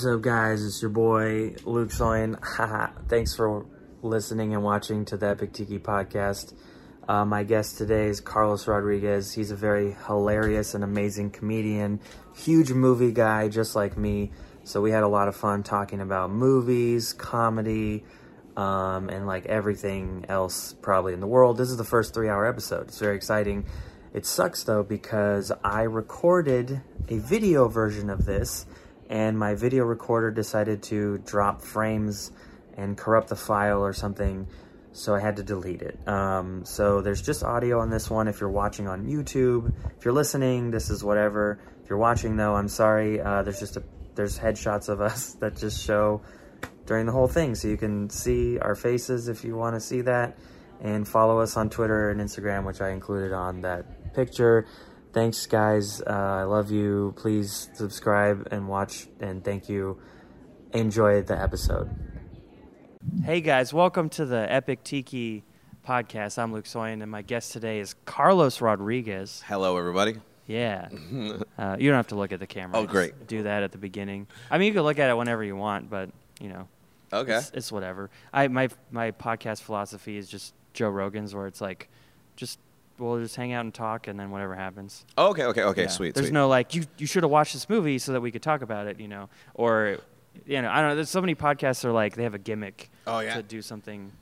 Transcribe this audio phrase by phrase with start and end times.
[0.00, 0.64] What's up, guys?
[0.64, 2.38] It's your boy Luke Soin.
[2.42, 2.86] Haha.
[3.06, 3.66] Thanks for
[4.00, 6.54] listening and watching to the Epic Tiki podcast.
[7.06, 9.34] Uh, my guest today is Carlos Rodriguez.
[9.34, 12.00] He's a very hilarious and amazing comedian,
[12.34, 14.32] huge movie guy, just like me.
[14.64, 18.02] So we had a lot of fun talking about movies, comedy,
[18.56, 21.58] um, and like everything else probably in the world.
[21.58, 22.88] This is the first three-hour episode.
[22.88, 23.66] It's very exciting.
[24.14, 26.80] It sucks though because I recorded
[27.10, 28.64] a video version of this
[29.10, 32.30] and my video recorder decided to drop frames
[32.76, 34.46] and corrupt the file or something,
[34.92, 35.98] so I had to delete it.
[36.08, 39.72] Um, so there's just audio on this one if you're watching on YouTube.
[39.98, 41.58] If you're listening, this is whatever.
[41.82, 43.20] If you're watching though, I'm sorry.
[43.20, 43.82] Uh, there's just a
[44.14, 46.22] there's headshots of us that just show
[46.86, 50.02] during the whole thing, so you can see our faces if you want to see
[50.02, 50.38] that,
[50.80, 54.66] and follow us on Twitter and Instagram, which I included on that picture.
[55.12, 56.00] Thanks, guys.
[56.02, 57.14] Uh, I love you.
[57.16, 60.00] Please subscribe and watch, and thank you.
[60.72, 61.90] Enjoy the episode.
[63.24, 63.72] Hey, guys.
[63.74, 65.42] Welcome to the Epic Tiki
[65.86, 66.38] podcast.
[66.38, 69.42] I'm Luke Soin, and my guest today is Carlos Rodriguez.
[69.46, 70.16] Hello, everybody.
[70.46, 70.88] Yeah.
[71.58, 72.78] uh, you don't have to look at the camera.
[72.78, 73.26] Oh, Just great.
[73.26, 74.28] Do that at the beginning.
[74.48, 76.68] I mean, you can look at it whenever you want, but, you know,
[77.12, 77.34] Okay.
[77.36, 78.10] it's, it's whatever.
[78.32, 81.88] I my my podcast philosophy is just Joe Rogan's, where it's like,
[82.36, 82.60] just
[83.00, 85.04] we'll just hang out and talk, and then whatever happens.
[85.16, 85.82] okay, okay, okay.
[85.82, 85.88] Yeah.
[85.88, 86.14] Sweet.
[86.14, 86.34] There's sweet.
[86.34, 88.86] no like you you should have watched this movie so that we could talk about
[88.86, 89.98] it, you know, or
[90.46, 90.94] you know I don't know.
[90.96, 92.90] There's so many podcasts are like they have a gimmick.
[93.06, 93.34] Oh, yeah.
[93.36, 94.12] To do something.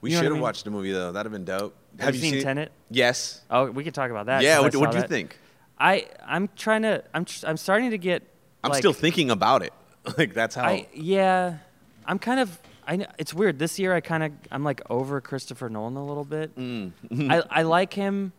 [0.00, 0.42] we you know should I have mean?
[0.42, 1.12] watched the movie though.
[1.12, 1.74] That'd have been dope.
[1.98, 2.70] Have, you seen, Tenet?
[2.90, 3.42] Yes.
[3.50, 4.42] Oh, we could talk about that.
[4.42, 4.60] Yeah.
[4.60, 5.08] What What do you that.
[5.08, 5.36] think?
[5.78, 8.22] I I'm trying to I'm tr- I'm starting to get.
[8.64, 9.72] I'm like, still thinking about it.
[10.18, 10.64] like that's how.
[10.64, 11.58] I yeah,
[12.06, 12.58] I'm kind of.
[12.88, 13.58] I it's weird.
[13.58, 16.56] This year, I kind of I'm like over Christopher Nolan a little bit.
[16.56, 16.92] Mm.
[17.30, 18.32] I I like him,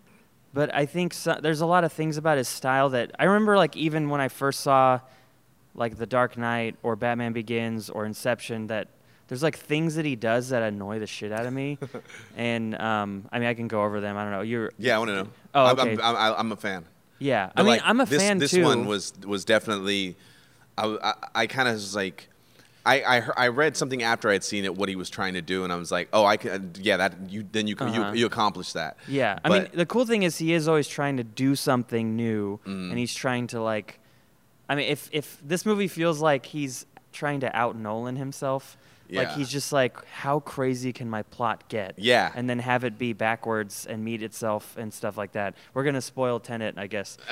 [0.53, 3.55] but I think so, there's a lot of things about his style that I remember.
[3.55, 5.01] Like even when I first saw,
[5.75, 8.87] like The Dark Knight or Batman Begins or Inception, that
[9.27, 11.77] there's like things that he does that annoy the shit out of me.
[12.35, 14.17] and um, I mean, I can go over them.
[14.17, 14.41] I don't know.
[14.41, 15.29] You're yeah, I want to know.
[15.53, 15.91] Oh, I'm, okay.
[16.01, 16.85] I'm, I'm, I'm a fan.
[17.19, 17.51] yeah.
[17.55, 18.57] I mean like, I'm a this, fan This too.
[18.57, 20.17] This one was was definitely.
[20.75, 21.13] I I,
[21.43, 22.29] I kind of was like.
[22.85, 25.63] I, I, I read something after I'd seen it what he was trying to do
[25.63, 28.11] and I was like oh I can yeah that you then you Uh-huh.
[28.13, 31.17] you, you accomplished that Yeah, I mean, the cool thing is he is always trying
[31.17, 32.89] to do something new, Mm.
[32.91, 33.99] and he's trying to like,
[34.69, 38.77] I mean, if if this movie feels like he's trying to out Nolan himself,
[39.11, 41.93] like he's just like, how crazy can my plot get?
[41.97, 42.31] Yeah.
[42.35, 45.55] and then have it be backwards and meet itself and stuff like that.
[45.73, 47.17] We're gonna spoil Tenet, I guess.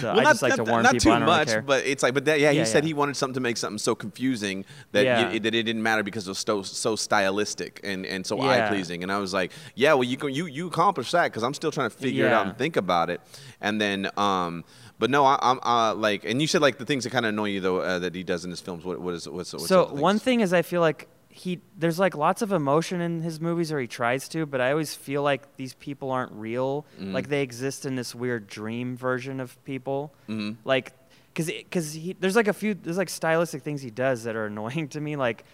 [0.00, 1.00] So I just like to warn not people.
[1.04, 1.62] too don't really much, care.
[1.62, 2.88] but it's like, but that, yeah, Yeah, he said yeah.
[2.88, 5.30] he wanted something to make something so confusing that Yeah.
[5.32, 8.66] you, that it didn't matter because it was so so stylistic and, and so Yeah.
[8.66, 9.02] eye pleasing.
[9.02, 11.90] And I was like, yeah, well, you you you accomplished that because I'm still trying
[11.90, 13.20] to figure it out and think about it.
[13.60, 14.64] And then, um,
[15.02, 17.30] but no, I, I'm uh, like, and you said like the things that kind of
[17.34, 18.84] annoy you though uh, that he does in his films.
[18.84, 22.14] What what is what's, what's so one thing is i feel like he there's like
[22.26, 25.42] lots of emotion in his movies or he tries to but i always feel like
[25.56, 27.14] these people aren't real Mm-hmm.
[27.16, 30.56] like they exist in this weird dream version of people Mhm.
[30.64, 30.92] like
[31.34, 34.46] because because he there's like a few there's like stylistic things he does that are
[34.46, 35.44] annoying to me like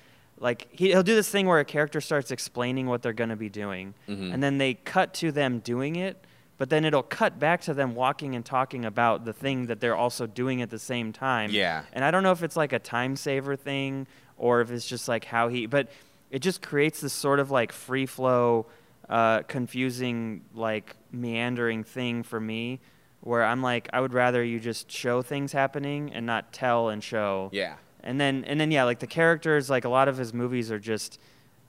[0.41, 3.43] like he, he'll do this thing where a character starts explaining what they're going to
[3.49, 4.35] be doing Mhm.
[4.35, 6.15] and then they cut to them doing it
[6.59, 9.97] but then it'll cut back to them walking and talking about the thing that they're
[9.97, 11.85] also doing at the same time Yeah.
[11.93, 15.09] and I don't know if it's like a time saver thing or if it's just
[15.09, 15.89] like how he, but
[16.31, 18.67] it just creates this sort of like free flow,
[19.09, 22.81] uh, confusing, like meandering thing for me
[23.21, 27.03] where I'm like, I would rather you just show things happening and not tell and
[27.03, 27.49] show.
[27.53, 27.75] Yeah.
[28.05, 30.79] And then, and then, yeah, like the characters, like a lot of his movies are
[30.79, 31.19] just,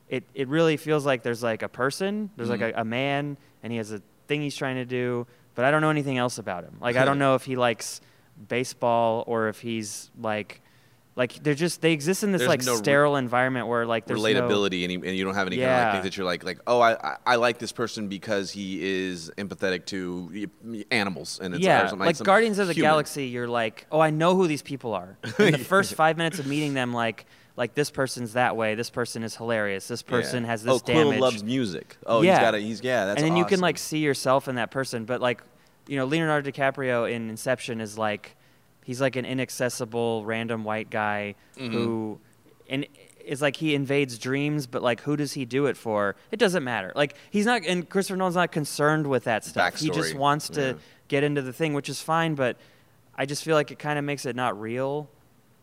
[0.09, 2.75] it, it really feels like there's like a person, there's like Mhm.
[2.77, 5.81] a, a man, and he has a thing he's trying to do, but I don't
[5.81, 6.77] know anything else about him.
[6.79, 7.99] Like, I don't know if he likes
[8.47, 10.61] baseball or if he's like,
[11.17, 14.23] like they're just they exist in this There's like no sterile environment where like there's
[14.23, 16.25] no- relatability and, you- and you don't have any kind of like things that you're
[16.25, 20.47] like like oh I, I I like this person because he is empathetic to
[20.91, 22.91] animals and it's yeah, something like Guardians of the human.
[22.91, 25.17] Galaxy, you're like, oh, I know who these people are.
[25.39, 27.25] In the first five minutes of meeting them, like,
[27.59, 30.09] like this person's that way, this person is hilarious, this Yeah.
[30.11, 31.19] person has this oh Quill damage.
[31.19, 32.31] loves music oh Yeah.
[32.35, 34.71] he's got a he's yeah that's and then you can like see yourself in that
[34.71, 35.03] person.
[35.05, 35.43] But like,
[35.87, 38.35] you know, Leonardo DiCaprio in Inception is like,
[38.85, 41.73] he's like an inaccessible random white guy Mm-hmm.
[41.73, 42.19] who,
[42.69, 42.85] and
[43.25, 46.15] is like he invades dreams, but like who does he do it for?
[46.31, 46.93] It doesn't matter.
[46.95, 49.75] Like he's not, and Christopher Nolan's not concerned with that stuff.
[49.75, 50.73] He just wants to Yeah.
[51.09, 52.35] get into the thing, which is fine.
[52.35, 52.55] But
[53.15, 55.09] I just feel like it kind of makes it not real.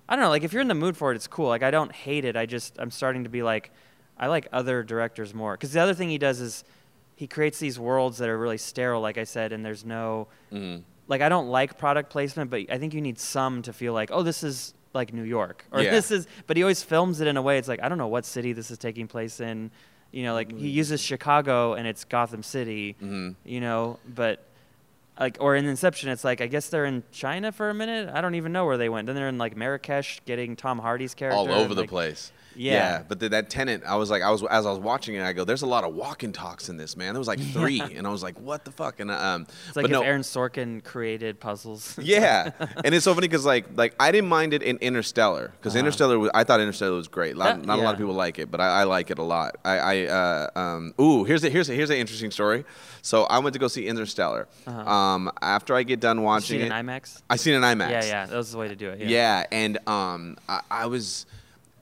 [0.08, 0.28] I don't know.
[0.30, 1.48] Like if you're in the mood for it, it's cool.
[1.48, 2.36] Like I don't hate it.
[2.36, 3.70] I just I'm starting to be like,
[4.18, 5.52] I like other directors more.
[5.54, 6.64] Because the other thing he does is
[7.16, 10.82] he creates these worlds that are really sterile, like I said, and there's no Mhm.
[11.08, 14.10] like I don't like product placement, but I think you need some to feel like,
[14.12, 15.90] oh, this is like New York or Yeah.
[15.90, 18.06] this is but he always films it in a way it's like I don't know
[18.08, 19.70] what city this is taking place in.
[20.12, 20.58] You know, like Mm.
[20.60, 22.96] he uses Chicago and it's Gotham City.
[23.02, 23.34] Mhm.
[23.44, 24.45] You know, but
[25.18, 28.10] like or in Inception it's like I guess they're in China for a minute.
[28.12, 29.06] I don't even know where they went.
[29.06, 31.38] Then they're in like Marrakesh getting Tom Hardy's character.
[31.38, 32.32] all over and, the like, place.
[32.56, 33.02] Yeah.
[33.06, 35.32] but the, that Tenet, I was like, I was as I was watching it, I
[35.32, 37.80] go, "There's a lot of walk and talks in this, man." There was like three,
[37.80, 40.22] and I was like, "What the fuck?" And um, It's like but if no, Aaron
[40.22, 41.98] Sorkin created puzzles.
[42.00, 42.50] yeah,
[42.84, 45.80] and it's so funny because like like I didn't mind it in Interstellar because Uh-huh.
[45.80, 47.36] Interstellar, was, I thought Interstellar was great.
[47.36, 49.22] Not, That- not a lot of people like it, but I, I like it a
[49.22, 49.56] lot.
[49.64, 52.64] I, I uh, um, ooh, here's a, here's a, here's an interesting story.
[53.02, 54.48] So I went to go see Interstellar.
[54.66, 54.80] Uh-huh.
[54.90, 57.22] Um, after I get done You watching seen it, an IMAX?
[57.30, 57.90] I seen an IMAX.
[57.90, 59.00] Yeah, yeah, that was the way to do it.
[59.00, 59.08] Yeah.
[59.08, 61.26] Yeah, and um, I, I was.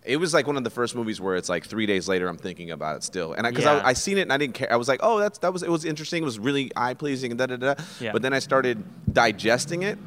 [0.04, 2.36] It was like one of the first movies where it's like three days later I'm
[2.36, 3.82] thinking about it still, and because I, Yeah.
[3.86, 4.70] I, seen it and I didn't care.
[4.70, 6.22] I was like, oh, that's that was it was interesting.
[6.22, 7.74] It was really eye pleasing and da da da.
[8.00, 8.12] Yeah.
[8.12, 9.98] But then I started digesting it,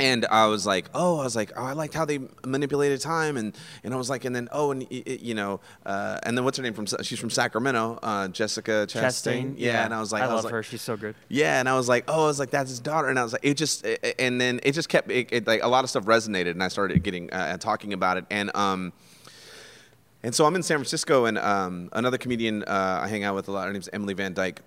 [0.00, 3.36] and I was like, oh, I was like, oh, I liked how they manipulated time,
[3.36, 6.44] and and I was like, and then oh, and y- you know, uh, and then
[6.44, 6.86] what's her name from?
[7.02, 9.02] She's from Sacramento, uh, Jessica Chastain.
[9.02, 9.54] Chastain.
[9.56, 10.62] Yeah, and I was like, I, was love like, her.
[10.62, 11.14] She's so good.
[11.28, 13.32] yeah, and I was like, oh, I was like, that's his daughter, and I was
[13.32, 15.84] like, it just, it, it- and then it just kept, it, it, like a lot
[15.84, 18.92] of stuff resonated, and I started getting uh, and talking about it, and um,
[20.22, 23.46] and so I'm in San Francisco, and um, another comedian uh, I hang out with
[23.48, 23.66] a lot.
[23.66, 24.60] Her name's Emily Van Dyke.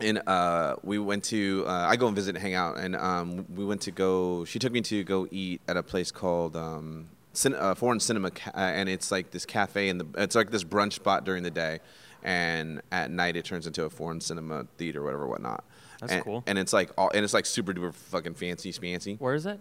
[0.00, 3.46] And uh, we went to, uh, I go and visit and hang out, and um,
[3.54, 4.44] we went to go.
[4.44, 8.32] She took me to go eat at a place called um, Cin- uh, Foreign Cinema,
[8.32, 11.50] Ca- uh, and it's like this cafe, and it's like this brunch spot during the
[11.50, 11.78] day,
[12.24, 15.62] and at night it turns into a foreign cinema theater, whatever, whatnot.
[16.00, 16.42] That's and, cool.
[16.46, 19.14] And it's like, all, and it's like super duper fucking fancy, fancy.
[19.20, 19.60] Where is it?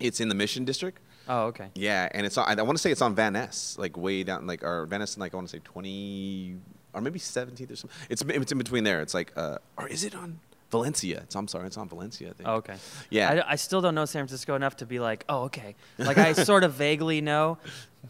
[0.00, 1.00] It's in the Mission District.
[1.28, 1.68] Oh, okay.
[1.74, 4.46] Yeah, and it's on, I want to say it's on Van Ness, like way down,
[4.48, 6.56] like or Van Ness, like I want to say twenty
[6.92, 7.96] or maybe seventeenth or something.
[8.10, 9.00] It's it's in between there.
[9.00, 10.40] It's like, uh, or is it on
[10.70, 11.18] Valencia?
[11.24, 12.30] It's I'm sorry, it's on Valencia.
[12.30, 12.48] I think.
[12.48, 12.76] Oh, okay.
[13.10, 13.42] Yeah.
[13.46, 15.74] I, I still don't know San Francisco enough to be like, oh, okay.
[15.98, 17.58] Like I sort of vaguely know,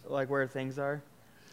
[0.07, 1.03] like where things are,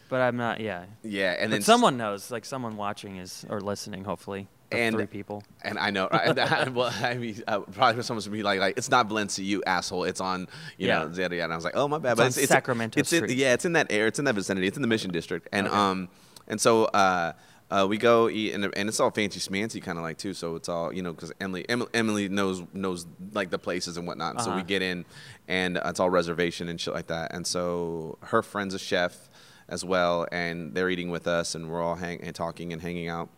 [0.08, 0.60] but I'm not.
[0.60, 0.84] Yeah.
[1.02, 2.30] Yeah, and but then someone knows.
[2.30, 4.04] Like someone watching is or listening.
[4.04, 4.48] Hopefully.
[4.72, 5.44] And- three people.
[5.62, 8.76] And I know, I, I- well, I mean, uh, probably someone's gonna be like, like,
[8.76, 10.02] it's not Valencia, you asshole.
[10.02, 11.04] It's on, you Yeah.
[11.04, 11.44] know, yada yada.
[11.44, 13.22] And I was like, oh my bad, It's but on it's, it's Sacramento It's in,
[13.22, 13.38] Street.
[13.38, 14.08] yeah, it's in that area.
[14.08, 14.66] It's in that vicinity.
[14.66, 15.76] It's in the Mission District, and Okay.
[15.76, 16.08] um,
[16.48, 17.32] and so uh,
[17.70, 20.34] uh, we go eat, and, and it's all fancy smancy kind of like too.
[20.34, 24.06] So it's all you know, because Emily, Emily Emily knows knows like the places and
[24.06, 24.34] whatnot.
[24.34, 24.66] And So we Uh-huh.
[24.66, 25.04] get in,
[25.48, 27.34] and it's all reservation and shit like that.
[27.34, 29.28] And so her friend's a chef
[29.68, 33.08] as well, and they're eating with us, and we're all hang and talking and hanging
[33.08, 33.28] out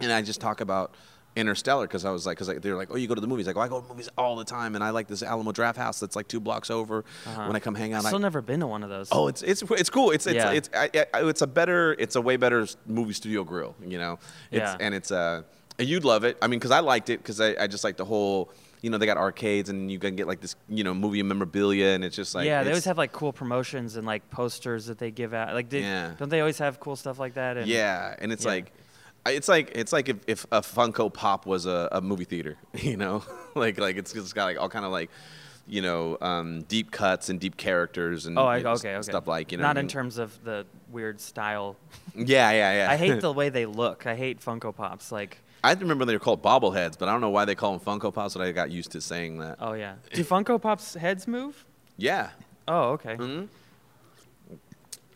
[0.00, 0.96] and I just talk about
[1.36, 3.46] Interstellar because I was like, because like, they're like, oh, you go to the movies.
[3.46, 5.76] Like, oh, I go to movies all the time, and I like this Alamo Draft
[5.78, 7.46] House that's like two blocks over Uh-huh.
[7.46, 9.08] when I come hang out, I've still I, never been to one of those.
[9.12, 10.10] oh, it's it's it's cool.
[10.12, 10.52] It's it's Yeah.
[10.52, 14.18] it's I, I, it's a better, it's a way better movie studio grill, you know.
[14.50, 14.76] It's, Yeah.
[14.78, 15.42] And it's uh,
[15.78, 16.38] you'd love it.
[16.40, 18.50] I mean, because I liked it because I, I just like the whole.
[18.82, 21.94] You know, they got arcades, and you can get like this, you know, movie memorabilia,
[21.94, 24.98] and it's just like yeah, they always have like cool promotions and like posters that
[24.98, 25.54] they give out.
[25.54, 26.12] Like, they, Yeah.
[26.18, 27.56] don't they always have cool stuff like that?
[27.56, 28.50] And Yeah, and it's Yeah.
[28.50, 28.72] like,
[29.26, 32.96] it's like it's like if, if a Funko Pop was a, a movie theater, you
[32.96, 33.22] know,
[33.54, 35.10] like like it's, it's got like all kind of like,
[35.66, 39.02] you know, um, deep cuts and deep characters and Oh, I, you know, okay, okay.
[39.02, 39.62] stuff like you know.
[39.64, 39.88] Not in mean?
[39.90, 41.76] terms of the weird style.
[42.16, 42.90] Yeah, yeah, yeah.
[42.90, 44.06] I hate the way they look.
[44.06, 45.10] I hate Funko Pops.
[45.10, 47.80] Like, I remember they were called bobbleheads, but I don't know why they call them
[47.80, 48.34] Funko Pops.
[48.34, 49.56] But I got used to saying that.
[49.58, 49.94] oh yeah.
[50.12, 51.64] Do Funko Pops heads move?
[51.96, 52.30] Yeah.
[52.68, 53.16] Oh, okay.
[53.16, 53.44] hmm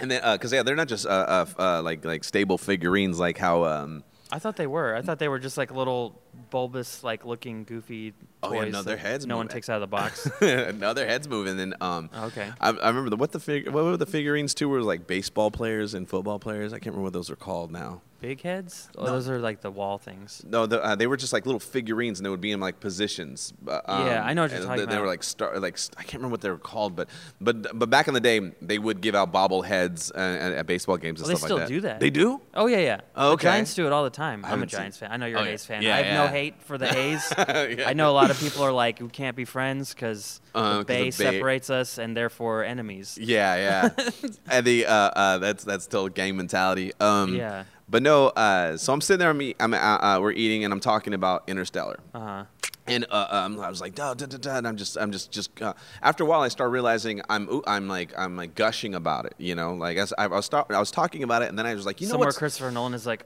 [0.01, 3.39] And then, because yeah, they're not just uh, uh, uh, like like stable figurines, like
[3.39, 4.95] how um, I thought they were.
[4.95, 8.67] I thought they were just like little bulbous, like looking goofy Oh, toys.
[8.67, 10.31] yeah, no, their heads No one takes out of the box.
[10.41, 12.51] no, their heads move, and then um, Okay.
[12.61, 14.69] I, I remember the what the fig, what were the figurines too?
[14.69, 16.73] Were like baseball players and football players.
[16.73, 18.03] I can't remember what those are called now.
[18.21, 18.89] Big heads?
[18.99, 19.11] Oh, No.
[19.13, 20.43] those are like the wall things.
[20.45, 22.81] No, the, uh, they were just like little figurines, and they would be in like
[22.81, 23.53] positions.
[23.67, 26.15] Uh, Yeah, I know what you're talking they, They were like star, like I can't
[26.15, 27.09] remember what they were called, but
[27.41, 30.97] but but back in the day, they would give out bobbleheads uh, at, at baseball
[30.97, 31.73] games and Oh, they stuff still like that.
[31.75, 32.01] do that.
[32.01, 32.41] They do.
[32.55, 33.01] Oh yeah, yeah.
[33.17, 33.47] Oh, okay.
[33.47, 34.41] The Giants do it all the time.
[34.41, 35.11] I'm a haven't seen- Giants fan.
[35.13, 35.57] I know you're Oh, an yeah.
[35.57, 35.83] Fan.
[35.83, 36.28] Yeah, I have no yeah.
[36.31, 37.33] Hate for the A's.
[37.39, 37.89] Yeah.
[37.89, 40.85] I know a lot of people are like, we can't be friends because Uh, the
[40.85, 43.19] Bay separates us and therefore enemies.
[43.21, 44.07] Yeah, yeah.
[44.51, 46.93] and the uh, uh, that's that's still gang mentality.
[47.01, 47.65] Um, Yeah.
[47.91, 50.81] But no, uh, so I'm sitting there, I'm, I'm uh, uh, we're eating, and I'm
[50.81, 52.01] talking about Interstellar.
[52.13, 52.45] Uh huh.
[52.87, 55.31] And uh, um, I was like, da, da, da, da, and I'm just, I'm just,
[55.31, 55.61] just.
[55.61, 59.27] Uh, after a while, I start realizing I'm, ooh, I'm like, I'm like gushing about
[59.27, 61.67] it, you know, like I, I was, start, I was talking about it, and then
[61.67, 62.37] I was like, you know Somewhere what?
[62.37, 63.25] Christopher Nolan is like,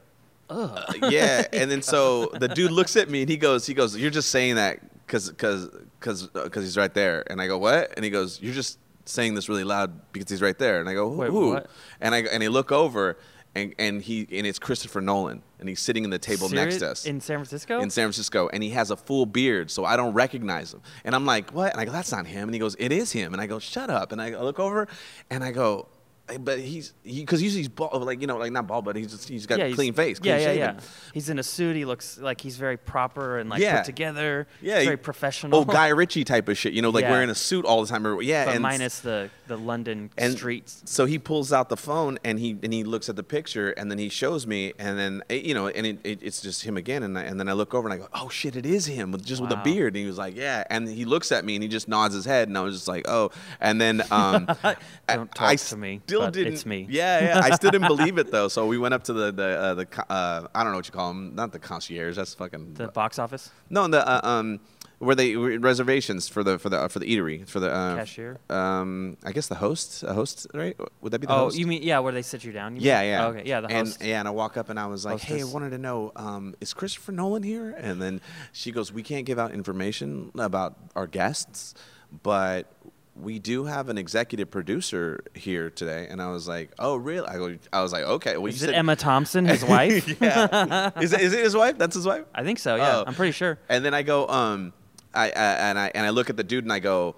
[0.50, 0.96] ugh.
[1.10, 4.10] yeah, and then so the dude looks at me and he goes, he goes, you're
[4.10, 5.68] just saying that because, because,
[6.00, 7.92] because, because uh, he's right there, and I go, what?
[7.96, 10.94] And he goes, you're just saying this really loud because he's right there, and I
[10.94, 11.50] go, Wait, who?
[11.50, 11.66] what?
[12.00, 13.18] And I and I look over.
[13.54, 16.90] and and he and it's Christopher Nolan, and he's sitting in the table next to
[16.90, 17.80] us in San Francisco.
[17.80, 20.80] in San Francisco, and he has a full beard, so I don't recognize him.
[21.04, 21.72] And I'm like, what?
[21.72, 22.44] And I go, that's not him.
[22.44, 23.32] And he goes, it is him.
[23.34, 24.12] And I go, shut up.
[24.12, 24.88] And I look over,
[25.28, 25.91] and I go, "Hey,
[26.40, 29.28] but he's because usually he's bald, like you know, like not bald, but he's just,
[29.28, 30.74] he's got yeah, a clean face, Yeah, clean yeah, shaven.
[30.76, 30.80] yeah.
[31.12, 31.76] He's in a suit.
[31.76, 33.78] He looks like he's very proper and like Yeah.
[33.78, 34.46] put together.
[34.60, 35.58] Yeah, He's he- very professional.
[35.58, 37.10] Oh, Guy Ritchie type of shit, you know, like Yeah.
[37.10, 38.06] wearing a suit all the time.
[38.06, 40.80] or- Yeah, but and minus the the London and streets.
[40.86, 43.90] So he pulls out the phone and he and he looks at the picture and
[43.90, 46.76] then he shows me and then eh, you know and it, it, it's just him
[46.78, 48.86] again and I, and then I look over and I go oh shit it is
[48.86, 51.44] him with just with a beard and he was like yeah and he looks at
[51.44, 54.00] me and he just nods his head and I was just like oh and then
[54.10, 54.76] um I-
[55.08, 56.86] Don't I talk to me, still didn't it's me.
[56.90, 59.48] yeah yeah I still didn't believe it though so we went up to the the
[59.64, 61.34] uh, the uh, I don't know what you call them.
[61.34, 64.60] not the concierge that's fucking The box office no the uh, um
[64.98, 65.34] where they
[65.72, 68.38] reservations for the for the for the eatery for the uh, cashier.
[68.50, 70.76] um, I guess the host, a host, right?
[71.00, 71.58] Would that be the Oh, host?
[71.58, 72.76] you mean yeah, where they sit you down?
[72.76, 73.08] You yeah, mean?
[73.10, 73.24] yeah.
[73.24, 73.98] Oh, okay, yeah, the and.
[74.00, 76.54] Yeah, and I walk up and I was like, "Hey, I wanted to know, um,
[76.60, 78.20] is Christopher Nolan here?" And then
[78.52, 81.74] she goes, "We can't give out information about our guests,
[82.22, 82.70] but
[83.14, 87.36] we do have an executive producer here today." And I was like, "Oh, really?" I
[87.36, 90.08] go, I was like, "Okay." Well, Is you it said Emma Thompson, his wife?
[90.20, 90.90] yeah.
[91.00, 91.78] is, it, is it his wife?
[91.78, 92.24] That's his wife.
[92.34, 92.76] I think so.
[92.76, 93.04] Yeah, Oh.
[93.06, 93.58] I'm pretty sure.
[93.68, 94.72] And then I go, um,
[95.14, 97.16] I, I and I and I look at the dude and I go,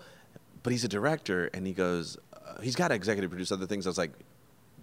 [0.63, 3.87] but he's a director, and he goes, uh, he's got to executive produce other things.
[3.87, 4.13] I was like,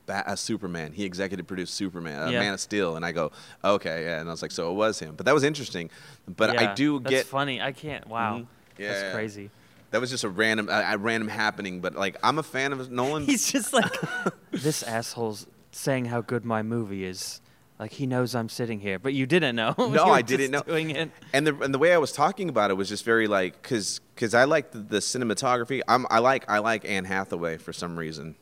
[0.06, 0.94] Bat, uh, Superman.
[0.94, 2.40] He executive produced Superman, uh, Yeah.
[2.40, 3.32] Man of Steel, and I go,
[3.64, 4.20] okay, yeah.
[4.22, 5.16] And I was like, so it was him.
[5.16, 5.90] But that was interesting.
[6.28, 7.62] But I Yeah, do that's get funny.
[7.62, 8.08] I can't.
[8.08, 8.48] Wow, Mhm.
[8.80, 9.52] Yeah, that's crazy.
[9.92, 11.80] That was just a random, a, a random happening.
[11.82, 13.26] But like, I'm a fan of Nolan.
[13.26, 13.94] He's just like
[14.52, 17.42] this asshole's saying how good my movie is.
[17.80, 19.74] Like he knows I'm sitting here, but you didn't know.
[19.78, 20.62] No, I didn't know.
[20.62, 21.10] Doing it.
[21.34, 24.00] and the and the way I was talking about it was just very like because
[24.14, 25.82] because I like the, the cinematography.
[25.88, 28.36] I'm I like I like Anne Hathaway for some reason.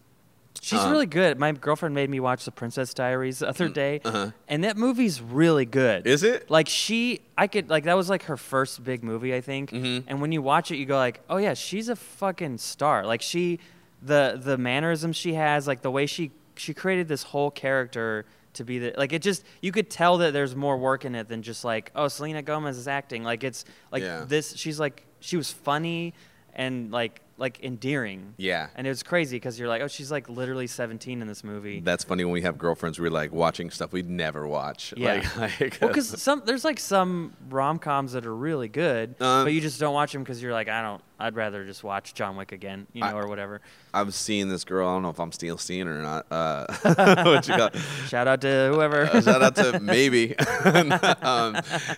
[0.62, 1.40] She's Uh, really good.
[1.40, 4.32] My girlfriend made me watch The Princess Diaries the other day, uh-huh.
[4.48, 6.06] and that movie's really good.
[6.06, 6.50] Is it?
[6.50, 9.72] Like she, I could like that was like her first big movie, I think.
[9.72, 10.04] Mhm.
[10.08, 13.06] And when you watch it, you go like, oh yeah, she's a fucking star.
[13.06, 13.60] Like she,
[14.02, 18.64] the the mannerisms she has, like the way she she created this whole character to
[18.66, 21.42] be the like it just you could tell that there's more work in it than
[21.42, 23.24] just like oh Selena Gomez is acting.
[23.24, 24.26] Like it's like Yeah.
[24.28, 24.56] this.
[24.58, 26.14] She's like she was funny
[26.54, 28.34] and like like endearing.
[28.38, 28.68] Yeah.
[28.76, 31.80] And it was crazy because you're like, oh, she's like literally 17 in this movie.
[31.80, 33.00] That's funny when we have girlfriends.
[33.00, 34.94] We're like watching stuff we'd never watch.
[34.98, 35.28] Yeah.
[35.38, 39.46] Like, like, well, because some there's like some rom coms that are really good, Um,
[39.46, 41.02] but you just don't watch them because you're like, I don't.
[41.20, 43.60] I'd rather just watch John Wick again, you know, I- or whatever.
[43.94, 44.88] I'm seeing this girl.
[44.88, 46.26] I don't know if I'm still seeing her or not.
[46.32, 46.66] Uh,
[47.26, 47.76] what you got?
[48.08, 49.04] Shout out to whoever.
[49.04, 50.38] Uh, shout out to maybe.
[50.38, 51.54] um,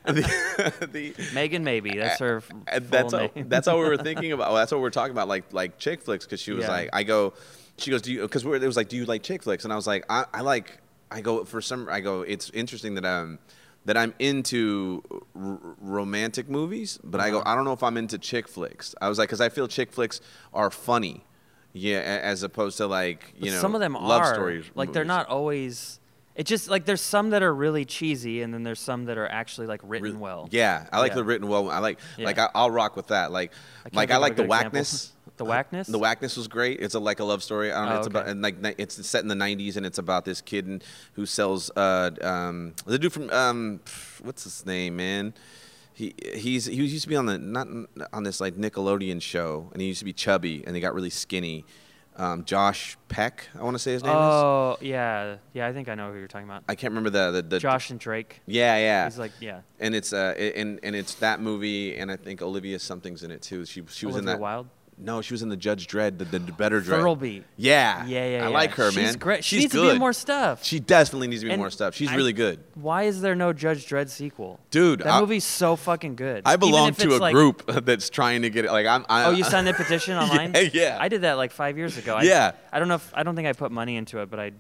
[0.06, 2.42] the, the, Megan, maybe that's her.
[2.42, 3.30] full that's name.
[3.48, 4.48] that's how we were thinking about.
[4.50, 6.25] Well, that's what we we're talking about, like like chick flicks.
[6.25, 6.72] Because she was Yeah.
[6.72, 7.34] like, I go,
[7.78, 8.22] she goes, do you?
[8.22, 9.63] Because it was like, do you like chick flicks?
[9.63, 10.80] And I was like, I, I like.
[11.13, 11.90] I go for some.
[11.90, 12.22] I go.
[12.22, 13.38] It's interesting that um
[13.86, 15.02] that I'm into
[15.36, 17.40] r- romantic movies, but I go.
[17.40, 17.50] Uh-huh.
[17.52, 18.94] I don't know if I'm into chick flicks.
[19.02, 20.22] I was like, because I feel chick flicks
[20.54, 21.26] are funny,
[21.74, 24.66] yeah, as opposed to like you But know some of them love are stories.
[24.76, 26.00] like they're not always.
[26.34, 29.28] It just like there's some that are really cheesy, and then there's some that are
[29.28, 30.48] actually like written Re- well.
[30.52, 31.16] Yeah, I like Yeah.
[31.16, 31.70] the written well.
[31.70, 32.26] I like Yeah.
[32.26, 33.32] like I, I'll rock with that.
[33.32, 33.52] Like
[33.94, 34.94] like I like the whackness.
[34.94, 35.18] example.
[35.42, 35.88] The Whackness?
[35.88, 36.80] The whackness was great.
[36.82, 37.72] It's a like a love story.
[37.72, 37.96] I don't know.
[37.96, 38.32] Oh, it's about okay.
[38.32, 40.84] and like it's set in the '90s and it's about this kid and,
[41.14, 43.80] who sells uh um the dude from um
[44.22, 45.34] what's his name man.
[45.94, 47.68] He he's he used to be on the not
[48.14, 51.10] on this like Nickelodeon show and he used to be chubby and he got really
[51.10, 51.66] skinny.
[52.18, 54.18] Um, Josh Peck, I want to say his name is.
[54.18, 55.66] Oh yeah, yeah.
[55.66, 56.64] I think I know who you're talking about.
[56.68, 58.42] I can't remember the the, the Josh and Drake.
[58.46, 59.06] Yeah, yeah.
[59.06, 59.62] He's like yeah.
[59.80, 63.42] and it's uh and and it's that movie and I think Olivia something's in it
[63.42, 63.66] too.
[63.66, 64.40] She she was in Olivia that.
[64.40, 64.68] Wilde.
[65.03, 67.01] No, she was in the Judge Dredd, the, the better Dredd.
[67.01, 67.43] Thirlby.
[67.58, 68.48] Yeah, Yeah, yeah, I yeah.
[68.50, 68.93] like her, man.
[68.93, 69.43] She's great.
[69.43, 70.63] She She's needs to be in more stuff.
[70.63, 71.96] She definitely needs to be in And more stuff.
[71.96, 74.60] She's I- really good, Why is there no Judge Dredd sequel?
[74.70, 75.00] dude.
[75.00, 76.43] That I, movie's so fucking good.
[76.46, 78.72] I Even belong if to it's a like- group that's trying to get it.
[78.72, 79.05] Like I'm.
[79.10, 80.53] I, Oh, you signed the petition online?
[80.53, 80.98] Yeah, yeah.
[81.00, 82.15] I did that like five years ago.
[82.15, 82.51] I, Yeah.
[82.72, 84.51] I don't know if I don't think I put money into it, but I.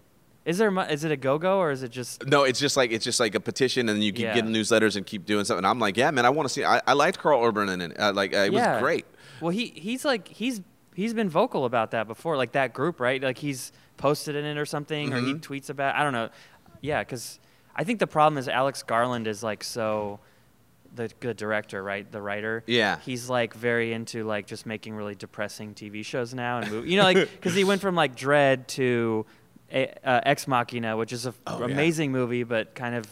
[0.43, 0.71] Is there?
[0.71, 2.25] mo- Is it a go go or is it just?
[2.25, 4.33] No, it's just like it's just like a petition, and then you keep Yeah.
[4.33, 5.63] getting newsletters and keep doing something.
[5.63, 6.63] I'm like, yeah, man, I want to see.
[6.65, 7.99] I, I liked Karl Urban in it.
[7.99, 8.73] Uh, like, uh, it yeah.
[8.73, 9.05] was great.
[9.41, 10.61] Well, he he's like he's
[10.95, 13.21] he's been vocal about that before, like that group, right?
[13.21, 15.41] Like he's posted in it or something, or he Mhm.
[15.41, 15.95] tweets about.
[15.95, 16.29] I don't know.
[16.81, 17.39] Yeah, because
[17.75, 20.19] I think the problem is Alex Garland is like so.
[20.93, 22.11] The good director, right?
[22.11, 22.65] The writer.
[22.67, 22.99] Yeah.
[22.99, 26.89] He's like very into like just making really depressing TV shows now and movie.
[26.91, 29.25] You know, like because he went from like Dredd to
[29.73, 31.65] uh, Ex Machina, which is an Oh, yeah.
[31.73, 33.05] amazing movie, but kind of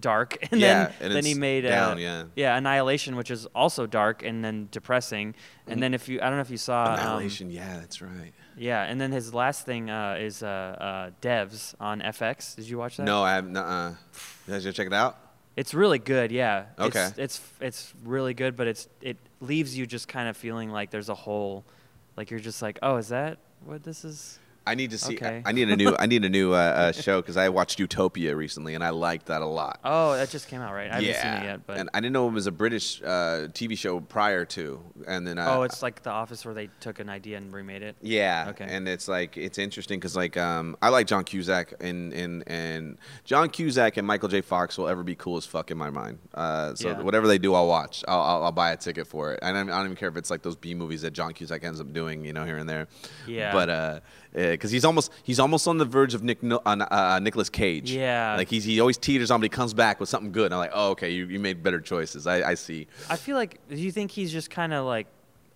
[0.00, 2.24] dark, and Yeah, then and then he made down, uh, yeah.
[2.36, 5.34] yeah Annihilation, which is also dark and then depressing.
[5.66, 6.92] And then if you I don't know if you saw um.
[6.98, 7.50] Annihilation.
[7.50, 8.32] yeah, that's right.
[8.56, 12.56] yeah, and then his last thing uh, is uh, uh, Devs on FX.
[12.56, 13.04] Did you watch that?
[13.04, 13.66] No, I have not.
[13.66, 13.90] Uh,
[14.46, 15.18] you guys gonna check it out?
[15.54, 16.64] It's really good, yeah.
[16.78, 17.04] Okay.
[17.04, 20.90] It's, it's it's really good, but it's it leaves you just kind of feeling like
[20.90, 21.64] there's a hole,
[22.16, 24.38] like you're just like, oh, is that what this is?
[24.66, 25.14] I need to see.
[25.14, 25.42] Okay.
[25.44, 25.96] I, I need a new.
[25.98, 29.26] I need a new uh, uh, show because I watched Utopia recently and I liked
[29.26, 29.80] that a lot.
[29.84, 30.90] Oh, that just came out, right?
[30.90, 33.02] I haven't yeah, seen it yet, but and I didn't know it was a British
[33.02, 36.68] uh, TV show prior to, and then uh, oh, it's like The Office where they
[36.80, 37.96] took an idea and remade it.
[38.00, 38.46] Yeah.
[38.50, 38.66] Okay.
[38.68, 42.98] And it's like it's interesting because like um, I like John Cusack and and and
[43.24, 44.40] John Cusack and Michael J.
[44.40, 46.18] Fox will ever be cool as fuck in my mind.
[46.34, 47.02] Uh, so Yeah.
[47.02, 48.04] whatever they do, I'll watch.
[48.06, 49.40] I'll, I'll, I'll buy a ticket for it.
[49.42, 51.32] And I don't, I don't even care if it's like those B movies that John
[51.32, 52.88] Cusack ends up doing, you know, here and there.
[53.26, 53.52] Yeah.
[53.52, 54.02] But
[54.36, 57.50] uh, because he's almost he's almost on the verge of Nick no, uh, uh, Nicolas
[57.50, 57.92] Cage.
[57.92, 58.36] Yeah.
[58.36, 60.46] Like he's he always teeters on, but he comes back with something good.
[60.46, 62.26] And I'm like, oh okay, you, you made better choices.
[62.26, 62.86] I, I see.
[63.10, 65.06] I feel like do you think he's just kind of like,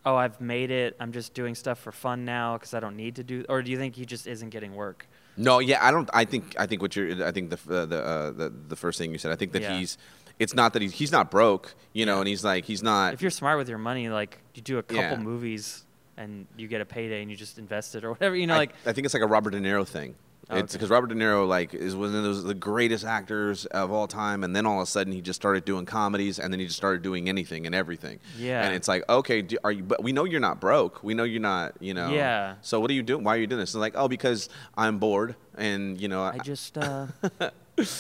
[0.05, 0.95] oh, I've made it.
[1.01, 3.71] I'm just doing stuff for fun now because I don't need to do, or do
[3.71, 5.09] you think he just isn't getting work?
[5.39, 6.09] No, yeah, I don't.
[6.13, 7.25] I think I think what you're.
[7.27, 9.33] I think the uh, the, uh, the the first thing you said.
[9.33, 9.79] I think that Yeah.
[9.79, 9.97] he's.
[10.39, 13.15] It's not that he's he's not broke, you know, and he's like he's not.
[13.15, 15.17] If you're smart with your money, like you do a couple Yeah.
[15.17, 15.86] movies
[16.17, 18.59] and you get a payday and you just invest it or whatever, you know, I,
[18.59, 20.15] like I think it's like a Robert De Niro thing.
[20.49, 20.79] Oh, It's okay.
[20.79, 24.45] because Robert De Niro like is one of those the greatest actors of all time,
[24.45, 26.77] and then all of a sudden he just started doing comedies, and then he just
[26.77, 28.21] started doing anything and everything.
[28.39, 28.65] Yeah.
[28.65, 29.83] And it's like, okay, do, are you?
[29.83, 31.03] But we know you're not broke.
[31.03, 31.75] We know you're not.
[31.81, 32.11] You know.
[32.11, 32.55] Yeah.
[32.63, 33.25] So what are you doing?
[33.25, 33.75] Why are you doing this?
[33.75, 37.07] And like, oh, because I'm bored, and you know, I just, uh,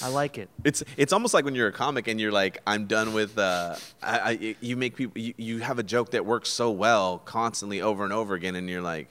[0.03, 0.49] I like it.
[0.65, 3.37] It's it's almost like when you're a comic and you're like, I'm done with.
[3.39, 5.21] Uh, I, I, you make people.
[5.21, 8.69] You, you have a joke that works so well constantly over and over again, and
[8.71, 9.09] you're like,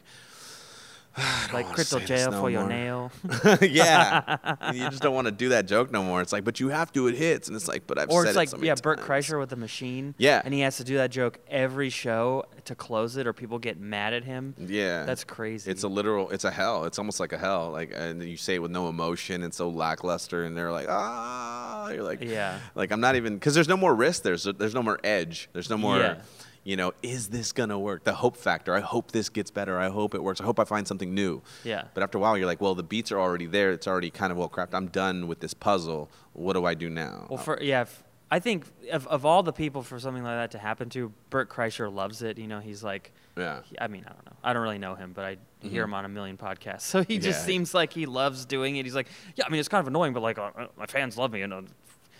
[1.53, 2.69] Like wanna crystal jail no for your more.
[2.69, 3.11] nail.
[3.61, 4.37] yeah.
[4.73, 6.21] You just don't want to do that joke no more.
[6.21, 7.07] It's like, but you have to.
[7.07, 8.75] It hits, and it's like, but I've or said it's it like, so many yeah,
[8.75, 8.99] Burt.
[8.99, 10.15] Kreischer with the machine.
[10.17, 10.41] Yeah.
[10.43, 13.79] And he has to do that joke every show to close it or people get
[13.79, 14.55] mad at him.
[14.57, 15.71] Yeah, That's crazy.
[15.71, 16.29] It's a literal.
[16.31, 16.85] It's a hell.
[16.85, 17.69] It's almost like a hell.
[17.71, 21.89] Like, and you say it with no emotion and so lackluster, and they're like, ah.
[21.89, 22.59] You're like, Yeah.
[22.73, 24.23] Like I'm not even because there's no more risk.
[24.23, 25.49] There's there's no more edge.
[25.53, 25.97] There's no more.
[25.99, 26.21] Yeah.
[26.65, 28.03] You know, is this gonna work?
[28.05, 28.73] The hope factor.
[28.73, 29.77] I hope this gets better.
[29.77, 30.41] I hope it works.
[30.41, 31.43] I hope I find something new.
[31.63, 31.83] Yeah.
[31.93, 33.71] But after a while, you're like, well, the beats are already there.
[33.71, 34.73] It's already kind of well crafted.
[34.73, 36.09] I'm done with this puzzle.
[36.33, 37.27] What do I do now?
[37.29, 40.51] Well, for yeah, f- I think of, of all the people for something like that
[40.51, 42.39] to happen to, Burt Kreischer loves it.
[42.39, 43.61] You know, he's like, yeah.
[43.63, 45.89] he- I mean, I don't know, I don't really know him, but I hear Mhm.
[45.89, 46.81] him on a million podcasts.
[46.81, 47.45] So he just Yeah.
[47.45, 48.85] seems like he loves doing it.
[48.85, 51.15] He's like, yeah, I mean, it's kind of annoying, but like, uh, uh, my fans
[51.15, 51.61] love me, and uh,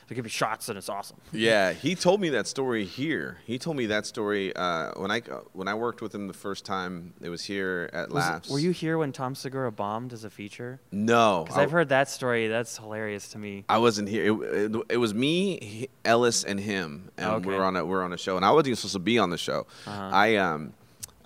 [0.07, 1.17] they give me shots, and it's awesome.
[1.31, 3.37] Yeah, he told me that story here.
[3.45, 5.21] He told me that story uh, when I
[5.53, 7.13] when I worked with him the first time.
[7.21, 8.49] It was here at Laughs.
[8.49, 10.79] were you here when Tom Segura bombed as a feature?
[10.91, 12.47] No, Because I've heard that story.
[12.47, 13.65] That's hilarious to me.
[13.67, 14.25] I wasn't here.
[14.33, 17.49] It, it, it was me, Ellis, and him, and Okay.
[17.49, 18.99] we are on a we are on a show, and I wasn't even supposed to
[18.99, 19.65] be on the show.
[19.87, 20.09] Uh-huh.
[20.13, 20.73] I um,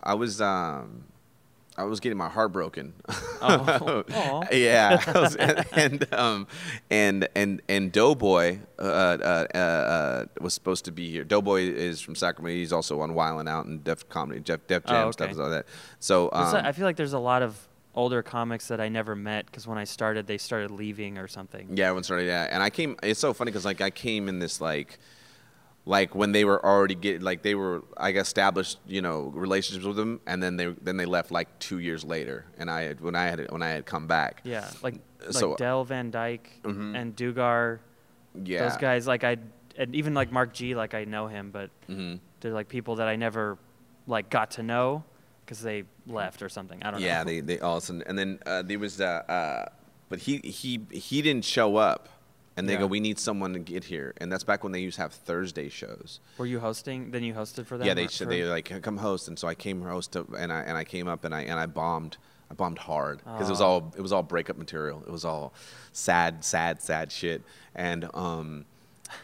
[0.02, 1.04] I was um.
[1.80, 2.94] I was getting my heart broken.
[3.42, 4.44] Oh.
[4.52, 6.48] Yeah, was- and um,
[6.89, 11.24] and and and Doughboy uh, uh, uh, uh, was supposed to be here.
[11.24, 12.58] Doughboy is from Sacramento.
[12.58, 15.34] He's also on Wild 'N Out and Def Comedy, Def, Def Jam Oh, stuff okay.
[15.36, 15.65] and all that.
[16.00, 19.46] So um, I feel like there's a lot of older comics that I never met
[19.46, 21.70] because when I started, they started leaving or something.
[21.78, 22.26] Yeah, everyone started.
[22.28, 22.98] Yeah, and I came.
[23.04, 25.00] It's so funny because like I came in this like,
[25.86, 29.86] like when they were already get like they were I guess established you know relationships
[29.86, 33.02] with them, and then they then they left like two years later, and I had
[33.02, 34.42] when I had when I had come back.
[34.44, 36.96] Yeah, like like So- Dell Van Dyke Mhm.
[36.96, 37.80] and Dugar.
[38.44, 39.38] Yeah, Those guys, like I,
[39.76, 43.08] and even like Mark G, like I know him, but hmm they're like people that
[43.08, 43.58] I never
[44.08, 45.04] like got to know
[45.44, 46.82] because they left or something.
[46.84, 47.32] I don't Yeah, know.
[47.32, 49.65] Yeah, they they all of a sudden, and then uh, there was uh, uh,
[50.10, 52.08] but he he he didn't show up,
[52.60, 52.80] and they Yeah.
[52.80, 55.13] go, we need someone to get here, and that's back when they used to have
[55.13, 56.19] Thursday shows.
[56.38, 57.12] Were you hosting?
[57.12, 57.88] Then you hosted for them?
[57.88, 60.28] yeah, they should for- they were like come host, and so I came host, to,
[60.38, 62.17] and I and I came up and I and I bombed.
[62.52, 65.04] I bombed hard because it was all it was all breakup material.
[65.06, 65.54] It was all
[65.93, 67.43] sad, sad, sad shit,
[67.76, 68.65] and um,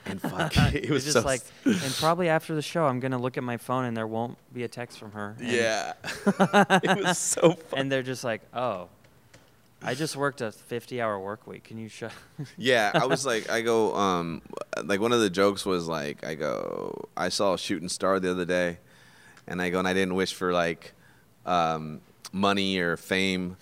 [0.06, 3.36] and fuck, it was just so like, and probably after the show, I'm gonna look
[3.36, 5.36] at my phone and there won't be a text from her.
[5.40, 5.94] And, yeah,
[6.84, 7.58] it was so fun.
[7.80, 8.90] And they're just like, oh,
[9.86, 11.66] I just worked a 50-hour work week.
[11.66, 12.12] Can you shut?
[12.58, 14.42] Yeah, I was like, I go, um,
[14.84, 18.32] like one of the jokes was like, I go, I saw a shooting star the
[18.32, 18.80] other day,
[19.48, 20.94] and I go, and I didn't wish for like,
[21.46, 23.58] um, money or fame.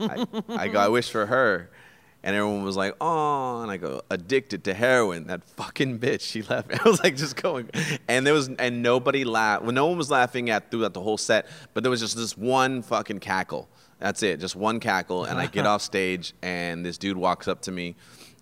[0.00, 1.70] I, I go, I wish for her,
[2.22, 5.26] and everyone was like, oh, and I go, addicted to heroin.
[5.28, 6.20] That fucking bitch.
[6.20, 6.72] She left.
[6.84, 7.70] I was like, just going,
[8.06, 9.62] and there was, and nobody laughed.
[9.62, 12.36] Well, no one was laughing at throughout the whole set, but there was just this
[12.36, 13.68] one fucking cackle.
[13.98, 17.62] That's it, just one cackle, and I get off stage, and this dude walks up
[17.62, 17.96] to me,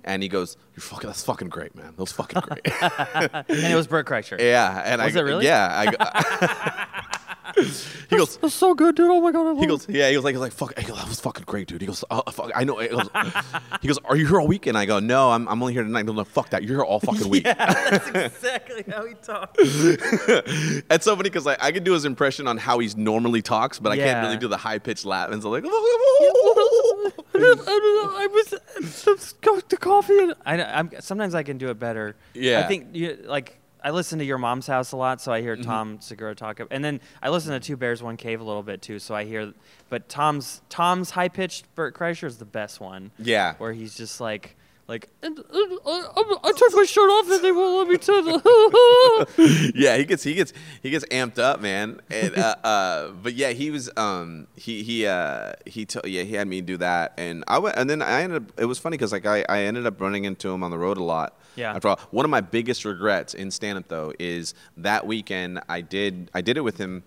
[0.05, 1.09] and he goes, "You're fucking.
[1.09, 1.95] That's fucking great, man.
[1.97, 4.39] That was fucking great." and it was Burt Kreischer.
[4.39, 5.45] yeah, and Was I it really?
[5.47, 7.07] Yeah, I.
[7.57, 7.63] go-
[8.11, 8.37] he goes.
[8.37, 9.11] That's so good, dude.
[9.11, 9.57] Oh my god.
[9.57, 10.11] I He goes, yeah.
[10.11, 10.79] He was like, he was like, fuck.
[10.79, 11.81] He goes, that was fucking great, dude.
[11.81, 12.79] He goes, oh, fuck, I know.
[12.79, 13.09] He goes,
[13.81, 14.77] he goes, are you here all weekend?
[14.79, 16.07] I go, no, I'm, I'm only here tonight.
[16.07, 16.63] No, no, fuck that.
[16.63, 17.45] You're here all fucking week.
[17.47, 19.55] Yeah, That's exactly how he talks.
[19.59, 23.79] it's so funny because like I can do his impression on how he normally talks,
[23.79, 25.31] but I can't really do the high pitched laugh.
[25.31, 25.65] And so like,
[27.35, 30.33] I was go to coffee.
[30.45, 32.17] I, I'm sometimes I can do it better.
[32.35, 32.61] Yeah.
[32.61, 35.55] I think you, like I listen to your mom's house a lot, so I hear
[35.55, 35.63] Mm-hmm.
[35.71, 36.61] Tom Segura talk.
[36.73, 39.25] And then I listen to Two Bears One Cave a little bit too, so I
[39.25, 39.53] hear.
[39.89, 43.13] But Tom's Tom's high pitched Burt Kreischer is the best one.
[43.17, 43.55] Yeah.
[43.59, 44.57] where he's just like.
[44.89, 49.73] Like and, uh, I, I took my shirt off and they won't let me touch.
[49.75, 52.01] yeah, he gets he gets he gets amped up, man.
[52.09, 56.35] And uh, uh, but yeah, he was um he he uh he t- yeah he
[56.35, 58.53] had me do that, and I went and then I ended up.
[58.61, 60.99] It was funny because like I I ended up running into him on the road
[60.99, 61.37] a lot.
[61.57, 61.75] Yeah.
[61.75, 65.81] After all, one of my biggest regrets in stand up though is that weekend I
[65.81, 67.03] did I did it with him.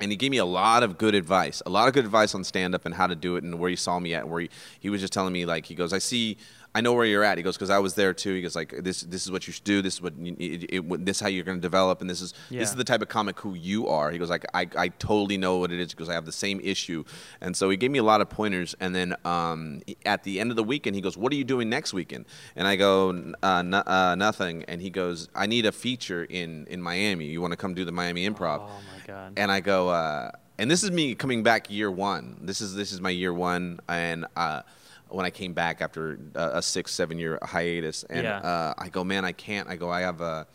[0.00, 2.42] And he gave me a lot of good advice, a lot of good advice on
[2.42, 4.26] stand up and how to do it and where he saw me at.
[4.26, 6.38] Where he, he was just telling me, like, he goes, I see,
[6.74, 7.36] I know where you're at.
[7.36, 8.32] He goes, because I was there too.
[8.34, 9.82] He goes, like, this this is what you should do.
[9.82, 12.00] This is what, you, it, it, this is how you're going to develop.
[12.00, 12.60] And this is Yeah.
[12.60, 14.10] this is the type of comic who you are.
[14.10, 16.60] He goes, like, I, I totally know what it is because I have the same
[16.60, 17.04] issue.
[17.42, 18.74] And so he gave me a lot of pointers.
[18.80, 21.68] And then um, at the end of the weekend, he goes, what are you doing
[21.68, 22.24] next weekend?
[22.56, 24.64] And I go, uh, no- uh, nothing.
[24.66, 27.26] And he goes, I need a feature in, in Miami.
[27.26, 28.60] You want to come do the Miami Improv?
[28.62, 29.34] oh my god.
[29.36, 32.38] and I go, uh, and this is me coming back year one.
[32.42, 34.62] This is this is my year one, and uh,
[35.14, 38.38] when I came back after a, a six seven year hiatus, and Yeah.
[38.38, 39.68] uh, I go, man, I can't.
[39.68, 40.46] I go, I have a,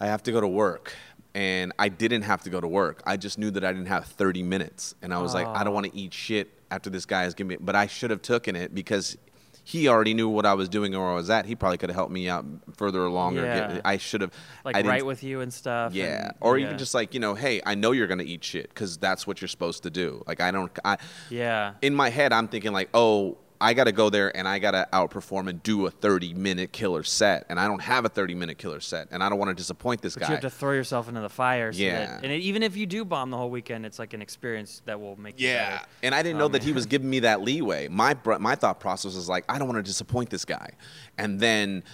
[0.00, 0.92] I have to go to work.
[1.36, 3.02] And I didn't have to go to work.
[3.04, 5.72] I just knew that I didn't have 30 minutes, and I was like, I don't
[5.72, 5.74] Oh.
[5.74, 7.56] want to eat shit after this guy has given me.
[7.60, 9.18] But I should have taken it because
[9.64, 11.44] he already knew what I was doing or where I was at.
[11.46, 12.44] He probably could have helped me out
[12.76, 13.36] further along.
[13.38, 13.72] Or Yeah.
[13.72, 14.30] get, I should have.
[14.64, 15.92] like I right with you and stuff.
[15.92, 16.66] yeah, and- or yeah.
[16.66, 19.40] even just like you know, hey, I know you're gonna eat shit because that's what
[19.40, 20.22] you're supposed to do.
[20.28, 20.98] Like I don't, I
[21.30, 21.72] yeah.
[21.82, 25.48] in my head I'm thinking like, oh, I gotta go there and I gotta outperform
[25.48, 28.80] and do a 30 minute killer set, and I don't have a 30 minute killer
[28.80, 30.26] set, and I don't want to disappoint this But guy.
[30.28, 31.72] you have to throw yourself into the fire.
[31.72, 32.06] So Yeah.
[32.06, 34.82] That, and it, even if you do bomb the whole weekend, it's like an experience
[34.86, 35.84] that will make you yeah, better.
[36.02, 37.88] and I didn't know that he was giving me that leeway.
[37.88, 40.70] My br- my thought process was like, I don't want to disappoint this guy,
[41.18, 41.84] and then.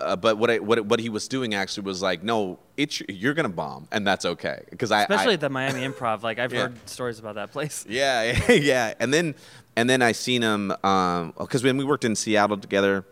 [0.00, 3.34] Uh, but what, I, what what he was doing actually was like, no, it's you're
[3.34, 4.64] gonna bomb, and that's okay.
[4.68, 6.24] Because I Especially I, at the Miami Improv.
[6.24, 6.62] Like I've Yeah.
[6.62, 7.86] heard stories about that place.
[7.88, 9.36] Yeah, yeah, and then
[9.76, 13.04] and then I seen him because when we worked in Seattle together,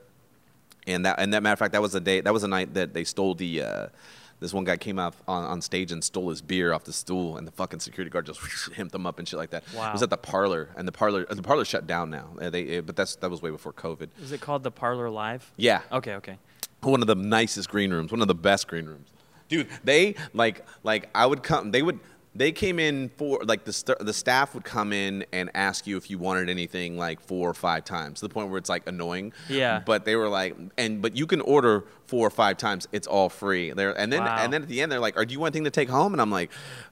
[0.86, 2.74] and that and that matter of fact, that was the day that was the night
[2.74, 3.62] that they stole the.
[3.62, 3.86] Uh,
[4.40, 7.36] this one guy came out on, on stage and stole his beer off the stool,
[7.36, 8.40] and the fucking security guard just
[8.72, 9.64] himped him up and shit like that.
[9.70, 12.28] It was at the parlor, and the parlor the parlor shut down now.
[12.40, 14.08] Uh, they, uh, but that's that was way before COVID.
[14.22, 15.52] Is it called the Parlor Live?
[15.58, 16.38] Yeah, Okay, okay.
[16.80, 19.08] one of the nicest green rooms, one of the best green rooms.
[19.50, 21.70] Dude, they like like I would come.
[21.72, 22.00] They would
[22.34, 25.96] they came in for like the st- the staff would come in and ask you
[25.96, 28.86] if you wanted anything like four or five times to the point where it's like
[28.86, 29.32] annoying.
[29.48, 29.82] Yeah.
[29.84, 32.88] But they were like, and but you can order four or five times.
[32.92, 33.72] It's all free.
[33.72, 34.36] There and then Wow.
[34.40, 36.12] and then at the end they're like, "Are do you want anything to take home?"
[36.12, 36.50] And I'm like,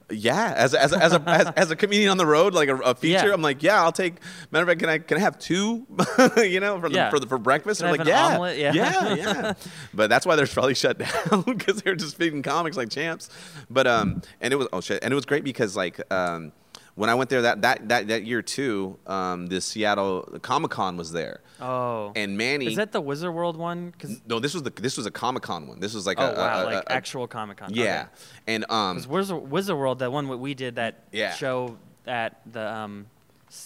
[0.09, 2.69] "Yeah." As a, as a, as a, as, as a comedian on the road, like
[2.69, 3.33] a, a feature, Yeah.
[3.33, 4.15] I'm like, "Yeah, I'll take."
[4.51, 5.85] Matter of fact, can I can I have two?
[6.37, 7.09] you know, for the, Yeah.
[7.09, 7.81] for the for breakfast.
[7.81, 8.73] Can I I'm like, "Yeah, omelet?" Yeah.
[8.73, 9.53] yeah, yeah."
[9.93, 13.29] but that's why they're probably shut down because they're just feeding comics like champs.
[13.69, 16.51] But um, and it was oh shit, and it was great because like um,
[16.99, 20.97] when I went there that that that, that year too, um, the Seattle Comic Con
[20.97, 22.11] was there, Oh.
[22.13, 22.67] and Manny.
[22.67, 23.93] Is that the Wizard World one?
[23.97, 25.79] 'Cause- no, this was the this was a Comic Con one.
[25.79, 27.73] This was like oh a, wow, a- like a- actual Comic Con.
[27.73, 28.07] yeah,
[28.47, 31.31] and um, Because Wizard, Wizard World, that one we did that Yeah.
[31.33, 33.05] show at the um,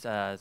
[0.06, 0.38] uh,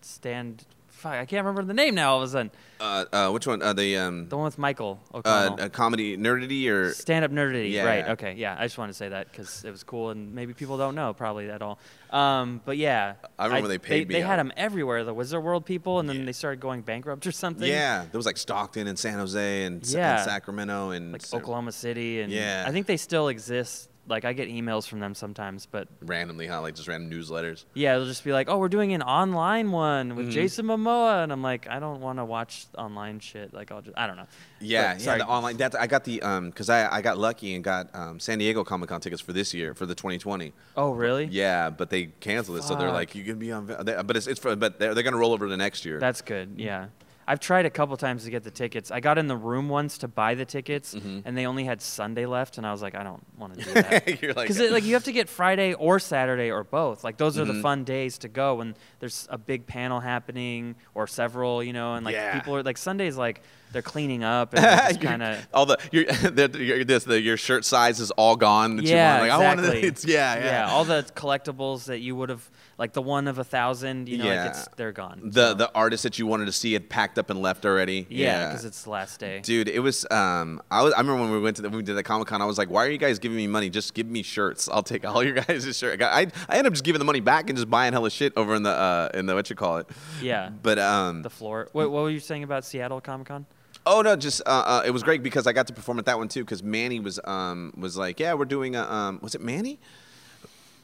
[0.00, 0.64] stand.
[1.00, 2.12] Fuck, I can't remember the name now.
[2.12, 3.62] All of a sudden, uh, uh, which one?
[3.62, 5.60] Uh, the um, the one with Michael uh, O'Connell.
[5.64, 7.84] a comedy nerdity or Stand up nerdity, Yeah.
[7.84, 8.08] right?
[8.10, 8.54] Okay, yeah.
[8.58, 11.14] I just wanted to say that because it was cool, and maybe people don't know
[11.14, 11.78] probably at all.
[12.10, 15.64] Um, but yeah, I remember they paid me They, had them everywhere, the Wizard World
[15.64, 17.66] people, and then they started going bankrupt or something.
[17.68, 20.16] yeah, there was like Stockton and San Jose and, Yeah.
[20.16, 22.64] and Sacramento and like Sa- Oklahoma City, and Yeah.
[22.66, 23.89] I think they still exist.
[24.10, 26.60] Like I get emails from them sometimes, but randomly, huh?
[26.60, 27.64] Like just random newsletters.
[27.74, 30.32] Yeah, they'll just be like, "Oh, we're doing an online one with Mhm.
[30.32, 33.54] Jason Momoa," and I'm like, "I don't want to watch online shit.
[33.54, 34.26] Like, I'll just, I don't know."
[34.60, 35.18] Yeah, But, yeah.
[35.18, 35.56] The online.
[35.56, 38.64] That's I got the um because I I got lucky and got um San Diego
[38.64, 40.52] Comic Con tickets for this year for the 2020.
[40.76, 41.26] Oh, really?
[41.26, 43.66] Yeah, but they canceled it, so they're like, you can be on.
[43.66, 46.00] But it's it's for, but they're they're gonna roll over to next year.
[46.00, 46.54] That's good.
[46.56, 46.86] Yeah.
[47.30, 48.90] I've tried a couple times to get the tickets.
[48.90, 51.22] I got in the room once to buy the tickets, Mhm.
[51.24, 53.72] and they only had Sunday left, and I was like, I don't want to do
[53.74, 54.20] that.
[54.20, 57.04] You're like, Because like you have to get Friday or Saturday or both.
[57.04, 57.62] Like those are the Mhm.
[57.62, 62.04] fun days to go when there's a big panel happening or several, you know, and
[62.04, 62.34] like Yeah.
[62.36, 65.46] people are like Sundays like they're cleaning up and kind of.
[65.54, 66.04] all the your,
[66.84, 68.74] this the your shirt size is all gone.
[68.76, 69.30] That Yeah, you want.
[69.30, 69.82] Like, I exactly.
[69.88, 70.68] it's yeah, yeah.
[70.72, 74.24] all the collectibles that you would have, like the one of a thousand, you know,
[74.24, 74.40] Yeah.
[74.46, 75.20] like it's, they're gone.
[75.22, 78.06] the so- the artist that you wanted to see had packed up and left already.
[78.08, 79.40] yeah, because it's the last day.
[79.40, 80.06] Dude, it was.
[80.10, 80.92] Um, I was.
[80.94, 82.40] I remember when we went to the, when we did the Comic Con.
[82.40, 83.68] I was like, "Why are you guys giving me money?
[83.70, 84.68] Just give me shirts.
[84.68, 87.50] I'll take all your guys' shirt." I, I ended up just giving the money back
[87.50, 89.86] and just buying hella shit over in the uh, in the what you call it.
[90.22, 90.48] Yeah.
[90.62, 91.68] But um, The floor.
[91.72, 93.44] What, what were you saying about Seattle Comic Con?
[93.86, 96.16] Oh no, just uh, uh, it was great because I got to perform at that
[96.18, 96.44] one too.
[96.44, 99.78] Because Manny was um was like, yeah, we're doing a um was it Manny?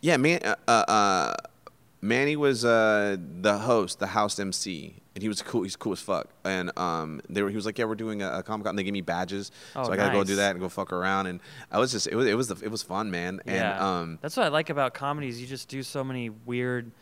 [0.02, 0.40] Yeah, man.
[0.44, 1.34] Uh, uh, uh,
[2.00, 5.62] Manny was uh the host, the house MC, and he was cool.
[5.62, 6.28] He's cool as fuck.
[6.44, 8.76] And um, they were he was like, yeah, we're doing a, a comic con.
[8.76, 11.26] They gave me badges, Oh, so I gotta go do that and go fuck around.
[11.26, 13.40] And I was just it was it was the, it was fun, man.
[13.46, 13.52] Yeah.
[13.74, 15.40] And um, That's what I like about comedies.
[15.40, 16.92] You just do so many weird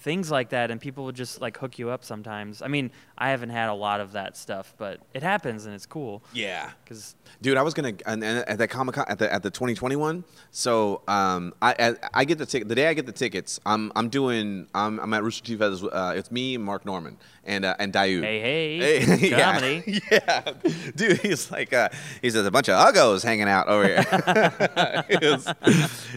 [0.00, 2.62] things like that, and people would just like hook you up sometimes.
[2.62, 5.86] I mean, I haven't had a lot of that stuff, but it happens and it's
[5.86, 6.22] cool.
[6.32, 6.70] yeah.
[6.82, 9.50] Because Dude, I was gonna and, and at the Comic Con at the at the
[9.50, 10.24] 2021.
[10.50, 13.60] So um, I, I I get the ticket the day I get the tickets.
[13.64, 15.84] I'm I'm doing I'm, I'm at Rooster Teeth Feathers.
[15.84, 18.22] Uh, it's me, Mark Normand, and uh, and Dayu.
[18.22, 19.52] hey, hey, yeah.
[19.52, 20.00] comedy.
[20.10, 20.52] Yeah,
[20.94, 21.88] dude, he's like uh,
[22.22, 25.04] he's a bunch of uggos hanging out over here.
[25.08, 25.48] He was-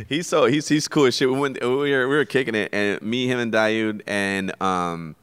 [0.09, 1.29] he's so he's he's cool as shit.
[1.29, 5.15] We went we were we were kicking it, and me, him, and Daoud, and um.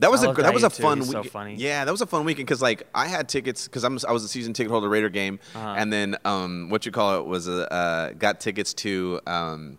[0.00, 0.80] That was I a that was a too.
[0.80, 1.24] fun He's so.
[1.56, 4.22] Yeah, that was a fun weekend because like I had tickets because I'm I was
[4.22, 5.74] a season ticket holder Raider game, Uh-huh.
[5.76, 9.76] and then um what you call it was a uh, got tickets to um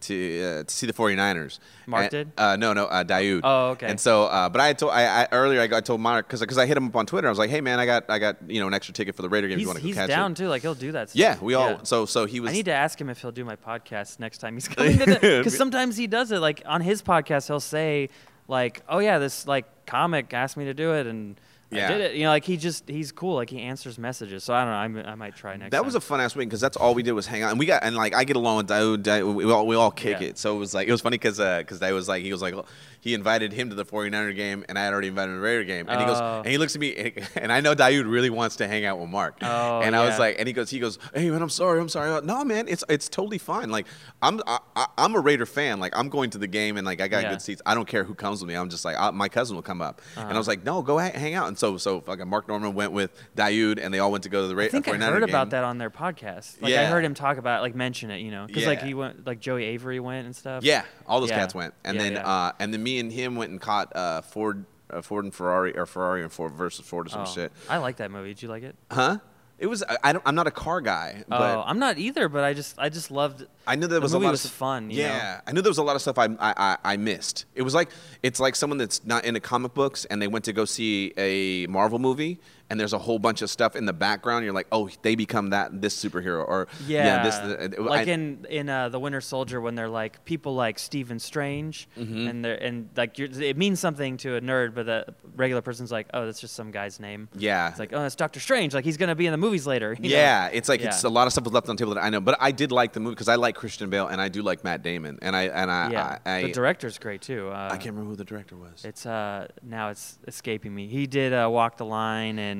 [0.00, 1.58] to uh, to see the 49ers.
[1.86, 2.32] Mark And- did?
[2.36, 3.04] Uh, no, no, uh.
[3.42, 3.86] Oh, okay.
[3.88, 6.40] And so, uh, but I told I, I earlier I, got, I told Mark because
[6.40, 7.26] because I hit him up on Twitter.
[7.26, 9.22] I was like, hey man, I got I got you know an extra ticket for
[9.22, 9.54] the Raider game.
[9.54, 10.36] if He's, you want to he's catch down it?
[10.36, 10.48] too.
[10.48, 11.10] Like he'll do that.
[11.10, 11.18] Stuff.
[11.18, 11.70] Yeah, we all.
[11.70, 11.78] Yeah.
[11.82, 12.50] So so he was.
[12.50, 15.06] I need to ask him if he'll do my podcast next time he's coming to
[15.20, 16.38] Because sometimes he does it.
[16.38, 18.08] Like on his podcast, he'll say,
[18.48, 21.40] like, "Oh yeah, this like comic asked me to do it, and
[21.70, 21.86] Yeah.
[21.86, 23.34] I did it." You know, like he just he's cool.
[23.36, 24.44] Like he answers messages.
[24.44, 25.00] So I don't know.
[25.00, 25.70] I, I might try next.
[25.70, 27.58] That was a fun ass week because that's all we did was hang out, and
[27.58, 28.68] we got and like I get along with.
[28.68, 30.28] Daoud we all we all kick Yeah.
[30.28, 30.38] it.
[30.38, 32.42] So it was like it was funny because because uh, Daoud was like he was
[32.42, 32.54] like
[33.00, 35.46] he invited him to the 49er game, and I had already invited him to the
[35.46, 36.38] Raider game, and he goes Oh.
[36.40, 38.98] and he looks at me, and, and I know Daoud really wants to hang out
[38.98, 41.48] with Mark, Oh, and I was like, and he goes he goes, hey man, I'm
[41.48, 42.10] sorry, I'm sorry.
[42.10, 43.70] Like, no man, it's it's totally fine.
[43.70, 43.86] Like
[44.22, 45.80] I'm I, I'm a Raider fan.
[45.80, 47.30] Like I'm going to the game, and like I got Yeah.
[47.30, 47.62] good seats.
[47.66, 48.54] I don't care who comes with me.
[48.54, 50.38] I'm just like I, my cousin will come up, and I Uh-huh.
[50.38, 51.48] was like, no, go ha- hang out.
[51.48, 54.42] And so so fucking Mark Normand went with Daoud, and they all went to go
[54.42, 55.28] to the Ra- I think I 49er heard game.
[55.30, 56.60] about that on their podcast.
[56.60, 58.18] Like I heard him talk about it, like mention it.
[58.20, 60.62] You know, because like he went, like Joey Avery went and stuff.
[60.64, 61.38] Yeah, all those Yeah.
[61.38, 62.28] cats went, and Yeah, then yeah.
[62.28, 65.76] Uh, and then me and him went and caught uh, Ford, uh, Ford and Ferrari,
[65.76, 67.52] or Ferrari and Ford versus Ford or some Oh, shit.
[67.68, 68.30] I like that movie.
[68.30, 68.74] Did you like it?
[68.90, 69.18] Huh?
[69.58, 69.84] It was.
[70.02, 72.30] I, don't, I'm not a car guy, but oh, I'm not either.
[72.30, 73.46] But I just, I just loved.
[73.66, 74.90] I knew there the was movie a lot was of fun.
[74.90, 75.40] You yeah, know?
[75.48, 77.44] I knew there was a lot of stuff I, I I I missed.
[77.54, 77.90] It was like
[78.22, 81.66] it's like someone that's not into comic books and they went to go see a
[81.66, 82.40] Marvel movie
[82.70, 84.44] and there's a whole bunch of stuff in the background.
[84.44, 87.34] You're like, oh, they become that this superhero or Yeah, this.
[87.36, 91.18] uh, like I- in in uh, the Winter Soldier when they're like people like Stephen
[91.18, 92.28] Strange, Mm-hmm.
[92.28, 95.06] and they're and like you're, it means something to a nerd, but the
[95.36, 97.28] regular person's like, oh, that's just some guy's name.
[97.36, 98.74] yeah, It's like, oh, that's Doctor Strange.
[98.74, 99.92] Like he's gonna be in the movies later.
[100.00, 100.16] you know?
[100.16, 102.10] Yeah, it's like it's a lot of stuff was left on the table that I
[102.10, 104.42] know, but I did like the movie because I like Christian Bale and I do
[104.42, 106.18] like Matt Damon, and I and I yeah.
[106.24, 107.48] I, I, the director's great too.
[107.50, 108.84] Uh, I can't remember who the director was.
[108.84, 110.86] It's uh now it's escaping me.
[110.88, 112.59] He did uh, Walk the Line and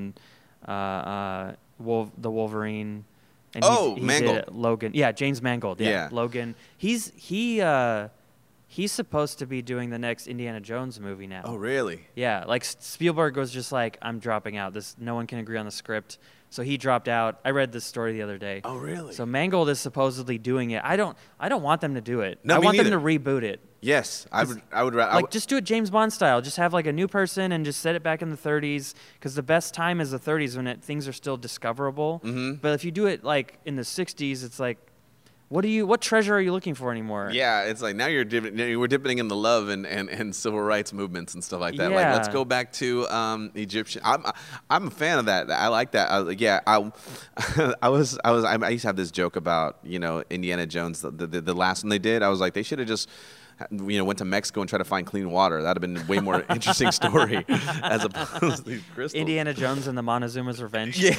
[0.67, 3.05] uh, uh, Wolf, the Wolverine.
[3.55, 4.37] And Oh, he Mangold.
[4.37, 4.93] Did, uh, Logan.
[4.95, 5.81] Yeah, James Mangold.
[5.81, 6.09] Yeah, Yeah.
[6.13, 6.55] Logan.
[6.79, 8.09] He's he uh,
[8.69, 11.43] he's supposed to be doing the next Indiana Jones movie now.
[11.45, 12.07] oh, really?
[12.15, 14.73] Yeah, like Spielberg was just like, I'm dropping out.
[14.73, 16.19] This no one can agree on the script,
[16.51, 17.41] so he dropped out.
[17.45, 18.61] I read this story the other day.
[18.65, 19.15] Oh, really?
[19.15, 20.83] So Mangold is supposedly doing it.
[20.85, 21.17] I don't.
[21.41, 22.39] I don't want them to do it.
[22.45, 22.91] No, I want neither.
[22.91, 23.59] them to reboot it.
[23.81, 24.63] Yes, I would.
[24.73, 24.95] I would.
[24.95, 26.41] ra- I Like would- just do it James Bond style.
[26.41, 29.35] Just have like a new person and just set it back in the 30s because
[29.35, 32.21] the best time is the 30s when it, things are still discoverable.
[32.25, 32.61] Mhm.
[32.61, 34.79] But if you do it like in the 60s, it's like,
[35.49, 35.85] what do you?
[35.85, 37.31] What treasure are you looking for anymore?
[37.33, 40.33] yeah, it's like now you're dipping, now we're dipping in the love and, and, and
[40.33, 41.91] civil rights movements and stuff like that.
[41.91, 44.01] Like let's go back to um, Egyptian.
[44.05, 44.25] I'm
[44.71, 45.51] I'm a fan of that.
[45.51, 46.09] I like that.
[46.13, 46.93] I like, yeah, I
[47.83, 51.01] I was I was I used to have this joke about you know Indiana Jones
[51.03, 52.23] the the, the last one they did.
[52.23, 53.09] I was like they should have just
[53.71, 55.63] you know went to Mexico and tried to find clean water.
[55.63, 57.45] That'd have been a way more interesting story
[57.83, 59.15] as opposed to these crystals.
[59.21, 60.99] Indiana Jones and the Montezuma's Revenge.
[60.99, 61.15] Yeah,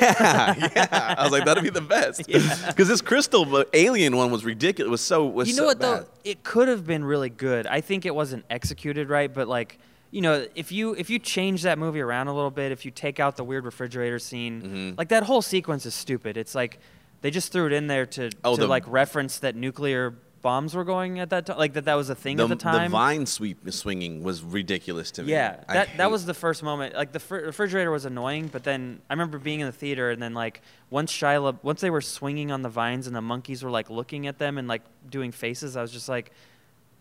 [0.76, 1.16] yeah.
[1.18, 2.22] I was like, that'd be the best.
[2.72, 4.88] Because this crystal the alien one was ridiculous.
[4.88, 6.02] It was so was you know so what bad.
[6.02, 6.06] though?
[6.24, 7.68] It could have been really good.
[7.68, 9.78] I think it wasn't executed right, but like
[10.12, 12.92] you know, if you if you change that movie around a little bit, if you
[12.92, 14.92] take out the weird refrigerator scene, Mm-hmm.
[14.98, 16.36] like that whole sequence is stupid.
[16.38, 16.80] It's like
[17.22, 20.74] they just threw it in there to, Oh, to the- like reference that nuclear bombs
[20.76, 21.58] were going at that time?
[21.58, 22.90] Like that that was a thing The, at the time?
[22.92, 25.32] The vine sweep swinging was ridiculous to me.
[25.32, 26.96] Yeah, I that hate- that was the first moment.
[26.96, 30.22] Like the fr- refrigerator was annoying, but then I remember being in the theater, and
[30.22, 33.72] then like once Shia, once they were swinging on the vines, and the monkeys were
[33.72, 36.32] like looking at them and like doing faces, I was just like,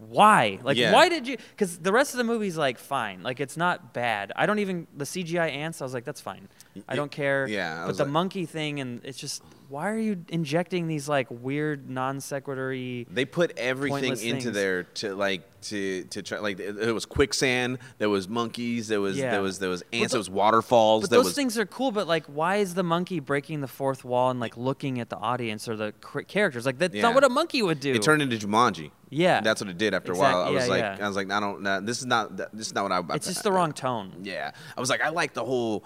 [0.08, 0.58] why?
[0.62, 0.92] Like, Yeah.
[0.92, 1.36] why did you?
[1.50, 4.32] Because the rest of the movie's like fine, like it's not bad.
[4.34, 5.80] I don't even the CGI ants.
[5.80, 6.48] I was like, that's fine.
[6.88, 7.46] I don't care.
[7.48, 11.08] yeah, I but the like- monkey thing, and it's just why are you injecting these
[11.08, 14.52] like weird non sequitur They put everything into things.
[14.52, 19.00] there to like to to try like it, it was quicksand, there was monkeys, there
[19.00, 19.32] was Yeah.
[19.32, 21.66] there was there was ants, tho- there was waterfalls, But there those was things are
[21.66, 21.92] cool.
[21.92, 25.16] But like, why is the monkey breaking the fourth wall and like looking at the
[25.18, 25.92] audience or the
[26.26, 26.64] characters?
[26.66, 27.02] Like that's Yeah.
[27.02, 27.92] not what a monkey would do.
[27.92, 28.90] it turned into Jumanji.
[29.10, 29.40] Yeah.
[29.40, 30.42] that's what it did after a while.
[30.42, 30.98] I was like yeah.
[31.00, 33.26] I was like I don't nah, this is not this is not what I it's
[33.26, 34.12] just the wrong tone.
[34.22, 35.84] Yeah, I was like, I like the whole.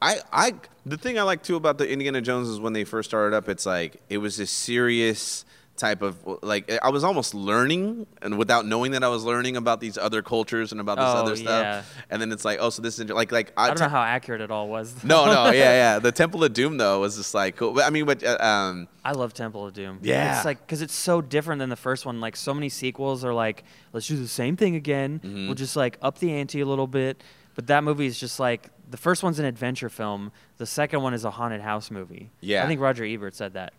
[0.00, 0.54] I I
[0.86, 3.48] the thing I like too about the Indiana Jones is when they first started up,
[3.48, 5.44] it's like it was a serious
[5.80, 9.80] type of like I was almost learning and without knowing that I was learning about
[9.80, 11.62] these other cultures and about this Oh, other stuff.
[11.62, 11.82] yeah.
[12.10, 14.40] And then it's like, oh, so this is like like I don't know how accurate
[14.42, 15.02] it all was.
[15.02, 15.52] no, no, yeah,
[15.94, 15.98] yeah.
[16.10, 17.72] The Temple of Doom though was just like cool.
[17.72, 19.98] But, I mean, but uh, um, I love Temple of Doom.
[20.02, 20.36] Yeah.
[20.36, 22.20] it's like because it's so different than the first one.
[22.20, 25.20] Like so many sequels are like, let's do the same thing again.
[25.24, 25.46] Mm-hmm.
[25.46, 27.22] We'll just like up the ante a little bit.
[27.56, 30.30] But that movie is just like the first one's an adventure film.
[30.58, 32.30] The second one is a haunted house movie.
[32.40, 32.64] Yeah.
[32.64, 33.72] I think Roger Ebert said that.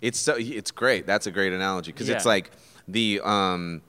[0.00, 1.06] It's so it's great.
[1.06, 2.50] That's a great analogy because it's like
[2.86, 3.82] the um.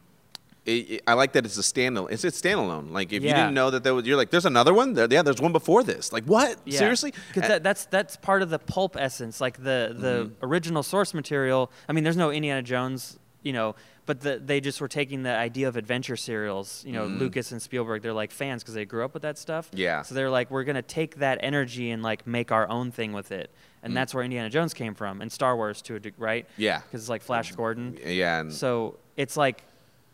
[0.66, 2.12] It, it- I like that it's a standalone.
[2.12, 2.92] It's a standalone.
[2.92, 4.94] Like if you didn't know that there was, you're like, there's another one.
[4.94, 6.12] There, yeah, there's one before this.
[6.14, 6.58] Like what?
[6.66, 6.78] Yeah.
[6.78, 7.14] Seriously?
[7.34, 10.46] Because that, that's that's part of the pulp essence, like the the Mm-hmm.
[10.46, 11.72] original source material.
[11.88, 15.32] I mean, there's no Indiana Jones, you know, but the, they just were taking the
[15.36, 16.84] idea of adventure serials.
[16.86, 19.70] You know, Lucas and Spielberg, they're like fans because they grew up with that stuff.
[19.74, 20.02] Yeah.
[20.04, 23.32] So they're like, we're gonna take that energy and like make our own thing with
[23.32, 23.50] it,
[23.84, 26.46] and that's where Indiana Jones came from, and Star Wars to a degree, right?
[26.46, 26.54] Mm.
[26.58, 26.82] Yeah.
[26.82, 27.98] Because it's like Flash Gordon.
[28.06, 29.64] yeah, and So it's like,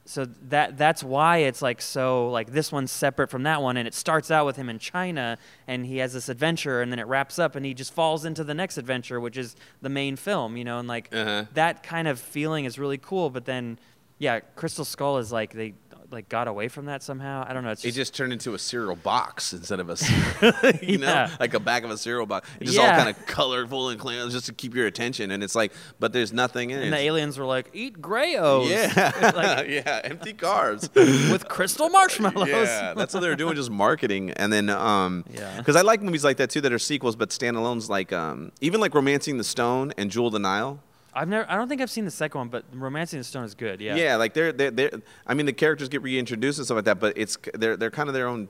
[0.08, 3.88] so that that's why it's like so like this one's separate from that one, and
[3.88, 7.08] it starts out with him in China, and he has this adventure, and then it
[7.08, 10.58] wraps up, and he just falls into the next adventure, which is the main film,
[10.58, 11.46] you know, and like Uh-huh.
[11.56, 13.32] that kind of feeling is really cool.
[13.32, 13.80] But then,
[14.20, 15.74] yeah, Crystal Skull is like they
[16.16, 17.46] like got away from that somehow.
[17.48, 17.70] I don't know.
[17.70, 21.08] It's it just, just turned into a cereal box instead of a, cereal, you know,
[21.08, 21.30] Yeah.
[21.40, 22.50] like a back of a cereal box.
[22.60, 25.30] It's just all kind of colorful and clean, just to keep your attention.
[25.30, 26.84] And it's like, but there's nothing in it.
[26.86, 28.70] and the aliens were like, eat Greyos.
[28.70, 30.90] yeah, Like- yeah, empty carbs.
[31.32, 32.48] with crystal marshmallows.
[32.50, 34.32] Yeah, that's what they were doing, just marketing.
[34.32, 35.58] And then, um, Yeah.
[35.58, 38.80] because I like movies like that too that are sequels but standalones, like um, even
[38.80, 40.80] like *Romancing the Stone* and *Jewel of the Nile*.
[41.16, 41.50] I've never.
[41.50, 43.80] I don't think I've seen the second one, but *Romancing the Stone* is good.
[43.80, 43.96] Yeah.
[43.96, 44.92] Yeah, like they're, they're they're
[45.26, 48.10] I mean the characters get reintroduced and stuff like that, but it's they're they're kind
[48.10, 48.48] of their own.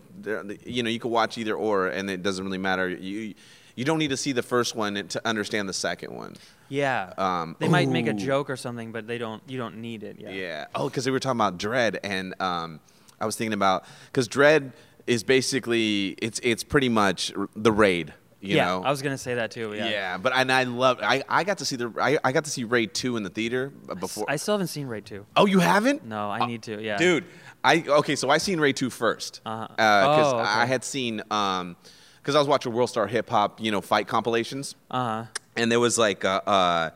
[0.65, 2.89] You know, you could watch either or, and it doesn't really matter.
[2.89, 3.35] You
[3.75, 6.35] you don't need to see the first one to understand the second one.
[6.69, 7.13] Yeah.
[7.17, 9.43] Um, they might make a joke or something, but they don't.
[9.47, 10.17] You don't need it.
[10.19, 10.29] Yeah.
[10.31, 10.65] Yeah.
[10.73, 12.79] Oh, because we were talking about Dredd, and um,
[13.19, 14.71] I was thinking about because Dredd
[15.05, 18.13] is basically it's it's pretty much the raid.
[18.45, 18.65] You yeah.
[18.65, 18.83] know.
[18.83, 19.73] I was gonna say that too.
[19.73, 19.89] Yeah.
[19.89, 20.17] yeah.
[20.17, 22.63] but and I love I, I got to see the I, I got to see
[22.63, 24.25] Raid two in the theater before.
[24.27, 25.25] I still haven't seen Raid two.
[25.35, 26.05] oh, you haven't?
[26.05, 26.81] No, I need to.
[26.81, 26.97] Yeah.
[26.97, 27.25] Dude,
[27.63, 28.15] I okay.
[28.15, 29.67] So I seen Raid two first Uh-huh.
[29.69, 30.47] because Oh, okay.
[30.49, 31.75] I had seen um
[32.21, 35.25] because I was watching World Star Hip Hop, you know, fight compilations, Uh huh.
[35.55, 36.89] and there was like uh, uh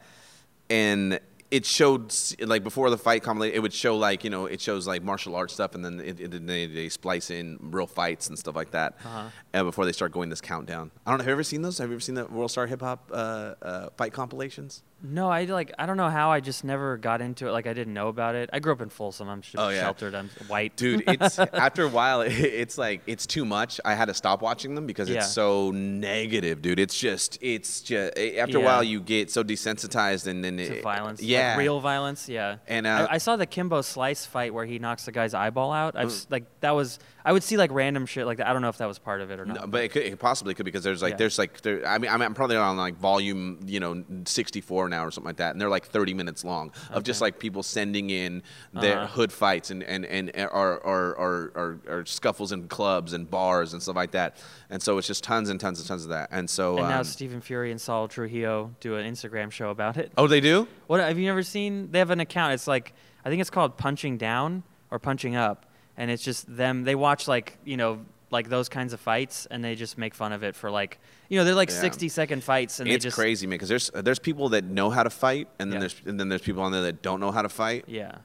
[0.70, 1.20] and
[1.52, 4.88] it showed like before the fight compilation, it would show like you know it shows
[4.88, 8.38] like martial arts stuff, and then it, it, they, they splice in real fights and
[8.38, 8.98] stuff like that.
[9.04, 9.30] Uh-huh.
[9.54, 11.24] Uh, before they start going this countdown, I don't know.
[11.24, 11.78] Have you ever seen those?
[11.80, 14.84] Have you ever seen the World Star Hip Hop uh, uh, fight compilations?
[15.02, 15.72] No, I like.
[15.80, 16.30] I don't know how.
[16.32, 17.52] I just never got into it.
[17.52, 18.50] Like I didn't know about it.
[18.52, 19.30] I grew up in Folsom.
[19.30, 19.82] I'm sh- Oh, yeah.
[19.82, 20.14] sheltered.
[20.14, 20.76] I'm white.
[20.76, 24.42] dude it's after a while it, it's like it's too much i had to stop
[24.42, 25.18] watching them because Yeah.
[25.20, 30.28] it's so negative dude it's just it's just after a while you get so desensitized
[30.28, 31.22] and then it, violence.
[31.22, 32.28] like yeah real violence.
[32.30, 32.58] Yeah.
[32.68, 35.72] And, uh, I, I saw the Kimbo Slice fight where he knocks the guy's eyeball
[35.72, 35.96] out.
[35.96, 37.00] I've s- like that was.
[37.26, 38.48] I would see like random shit like that.
[38.48, 39.56] I don't know if that was part of it or not.
[39.62, 41.18] No, but it, could, it possibly could because there's like Yeah.
[41.18, 45.06] there's like there, I mean I'm, I'm probably on like volume you know 64 now
[45.06, 48.10] or something like that and they're like 30 minutes long of just like people sending
[48.10, 48.42] in
[48.74, 49.08] their Uh-huh.
[49.08, 53.74] hood fights and and and or or, or or or scuffles in clubs and bars
[53.74, 54.38] and stuff like that
[54.70, 57.00] and so it's just tons and tons and tons of that and so and now
[57.00, 60.12] um, Stephen Fury and Saul Trujillo do an Instagram show about it.
[60.18, 61.92] oh they do What have you never seen?
[61.92, 62.54] They have an account.
[62.54, 62.94] It's like
[63.26, 65.66] I think it's called Punching Down or Punching Up,
[66.00, 66.84] and it's just them.
[66.86, 68.00] They watch like you know
[68.32, 71.38] like those kinds of fights, and they just make fun of it for like you
[71.38, 71.82] know they're like Yeah.
[71.82, 73.56] sixty second fights, and it's they just crazy, man.
[73.56, 75.80] Because there's there's people that know how to fight, and then Yeah.
[75.88, 77.86] there's and then there's people on there that don't know how to fight.
[77.88, 78.16] yeah.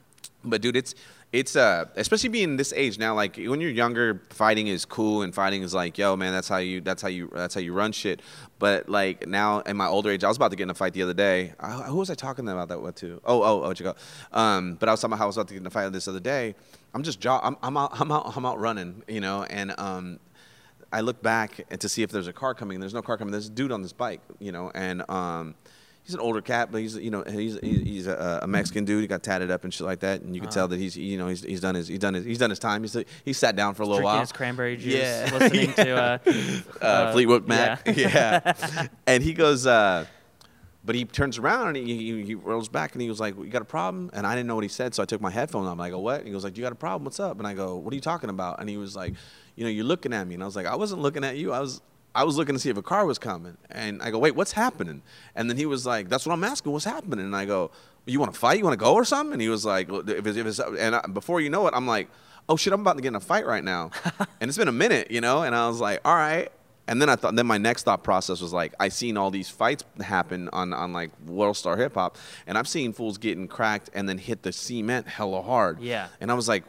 [0.43, 0.93] but dude, it's
[1.33, 3.15] it's uh especially being this age now.
[3.15, 6.57] Like when you're younger, fighting is cool and fighting is like, yo, man, that's how
[6.57, 8.21] you that's how you that's how you run shit.
[8.59, 10.93] But like now in my older age, I was about to get in a fight
[10.93, 11.53] the other day.
[11.59, 13.19] I, who was I talking about that with to?
[13.25, 13.95] Oh, oh, oh, you go?
[14.31, 15.91] Um, but I was talking about how I was about to get in a fight
[15.91, 16.53] this other day.
[16.95, 17.39] I'm just jaw.
[17.43, 17.91] I'm, I'm out.
[17.99, 18.35] I'm out.
[18.35, 19.03] I'm out running.
[19.07, 20.19] You know, and um,
[20.91, 22.79] I look back and to see if there's a car coming.
[22.79, 23.31] There's no car coming.
[23.31, 24.21] There's a dude on this bike.
[24.39, 25.55] You know, and um
[26.05, 29.01] he's an older cat, but he's you know he's he's a, a, Mexican dude.
[29.01, 30.55] He got tatted up and shit like that, and you can uh-huh.
[30.55, 32.59] tell that he's you know he's, he's done his he's done his he's done his
[32.59, 32.81] time.
[32.83, 34.19] He's he sat down for a little Drinking while.
[34.21, 34.93] His cranberry juice.
[34.93, 35.29] Yeah.
[35.33, 36.17] Listening to uh,
[36.81, 37.85] uh, uh, Fleetwood Mac.
[37.87, 37.93] Yeah.
[38.55, 38.87] yeah.
[39.05, 39.67] and he goes.
[40.85, 43.47] But he turns around and he, he, he, rolls back and he was like, "You
[43.47, 45.65] got a problem?" And I didn't know what he said, so I took my headphone
[45.65, 45.73] off.
[45.73, 47.05] And I go, "What?" And he goes like, "You got a problem?
[47.05, 49.15] What's up?" And I go, "What are you talking about?" And he was like,
[49.55, 51.51] "You know, you're looking at me." And I was like, "I wasn't looking at you.
[51.53, 51.81] I was
[52.13, 54.51] I was looking to see if a car was coming, and I go, "Wait, what's
[54.51, 55.01] happening?"
[55.35, 56.71] And then he was like, "That's what I'm asking.
[56.71, 57.71] What's happening?" And I go,
[58.05, 58.59] "You want to fight?
[58.59, 60.95] You want to go or something?" And he was like, "If it's, if it's and
[60.95, 62.09] I, before you know it, I'm like,
[62.47, 63.89] oh shit, I'm about to get in a fight right now,
[64.39, 66.51] and it's been a minute, you know." And I was like, "All right."
[66.87, 69.49] And then I thought, then my next thought process was like, I seen all these
[69.49, 73.89] fights happen on, on like World Star Hip Hop, and I've seen fools getting cracked
[73.93, 75.79] and then hit the cement hella hard.
[75.79, 76.07] Yeah.
[76.21, 76.63] And I was like,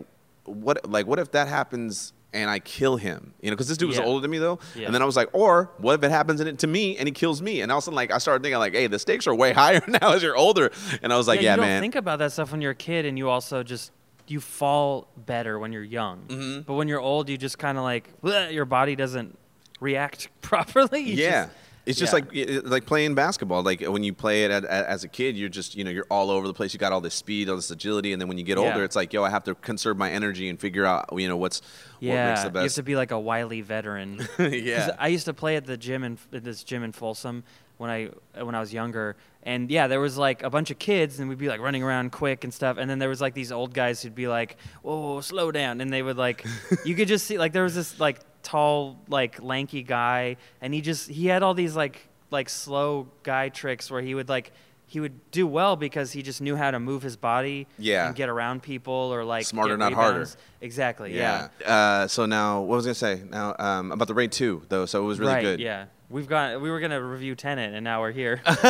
[0.44, 3.32] what like what if that happens and I kill him.
[3.40, 4.04] You know, because this dude was yeah.
[4.04, 4.58] older than me though.
[4.74, 4.86] Yeah.
[4.86, 7.08] And then I was like, or what if it happens in it to me and
[7.08, 7.62] he kills me?
[7.62, 9.52] And all of a sudden, like I started thinking like, hey, the stakes are way
[9.54, 10.70] higher now as you're older.
[11.02, 11.82] And I was like, yeah, yeah you don't man.
[11.82, 13.90] Think about that stuff when you're a kid, and you also just
[14.28, 16.24] you fall better when you're young.
[16.28, 16.60] Mm-hmm.
[16.62, 19.38] But when you're old, you just kind of like your body doesn't
[19.80, 21.00] react properly.
[21.00, 21.44] You yeah.
[21.44, 21.56] Just,
[21.86, 22.44] it's just yeah.
[22.46, 23.62] like like playing basketball.
[23.62, 26.06] Like when you play it at, at, as a kid, you're just you know you're
[26.10, 26.74] all over the place.
[26.74, 28.96] You got all this speed, all this agility, and then when you get older, it's
[28.96, 31.62] like yo, I have to conserve my energy and figure out you know what's
[32.00, 32.24] yeah.
[32.24, 32.62] what makes the best.
[32.62, 34.26] You have to be like a wily veteran.
[34.40, 34.96] yeah.
[34.98, 37.44] I used to play at the gym in this gym in Folsom
[37.78, 38.10] when I
[38.42, 41.38] when I was younger, and yeah, there was like a bunch of kids, and we'd
[41.38, 44.02] be like running around quick and stuff, and then there was like these old guys
[44.02, 46.44] who'd be like, "Whoa, slow down," and they would like,
[46.84, 50.80] you could just see like there was this like tall like lanky guy, and he
[50.80, 54.52] just he had all these like like slow guy tricks where he would like
[54.88, 58.06] he would do well because he just knew how to move his body yeah.
[58.06, 60.34] and get around people or like smarter, not rebounds.
[60.34, 60.42] harder.
[60.60, 61.14] Exactly.
[61.14, 61.48] Yeah.
[61.60, 61.66] yeah.
[61.66, 64.86] Uh, so now, what was I gonna say now um, about the raid two though?
[64.86, 65.60] So it was really right, good.
[65.60, 65.86] Yeah.
[66.08, 66.60] We've got.
[66.60, 68.40] We were gonna review Tenet, and now we're here.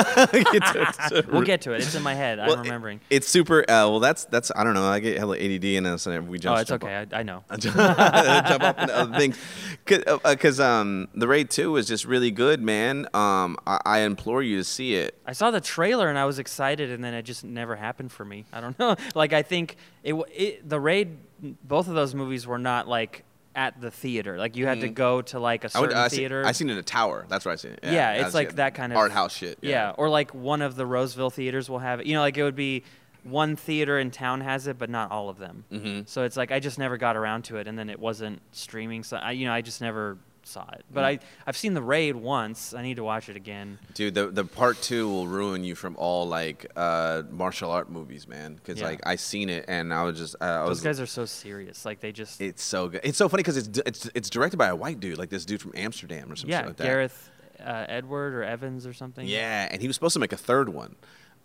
[1.30, 1.82] we'll get to it.
[1.82, 2.38] It's in my head.
[2.38, 3.00] Well, I'm remembering.
[3.10, 3.60] It, it's super.
[3.60, 4.50] Uh, well, that's that's.
[4.56, 4.86] I don't know.
[4.86, 6.56] I get hella ADD in us, and we jump.
[6.56, 7.06] Oh, it's okay.
[7.12, 7.44] I, I, know.
[7.58, 9.38] jump up into other things,
[9.84, 13.06] because uh, um, the raid two is just really good, man.
[13.12, 15.20] Um, I, I, implore you to see it.
[15.26, 18.24] I saw the trailer and I was excited, and then it just never happened for
[18.24, 18.46] me.
[18.50, 18.96] I don't know.
[19.14, 21.18] Like I think it, it the raid.
[21.62, 23.25] Both of those movies were not like
[23.56, 24.38] at the theater.
[24.38, 24.94] Like you had to mm-hmm.
[24.94, 26.44] go to like a certain I theater.
[26.44, 27.24] I seen it in a tower.
[27.28, 27.80] That's where I seen it.
[27.82, 29.58] Yeah, it's like that kind of art house shit.
[29.62, 29.70] Yeah.
[29.70, 29.92] yeah.
[29.96, 32.06] or like one of the Roseville theaters will have it.
[32.06, 32.84] You know, like it would be
[33.24, 35.64] one theater in town has it, but not all of them.
[35.72, 36.00] Mm-hmm.
[36.06, 39.02] So it's like I just never got around to it, and then it wasn't streaming.
[39.02, 40.84] So I, you know, I just never saw it.
[40.92, 41.04] But.
[41.04, 42.74] I I've seen the raid once.
[42.74, 43.78] I need to watch it again.
[43.94, 48.26] Dude, the the part two will ruin you from all like uh, martial art movies,
[48.26, 48.54] man.
[48.54, 48.86] Because yeah.
[48.86, 51.24] like I seen it and I was just uh, I those was, guys are so
[51.24, 51.84] serious.
[51.84, 53.00] Like they just it's so good.
[53.04, 55.60] It's so funny because it's it's it's directed by a white dude, like this dude
[55.60, 56.84] from Amsterdam or something yeah, like that.
[56.84, 57.30] Gareth
[57.60, 59.26] uh, Edward or Evans or something.
[59.26, 60.96] Yeah, and he was supposed to make a third one.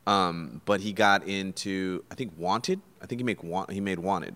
[0.08, 2.82] Um, but he got into I think Wanted.
[3.02, 4.36] I think he make Want he made Wanted.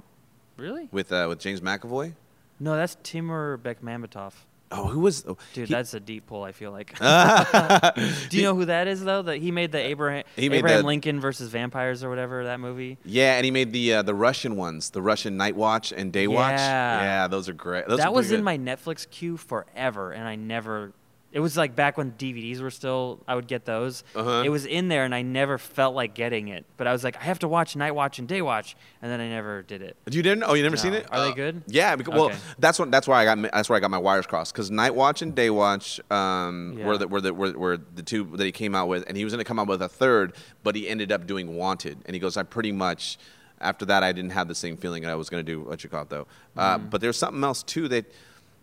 [0.57, 0.87] Really?
[0.91, 2.13] With uh, with James McAvoy.
[2.59, 4.33] No, that's Timur Bekmambetov.
[4.71, 5.23] Oh, who was?
[5.27, 6.43] Oh, Dude, he, that's a deep pull.
[6.43, 6.97] I feel like.
[8.29, 9.21] Do you know who that is though?
[9.21, 12.59] That he made the Abraham he made Abraham the, Lincoln versus vampires or whatever that
[12.59, 12.97] movie.
[13.05, 16.23] Yeah, and he made the uh, the Russian ones, the Russian Night Watch and Day
[16.23, 16.27] yeah.
[16.27, 16.57] Watch.
[16.57, 17.87] Yeah, those are great.
[17.87, 18.39] Those that was good.
[18.39, 20.93] in my Netflix queue forever, and I never
[21.35, 23.19] it was like back when DVDs were still.
[23.27, 24.05] I would get those.
[24.15, 24.43] Uh-huh.
[24.45, 26.65] It was in there, and I never felt like getting it.
[26.77, 29.19] But I was like, I have to watch Night Watch and Day Watch, and then
[29.19, 29.97] I never did it.
[30.09, 30.45] You didn't?
[30.45, 30.81] Oh, you never no.
[30.81, 31.05] seen it?
[31.11, 31.61] Are uh, they good?
[31.67, 31.97] Yeah.
[31.97, 32.89] Because, well, that's what.
[32.89, 33.51] That's why I got.
[33.51, 34.53] That's where I got my wires crossed.
[34.53, 36.85] Because Night Watch and Day Watch um, yeah.
[36.85, 39.25] were the were the were, were the two that he came out with, and he
[39.25, 42.15] was going to come out with a third, but he ended up doing Wanted, and
[42.15, 43.17] he goes, I pretty much.
[43.59, 45.83] After that, I didn't have the same feeling that I was going to do what
[45.83, 46.27] you call it though.
[46.57, 46.89] Uh, mm.
[46.89, 48.05] But there's something else too that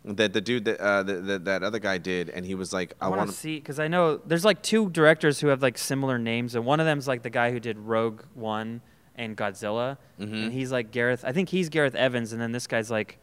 [0.05, 2.95] that the dude that uh, the, the, that other guy did, and he was like,
[3.01, 5.79] "I, I want to see," because I know there's like two directors who have like
[5.79, 8.81] similar names, and one of them's like the guy who did Rogue One
[9.15, 10.35] and Godzilla, mm-hmm.
[10.35, 11.25] and he's like Gareth.
[11.25, 13.19] I think he's Gareth Evans, and then this guy's like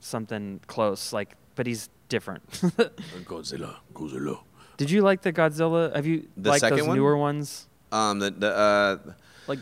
[0.00, 2.48] something close, like, but he's different.
[3.24, 4.40] Godzilla, Godzilla.
[4.76, 5.94] Did you like the Godzilla?
[5.94, 6.96] Have you the liked second those one?
[6.98, 7.68] newer ones?
[7.92, 8.98] Um, the the uh,
[9.46, 9.60] like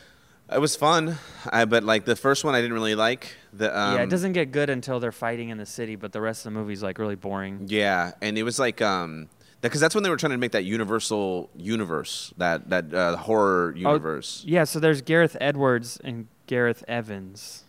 [0.55, 1.19] it was fun,
[1.51, 3.37] I, but like the first one I didn't really like.
[3.53, 6.21] The, um, yeah, it doesn't get good until they're fighting in the city, but the
[6.21, 7.67] rest of the movie's like really boring.
[7.67, 9.29] Yeah, and it was like um,
[9.63, 13.73] because that's when they were trying to make that universal universe, that that uh, horror
[13.75, 14.45] oh, universe.
[14.45, 17.65] Oh, yeah, so there's Gareth Edwards and Gareth Evans,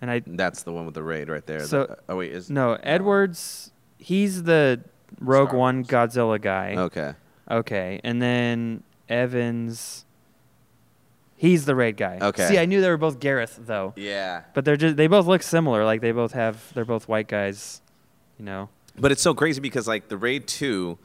[0.00, 1.64] and I That's the one with the raid right there.
[1.64, 3.70] So- The- oh wait, is no Edwards.
[3.98, 4.80] He's the
[5.20, 6.74] Rogue One Godzilla guy.
[6.76, 7.14] Okay.
[7.50, 10.04] Okay, and then Evans.
[11.40, 12.18] He's the raid guy.
[12.20, 12.48] Okay.
[12.48, 14.42] See, I knew they were both Gareth though, Yeah.
[14.52, 15.86] but they're just they both look similar.
[15.86, 17.80] Like they both have they're both white guys,
[18.38, 18.68] you know.
[18.98, 20.98] But it's so crazy because like the raid two,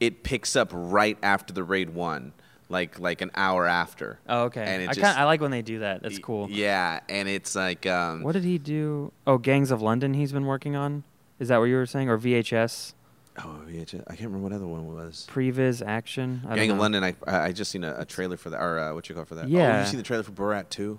[0.00, 2.32] it picks up right after the raid one,
[2.70, 4.18] like like an hour after.
[4.26, 4.64] Oh, okay.
[4.64, 6.02] And it I just- kind I like when they do that.
[6.02, 6.48] That's cool.
[6.50, 9.12] Yeah, and it's like um, What did he do?
[9.26, 10.14] Oh, Gangs of London.
[10.14, 11.04] He's been working on.
[11.38, 12.08] Is that what you were saying?
[12.08, 12.94] Or VHS,
[13.38, 14.02] oh VHS.
[14.06, 15.26] I can't remember what other one was.
[15.30, 16.42] Previs Action.
[16.44, 16.78] I don't Gang of.
[16.78, 17.04] London.
[17.04, 19.34] I I just seen a, a trailer for that or uh, what you call for
[19.36, 19.44] that.
[19.46, 19.80] Oh, Yeah.
[19.80, 20.98] you see the trailer for Borat too.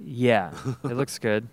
[0.00, 0.52] Yeah,
[0.84, 1.48] it looks good.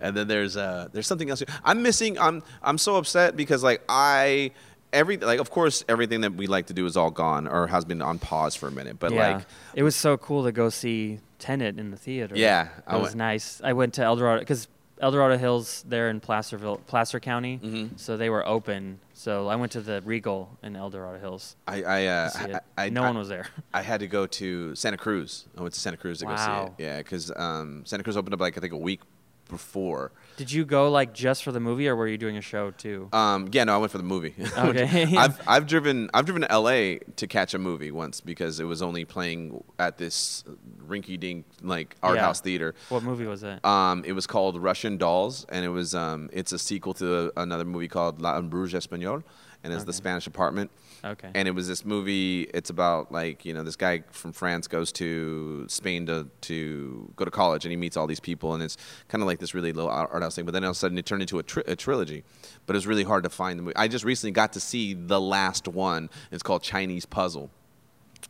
[0.00, 1.42] And then there's uh there's something else.
[1.64, 2.18] I'm missing.
[2.18, 4.50] I'm I'm so upset because like I
[4.92, 7.84] every like of course everything that we like to do is all gone or has
[7.84, 8.98] been on pause for a minute.
[8.98, 9.36] But yeah.
[9.36, 12.34] like it was so cool to go see Tenet in the theater.
[12.36, 13.60] Yeah, it was went- nice.
[13.62, 14.66] I went to El Dorado because
[15.04, 18.00] El Dorado Hills there in Placerville, Placer County, Mhm.
[18.00, 19.00] so they were open.
[19.12, 21.56] So I went to the Regal in El Dorado Hills.
[21.68, 22.84] I I uh, I.
[22.86, 23.46] I, no one was there.
[23.74, 25.44] I had to go to Santa Cruz.
[25.58, 26.72] I went to Santa Cruz to go see it.
[26.78, 29.02] Yeah, because um, Santa Cruz opened up like I think a week
[29.50, 30.10] before.
[30.36, 33.08] Did you go like just for the movie, or were you doing a show too?
[33.12, 34.34] Um, yeah, no, I went for the movie.
[34.58, 35.16] Okay.
[35.16, 36.98] I've I've driven I've driven to L.A.
[37.16, 40.44] to catch a movie once because it was only playing at this
[40.86, 42.22] rinky dink like art Yeah.
[42.22, 42.74] house theater.
[42.88, 43.64] what movie was it?
[43.64, 47.64] Um, it was called Russian Dolls, and it was um, it's a sequel to another
[47.64, 49.22] movie called L'Auberge Espagnole,
[49.62, 50.70] and it's the Spanish apartment.
[51.04, 51.30] Okay.
[51.34, 52.42] And it was this movie.
[52.54, 57.24] It's about like you know this guy from France goes to Spain to to go
[57.24, 58.76] to college, and he meets all these people, and it's
[59.08, 60.46] kind of like this really art art house thing.
[60.46, 62.24] But then all of a sudden it turned into a, tri- a trilogy.
[62.66, 63.76] But it was really hard to find the movie.
[63.76, 66.08] I just recently got to see the last one.
[66.30, 67.50] It's called Chinese Puzzle,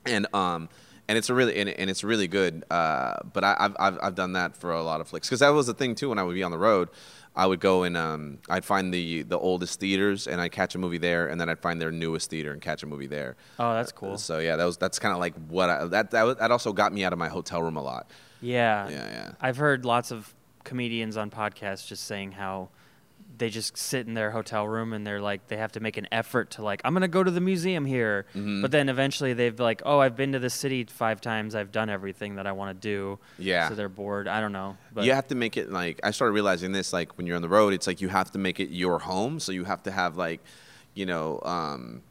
[0.05, 0.69] and um.
[1.07, 4.15] And it's a really and, and it's really good, uh, but I, I've, I've I've
[4.15, 6.09] done that for a lot of flicks because that was the thing too.
[6.09, 6.89] When I would be on the road,
[7.37, 10.79] I would go and um, I'd find the the oldest theaters and I'd catch a
[10.79, 13.37] movie there, and then I'd find their newest theater and catch a movie there.
[13.59, 14.17] oh, that's cool.
[14.17, 16.73] So yeah, that was that's kind of like what I, that that was- that also
[16.73, 18.11] got me out of my hotel room a lot.
[18.41, 18.89] Yeah.
[18.89, 19.33] Yeah, yeah.
[19.43, 20.35] I've heard lots of
[20.65, 22.71] comedians on podcasts just saying how
[23.37, 26.07] they just sit in their hotel room and they're like they have to make an
[26.13, 28.63] effort to like I'm gonna go to the museum here, Mhm.
[28.63, 31.91] but then eventually they've like oh I've been to the city five times I've done
[31.91, 33.19] everything that I want to do.
[33.39, 33.69] Yeah.
[33.69, 34.29] So they're bored.
[34.29, 34.77] I don't know.
[34.93, 37.43] But you have to make it like I started realizing this like when you're on
[37.43, 39.41] the road, it's like you have to make it your home.
[39.41, 40.41] So you have to have like,
[40.95, 42.03] you know, um,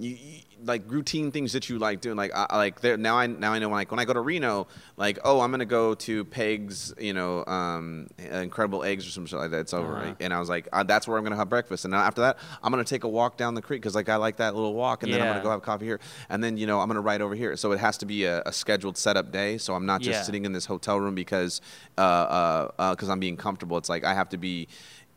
[0.00, 2.18] you, you- like routine things that you like doing.
[2.18, 4.66] Like I, like there now I now I know like when I go to Reno,
[4.98, 9.38] like oh I'm gonna go to Peg's, you know, um, Incredible Eggs or some shit
[9.38, 9.60] like that.
[9.60, 10.02] It's over, Uh-huh.
[10.08, 10.16] right?
[10.20, 11.86] And I was like uh, that's where I'm gonna have breakfast.
[11.86, 14.36] And after that, I'm gonna take a walk down the creek because like I like
[14.36, 15.02] that little walk.
[15.02, 15.98] And then I'm gonna go have coffee here.
[16.28, 17.56] And then you know I'm gonna ride over here.
[17.56, 19.56] So it has to be a, a scheduled setup day.
[19.56, 20.22] So I'm not just Yeah.
[20.24, 21.62] sitting in this hotel room because
[21.96, 23.78] uh, uh, uh 'cause I'm being comfortable.
[23.78, 24.68] It's like I have to be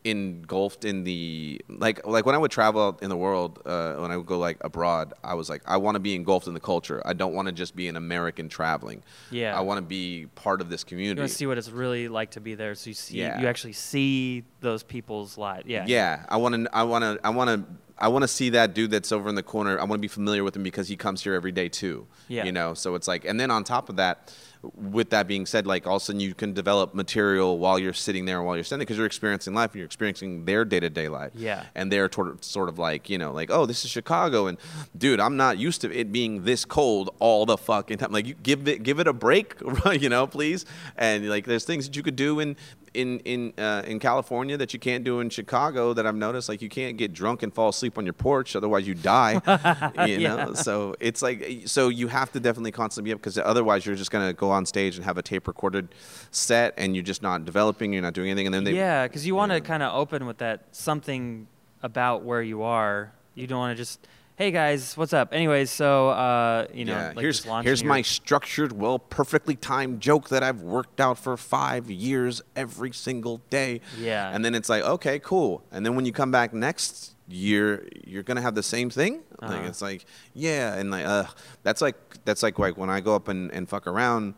[0.04, 4.16] engulfed in the like like when I would travel in the world uh, when I
[4.18, 7.00] would go like abroad I was like I want to be engulfed in the culture
[7.06, 9.56] I don't want to just be an American traveling Yeah.
[9.58, 12.08] I want to be part of this you community want to see what it's really
[12.08, 13.40] like to be there, so you see Yeah.
[13.40, 15.66] you actually see those people's lives.
[15.66, 15.84] Yeah.
[15.88, 17.64] yeah I want to I want to I want to
[17.96, 19.78] I want to see that dude that's over in the corner.
[19.78, 22.44] I want to be familiar with him because he comes here every day too Yeah.
[22.44, 22.74] you know?
[22.74, 24.34] So it's like and then on top of that
[24.76, 27.92] with that being said like all of a sudden you can develop material while you're
[27.92, 31.08] sitting there and while you're standing because you're experiencing life and you're experiencing their day-to-day
[31.08, 31.32] life.
[31.34, 31.64] Yeah.
[31.74, 34.56] and they're tor- sort of like you know like oh this is chicago and
[34.96, 38.10] dude i'm not used to it being this cold all the fucking time.
[38.12, 39.54] Like you give it give it a break
[39.92, 40.64] you know please.
[40.96, 42.56] And like there's things that you could do in
[42.94, 46.62] in in uh, in california that you can't do in chicago that i've noticed like
[46.62, 49.32] you can't get drunk and fall asleep on your porch otherwise you die
[50.06, 50.52] you know Yeah.
[50.54, 54.10] so it's like so you have to definitely constantly be up because otherwise you're just
[54.10, 55.88] going to go on stage and have a tape recorded
[56.30, 59.26] set and you're just not developing you're not doing anything and then they yeah, because
[59.26, 61.46] you want to kind of open with that something
[61.82, 63.12] about where you are.
[63.34, 64.06] You don't want to just,
[64.36, 65.32] hey guys, what's up?
[65.32, 70.28] Anyways, so uh, you know, yeah, like here's here's my structured, well, perfectly timed joke
[70.30, 73.80] that I've worked out for five years every single day.
[73.98, 74.30] Yeah.
[74.34, 75.62] and then it's like, okay, cool.
[75.70, 79.22] And then when you come back next year, you're gonna have the same thing.
[79.40, 79.62] Uh-huh.
[79.64, 81.24] it's like, yeah, and like, uh,
[81.62, 84.34] that's like that's like like when I go up and, and fuck around.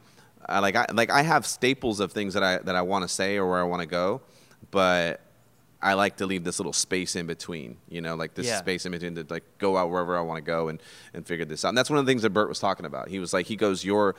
[0.48, 3.08] I like I like I have staples of things that I that I want to
[3.08, 4.20] say or where I want to go,
[4.70, 5.20] but
[5.86, 8.58] I like to leave this little space in between, you know, like this Yeah.
[8.58, 10.82] space in between to like go out wherever I want to go and,
[11.14, 11.68] and figure this out.
[11.68, 13.08] And that's one of the things that Bert was talking about.
[13.08, 14.16] He was like, he goes, your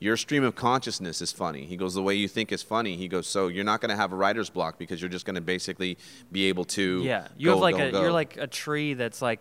[0.00, 1.64] your stream of consciousness is funny.
[1.64, 2.94] He goes, the way you think is funny.
[2.96, 5.34] He goes, so you're not going to have a writer's block because you're just going
[5.34, 5.98] to basically
[6.30, 8.02] be able to Yeah, you go, have like go, a go.
[8.02, 9.40] you're like a tree that's like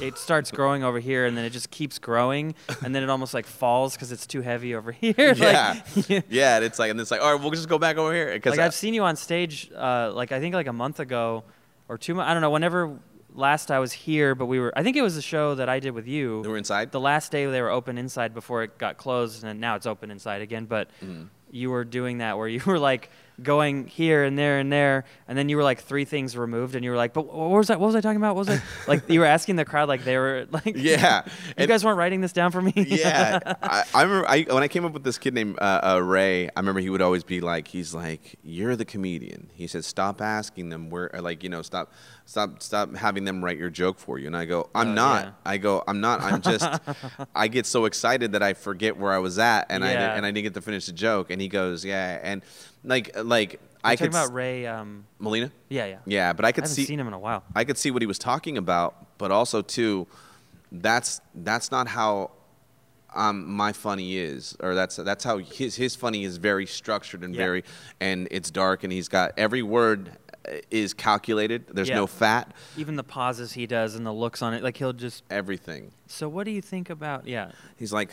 [0.00, 3.32] it starts growing over here, and then it just keeps growing, and then it almost
[3.34, 5.14] like falls because it's too heavy over here.
[5.34, 5.80] Yeah.
[6.08, 8.12] like, yeah, and it's like, and it's like, all right, we'll just go back over
[8.12, 11.00] here because like I've seen you on stage, uh, like I think like a month
[11.00, 11.44] ago
[11.88, 12.14] or two.
[12.14, 12.50] mo- I don't know.
[12.50, 12.98] Whenever
[13.34, 14.72] last I was here, but we were.
[14.76, 16.40] I think it was a show that I did with you.
[16.42, 16.92] we were inside.
[16.92, 20.10] the last day they were open inside before it got closed, and now it's open
[20.10, 20.66] inside again.
[20.66, 21.24] But Mm-hmm.
[21.50, 23.10] you were doing that where you were like
[23.42, 26.84] going here and there and there, and then you were like three things removed, and
[26.84, 27.78] you were like, "But what was that?
[27.78, 28.34] What was I talking about?
[28.34, 31.32] What was I like?" You were asking the crowd like they were like, Yeah, you
[31.56, 34.68] and- guys weren't writing this down for me." yeah, I, I remember I, when I
[34.68, 36.48] came up with this kid named uh, uh, Ray.
[36.48, 40.20] I remember he would always be like, he's like, "You're the comedian." He said, "Stop
[40.20, 41.92] asking them where, like, you know, stop,
[42.28, 45.24] stop, stop having them write your joke for you." And I go, "I'm Oh, not."
[45.24, 45.30] yeah.
[45.44, 46.20] I go, "I'm not.
[46.22, 46.68] I'm just."
[47.34, 50.14] I get so excited that I forget where I was at, and I Yeah.
[50.14, 51.30] and I didn't get to finish the joke.
[51.30, 52.42] And he goes, "Yeah," and
[52.84, 54.66] like like I You're could talking s- about Ray.
[54.66, 55.50] Um, Molina.
[55.68, 55.98] yeah, yeah.
[56.04, 57.42] Yeah, but I could I could haven't see seen him in a while.
[57.54, 60.06] I could see what he was talking about, but also too,
[60.72, 62.32] that's that's not how
[63.14, 67.34] um, my funny is, or that's that's how his his funny is very structured and
[67.34, 67.38] Yeah.
[67.44, 67.64] very,
[68.00, 70.10] and it's dark, and he's got every word
[70.70, 71.66] is calculated.
[71.72, 71.96] There's Yeah.
[71.96, 75.22] no fat, Even the pauses he does and the looks on it, like he'll just.
[75.30, 75.90] everything.
[76.06, 77.26] So what do you think about?
[77.26, 78.10] Yeah, He's like.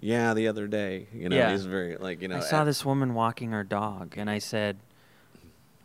[0.00, 1.52] Yeah, the other day, you know, Yeah.
[1.52, 2.38] he's very like you know.
[2.38, 4.78] I saw this woman walking her dog, and I said,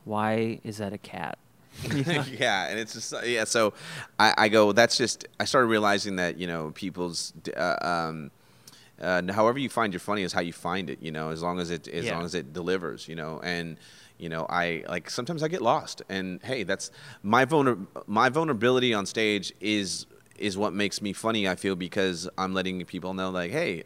[0.06, 1.38] "Why is that a cat?"
[1.94, 3.44] yeah, and it's just yeah.
[3.44, 3.74] So
[4.18, 4.72] I, I go.
[4.72, 5.28] That's just.
[5.40, 7.32] I started realizing that you know people's.
[7.56, 8.32] Uh, um,
[9.02, 11.00] uh, however you find your funny is how you find it.
[11.02, 12.16] You know, as long as it as Yeah.
[12.16, 13.08] long as it delivers.
[13.08, 13.78] You know, and
[14.18, 16.92] you know I like sometimes I get lost, and hey, that's
[17.24, 20.06] my vulner my vulnerability on stage is
[20.38, 21.48] is what makes me funny.
[21.48, 23.84] I feel because I'm letting people know like, hey,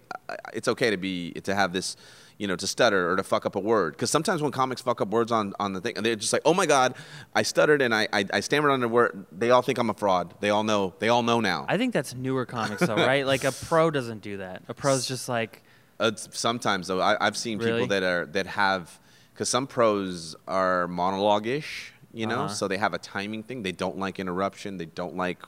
[0.53, 1.95] it's okay to be to have this.
[2.42, 3.94] You know, to stutter or to fuck up a word.
[3.94, 6.42] Because sometimes when comics fuck up words on, on the thing, and they're just like,
[6.44, 6.96] "Oh my god,
[7.36, 9.94] I stuttered and I, I, I stammered on a word." They all think I'm a
[9.94, 10.34] fraud.
[10.39, 10.96] They all know.
[10.98, 11.66] They all know now.
[11.70, 13.26] I think that's newer comics, though, right?
[13.28, 14.64] Like a pro doesn't do that.
[14.68, 15.62] A pro's just like,
[16.00, 19.00] Uh, sometimes though, I, I've seen people that are that have
[19.34, 22.54] because some pros are monologue-ish, you know, Uh-huh.
[22.54, 23.62] so they have a timing thing.
[23.64, 24.78] They don't like interruption.
[24.78, 25.39] They don't like,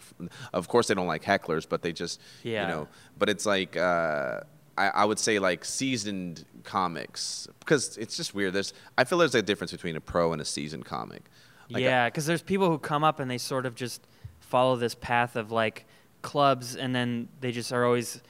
[0.53, 2.61] of course, they don't like hecklers, but they just, Yeah.
[2.61, 2.87] you know.
[3.17, 4.41] But it's like uh,
[4.77, 8.53] I, I would say like seasoned comics because it's just weird.
[8.53, 11.23] There's I feel there's a difference between a pro and a seasoned comic.
[11.69, 14.01] Like, yeah, because there's people who come up and they sort of just
[14.39, 15.85] follow this path of like
[16.21, 18.21] clubs, and then they just are always.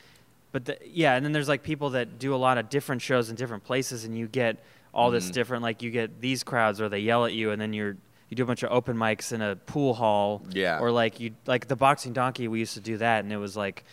[0.51, 3.29] But the, yeah, and then there's like people that do a lot of different shows
[3.29, 4.63] in different places, and you get
[4.93, 5.33] all this Mhm.
[5.33, 5.63] different.
[5.63, 7.97] Like you get these crowds, or they yell at you, and then you're
[8.29, 10.41] you do a bunch of open mics in a pool hall.
[10.51, 10.79] Yeah.
[10.79, 13.55] Or like you like the boxing donkey, we used to do that, and it was
[13.57, 13.83] like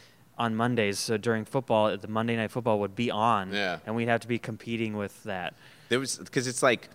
[0.40, 0.98] on Mondays.
[0.98, 3.52] So during football, the Monday night football would be on.
[3.52, 3.78] Yeah.
[3.86, 5.52] And we'd have to be competing with that.
[5.90, 6.88] There was because it's like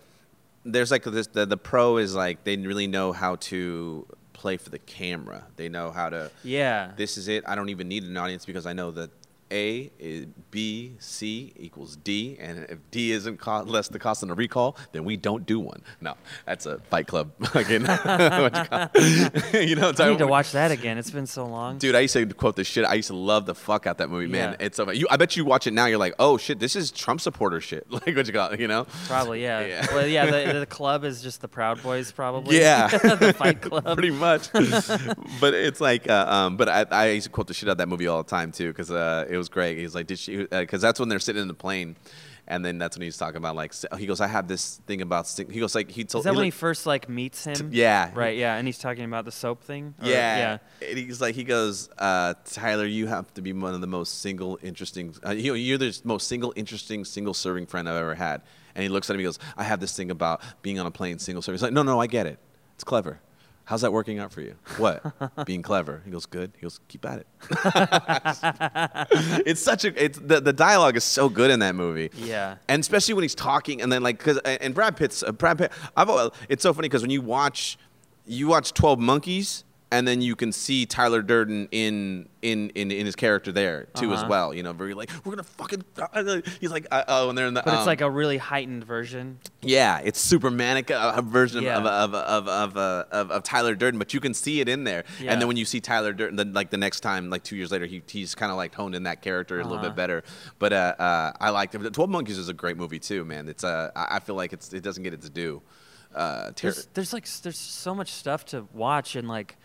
[0.64, 4.70] there's like this the, the pro is like they really know how to play for
[4.70, 5.44] the camera.
[5.54, 6.90] They know how to Yeah.
[6.96, 7.44] this is it.
[7.46, 9.10] I don't even need an audience because I know that
[9.50, 14.34] A is B, C equals D, and if D isn't less the cost than a
[14.34, 15.82] recall, then we don't do one.
[16.00, 17.30] No, that's a Fight Club.
[17.54, 20.98] Again, you know, I need to watch that again.
[20.98, 21.78] It's been so long.
[21.78, 22.84] Dude, I used to quote this shit.
[22.84, 24.56] I used to love the fuck out that movie, man.
[24.58, 24.66] Yeah.
[24.66, 25.06] It's so you.
[25.10, 25.86] I bet you watch it now.
[25.86, 27.86] You're like, oh shit, this is Trump supporter shit.
[27.96, 28.86] Like what you got, you know?
[29.06, 29.64] Probably, yeah.
[29.64, 29.86] Yeah.
[29.94, 32.58] Well, yeah, the, the club is just the Proud Boys, probably.
[32.58, 33.84] Yeah, the Fight Club.
[33.84, 34.52] pretty much.
[34.52, 37.78] but it's like, uh, um, but I, I used to quote the shit out of
[37.78, 39.78] that movie all the time too, because uh, it was great.
[39.78, 40.44] He's like, did she?
[40.44, 41.96] Because that's when they're sitting in the plane,
[42.48, 45.28] and then that's when he's talking about like, he goes, I have this thing about.
[45.50, 46.22] He goes like, he told.
[46.22, 47.70] Is that he when he first like meets him?
[47.72, 48.10] yeah.
[48.14, 48.36] Right.
[48.36, 49.94] Yeah, and he's talking about the soap thing.
[50.02, 50.58] Or- Yeah.
[50.88, 54.20] And he's like, he goes, uh, Tyler, you have to be one of the most
[54.20, 58.42] single, interesting, uh, you you're the most single, interesting, single serving friend I've ever had.
[58.74, 60.90] And he looks at him, he goes, I have this thing about being on a
[60.90, 61.56] plane, single serving.
[61.56, 62.38] He's like, no, no, I get it.
[62.74, 63.20] It's clever.
[63.66, 64.54] How's that working out for you?
[64.76, 65.04] What?
[65.44, 66.00] being clever.
[66.04, 66.52] He goes, good.
[66.56, 67.26] He goes, keep at it.
[69.44, 72.10] it's such a, it's, the, the dialogue is so good in that movie.
[72.16, 72.58] Yeah.
[72.68, 75.72] And especially when he's talking, and then like, cause, and Brad Pitt's uh, Brad Pitt.
[75.96, 76.08] I've
[76.48, 77.76] it's so funny because when you watch,
[78.24, 79.64] you watch Twelve Monkeys,
[79.96, 84.12] and then you can see Tyler Durden in in in, in his character there too
[84.12, 84.28] as Uh-huh.
[84.30, 84.54] well.
[84.54, 85.84] You know, very like we're gonna fucking.
[86.60, 87.62] He's like, uh, oh, and they're in the.
[87.62, 89.38] But it's um, like a really heightened version.
[89.62, 91.78] yeah, it's super manic uh, a version Yeah.
[91.78, 94.84] of, of, of, of, uh, of, of Tyler Durden, but you can see it in
[94.84, 95.04] there.
[95.20, 95.32] Yeah.
[95.32, 97.70] And then when you see Tyler Durden, then like the next time, like two years
[97.72, 99.88] later, he, he's kind of like honed in that character a little Uh-huh.
[99.88, 100.22] bit better.
[100.58, 101.92] But uh, uh, I liked it.
[101.92, 103.48] Twelve Monkeys is a great movie too, man.
[103.48, 105.62] It's uh, I I feel like it's it doesn't get its due.
[106.14, 109.56] Uh, ter- There's, there's like there's so much stuff to watch and like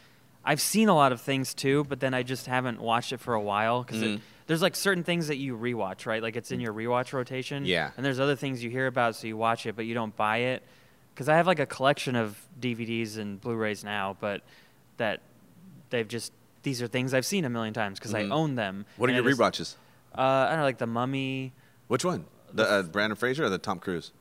[0.44, 3.34] I've seen a lot of things too, but then I just haven't watched it for
[3.34, 4.22] a while because Mhm.
[4.48, 6.22] there's like certain things that you rewatch, right?
[6.22, 7.66] Like it's in your rewatch rotation.
[7.66, 7.92] Yeah.
[7.96, 10.38] And there's other things you hear about, so you watch it, but you don't buy
[10.38, 10.64] it.
[11.14, 14.42] Because I have like a collection of DVDs and Blu-rays now, but
[14.98, 15.22] that
[15.90, 16.34] they've just
[16.64, 18.28] these are things I've seen a million times because Mhm.
[18.28, 18.86] I own them.
[18.98, 19.76] What are your just- rewatches?
[20.18, 21.54] Uh, I don't know, like the Mummy.
[21.88, 22.26] Which one?
[22.54, 24.12] The uh, Brendan Fraser or the Tom Cruise?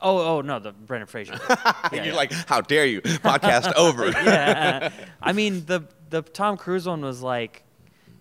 [0.00, 1.38] Oh, oh no, the Brendan Fraser.
[1.48, 2.14] Yeah, You're yeah.
[2.14, 3.00] like, how dare you?
[3.00, 4.08] Podcast over.
[4.08, 4.90] yeah.
[5.22, 7.62] I mean, the the Tom Cruise one was like,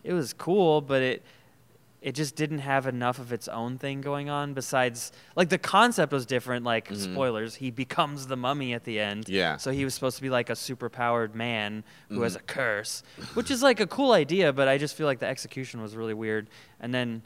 [0.03, 1.23] it was cool, but it
[2.01, 4.53] it just didn't have enough of its own thing going on.
[4.53, 6.63] Besides, like the concept was different.
[6.63, 9.25] Like spoilers, he becomes the mummy at the end.
[9.25, 9.33] Mm-hmm.
[9.35, 9.51] Yeah.
[9.53, 9.59] Mm-hmm.
[9.59, 13.03] So he was supposed to be like a super powered man who has a curse,
[13.33, 16.13] which is like a cool idea, but I just feel like the execution was really
[16.13, 16.49] weird.
[16.79, 17.23] And then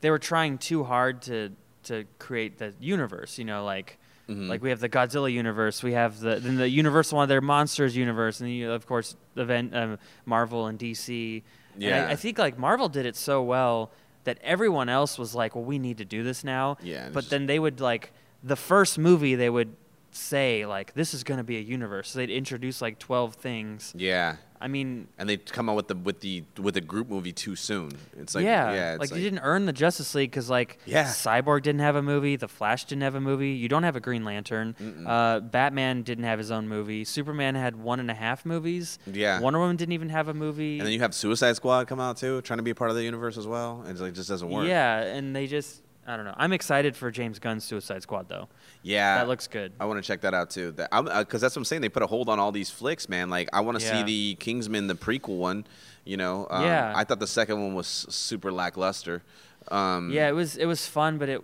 [0.00, 1.52] they were trying too hard to
[1.84, 3.38] to create the universe.
[3.38, 3.98] You know, like.
[4.26, 4.48] Mhm.
[4.48, 7.94] Like we have the Godzilla universe, we have the then the Universal one, their monsters
[7.94, 11.42] universe, and then you, of course the Ven- um, Marvel and DC.
[11.74, 12.06] And Yeah.
[12.06, 13.90] I, I think like Marvel did it so well
[14.24, 17.30] that everyone else was like, "Well, we need to do this now." Yeah, But just-
[17.32, 18.12] then they would like
[18.42, 19.76] the first movie they would
[20.16, 23.92] say like, "This is going to be a universe." So they'd introduce like twelve things.
[23.96, 24.36] Yeah.
[24.60, 27.54] I mean, And they come out with the with the with the group movie too
[27.54, 27.90] soon.
[28.16, 31.04] It's like yeah, yeah, it's like, you didn't earn the Justice League because like Yeah.
[31.04, 34.00] Cyborg didn't have a movie, The Flash didn't have a movie, you don't have a
[34.00, 34.74] Green Lantern,
[35.06, 39.38] uh, Batman didn't have his own movie, Superman had one and a half movies, Yeah.
[39.40, 42.16] Wonder Woman didn't even have a movie, And then you have Suicide Squad come out
[42.16, 43.80] too, trying to be a part of the universe as well.
[43.82, 44.66] And it's like it just doesn't work.
[44.66, 46.34] yeah, and they just I don't know.
[46.36, 48.48] I'm excited for James Gunn's Suicide Squad though.
[48.82, 49.16] Yeah.
[49.16, 49.72] that looks good.
[49.80, 50.72] I want to check that out too.
[50.72, 51.82] That because that's what I'm saying.
[51.82, 53.30] They put a hold on all these flicks, man.
[53.30, 55.66] Like I want to see the Kingsman, the prequel one.
[56.04, 56.92] You know, um, Yeah.
[56.94, 59.22] I thought the second one was super lackluster.
[59.68, 61.42] Um, Yeah, it was it was fun, but it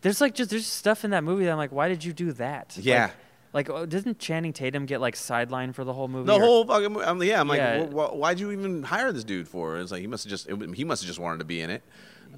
[0.00, 2.32] there's like just there's stuff in that movie that I'm like, why did you do
[2.32, 2.76] that?
[2.80, 3.10] Yeah.
[3.52, 6.26] Like, like oh, doesn't Channing Tatum get like sidelined for the whole movie?
[6.26, 7.84] The or- whole fucking, mo- I'm, yeah, I'm like, Yeah.
[7.84, 9.76] wh- wh- why'd you even hire this dude for?
[9.78, 11.82] It's like he must just, it, he must have just wanted to be in it.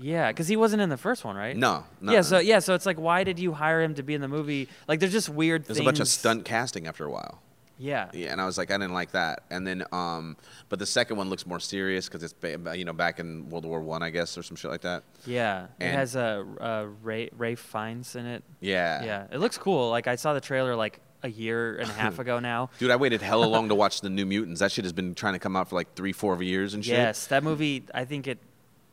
[0.01, 1.57] Yeah, because he wasn't in the first one, right?
[1.57, 2.12] No, no.
[2.12, 4.28] Yeah, so yeah, so it's like, why did you hire him to be in the
[4.28, 4.68] movie?
[4.88, 5.80] Like, there's just weird There's things.
[5.80, 7.40] a bunch of stunt casting after a while.
[7.78, 8.11] Yeah.
[8.12, 9.43] Yeah, and I was like, I didn't like that.
[9.51, 10.36] And then, um,
[10.68, 13.64] but the second one looks more serious because it's, ba- you know, back in World
[13.64, 15.03] War One, I, guess, or some shit like that.
[15.26, 15.66] Yeah.
[15.80, 18.45] It has a uh, uh, Ray Ray Fiennes in it.
[18.61, 19.03] Yeah.
[19.05, 19.90] Yeah, it looks cool.
[19.90, 22.70] Like I saw the trailer like a year and a half ago now.
[22.78, 24.61] Dude, I waited hella long to watch the New Mutants.
[24.61, 26.95] That shit has been trying to come out for like three, four years and shit.
[26.95, 27.84] Yes, that movie.
[27.93, 28.38] I think it.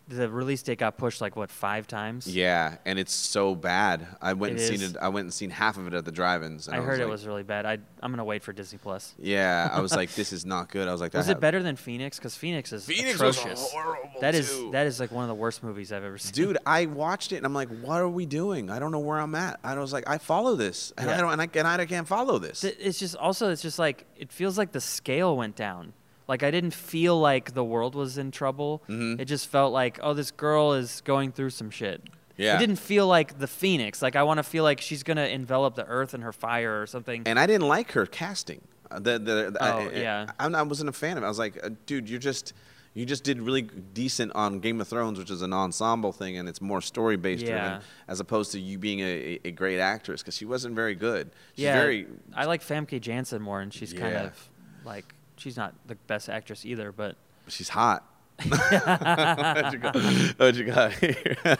[0.09, 2.25] The release date got pushed like what five times.
[2.27, 4.07] Yeah, and it's so bad.
[4.19, 4.97] I went It and seen it.
[4.99, 6.67] I went and seen half of it at the drive-ins.
[6.67, 7.67] And I heard it like- was really bad.
[7.67, 9.13] I I'm gonna wait for Disney Plus.
[9.19, 10.87] Yeah, I was like, this is not good.
[10.87, 12.17] I was like, Was it better than Phoenix?
[12.17, 13.71] Because Phoenix is Phoenix was atrocious.
[13.71, 16.31] horrible, That is that is like one of the worst movies I've ever seen.
[16.33, 18.71] Dude, I watched it and I'm like, what are we doing?
[18.71, 19.59] I don't know where I'm at.
[19.63, 22.39] I was like, I follow this, and I don't, and I, and I can't follow
[22.39, 22.63] this.
[22.63, 25.93] It's just also it's just like it feels like the scale went down.
[26.29, 28.83] Like I didn't feel like the world was in trouble.
[28.87, 29.19] Mhm.
[29.19, 32.03] It just felt like oh this girl is going through some shit.
[32.37, 32.55] Yeah.
[32.55, 34.01] It didn't feel like the Phoenix.
[34.01, 36.87] Like I want to feel like she's gonna envelop the earth in her fire or
[36.87, 37.23] something.
[37.25, 38.61] and I didn't like her casting.
[38.91, 40.31] Uh, The, the, the- Oh, I, yeah.
[40.39, 41.25] I, I wasn't a fan of it.
[41.25, 42.53] I was like, uh, dude, you're just,
[42.93, 46.47] you just did really decent on Game of Thrones, which is an ensemble thing, and
[46.49, 47.49] it's more story based Yeah.
[47.69, 51.29] driven, as opposed to you being a, a, great actress because she wasn't very good.
[51.55, 54.49] She's yeah, very, I like Famke Janssen more, and she's kind of
[54.85, 57.15] like she's not the best actress either, but
[57.47, 58.05] she's hot.
[58.47, 59.95] what you got,
[60.37, 61.35] what you got here?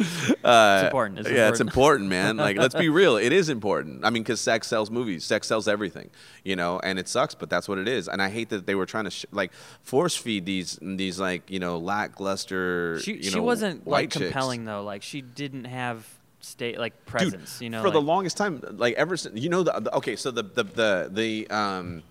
[0.42, 1.18] Uh, important.
[1.18, 2.06] It's yeah, it's important.
[2.06, 2.36] important, man.
[2.38, 3.18] Like, let's be real.
[3.18, 4.04] It is important.
[4.04, 5.22] I mean, because sex sells movies.
[5.22, 6.08] Sex sells everything,
[6.42, 6.80] you know.
[6.82, 8.08] And it sucks, but that's what it is.
[8.08, 9.52] And I hate that they were trying to sh- like
[9.82, 12.98] force feed these these like you know lackluster.
[13.00, 14.24] she you she wasn't white like chicks.
[14.24, 14.82] compelling though.
[14.82, 16.06] Like she didn't have
[16.40, 17.60] state like Dude, presence.
[17.60, 20.30] you know, for the longest time, like ever since you know the, the okay, so
[20.30, 22.02] the the the the um,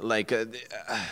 [0.00, 0.32] like.
[0.32, 0.46] Uh,
[0.88, 1.04] uh,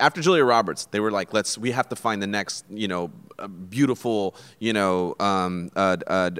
[0.00, 1.58] after Julia Roberts, they were like, "Let's.
[1.58, 6.30] We have to find the next, you know, uh, beautiful, you know, um, uh, uh,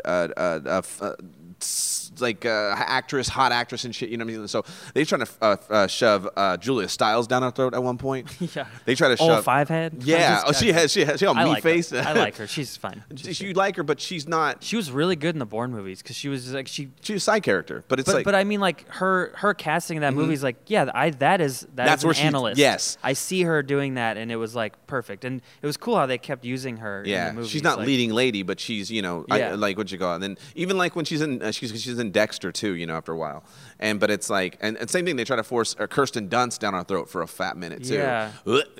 [2.14, 4.08] f- s- like uh, actress, hot actress and shit.
[4.10, 4.48] You know what I mean?
[4.48, 7.98] So they trying to uh, uh, shove uh, Julia Stiles down our throat at one
[7.98, 8.28] point.
[8.54, 8.66] Yeah.
[8.84, 10.02] They try to Oh, shove five head.
[10.04, 10.40] Yeah.
[10.42, 10.92] I'm Oh, she has.
[10.92, 11.18] She has.
[11.18, 11.90] She got I meat like face.
[11.90, 11.98] Her.
[12.06, 12.46] I like her.
[12.46, 13.02] She's fine.
[13.10, 14.62] you like her, but she's not.
[14.62, 16.90] She was really good in the Bourne movies because she was like she.
[17.00, 18.20] She's a side character, but it's But, like.
[18.22, 18.24] Mm-hmm.
[18.30, 21.40] but I mean, like her her casting in that movie is like, yeah, I that
[21.40, 22.58] is that That's is an where she- analyst.
[22.58, 22.98] yes.
[23.02, 26.06] I see her doing that, and it was like perfect, and it was cool how
[26.06, 27.02] they kept using her.
[27.06, 27.50] Yeah, in the movies.
[27.50, 30.16] she's not like, leading lady, but she's you know I, like what you call it.
[30.16, 32.96] And then even like when she's in uh, she's she's in Dexter too, you know,
[32.96, 33.44] after a while.
[33.78, 35.16] And but it's like and, and same thing.
[35.16, 37.94] They try to force uh, Kirsten Dunst down our throat for a fat minute too.
[37.94, 38.30] Yeah.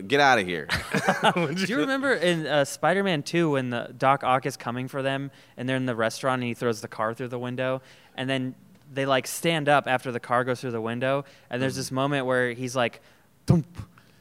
[0.06, 0.68] Get out of here.
[1.34, 5.30] Do you remember in uh, Spider-Man 2 when the Doc Ock is coming for them
[5.56, 7.82] and they're in the restaurant and he throws the car through the window
[8.16, 8.54] and then
[8.92, 12.26] they like stand up after the car goes through the window and there's this moment
[12.26, 13.00] where he's like
[13.46, 13.66] thump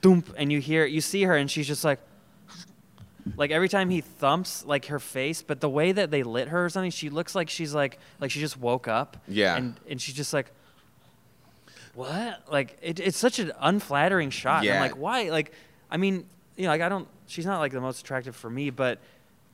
[0.01, 1.99] thump and you hear you see her and she's just like
[3.37, 6.65] like every time he thumps like her face but the way that they lit her
[6.65, 9.55] or something she looks like she's like like she just woke up Yeah.
[9.55, 10.51] and and she's just like
[11.95, 12.41] what?
[12.51, 14.63] Like it, it's such an unflattering shot.
[14.63, 14.75] Yeah.
[14.75, 15.29] I'm like, why?
[15.29, 15.51] Like,
[15.91, 16.25] I mean,
[16.57, 17.07] you know, like I don't.
[17.27, 18.99] She's not like the most attractive for me, but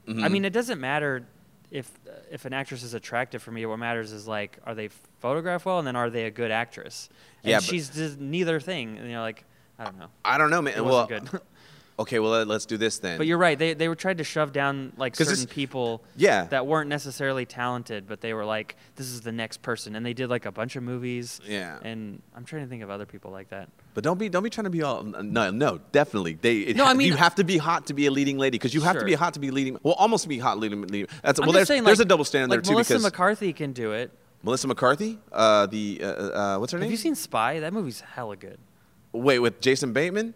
[0.07, 0.31] I Mhm.
[0.31, 1.25] mean, it doesn't matter
[1.69, 1.91] if
[2.31, 3.65] if an actress is attractive for me.
[3.65, 4.87] What matters is like, are they
[5.19, 7.09] photographed well, and then are they a good actress?
[7.43, 8.97] And Yeah, she's just neither thing.
[8.97, 9.43] And You know, like
[9.77, 10.07] I don't know.
[10.23, 10.75] I don't know, man.
[10.77, 11.09] It well.
[11.99, 13.17] okay, well let- let's do this then.
[13.17, 13.57] But you're right.
[13.59, 16.45] They they were tried to shove down like certain people Yeah.
[16.45, 20.13] that weren't necessarily talented, but they were like, this is the next person, and they
[20.13, 21.39] did like a bunch of movies.
[21.45, 21.77] Yeah.
[21.83, 23.69] And I'm trying to think of other people like that.
[23.93, 26.93] But don't be don't be trying to be all no no definitely they No, I
[26.93, 29.05] mean- you have to be hot to be a leading lady because you have to
[29.05, 31.67] be hot to be leading well almost be hot leading leading that's I'm well there's
[31.67, 34.11] saying, there's like- a double standard like there too Melissa because McCarthy can do it.
[34.43, 37.59] Melissa McCarthy uh the uh, uh what's her Have name Have you seen Spy?
[37.59, 38.57] That movie's hella good.
[39.11, 40.33] wait with Jason Bateman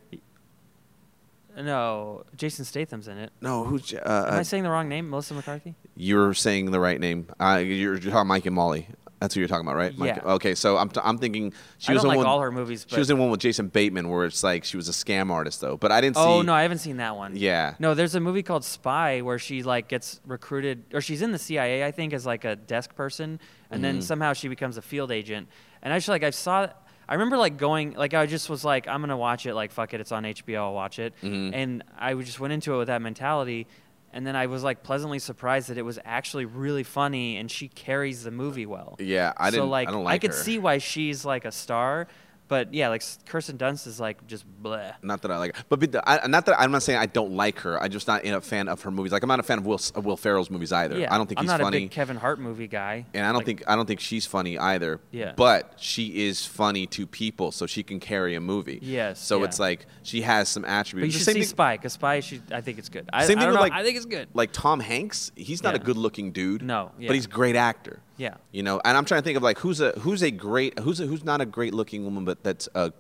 [1.58, 3.32] No, Jason Statham's in it.
[3.42, 5.10] no who's uh, Am uh, I saying the wrong name?
[5.10, 5.76] Melissa McCarthy?
[5.96, 8.88] you're saying the right name uh you're, you're talking Mike and Molly
[9.20, 10.34] that's who you're talking about right Mike- Yeah.
[10.34, 12.86] okay so I'm t- I'm thinking she I was in like one all her movies,
[12.90, 15.62] she was in one with Jason Bateman where it's like she was a scam artist
[15.62, 17.36] though but I didn't see Oh no, I haven't seen that one.
[17.36, 17.76] Yeah.
[17.80, 21.40] No, there's a movie called Spy where she like gets recruited, or she's in the
[21.40, 23.40] CIA, I think, as like a desk person,
[23.70, 24.02] and then Mm-hmm.
[24.02, 25.48] somehow she becomes a field agent.
[25.84, 26.68] And I actually, like I saw,
[27.08, 29.94] I remember like going, like I just was like, I'm gonna watch it, like fuck
[29.94, 31.14] it, it's on HBO, I'll watch it.
[31.22, 31.54] Mm-hmm.
[31.54, 33.68] And I just went into it with that mentality.
[34.16, 37.68] And then I was like pleasantly surprised that it was actually really funny, and she
[37.68, 38.96] carries the movie well.
[39.00, 40.38] Yeah, I so didn't- I like don't like I could her.
[40.38, 42.08] see why she's like a star,
[42.48, 44.94] but yeah, like Kirsten Dunst is like just bleh.
[45.02, 47.60] Not that I like her, but I, not that I'm not saying I don't like
[47.60, 47.82] her.
[47.82, 49.12] I'm just not a fan of her movies.
[49.12, 50.98] Like I'm not a fan of Will of Will Ferrell's movies either.
[51.00, 53.06] Yeah, I don't think I'm he's not funny, a big Kevin Hart movie guy.
[53.14, 55.00] and I don't Like, think I don't think she's funny either.
[55.12, 55.34] Yeah.
[55.36, 58.80] But she is funny to people, so she can carry a movie.
[58.82, 59.46] Yes, So yeah.
[59.46, 61.14] it's like she has some But attributes.
[61.16, 63.10] you The should see thing- Spy, because Spy, she, I think it's good.
[63.12, 64.28] I, Same I thing don't with know, like I think it's good.
[64.34, 66.62] Like Tom Hanks, he's not a good-looking dude.
[66.62, 67.08] No, yeah.
[67.08, 68.00] but he's a great actor.
[68.18, 68.36] Yeah.
[68.52, 71.00] You know, and I'm trying to think of like who's a who's a great who's
[71.00, 72.94] a, who's not a great-looking woman, but that's a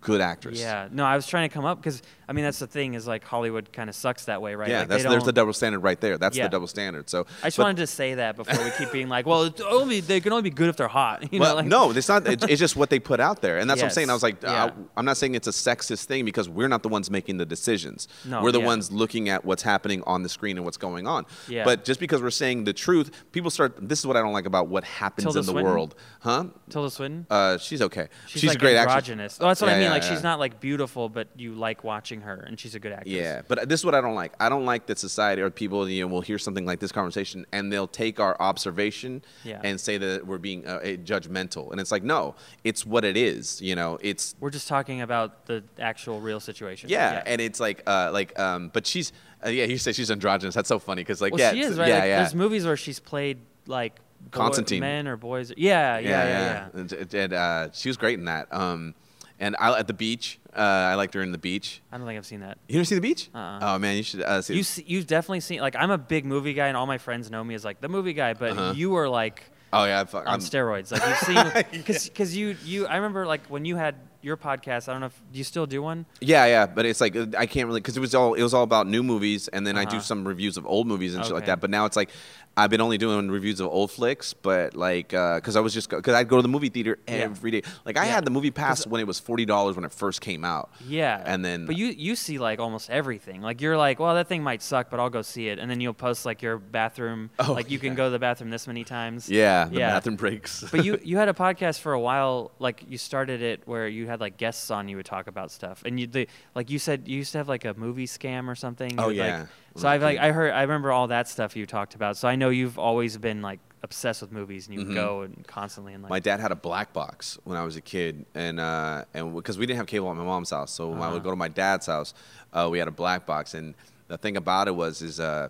[0.00, 0.60] good actress.
[0.60, 3.06] Yeah, no, I was trying to come up because I mean that's the thing is
[3.06, 4.68] like Hollywood kind of sucks that way, right?
[4.68, 6.18] Yeah, Like, they that's there's the double standard right there.
[6.18, 6.44] That's Yeah.
[6.44, 7.08] the double standard.
[7.10, 9.60] So I just but- wanted to say that before we keep being like, well, it's
[9.60, 11.24] only they can only be good if they're hot.
[11.34, 12.28] You well, know, like, no, it's not.
[12.28, 14.10] It's, it's just what they put out there, and that's what I'm saying.
[14.10, 14.66] I was like, yeah.
[14.66, 17.46] uh, I'm not saying it's a sexist thing because we're not the ones making the
[17.46, 18.06] decisions.
[18.24, 18.66] No, we're the yeah.
[18.66, 21.26] ones looking at what's happening on the screen and what's going on.
[21.48, 21.64] Yeah.
[21.64, 23.76] But just because we're saying the truth, people start.
[23.88, 25.72] This is what I don't like about what happens Tilda in the Swinton?
[25.72, 26.44] world, huh?
[26.70, 27.26] Tilda Swinton.
[27.28, 28.08] Uh, she's okay.
[28.28, 29.38] She's, a like great actress.
[29.40, 29.84] Oh, that's what Yeah, I mean.
[29.86, 30.10] yeah, like yeah.
[30.10, 33.14] she's not like beautiful, but you like watching her, and she's a good actress.
[33.14, 34.32] Yeah, but this is what I don't like.
[34.40, 37.46] I don't like that society or people you know will hear something like this conversation
[37.52, 39.60] and they'll take our observation Yeah.
[39.62, 42.34] and say that we're being uh, judgmental, and it's like no,
[42.64, 43.60] it's what it is.
[43.62, 46.90] You know, it's We're just talking about the actual real situation.
[46.90, 49.12] yeah, and it's like uh like um, but she's
[49.44, 49.64] uh, yeah.
[49.64, 50.54] You say she's androgynous.
[50.54, 51.88] That's so funny because like well, yeah, she is right.
[51.88, 52.18] yeah, like, yeah.
[52.20, 54.80] There's movies where she's played like boy- Constantine.
[54.80, 55.52] men or boys.
[55.56, 56.80] Yeah, yeah, yeah, yeah.
[56.80, 58.52] And, and, uh, she was great in that.
[58.52, 58.94] Um,
[59.40, 61.80] and I at the beach, uh, I liked her in the beach.
[61.92, 62.58] I don't think I've seen that.
[62.68, 63.30] You never see the beach?
[63.34, 63.58] Uh-uh.
[63.62, 64.54] Oh man, you should uh, see.
[64.54, 67.30] You see, you've definitely seen like I'm a big movie guy, and all my friends
[67.30, 68.34] know me as like the movie guy.
[68.34, 68.72] But Uh-huh.
[68.76, 70.92] you were like oh yeah, fuck, on I'm, steroids.
[70.92, 71.18] Like you've
[71.72, 74.88] seen because because you you I remember like when you had your podcast.
[74.88, 76.06] I don't know if do you still do one.
[76.20, 78.62] Yeah, yeah, but it's like I can't really because it was all it was all
[78.62, 80.00] about new movies, and then I do Uh-huh.
[80.00, 81.60] some reviews of old movies and shit like that.
[81.60, 82.10] But now it's like
[82.56, 85.90] I've been only doing reviews of old flicks, but like uh, because I was just
[85.90, 87.14] because I'd go to the movie theater Yeah.
[87.14, 87.62] every day.
[87.84, 88.12] Like I Yeah.
[88.14, 90.70] had the movie pass when it was forty dollars when it first came out.
[90.86, 93.42] Yeah, and then but you you see like almost everything.
[93.42, 95.58] Like you're like, well, that thing might suck, but I'll go see it.
[95.58, 98.50] And then you'll post like your bathroom, Oh, like you can go to the bathroom
[98.50, 99.28] this many times.
[99.28, 99.90] yeah, the yeah.
[99.90, 100.64] bathroom breaks.
[100.70, 102.52] but you you had a podcast for a while.
[102.60, 104.88] Like you started it where you had like guests on.
[104.88, 107.48] You would talk about stuff, and you the like you said you used to have
[107.48, 108.92] like a movie scam or something.
[108.98, 109.46] Oh, you Oh, would, like- yeah.
[109.76, 112.16] So I've like I heard I remember all that stuff you talked about.
[112.16, 114.94] So I know you've always been like obsessed with movies, and you would Mhm.
[114.94, 117.80] go and constantly and like my dad had a black box when I was a
[117.80, 120.98] kid, and uh, and because we didn't have cable at my mom's house, so when
[121.00, 121.12] I Uh-huh.
[121.14, 122.14] would go to my dad's house,
[122.52, 123.74] uh, we had a black box, and
[124.08, 125.48] the thing about it was is uh,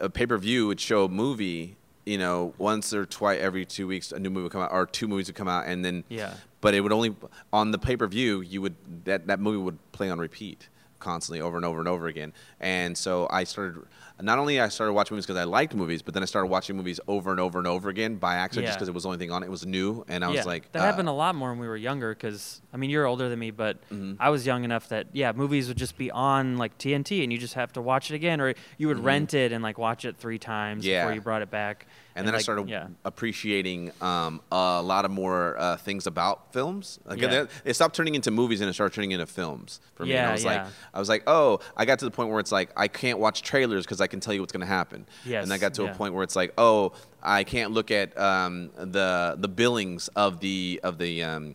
[0.00, 3.86] a pay per view would show a movie, you know, once or twice every two
[3.86, 6.04] weeks, a new movie would come out, or two movies would come out, and then
[6.08, 6.34] Yeah.
[6.60, 7.14] but it would only
[7.52, 10.68] on the pay per view you would that that movie would play on repeat
[11.00, 13.82] constantly over and over and over again, and so I started.
[14.20, 16.76] Not only I started watching movies because I liked movies, but then I started watching
[16.76, 19.18] movies over and over and over again by accident, just because it was the only
[19.20, 19.46] thing on it.
[19.46, 21.60] It was new, and I yeah, was like, that uh, happened a lot more when
[21.60, 22.14] we were younger.
[22.16, 24.16] Because I mean, you're older than me, but Mhm.
[24.18, 27.38] I was young enough that yeah, movies would just be on like TNT, and you
[27.38, 30.16] just have to watch it again, or you would rent it and like watch it
[30.16, 30.90] three times Mm-hmm.
[30.90, 31.02] Yeah.
[31.04, 31.86] before you brought it back.
[32.18, 36.98] And then I started yeah, appreciating um, a lot of more uh, things about films.
[37.04, 37.46] Like Yeah.
[37.64, 40.14] it, stopped turning into movies and it started turning into films for me.
[40.14, 40.62] and I Yeah, was like.
[40.94, 43.42] I was like, oh, I got to the point where it's like I can't watch
[43.42, 45.06] trailers because I can tell you what's going to happen.
[45.24, 45.90] Yes, and I got to yeah.
[45.92, 46.92] a point where it's like, oh,
[47.22, 51.54] I can't look at um, the the billings of the of the um,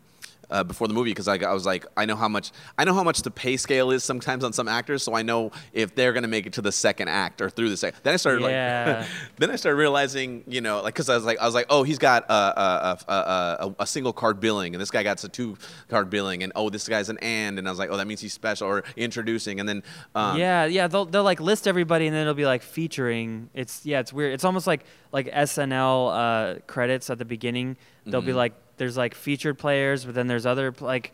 [0.54, 2.93] uh, before the movie because I, I was like, I know how much I know
[2.93, 6.14] how much the pay scale is sometimes on some actors, so I know if they're
[6.14, 7.99] gonna make it to the second act or through the second.
[8.04, 8.99] Then I started Yeah.
[9.01, 9.08] like,
[9.39, 11.84] then I started realizing, you know, like because I was like, I was like, oh,
[11.84, 15.30] he's got a a, a, a, a single card billing, and this guy got a
[15.30, 15.58] two
[15.89, 18.22] card billing, and oh, this guy's an and, and I was like, oh, that means
[18.22, 19.84] he's special or introducing, and then
[20.16, 20.88] um, yeah, yeah.
[20.88, 23.49] They'll they'll like list everybody, and then it'll be like featuring.
[23.54, 24.34] It's yeah, it's weird.
[24.34, 27.78] It's almost like like SNL uh, credits at the beginning.
[28.06, 28.36] They'll be Mhm.
[28.36, 31.13] like there's like featured players, but then there's other like.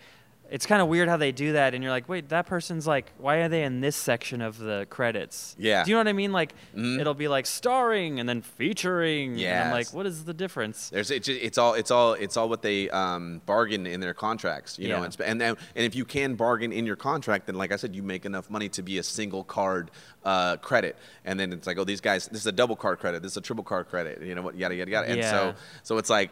[0.51, 3.11] It's kind of weird how they do that, and you're like, wait, that person's like,
[3.19, 5.55] why are they in this section of the credits?
[5.59, 5.83] Yeah.
[5.83, 6.31] Do you know what I mean?
[6.31, 6.99] Like, Mhm.
[6.99, 9.39] it'll be like starring and then featuring.
[9.43, 10.89] And I'm like, what is the difference?
[10.89, 14.79] There's it's, it's all it's all it's all what they um, bargain in their contracts,
[14.79, 15.03] you know.
[15.03, 15.09] Yeah.
[15.13, 17.95] Sp- and and and if you can bargain in your contract, then like I said,
[17.95, 19.91] you make enough money to be a single card
[20.25, 20.95] uh, credit,
[21.25, 23.37] and then it's like, oh, these guys, this is a double card credit, this is
[23.37, 25.07] a triple card credit, you know what, yada yada yada.
[25.09, 25.31] And Yeah.
[25.31, 26.31] so so it's like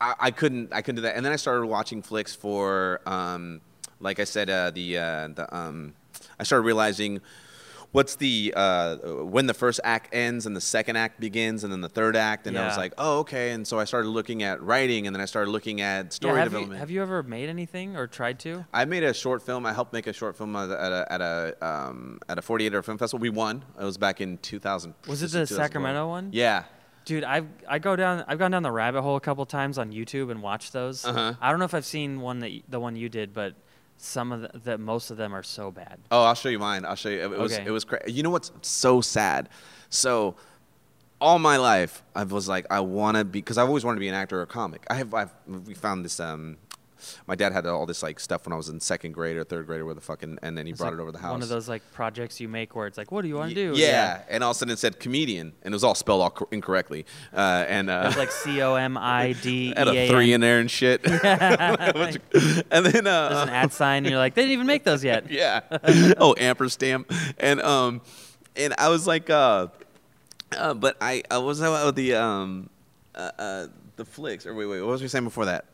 [0.00, 3.60] I, I couldn't I couldn't do that, and then I started watching flicks for um,
[4.00, 5.94] like I said uh, the uh, the um,
[6.38, 7.20] I started realizing
[7.92, 11.80] what's the uh, when the first act ends and the second act begins and then
[11.80, 14.62] the third act and I was like oh okay and so I started looking at
[14.62, 16.80] writing and then I started looking at story yeah, have, you, development.
[16.80, 18.64] have you ever made anything or tried to?
[18.72, 19.66] I made a short film.
[19.66, 22.42] I helped make a short film at a at a at a, um, at a
[22.42, 23.20] 48 hour film festival.
[23.20, 23.64] We won.
[23.80, 24.94] It was back in 2000.
[25.08, 26.30] Was it the Sacramento one?
[26.32, 26.64] Yeah.
[27.04, 29.90] Dude, I've I go down I've gone down the rabbit hole a couple times on
[29.90, 31.04] YouTube and watched those.
[31.04, 31.34] Uh-huh.
[31.40, 33.54] I don't know if I've seen one that the one you did, but
[34.02, 35.98] some of the, the most of them are so bad.
[36.10, 36.84] Oh, I'll show you mine.
[36.84, 37.20] I'll show you.
[37.20, 37.64] It was Okay.
[37.66, 38.12] it was crazy.
[38.12, 39.48] You know what's so sad?
[39.90, 40.36] So
[41.20, 44.00] all my life I was like I want to be because I've always wanted to
[44.00, 44.86] be an actor or a comic.
[44.88, 46.56] I have I've we found this um
[47.26, 49.66] my dad had all this like stuff when I was in second grade or third
[49.66, 51.32] grade or where the fucking and then he It's brought like it over the house.
[51.32, 53.68] One of those like projects you make where it's like, what do you want to
[53.70, 53.80] Y- do?
[53.80, 54.22] Yeah.
[54.28, 56.48] and all of a sudden it said comedian and it was all spelled all cor-
[56.50, 57.06] incorrectly.
[57.34, 60.32] Uh, and uh, It was like C O M I D E had a three
[60.32, 61.00] in there and shit.
[61.04, 65.02] and then uh, There's an at sign, and you're like, they didn't even make those
[65.04, 65.30] yet.
[65.30, 65.60] yeah.
[66.18, 67.04] oh, ampersand.
[67.38, 68.00] And um,
[68.56, 69.68] and I was like, uh,
[70.56, 72.68] uh but I I was about the um,
[73.14, 74.46] uh, uh, the flicks.
[74.46, 75.64] Or wait, wait, what was we saying before that?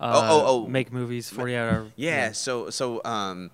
[0.00, 0.66] Uh, oh, oh.
[0.66, 1.86] Make movies 40 hour.
[1.96, 2.32] Yeah.
[2.32, 3.50] So so um.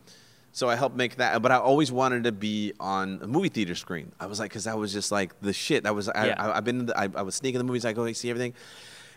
[0.52, 3.74] So I helped make that, but I always wanted to be on a movie theater
[3.74, 4.12] screen.
[4.18, 5.82] I was like, because that was just like the shit.
[5.84, 6.34] That was I, Yeah.
[6.42, 7.84] I, I've been, in the, I, I was sneaking the movies.
[7.84, 8.54] I go see everything,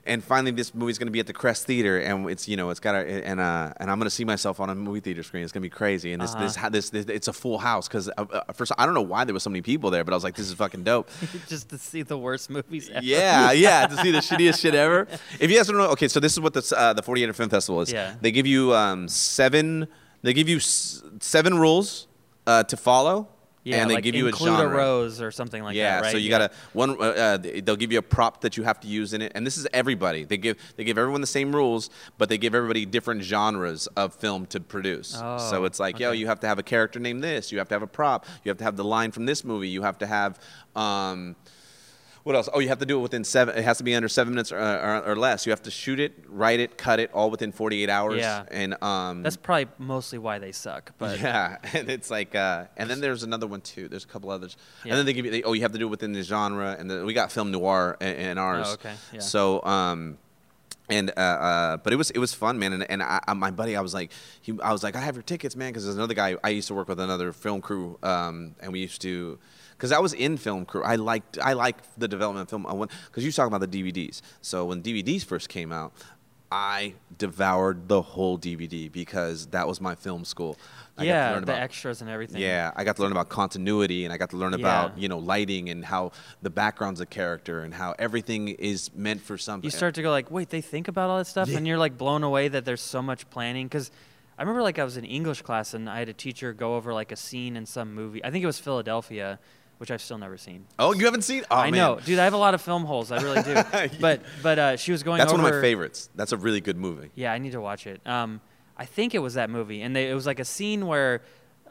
[0.06, 2.80] and finally this movie's gonna be at the Crest Theater, and it's you know it's
[2.80, 5.44] got a and uh and I'm gonna see myself on a movie theater screen.
[5.44, 6.70] It's gonna be crazy, and this Uh-huh.
[6.70, 9.24] this, this this it's a full house because uh, uh, first I don't know why
[9.26, 11.10] there was so many people there, but I was like, this is fucking dope.
[11.48, 13.04] Just to see the worst movies ever.
[13.06, 15.08] Yeah, yeah, to see the shittiest shit ever.
[15.40, 17.50] If you guys don't know, okay, so this is what the uh, the 48 Film
[17.50, 17.92] Festival is.
[17.92, 18.16] Yeah.
[18.22, 19.88] They give you um, seven.
[20.22, 22.08] They give you s- seven rules
[22.48, 23.28] uh, to follow.
[23.64, 24.78] Yeah, and they like give you a include genre.
[24.78, 26.12] rose or something like yeah, that, right?
[26.14, 26.38] so you Yeah.
[26.40, 26.92] gotta one.
[26.92, 29.46] Uh, uh, they'll give you a prop that you have to use in it, and
[29.46, 30.24] this is everybody.
[30.24, 34.16] They give they give everyone the same rules, but they give everybody different genres of
[34.16, 35.10] film to produce.
[35.10, 37.52] so Oh, it's like, yo, you have to have a character named this.
[37.52, 38.26] You have to have a prop.
[38.44, 39.68] You have to have the line from this movie.
[39.70, 40.40] You have to have.
[40.76, 41.36] Um,
[42.30, 42.48] what else?
[42.54, 43.58] Oh, you have to do it within seven.
[43.58, 45.48] It has to be under seven minutes or, or, or less.
[45.48, 48.20] You have to shoot it, write it, cut it, all within 48 hours.
[48.20, 48.44] Yeah.
[48.52, 50.94] And um, That's probably mostly why they suck.
[51.00, 53.88] But yeah, and it's like, uh, and then there's another one too.
[53.88, 54.92] There's a couple others, Yeah.
[54.92, 56.76] and then they give you, they, oh, you have to do it within the genre,
[56.78, 58.68] and then we got film noir in, in ours.
[58.70, 59.22] Oh, okay, yeah.
[59.22, 60.20] So, um,
[60.88, 62.74] and uh, uh, but it was it was fun, man.
[62.74, 64.12] And, and I, I, my buddy, I was like,
[64.42, 66.36] he, I was like, I have your tickets, man, because there's another guy.
[66.44, 69.40] I used to work with another film crew, um, and we used to,
[69.80, 70.84] because I was in film crew.
[70.84, 72.66] I liked I like the development of film.
[72.68, 74.22] I went because you talk about the DVDs.
[74.42, 75.94] So when DVDs first came out.
[76.52, 80.58] I devoured the whole DVD because that was my film school.
[80.98, 82.42] I got to yeah, the about- extras and everything.
[82.42, 85.20] yeah, I got to learn about continuity and I got to learn about, you know,
[85.20, 86.12] lighting and how
[86.42, 89.64] the background's a character and how everything is meant for something.
[89.64, 91.58] you start to go like, wait, they think about all that stuff, Yeah.
[91.58, 93.68] and you're like blown away that there's so much planning.
[93.68, 93.92] Because
[94.36, 96.96] I remember like I was in English class and I had a teacher go over
[96.96, 98.26] like a scene in some movie.
[98.26, 99.38] I think it was Philadelphia,
[99.80, 100.66] which I've still never seen.
[100.78, 101.44] Oh, you haven't seen?
[101.50, 101.78] Oh, I man.
[101.78, 102.20] know, dude.
[102.20, 103.12] I have a lot of film holes.
[103.12, 103.98] I really do.
[104.00, 105.18] but but uh, she was going.
[105.18, 106.10] That's over, one of my favorites.
[106.16, 107.10] That's a really good movie.
[107.16, 108.06] Yeah, I need to watch it.
[108.06, 108.42] Um,
[108.78, 111.22] I think it was that movie, and they, it was like a scene where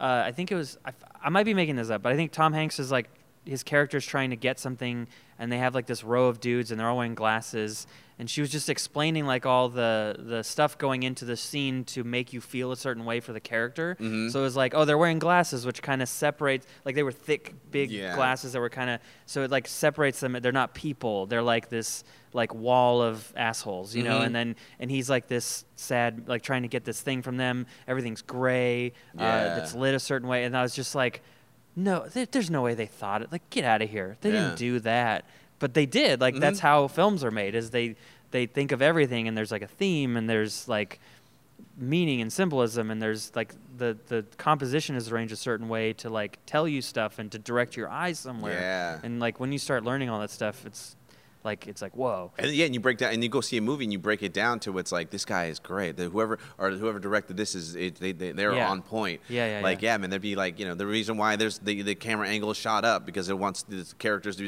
[0.00, 0.78] uh, I think it was.
[0.84, 0.92] I,
[1.22, 3.11] I might be making this up, but I think Tom Hanks is like
[3.44, 5.06] his character's trying to get something,
[5.38, 7.86] and they have like this row of dudes, and they're all wearing glasses.
[8.21, 12.03] And she was just explaining like all the the stuff going into the scene to
[12.03, 13.97] make you feel a certain way for the character.
[14.01, 14.33] Mhm.
[14.33, 16.66] So it was like, oh, they're wearing glasses, which kind of separates.
[16.85, 18.16] Like they were thick, big Yeah.
[18.16, 19.01] glasses that were kind of.
[19.27, 20.37] So it like separates them.
[20.43, 21.27] They're not people.
[21.27, 22.03] They're like this
[22.33, 24.19] like wall of assholes, you know.
[24.21, 24.27] Mhm.
[24.27, 27.66] And then and he's like this sad, like trying to get this thing from them.
[27.87, 28.89] Everything's gray.
[29.16, 29.57] Uh, Yeah.
[29.59, 31.23] it's lit a certain way, and I was just like,
[31.77, 33.31] no, there, there's no way they thought it.
[33.31, 34.16] Like, get out of here.
[34.23, 34.41] They Yeah.
[34.47, 35.25] didn't do that,
[35.59, 36.20] but they did.
[36.20, 36.62] Like that's Mhm.
[36.62, 37.54] how films are made.
[37.54, 37.96] Is they
[38.30, 41.00] they think of everything, and there's like a theme, and there's like
[41.76, 46.09] meaning and symbolism and there's like the the composition is arranged a certain way to
[46.11, 48.98] like tell you stuff and to direct your eyes somewhere Yeah.
[49.04, 50.96] and like when you start learning all that stuff it's
[51.49, 53.61] like it's like whoa And yeah, and you break down, and you go see a
[53.62, 55.96] movie, and you break it down to it's like this guy is great.
[55.96, 58.70] The, whoever or whoever directed this is it, they, they they're Yeah.
[58.70, 59.20] on point.
[59.28, 59.92] Yeah, yeah, Like yeah.
[59.94, 62.53] yeah, man, there'd be like you know the reason why there's the the camera angle
[62.55, 64.44] shot up because it wants the characters to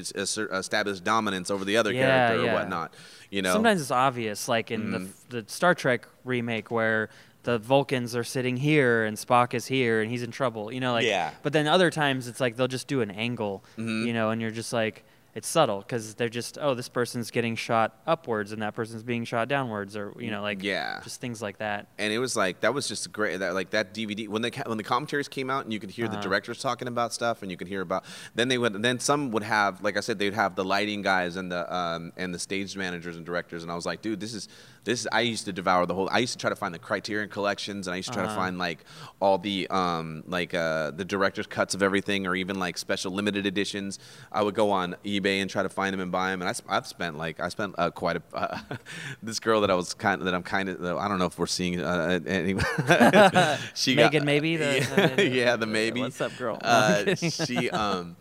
[0.55, 2.95] establish dominance over the other Yeah, character or whatnot.
[3.31, 5.09] You know, Sometimes it's obvious, like in Mhm.
[5.29, 7.09] the, the Star Trek remake, where
[7.45, 10.71] the Vulcans are sitting here and Spock is here and he's in trouble.
[10.73, 11.07] You know, like.
[11.07, 11.31] Yeah.
[11.43, 14.05] But then other times it's like they'll just do an angle, Mhm.
[14.07, 15.05] you know, and you're just like,
[15.35, 19.25] it's subtle because they're just, oh, this person's getting shot upwards and that person's being
[19.25, 21.01] shot downwards, or you know, like Yeah.
[21.05, 21.87] just things like that.
[21.99, 24.77] and it was like that was just great that like that dvd when the when
[24.79, 26.23] the commentaries came out and you could hear the Uh-huh.
[26.23, 28.05] directors talking about stuff and you could hear about
[28.35, 31.37] then they would then some would have like i said they'd have the lighting guys
[31.37, 34.35] and the um and the stage managers and directors and i was like dude this
[34.35, 34.49] is
[34.85, 36.79] this is i used to devour the whole i used to try to find the
[36.79, 38.39] criterion collections and i used to try to Uh-huh.
[38.41, 38.85] find like
[39.21, 43.45] all the um like uh the director's cuts of everything or even like special limited
[43.47, 43.99] editions
[44.33, 46.77] i would go on ebay and try to find them and buy them and I,
[46.77, 48.59] I've spent like i spent uh, quite a uh,
[49.23, 51.39] this girl that i was kind of that i'm kind of i don't know if
[51.39, 52.63] we're seeing uh, anyway
[53.75, 56.01] she got- Megan, maybe the, yeah, the- yeah, the maybe.
[56.01, 56.59] What's up, girl?
[56.63, 58.17] Uh, she, um,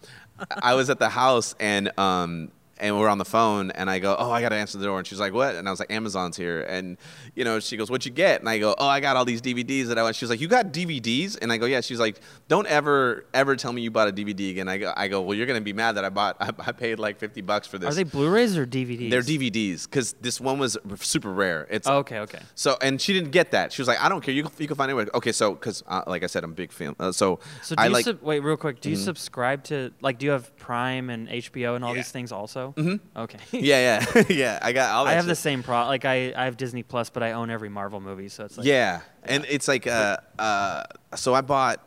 [0.62, 4.16] I was at the house and um, and we're on the phone and I go,
[4.18, 5.56] oh, I got to answer the door and she's like, what?
[5.56, 6.98] And I was like, Amazon's here and
[7.36, 8.40] you know she goes, what'd you get?
[8.40, 10.16] And I go, oh, I got all these DVDs that I want.
[10.16, 11.38] She's like, you got DVDs?
[11.42, 11.82] And I go, yeah.
[11.82, 14.68] She's like, don't ever ever tell me you bought a DVD again.
[14.68, 17.00] I go, I go, well, you're gonna be mad that I bought I, I paid
[17.00, 17.92] like fifty bucks for this.
[17.92, 19.10] Are they Blu-rays or DVDs?
[19.10, 21.68] They're DVDs because this one was super rare.
[21.70, 22.40] It's Oh, okay, okay.
[22.56, 23.72] so and she didn't get that.
[23.74, 24.34] She was like, "I don't care.
[24.34, 26.52] You can, you can find it." anywhere." Okay, so because uh, like I said, I'm
[26.52, 26.96] a big fan.
[27.00, 28.06] Uh, so So do I you like.
[28.06, 28.80] sub- wait real quick?
[28.82, 30.18] Do you subscribe to like?
[30.20, 31.98] Do you have Prime and HBO and all Yeah.
[32.02, 32.69] these things also?
[32.78, 33.20] Mm-hmm.
[33.20, 33.38] Okay.
[33.60, 34.60] yeah, yeah, yeah.
[34.62, 35.08] I got all.
[35.08, 35.86] I have the same pro.
[35.86, 38.66] Like I, I have Disney Plus, but I own every Marvel movie, so it's like
[38.68, 40.84] yeah, and it's like uh, uh,
[41.16, 41.86] so I bought,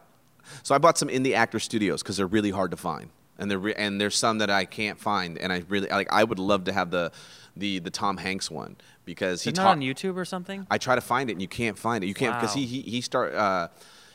[0.63, 3.51] so I bought some in the actor studios because they're really hard to find, and
[3.51, 6.09] they're re- and there's some that I can't find, and I really like.
[6.13, 7.13] I would love to have the,
[7.57, 10.67] the the Tom Hanks one because Is he not talk- on YouTube or something?
[10.71, 12.07] I try to find it and you can't find it.
[12.07, 12.61] You can't because Wow.
[12.63, 13.69] he he he start uh,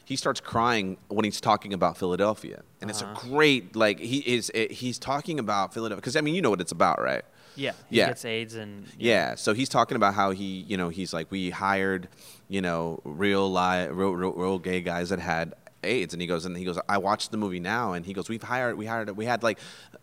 [0.07, 3.27] he starts crying when he's talking about Philadelphia, and it's a Uh-huh.
[3.29, 6.61] great like he is it, he's talking about Philadelphia because I mean you know what
[6.61, 7.23] it's about, right?
[7.57, 7.73] Yeah.
[7.89, 8.07] He Yeah.
[8.07, 9.35] gets AIDS and Yeah.
[9.35, 12.07] So he's talking about how he you know he's like we hired
[12.47, 15.53] you know real li- real, real, real gay guys that had
[15.87, 18.29] AIDS, and he goes and he goes I watched the movie now, and he goes
[18.29, 19.57] we've hired we hired we had like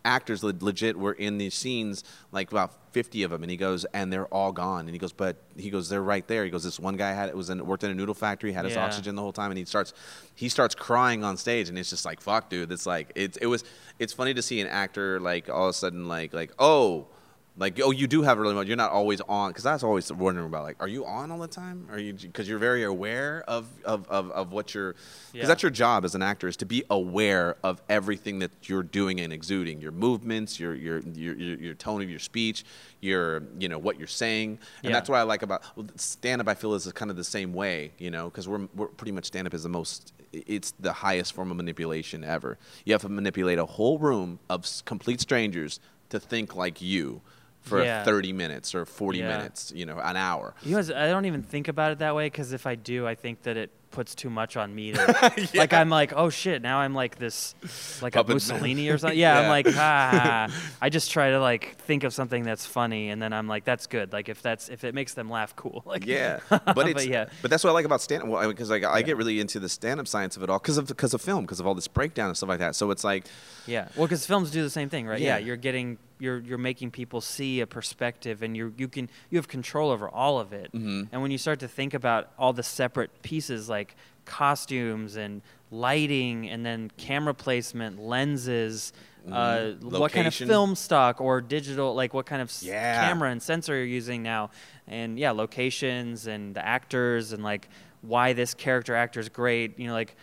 [0.04, 3.84] actors le- legit were in these scenes like about 50 of them and he goes
[3.86, 4.80] and they're all gone.
[4.86, 6.44] And he goes but he goes they're right there.
[6.44, 8.64] He goes this one guy had it was in worked in a noodle factory had
[8.64, 8.84] his Yeah.
[8.84, 9.92] oxygen the whole time and he starts
[10.34, 12.70] he starts crying on stage and it's just like fuck dude.
[12.72, 13.64] It's like it's it was
[13.98, 17.08] it's funny to see an actor like all of a sudden like like oh
[17.56, 20.12] like oh you do have really much you're not always on because I was always
[20.12, 23.44] wondering about like are you on all the time are you because you're very aware
[23.46, 25.46] of of, of, of what you're because Yeah.
[25.46, 29.20] that's your job as an actor is to be aware of everything that you're doing
[29.20, 32.64] and exuding your movements your your your, your, your tone of your speech
[33.00, 34.92] your you know what you're saying and Yeah.
[34.92, 35.62] that's what I like about
[36.00, 38.88] stand up I feel is kind of the same way you know because we're, we're
[38.88, 42.92] pretty much stand up is the most it's the highest form of manipulation ever you
[42.94, 45.78] have to manipulate a whole room of complete strangers
[46.08, 47.20] to think like you
[47.64, 48.04] for Yeah.
[48.04, 49.28] 30 minutes or 40 Yeah.
[49.36, 52.26] minutes you know an hour You guys, I don't even think about it that way
[52.26, 54.92] because if I do, I think that it puts too much on me.
[55.04, 57.54] To, Like I'm like, oh shit, now I'm like this,
[58.02, 58.30] like Puppet.
[58.30, 59.18] a Mussolini or something.
[59.18, 59.40] Yeah, Yeah.
[59.42, 60.48] I'm like, ah.
[60.82, 63.86] I just try to like think of something that's funny, and then I'm like, that's
[63.86, 64.12] good.
[64.12, 65.82] Like if that's if it makes them laugh, cool.
[65.86, 68.28] Like Yeah, but it's yeah, but that's what I like about stand up.
[68.28, 70.76] Well, because like I get really into the stand up science of it all because
[70.76, 72.74] of because of film, because of all this breakdown and stuff like that.
[72.76, 73.24] So it's like,
[73.66, 73.88] yeah.
[73.96, 75.20] Well, because films do the same thing, right?
[75.20, 75.38] Yeah.
[75.38, 75.46] Yeah.
[75.46, 79.48] you're getting you're you're making people see a perspective, and you you can you have
[79.48, 80.72] control over all of it.
[80.72, 81.08] Mhm.
[81.12, 86.48] And when you start to think about all the separate pieces, like costumes and lighting,
[86.48, 88.92] and then camera placement, lenses.
[89.30, 93.08] Uh, what kind of film stock or digital, like what kind of Yeah.
[93.08, 94.50] camera and sensor you're using now,
[94.86, 97.68] and yeah, locations and the actors and like
[98.02, 99.78] why this character actor is great.
[99.78, 100.14] You know, like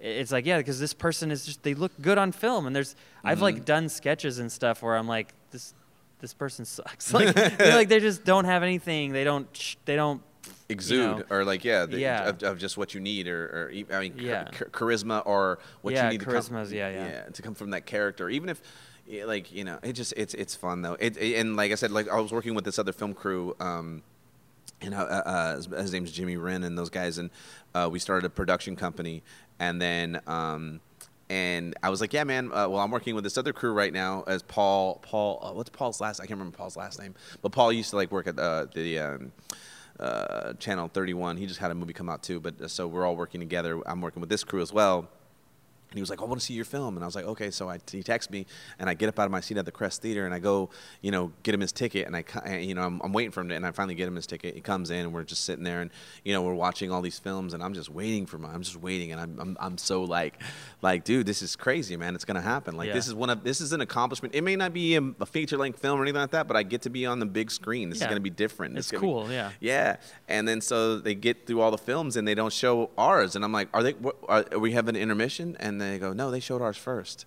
[0.00, 2.96] it's like yeah, because this person is just they look good on film, and there's
[3.22, 3.42] I've Mm-hmm.
[3.44, 5.72] like done sketches and stuff where I'm like this
[6.20, 7.14] this person sucks.
[7.18, 9.12] like they're like they just don't have anything.
[9.12, 10.22] They don't sh- they don't
[10.70, 11.24] exude know.
[11.30, 12.28] or like yeah, the, Yeah.
[12.28, 14.44] Of, of just what you need or, or I mean Yeah.
[14.44, 17.22] char- charisma or what Yeah, you need to come, charisma's- yeah, yeah.
[17.24, 18.60] to come from that character even if
[19.24, 21.90] like you know it just it's it's fun though it, it- and like I said
[21.90, 24.02] like I was working with this other film crew um
[24.82, 27.28] and uh, uh, his, his name's Jimmy Wren and those guys, and
[27.74, 29.22] uh, we started a production company,
[29.58, 30.80] and then um,
[31.28, 32.46] and I was like, yeah, man.
[32.50, 34.98] Uh, well, I'm working with this other crew right now as Paul.
[35.02, 36.18] Paul, uh, what's Paul's last?
[36.18, 38.98] I can't remember Paul's last name, but Paul used to like work at uh, the.
[39.00, 39.32] Um,
[40.00, 41.36] uh, Channel 31.
[41.36, 42.40] He just had a movie come out too.
[42.40, 43.80] But uh, so we're all working together.
[43.86, 45.08] I'm working with this crew as well.
[45.90, 46.96] And he was like, I want to see your film.
[46.96, 47.50] And I was like, okay.
[47.50, 48.46] So I, he texts me,
[48.78, 50.70] and I get up out of my seat at the Crest Theater, and I go,
[51.02, 52.06] you know, get him his ticket.
[52.06, 54.14] And I, you know, I'm, I'm waiting for him to, and I finally get him
[54.14, 54.54] his ticket.
[54.54, 55.90] He comes in, and we're just sitting there, and
[56.24, 58.76] you know, we're watching all these films, and I'm just waiting for my, I'm just
[58.76, 60.40] waiting, and I'm, I'm, I'm so like,
[60.80, 62.14] like, dude, this is crazy, man.
[62.14, 62.76] It's gonna happen.
[62.76, 62.94] Like, Yeah.
[62.94, 64.34] this is one of, this is an accomplishment.
[64.34, 66.62] It may not be a, a feature length film or anything like that, but I
[66.62, 67.90] get to be on the big screen.
[67.90, 68.04] This Yeah.
[68.04, 68.78] is gonna be different.
[68.78, 69.50] It's be- cool, yeah.
[69.58, 69.96] yeah,
[70.28, 73.44] and then so they get through all the films and they don't show ours, and
[73.44, 73.92] I'm like, are they?
[73.94, 75.56] What, are, are we have an intermission?
[75.58, 77.26] And they go, no, they showed ours first.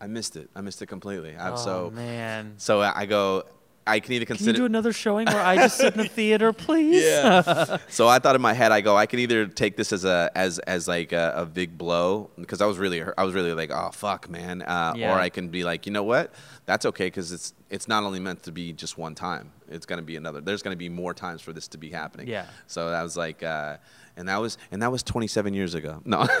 [0.00, 0.50] I missed it.
[0.56, 1.36] I missed it completely.
[1.38, 2.54] I'm oh so man.
[2.56, 3.44] so I go.
[3.84, 4.52] I can either consider.
[4.52, 7.02] Can you do another showing where I just sit in the theater, please?
[7.02, 7.78] yeah.
[7.88, 10.30] so I thought in my head, I go, I can either take this as a
[10.36, 13.54] as as like a, a big blow because I was really hurt- I was really
[13.54, 15.12] like, oh fuck, man, uh, Yeah.
[15.14, 16.32] or I can be like, you know what,
[16.64, 19.50] that's okay because it's it's not only meant to be just one time.
[19.68, 20.40] It's gonna be another.
[20.40, 22.28] There's gonna be more times for this to be happening.
[22.28, 22.46] Yeah.
[22.68, 23.78] So that was like, uh,
[24.16, 26.00] and that was and that was 27 years ago.
[26.04, 26.20] No.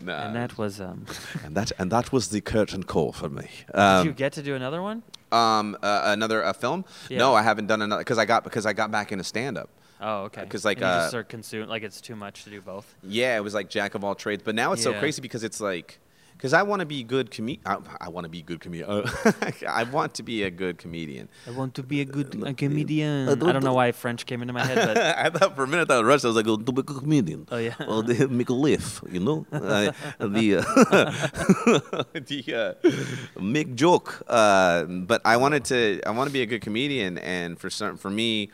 [0.00, 0.16] no.
[0.16, 1.06] And that was um.
[1.44, 3.48] and that and that was the curtain call for me.
[3.66, 5.02] Did Um, you get to do another one?
[5.32, 6.84] um, uh, another a film?
[7.08, 7.18] Yeah.
[7.18, 9.68] No, I haven't done another because I got because I got back into stand up.
[10.02, 10.46] Oh, okay.
[10.46, 11.68] 'cause, like, and you uh, just are consumed.
[11.68, 12.94] Like it's too much to do both.
[13.02, 15.60] Yeah, it was like jack of all trades, but now it's so crazy because it's
[15.60, 16.00] like
[16.40, 17.50] because I want to be good com.
[17.66, 18.88] I, I want to be good comedian.
[19.68, 21.28] I want to be a good comedian.
[21.46, 23.28] I want to be a good a comedian.
[23.28, 23.74] I I don't don't know know.
[23.74, 24.96] why French came into my head, but
[25.26, 26.24] I thought for a minute that rushed.
[26.24, 27.46] I was like, oh, to be a good comedian.
[27.50, 27.74] Oh, yeah.
[27.80, 29.46] Well, they make a lift, you know.
[29.70, 32.74] Uh, the uh, the
[33.36, 34.22] uh, make joke.
[34.26, 36.00] Uh, but I wanted to.
[36.06, 38.50] I want to be a good comedian, and for certain, for me.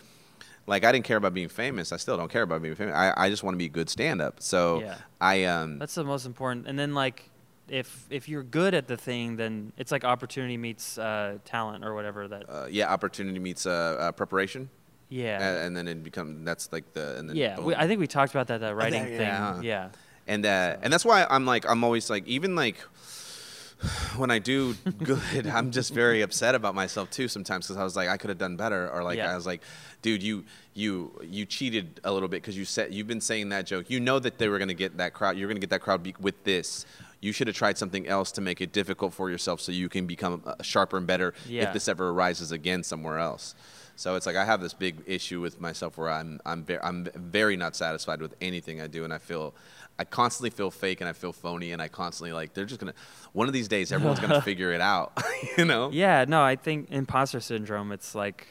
[0.68, 1.92] Like I didn't care about being famous.
[1.92, 2.92] I still don't care about being famous.
[2.92, 4.42] I, I just want to be a good stand up.
[4.42, 4.96] So Yeah.
[5.20, 6.66] I um that's the most important.
[6.66, 7.30] And then like,
[7.68, 11.94] if if you're good at the thing, then it's like opportunity meets uh, talent or
[11.94, 12.28] whatever.
[12.28, 14.70] That uh, yeah, opportunity meets uh, uh, preparation,
[15.08, 15.40] yeah.
[15.40, 18.06] and, and then it becomes that's like the and then yeah, we, I think we
[18.06, 19.62] talked about that that writing think- thing.
[19.62, 19.88] yeah.
[20.28, 22.78] And uh, and that's why I'm like I'm always like even like
[24.16, 27.94] when I do good, I'm just very upset about myself too sometimes because I was
[27.96, 29.32] like I could have done better or like Yeah.
[29.32, 29.62] I was like,
[30.02, 30.44] dude, you
[30.74, 33.88] you you cheated a little bit because you said you've been saying that joke.
[33.88, 35.36] You know that they were gonna get that crowd.
[35.36, 36.86] You're gonna get that crowd be- with this.
[37.26, 40.06] You should have tried something else to make it difficult for yourself so you can
[40.06, 41.64] become uh, sharper and better Yeah.
[41.64, 43.54] if this ever arises again somewhere else.
[43.96, 47.08] So it's like I have this big issue with myself where I'm I'm very I'm
[47.16, 49.54] very not satisfied with anything I do, and I feel
[49.98, 52.94] I constantly feel fake and I feel phony, and I constantly like they're just gonna
[53.32, 55.08] one of these days everyone's gonna figure it out,
[55.58, 55.90] you know?
[55.92, 56.24] yeah.
[56.28, 57.90] No, I think imposter syndrome.
[57.90, 58.46] It's like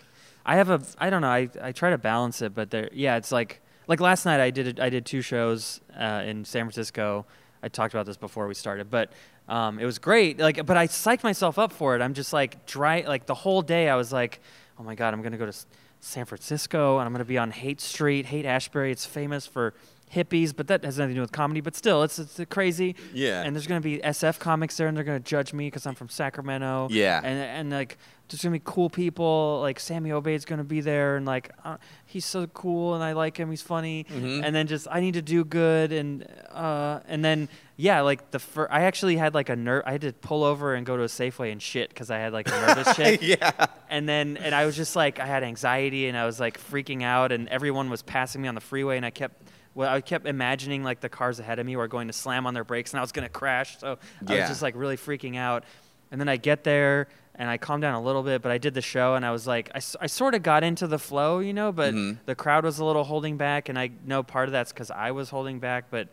[0.45, 1.29] I have a I don't know.
[1.41, 2.89] I I try to balance it, but there.
[2.91, 6.63] Yeah, it's like like last night I did I did two shows uh, in San
[6.65, 7.27] Francisco.
[7.63, 9.11] I talked about this before we started, but
[9.47, 10.39] um, it was great.
[10.39, 12.01] Like, but I psyched myself up for it.
[12.01, 13.03] I'm just like dry.
[13.07, 14.39] Like the whole day, I was like,
[14.79, 15.57] oh my god, I'm gonna go to
[15.99, 18.91] San Francisco and I'm gonna be on Haight Street, Haight Ashbury.
[18.91, 19.73] It's famous for
[20.13, 21.61] hippies, but that has nothing to do with comedy.
[21.61, 22.95] But still, it's it's crazy.
[23.13, 23.41] Yeah.
[23.43, 26.09] And there's gonna be SF comics there, and they're gonna judge me because I'm from
[26.09, 26.87] Sacramento.
[26.91, 27.19] Yeah.
[27.23, 27.97] And and like
[28.29, 29.59] there's gonna be cool people.
[29.61, 33.37] Like Sammy Obeid's gonna be there, and like uh, he's so cool, and I like
[33.37, 33.49] him.
[33.49, 34.05] He's funny.
[34.09, 34.43] Mhm.
[34.43, 38.39] And then just I need to do good, and uh, and then yeah, like the
[38.39, 39.83] fir- I actually had like a nerve.
[39.85, 42.31] I had to pull over and go to a Safeway and shit because I had
[42.31, 43.21] like a nervous shit.
[43.21, 43.51] yeah.
[43.89, 47.03] And then and I was just like I had anxiety and I was like freaking
[47.03, 49.41] out and everyone was passing me on the freeway and I kept
[49.75, 52.53] well I kept imagining like the cars ahead of me were going to slam on
[52.55, 53.77] their brakes and I was going to crash.
[53.79, 55.63] So I was just like really freaking out.
[56.11, 58.73] And then I get there and I calmed down a little bit, but I did
[58.73, 61.53] the show and I was like I, I sort of got into the flow, you
[61.53, 62.17] know, but Mhm.
[62.25, 65.11] the crowd was a little holding back and I know part of that's cuz I
[65.11, 66.07] was holding back, but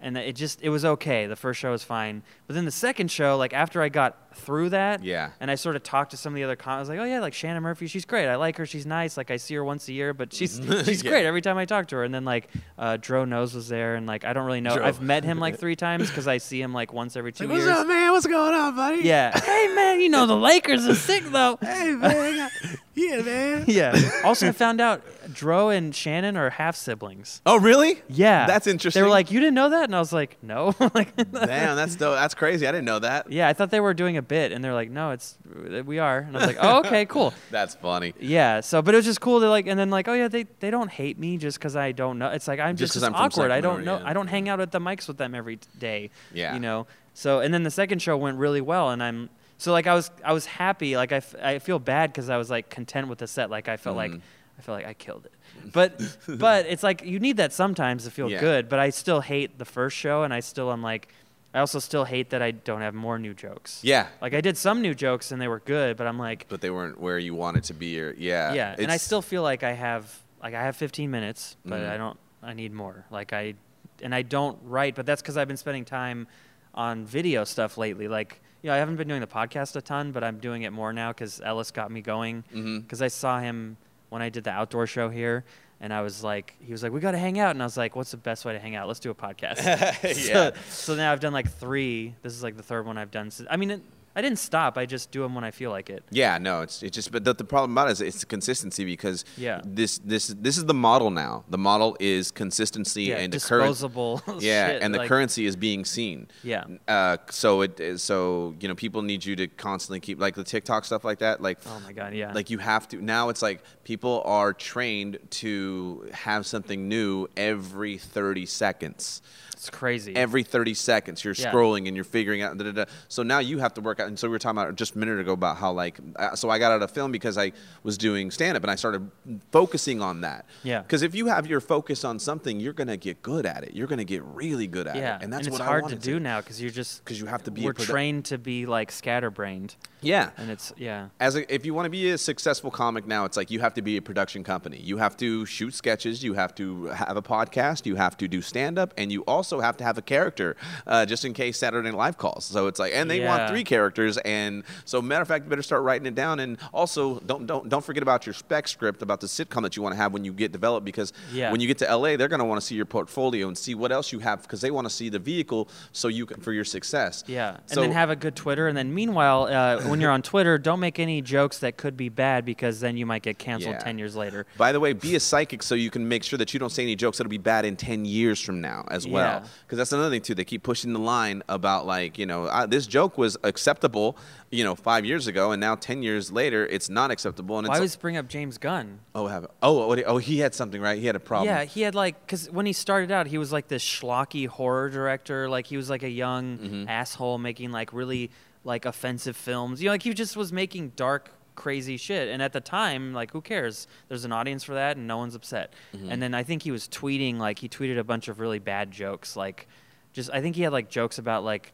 [0.00, 1.26] and it just it was okay.
[1.26, 4.70] The first show was fine, but then the second show, like after I got through
[4.70, 5.30] that, Yeah.
[5.40, 6.76] and I sort of talked to some of the other comics.
[6.76, 8.28] I was like, oh yeah, like Shannon Murphy, she's great.
[8.28, 8.64] I like her.
[8.66, 9.16] She's nice.
[9.16, 11.10] Like I see her once a year, but she's she's Yeah.
[11.10, 12.04] great every time I talk to her.
[12.04, 12.48] And then like
[12.78, 14.76] uh, Dro Nose was there, and like I don't really know.
[14.76, 14.84] Dro.
[14.86, 17.58] I've met him like three times because I see him like once every two What's
[17.58, 17.68] years.
[17.68, 18.12] What's up, man?
[18.12, 19.02] What's going on, buddy?
[19.02, 19.38] Yeah.
[19.44, 21.58] hey man, you know the Lakers are sick though.
[21.60, 22.50] Hey, man.
[22.94, 23.64] yeah, man.
[23.66, 24.10] yeah.
[24.24, 25.02] Also, I found out
[25.32, 27.40] Dro and Shannon are half siblings.
[27.46, 28.02] Oh, really?
[28.08, 28.46] Yeah.
[28.46, 29.00] That's interesting.
[29.00, 30.74] They were like, you didn't know that, and I was like, no.
[30.94, 32.14] like, Damn, that's dope.
[32.16, 32.66] That's crazy.
[32.66, 33.30] I didn't know that.
[33.32, 35.36] yeah, I thought they were doing a bit, and they're like, no, it's
[35.84, 37.32] we are, and I was like, oh okay, cool.
[37.50, 38.14] That's funny.
[38.20, 38.60] Yeah.
[38.60, 40.70] So, but it was just cool to like, and then like, oh yeah, they they
[40.70, 42.28] don't hate me just because I don't know.
[42.30, 43.50] It's like I'm Just just, I'm awkward.
[43.50, 43.98] I don't know.
[43.98, 44.08] Yeah.
[44.08, 46.10] I don't hang out at the mics with them every day.
[46.32, 46.54] Yeah.
[46.54, 46.86] You know.
[47.14, 49.28] So, and then the second show went really well, and I'm
[49.58, 50.96] so like I was I was happy.
[50.96, 53.50] Like I, f- I feel bad because I was like content with the set.
[53.50, 54.20] Like I felt like Mhm.
[54.60, 55.32] I feel like I killed it.
[55.72, 58.40] But but it's like you need that sometimes to feel Yeah.
[58.40, 58.68] good.
[58.68, 61.08] But I still hate the first show, and I still am like.
[61.52, 63.80] I also still hate that I don't have more new jokes.
[63.82, 64.06] Yeah.
[64.22, 66.70] Like I did some new jokes and they were good, but I'm like, But they
[66.70, 68.52] weren't where you wanted to be, or yeah.
[68.54, 68.76] yeah.
[68.78, 70.04] And I still feel like I have
[70.40, 71.90] like I have 15 minutes, but Mhm.
[71.90, 72.18] I don't.
[72.42, 73.04] I need more.
[73.10, 73.54] Like I,
[74.00, 76.28] and I don't write, but that's because I've been spending time
[76.72, 78.06] on video stuff lately.
[78.06, 80.70] Like you know, I haven't been doing the podcast a ton, but I'm doing it
[80.72, 82.44] more now because Ellis got me going.
[82.82, 83.76] Because I saw him
[84.10, 85.44] when I did the outdoor show here.
[85.82, 87.52] And I was like, he was like, we got to hang out.
[87.52, 88.86] And I was like, what's the best way to hang out?
[88.86, 89.64] Let's do a podcast.
[90.02, 90.12] Yeah.
[90.12, 92.14] so, so now I've done like three.
[92.22, 93.30] This is like the third one I've done.
[93.30, 93.82] Since, I mean, it,
[94.16, 94.76] I didn't stop.
[94.76, 96.02] I just do them when I feel like it.
[96.10, 99.24] Yeah, no, it's it's just but the, the problem about it is it's consistency because
[99.36, 99.60] Yeah.
[99.64, 101.44] this this this is the model now.
[101.48, 104.20] The model is consistency Yeah, and the disposable.
[104.40, 106.26] yeah, shit, and the like- currency is being seen.
[106.42, 106.64] Yeah.
[106.88, 110.44] Uh, so it is so you know people need you to constantly keep like the
[110.44, 111.40] TikTok stuff like that.
[111.40, 112.32] Like Oh my god, yeah.
[112.32, 113.28] like you have to now.
[113.28, 119.22] It's like people are trained to have something new every thirty seconds.
[119.60, 120.16] It's crazy.
[120.16, 121.52] Every 30 seconds, you're Yeah.
[121.52, 122.56] scrolling and you're figuring out.
[122.56, 122.84] Da, da, da.
[123.08, 124.08] So now you have to work out.
[124.08, 126.48] And so we were talking about just a minute ago about how like, uh, so
[126.48, 129.10] I got out of film because I was doing stand up and I started
[129.52, 130.46] focusing on that.
[130.62, 130.80] Yeah.
[130.80, 133.74] Because if you have your focus on something, you're gonna get good at it.
[133.74, 135.22] You're gonna get really good at yeah, it.
[135.24, 137.26] And that's it's what hard I to wanted do now because you're just 'Cause you
[137.26, 137.62] have to be.
[137.62, 140.30] We're trained to be like scatterbrained, Yeah.
[140.38, 141.08] and it's yeah.
[141.18, 143.74] as a, if you want to be a successful comic now, it's like you have
[143.74, 144.78] to be a production company.
[144.78, 146.22] You have to shoot sketches.
[146.22, 147.84] You have to have a podcast.
[147.86, 150.56] You have to do stand up, and you also have to have a character,
[150.86, 152.44] uh, just in case Saturday Night Live calls.
[152.44, 155.62] So it's like, and they want three characters, and so matter of fact, you better
[155.62, 156.38] start writing it down.
[156.38, 159.82] And also, don't don't don't forget about your spec script about the sitcom that you
[159.82, 161.50] want to have when you get developed, because Yeah.
[161.50, 163.74] when you get to LA, they're going to want to see your portfolio and see
[163.74, 166.52] what else you have, because they want to see the vehicle so you can for
[166.52, 167.24] your success.
[167.26, 168.68] Yeah, and then have a good Twitter.
[168.68, 172.08] And then meanwhile, uh, when you're on Twitter, don't make any jokes that could be
[172.10, 173.78] bad because then you might get canceled Yeah.
[173.80, 174.46] ten years later.
[174.58, 176.82] By the way, be a psychic so you can make sure that you don't say
[176.82, 179.39] any jokes that'll be bad in 10 years from now as well.
[179.39, 179.39] Yeah.
[179.62, 180.34] Because that's another thing, too.
[180.34, 184.16] They keep pushing the line about, like, you know, uh, this joke was acceptable,
[184.50, 187.58] you know, five years ago, and now 10 years later, it's not acceptable.
[187.58, 189.00] And Why it's always bring up James Gunn?
[189.14, 190.98] oh, have, oh, what, oh, he had something, right?
[190.98, 191.48] He had a problem.
[191.48, 194.88] Yeah, he had like because when he started out, he was like this schlocky horror
[194.90, 195.48] director.
[195.48, 196.88] Like he was like a young Mm-hmm.
[196.88, 198.30] asshole making like really
[198.64, 199.80] like offensive films.
[199.82, 201.30] You know, like he just was making dark,
[201.60, 202.28] crazy shit.
[202.28, 203.86] And at the time, like who cares?
[204.08, 205.74] There's an audience for that, and no one's upset.
[205.94, 206.10] Mm-hmm.
[206.10, 208.90] And then I think he was tweeting like he tweeted a bunch of really bad
[208.90, 209.36] jokes.
[209.36, 209.68] Like
[210.12, 211.72] just I think he had like jokes about like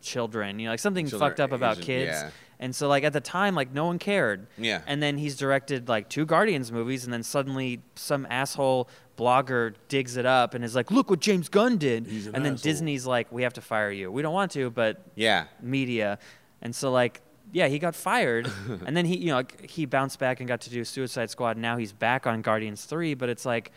[0.00, 0.58] children.
[0.58, 2.10] You know, like something Children, fucked up about Asian- kids.
[2.12, 2.30] yeah.
[2.60, 4.46] And so like at the time, like no one cared.
[4.56, 4.82] Yeah.
[4.86, 10.16] And then he's directed like two Guardians movies, and then suddenly some asshole blogger digs
[10.16, 12.72] it up and is like, "Look what James Gunn did." An and then asshole.
[12.72, 14.10] Disney's like, "We have to fire you.
[14.10, 15.44] We don't want to, but Yeah.
[15.60, 16.18] media."
[16.62, 17.20] And so like,
[17.52, 18.50] yeah, he got fired,
[18.86, 21.52] and then he, you know, like, he bounced back and got to do Suicide Squad.
[21.56, 23.72] And now he's back on Guardians Three, but it's like.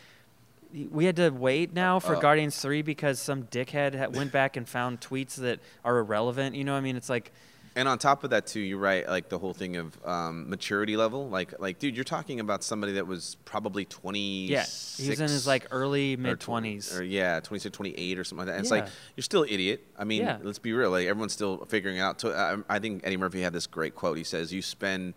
[0.90, 4.66] We had to wait now for Uh, Guardians 3 because some dickhead went back and
[4.66, 6.54] found tweets that are irrelevant.
[6.56, 6.96] You know what I mean?
[6.96, 7.30] It's like,
[7.74, 9.08] And on top of that, too, you're right.
[9.08, 11.28] Like the whole thing of um, maturity level.
[11.28, 14.46] Like, like, dude, you're talking about somebody that was probably 20.
[14.46, 14.64] yeah,
[14.98, 16.98] he was in his like early mid 20s.
[16.98, 18.56] Or yeah, 26, 28 or something like that.
[18.56, 18.86] And It's like
[19.16, 19.84] you're still an idiot.
[19.98, 20.38] I mean, Yeah.
[20.42, 20.90] let's be real.
[20.90, 22.18] Like everyone's still figuring it out.
[22.20, 22.34] To,
[22.68, 24.18] I, I think Eddie Murphy had this great quote.
[24.18, 25.14] He says, "You spend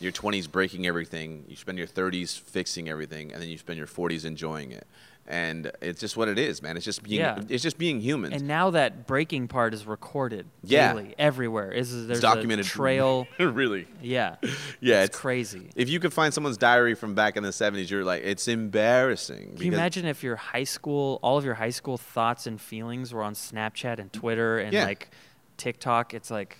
[0.00, 3.86] your 20s breaking everything, you spend your 30s fixing everything, and then you spend your
[3.86, 4.86] 40s enjoying it."
[5.30, 6.76] And it's just what it is, man.
[6.76, 7.20] It's just being.
[7.20, 7.40] Yeah.
[7.48, 8.32] It's just being human.
[8.32, 10.92] And now that breaking part is recorded Yeah.
[10.92, 11.70] daily, everywhere.
[11.70, 13.28] Is there's documented a trail?
[13.38, 13.86] really.
[14.02, 14.36] yeah,
[14.80, 15.70] Yeah, it's, crazy.
[15.76, 19.54] If you could find someone's diary from back in the 70s, you're like, it's embarrassing.
[19.56, 23.14] Can you imagine if your high school, all of your high school thoughts and feelings
[23.14, 24.84] were on Snapchat and Twitter and Yeah.
[24.84, 25.10] like
[25.58, 26.12] TikTok?
[26.12, 26.58] It's like,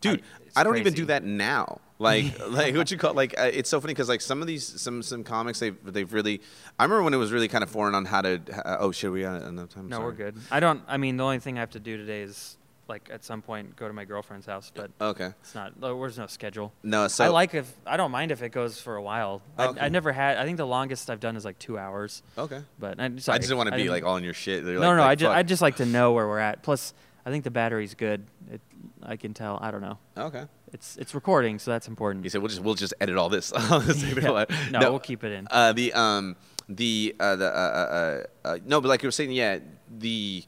[0.00, 3.38] dude I- it's I, don't even do that now like like what you call like
[3.38, 6.40] uh, it's so funny because like some of these some some comics they've they've really
[6.78, 9.10] i remember when it was really kind of foreign on how to uh, oh shit
[9.12, 10.06] we got enough time no, Sorry.
[10.06, 10.36] we're good.
[10.50, 10.82] I don't.
[10.88, 12.56] I mean, the only thing I have to do today is
[12.88, 15.80] like at some point go to my girlfriend's house, but okay it's not.
[15.80, 16.72] There's no schedule.
[16.82, 19.42] no so I like if I don't mind if it goes for a while.
[19.56, 19.80] I, Okay.
[19.80, 20.36] I never had.
[20.38, 22.22] I think the longest I've done is like two hours.
[22.36, 24.64] okay But I, i sorry, just didn't want to be like all in your shit
[24.64, 25.30] They're no, like, no, like, I just.
[25.30, 26.62] I just like to know where we're at.
[26.62, 26.94] Plus,
[27.24, 28.26] I think the battery's good.
[28.50, 28.60] It,
[29.02, 29.58] I can tell.
[29.62, 29.98] I don't know.
[30.16, 32.24] okay It's it's recording, so that's important.
[32.24, 34.46] you said we'll just we'll just edit all this Yeah.
[34.70, 35.46] No, we'll keep it in.
[35.50, 36.36] Uh, the um
[36.68, 39.58] the uh, the uh, uh, uh, no, but like you were saying, yeah,
[39.98, 40.44] the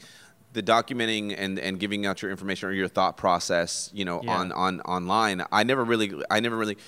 [0.53, 4.39] the documenting and, and giving out your information or your thought process, you know, Yeah.
[4.39, 5.45] on, on online.
[5.51, 6.79] I never really, I never really.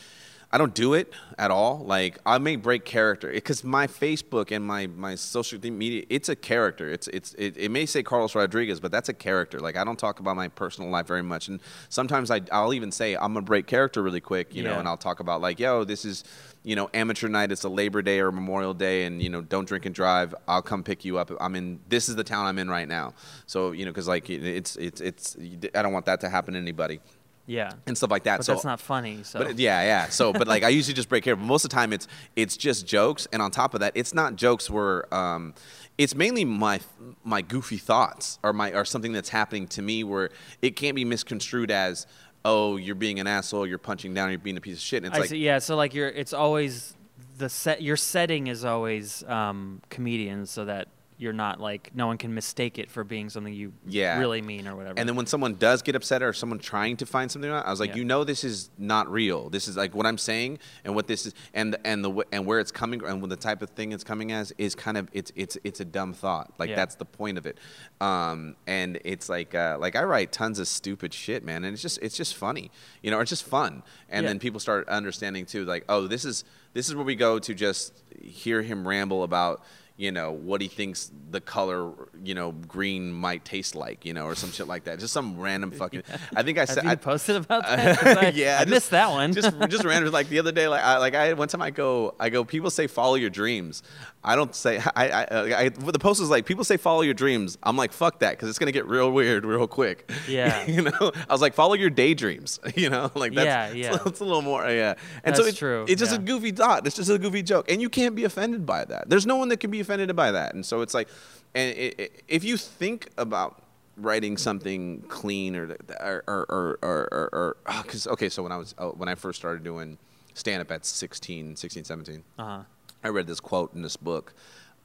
[0.52, 1.78] I don't do it at all.
[1.78, 6.36] Like I may break character because my Facebook and my my social media, it's a
[6.36, 6.88] character.
[6.88, 9.58] It's it's it, it may say Carlos Rodriguez, but that's a character.
[9.58, 12.92] Like I don't talk about my personal life very much, and sometimes I I'll even
[12.92, 15.82] say I'm gonna break character really quick, you know, and I'll talk about like, yo,
[15.82, 16.22] this is
[16.62, 17.50] you know amateur night.
[17.50, 20.32] It's a Labor Day or Memorial Day, and you know don't drink and drive.
[20.46, 21.32] I'll come pick you up.
[21.40, 21.80] I'm in.
[21.88, 23.14] This is the town I'm in right now.
[23.46, 25.36] So you know because like it's it's it's
[25.74, 27.00] I don't want that to happen to anybody
[27.46, 27.72] Yeah.
[27.86, 28.38] and stuff like that.
[28.38, 29.22] But so that's not funny.
[29.22, 30.08] So but yeah, yeah.
[30.08, 31.36] So, but like I usually just break here.
[31.36, 34.14] But most of the time, it's it's just jokes, and on top of that, it's
[34.14, 35.54] not jokes where um,
[35.98, 36.80] it's mainly my
[37.24, 40.30] my goofy thoughts or my or something that's happening to me where
[40.62, 42.06] it can't be misconstrued as
[42.44, 44.98] oh you're being an asshole, you're punching down, you're being a piece of shit.
[44.98, 45.58] And it's I like see, yeah.
[45.58, 46.94] So like you're, it's always
[47.38, 47.82] the set.
[47.82, 52.78] Your setting is always um, comedians, so that you're not like no one can mistake
[52.78, 54.18] it for being something you Yeah.
[54.18, 54.98] really mean or whatever.
[54.98, 57.70] And then when someone does get upset or someone trying to find something out, I
[57.70, 57.96] was like, Yeah.
[57.96, 59.48] you know, this is not real.
[59.48, 62.60] This is like what I'm saying, and what this is, and and the and where
[62.60, 65.32] it's coming, and what the type of thing it's coming as is kind of it's
[65.36, 66.52] it's it's a dumb thought.
[66.58, 66.76] Like Yeah.
[66.76, 67.56] that's the point of it.
[68.00, 71.82] Um, and it's like uh, like I write tons of stupid shit, man, and it's
[71.82, 72.70] just it's just funny,
[73.02, 73.82] you know, it's just fun.
[74.10, 76.44] And then people start understanding too, like, oh, this is
[76.74, 79.62] this is where we go to just hear him ramble about
[79.98, 81.90] you know what he thinks the color
[82.22, 84.98] you know green might taste like you know or some shit like that.
[84.98, 86.02] Just some random fucking
[86.34, 88.18] i think i said you I, posted about that?
[88.18, 89.32] I, yeah I just- missed that one.
[89.32, 92.14] just just random like the other day like I like I one time I go
[92.20, 93.82] I go people say follow your dreams
[94.26, 97.56] I don't say I I, I the post was like people say follow your dreams.
[97.62, 100.10] I'm like fuck that because it's gonna get real weird real quick.
[100.28, 100.66] Yeah.
[100.66, 101.12] you know?
[101.28, 103.10] I was like follow your daydreams you know?
[103.14, 103.98] Like that's Yeah, yeah.
[104.04, 104.94] it's, a little more yeah.
[105.24, 106.86] And so That's it- true, it's just a goofy thought.
[106.86, 107.70] It's just a goofy joke.
[107.70, 109.08] And you can't be offended by that.
[109.08, 110.54] There's no one that can be offended by that.
[110.54, 111.08] And so it's like
[111.54, 113.62] and it, it, if you think about
[113.96, 119.08] writing something clean or or or or because okay so when I was oh, when
[119.08, 119.98] I first started doing
[120.34, 122.62] stand up at 16 16 17 uh-huh.
[123.04, 124.34] I read this quote in this book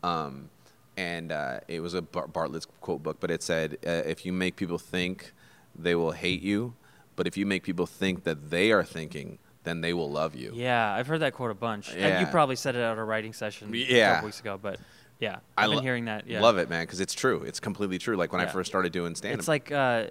[0.04, 0.50] um,
[0.98, 4.34] and uh, it was a Bar- Bartlett's quote book but it said uh, if you
[4.34, 5.34] make people think
[5.76, 6.74] they will hate you
[7.16, 10.52] but if you make people think that they are thinking then they will love you
[10.56, 11.94] Yeah, I've heard that quote a bunch.
[11.96, 14.80] And You probably said it at a writing session a couple weeks ago, but
[15.20, 16.26] yeah, I I've been lo- hearing that.
[16.26, 18.92] Yeah, love it man because it's true it's completely true like when I first started
[18.92, 20.06] doing stand up It's like, uh,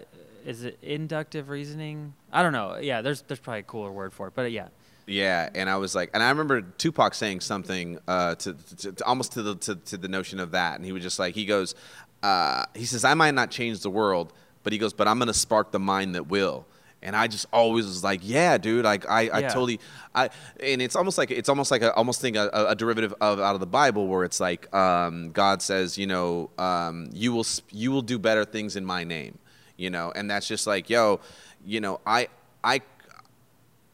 [0.46, 2.14] is it inductive reasoning?
[2.32, 2.78] I don't know.
[2.78, 4.68] Yeah, there's there's probably a cooler word for it, but yeah,
[5.06, 9.04] Yeah, and I was like, and I remember Tupac saying something uh, to, to, to
[9.04, 11.46] almost to the to, to the notion of that, and he was just like, he
[11.46, 11.74] goes,
[12.22, 14.32] uh, he says, I might not change the world,
[14.62, 16.66] but he goes, but I'm gonna spark the mind that will.
[17.02, 19.48] And I just always was like, yeah, dude, like I, I Yeah.
[19.48, 19.80] totally,
[20.14, 20.28] I,
[20.62, 23.54] and it's almost like it's almost like a almost think a, a derivative of out
[23.54, 27.90] of the Bible where it's like um, God says, you know, um, you will you
[27.90, 29.38] will do better things in my name,
[29.78, 31.20] you know, and that's just like, yo,
[31.64, 32.28] you know, I
[32.62, 32.82] I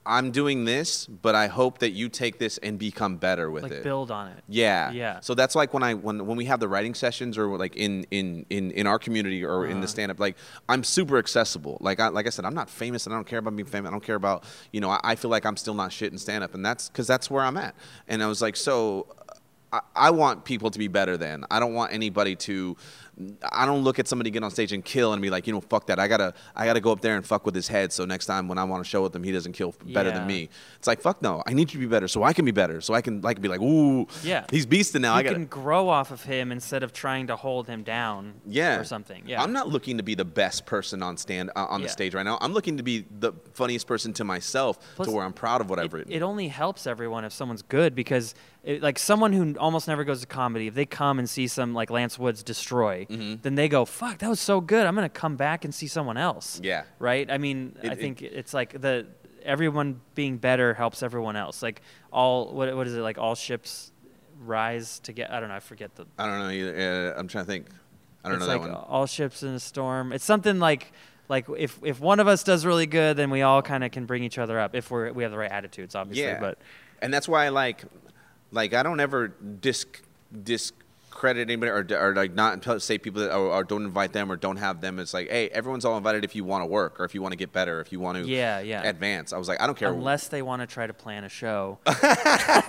[0.06, 3.70] I'm doing this, but I hope that you take this and become better with it.
[3.70, 3.84] like it.
[3.84, 4.42] build on it.
[4.48, 4.90] Yeah.
[4.92, 5.20] Yeah.
[5.20, 8.04] So that's like when I when when we have the writing sessions or like in
[8.10, 9.80] in in, in our community or in Uh-huh.
[9.82, 10.36] the stand up like
[10.68, 11.78] I'm super accessible.
[11.80, 13.88] Like I like I said I'm not famous and I don't care about being famous.
[13.88, 16.18] I don't care about, you know, I, I feel like I'm still not shit in
[16.18, 17.74] stand up and that's cuz that's where I'm at.
[18.06, 19.08] And I was like so
[19.72, 21.44] I, I want people to be better than.
[21.50, 22.76] I don't want anybody to.
[23.50, 25.62] I don't look at somebody get on stage and kill and be like, you know,
[25.62, 25.98] fuck that.
[25.98, 27.90] I gotta, I gotta go up there and fuck with his head.
[27.92, 30.26] So next time when I want to show with him, he doesn't kill better than
[30.26, 30.50] me.
[30.76, 31.42] It's like, fuck no.
[31.46, 32.82] I need you to be better so I can be better.
[32.82, 34.44] So I can like be like, ooh, Yeah.
[34.50, 35.14] he's beasting now.
[35.14, 35.32] you I got.
[35.32, 38.34] can grow off of him instead of trying to hold him down.
[38.46, 38.78] Yeah.
[38.78, 39.22] or something.
[39.26, 41.92] Yeah, I'm not looking to be the best person on stand uh, on the Yeah.
[41.92, 42.36] stage right now.
[42.42, 45.70] I'm looking to be the funniest person to myself Plus, to where I'm proud of
[45.70, 46.12] what I've written.
[46.12, 48.34] it only helps everyone if someone's good because
[48.66, 51.72] it, like someone who almost never goes to comedy if they come and see some
[51.72, 53.36] like lance woods destroy Mm-hmm.
[53.42, 56.16] then they go fuck that was so good i'm gonna come back and see someone
[56.16, 56.82] else Yeah.
[56.98, 59.06] right i mean It- i it- think it's like the
[59.44, 61.80] everyone being better helps everyone else like
[62.12, 63.92] all what, what is it like all ships
[64.40, 67.12] rise to get i don't know i forget the I don't know either.
[67.16, 67.68] Uh, I'm trying to think.
[68.24, 68.84] I don't it's know like that one.
[68.88, 70.92] all ships in a storm it's something like
[71.28, 74.04] like if if one of us does really good then we all kind of can
[74.06, 76.58] bring each other up if we're we have the right attitudes obviously Yeah, but
[77.00, 77.84] and that's why I like,
[78.52, 80.02] like I don't ever disc
[80.42, 84.36] discredit anybody or, or like not say people that or, or don't invite them or
[84.36, 84.98] don't have them.
[84.98, 87.32] It's like, hey, everyone's all invited if you want to work or if you want
[87.32, 88.82] to get better, if you want to Yeah, yeah.
[88.82, 89.32] advance.
[89.32, 89.92] I was like, I don't care.
[89.92, 91.78] unless they want to try to plan a show.
[91.84, 92.64] that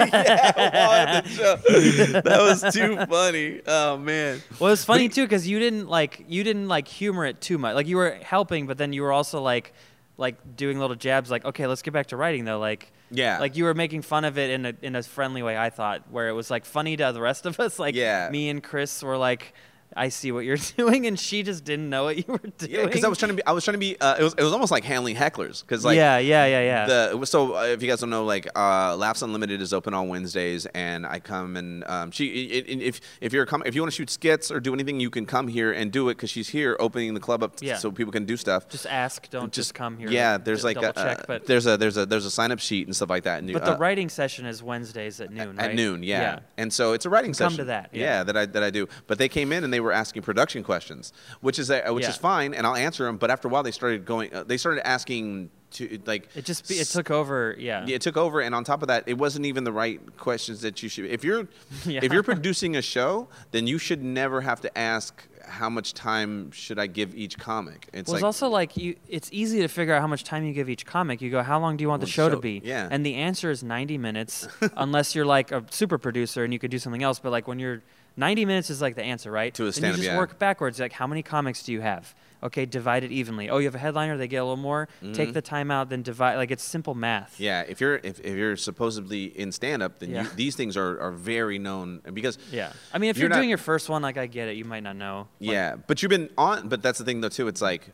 [2.63, 3.61] was too funny.
[3.67, 4.41] Oh man.
[4.59, 7.75] Well, it's funny too because you didn't like you didn't like humor it too much.
[7.75, 9.73] Like you were helping, but then you were also like
[10.17, 11.29] like doing little jabs.
[11.31, 12.59] Like, okay, let's get back to writing though.
[12.59, 13.39] Like, Yeah.
[13.39, 15.57] like you were making fun of it in a in a friendly way.
[15.57, 17.77] I thought where it was like funny to the rest of us.
[17.85, 18.29] Like, Yeah.
[18.31, 19.53] me and Chris were like.
[19.95, 22.71] I see what you're doing, and she just didn't know what you were doing.
[22.71, 23.45] Yeah, because I was trying to be.
[23.45, 23.99] I was trying to be.
[23.99, 24.33] Uh, it was.
[24.33, 25.61] It was almost like handling hecklers.
[25.61, 25.95] Because like.
[25.95, 26.85] yeah, yeah, yeah, yeah.
[27.15, 30.07] The, so uh, if you guys don't know, like uh, Laughs Unlimited is open on
[30.09, 32.27] Wednesdays, and I come and um, she.
[32.27, 34.99] It, it, if if you're com- if you want to shoot skits or do anything,
[34.99, 37.77] you can come here and do it because she's here opening the club up Yeah.
[37.77, 38.67] so people can do stuff.
[38.69, 40.09] just ask, don't just, come here.
[40.09, 42.59] Yeah, there's like a, check, uh, but there's a there's a there's a sign up
[42.59, 43.39] sheet and stuff like that.
[43.43, 45.75] And but the uh, writing session is Wednesdays at noon, at right?
[45.75, 46.39] noon, yeah.
[46.57, 47.57] And so it's a writing Come session.
[47.57, 48.01] to that, yeah.
[48.01, 48.23] yeah.
[48.23, 48.87] that I that I do.
[49.07, 52.09] But they came in and they were asking production questions, which is uh, which Yeah.
[52.11, 53.17] is fine, and I'll answer them.
[53.17, 54.33] But after a while, they started going.
[54.33, 56.29] Uh, they started asking to like.
[56.35, 57.55] It just be, it took over.
[57.57, 57.85] Yeah.
[57.85, 60.61] Yeah, it took over, and on top of that, it wasn't even the right questions
[60.61, 61.05] that you should.
[61.05, 61.47] If you're
[61.85, 61.99] Yeah.
[62.03, 66.51] if you're producing a show, then you should never have to ask how much time
[66.51, 67.87] should I give each comic.
[67.93, 68.95] It's well, like it's also like you.
[69.07, 71.21] It's easy to figure out how much time you give each comic.
[71.21, 72.61] You go, how long do you want the show, show- to be?
[72.65, 72.89] yeah.
[72.91, 74.45] And the answer is 90 minutes,
[74.75, 77.19] unless you're like a super producer and you could do something else.
[77.19, 77.81] But like when you're
[78.17, 79.53] 90 minutes is like the answer, right?
[79.53, 80.17] To a stand-up, you just yeah.
[80.17, 80.79] work backwards.
[80.79, 82.15] Like how many comics do you have?
[82.41, 83.49] Okay, divide it evenly.
[83.49, 84.87] Oh, you have a headliner, they get a little more.
[85.13, 86.35] Take the time out, then divide.
[86.35, 87.33] Like it's simple math.
[87.35, 87.43] Mm-hmm.
[87.43, 90.23] Yeah, if you're if, if you're supposedly in stand up, then Yeah.
[90.23, 92.73] you, these things are, are very known because Yeah.
[92.93, 94.57] I mean, if You're you're, not- doing your first one, like I get it.
[94.57, 95.27] You might not know.
[95.39, 96.69] Like, yeah, but you've been on.
[96.69, 97.47] But that's the thing though too.
[97.47, 97.89] It's like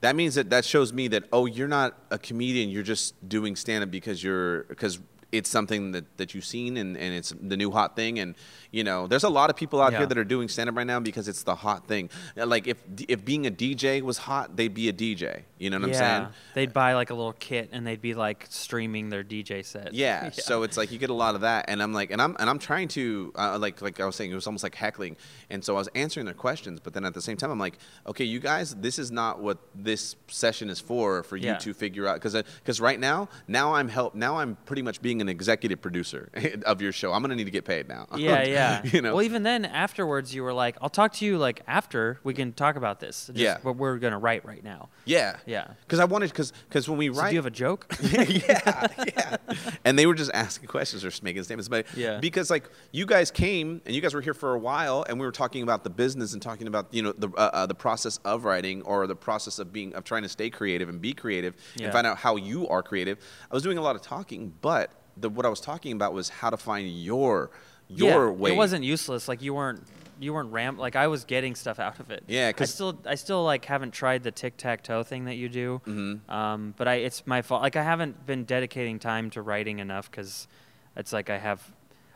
[0.00, 2.70] that means that that shows me that oh you're not a comedian.
[2.70, 5.00] You're just doing stand up because you're because
[5.36, 8.18] it's something that, that you've seen and, and it's the new hot thing.
[8.18, 8.34] And
[8.72, 9.98] you know there's a lot of people out Yeah.
[9.98, 12.10] here that are doing stand up right now because it's the hot thing.
[12.36, 15.84] Like if if being a dj was hot they'd be a dj you know what
[15.84, 15.98] i'm yeah.
[15.98, 16.28] saying?
[16.54, 19.94] They'd buy like a little kit and they'd be like streaming their DJ set.
[20.06, 22.36] Yeah, so it's like you get a lot of that, and I'm like, and I'm
[22.38, 25.16] and I'm trying to uh, like like I was saying, it was almost like heckling,
[25.48, 27.78] and so I was answering their questions, but then at the same time, I'm like,
[28.06, 31.56] okay, you guys, this is not what this session is for for you Yeah.
[31.56, 35.20] to figure out, because because right now, now I'm help, now I'm pretty much being
[35.22, 36.30] an executive producer
[36.66, 37.12] of your show.
[37.12, 38.06] I'm gonna need to get paid now.
[38.16, 38.82] yeah, yeah.
[38.84, 39.14] you know.
[39.14, 42.52] Well, even then, afterwards, you were like, "I'll talk to you like after we can
[42.52, 43.58] talk about this." Just Yeah.
[43.62, 44.88] What we're gonna write right now.
[45.04, 45.68] yeah, Yeah.
[45.82, 47.86] Because I wanted, because because when we So write, do you have a joke?
[48.02, 49.36] yeah, yeah.
[49.84, 51.68] And they were just asking questions or making statements.
[51.68, 52.18] But Yeah.
[52.20, 55.26] because like you guys came and you guys were here for a while, and we
[55.26, 58.18] were talking about the business and talking about you know the uh, uh, the process
[58.24, 61.54] of writing or the process of being of trying to stay creative and be creative
[61.76, 61.84] Yeah.
[61.86, 63.18] and find out how you are creative.
[63.50, 66.28] I was doing a lot of talking, but the what I was talking about was
[66.28, 67.50] how to find your
[67.88, 68.50] your yeah, way.
[68.52, 69.28] It wasn't useless.
[69.28, 69.82] Like you weren't
[70.18, 72.24] you weren't ram like I was getting stuff out of it.
[72.26, 75.34] Yeah, cause I still I still like haven't tried the tic tac toe thing that
[75.36, 75.80] you do.
[75.86, 76.28] Mhm.
[76.30, 77.62] Um, but I it's my fault.
[77.62, 80.48] Like I haven't been dedicating time to writing enough because
[80.96, 81.62] it's like I have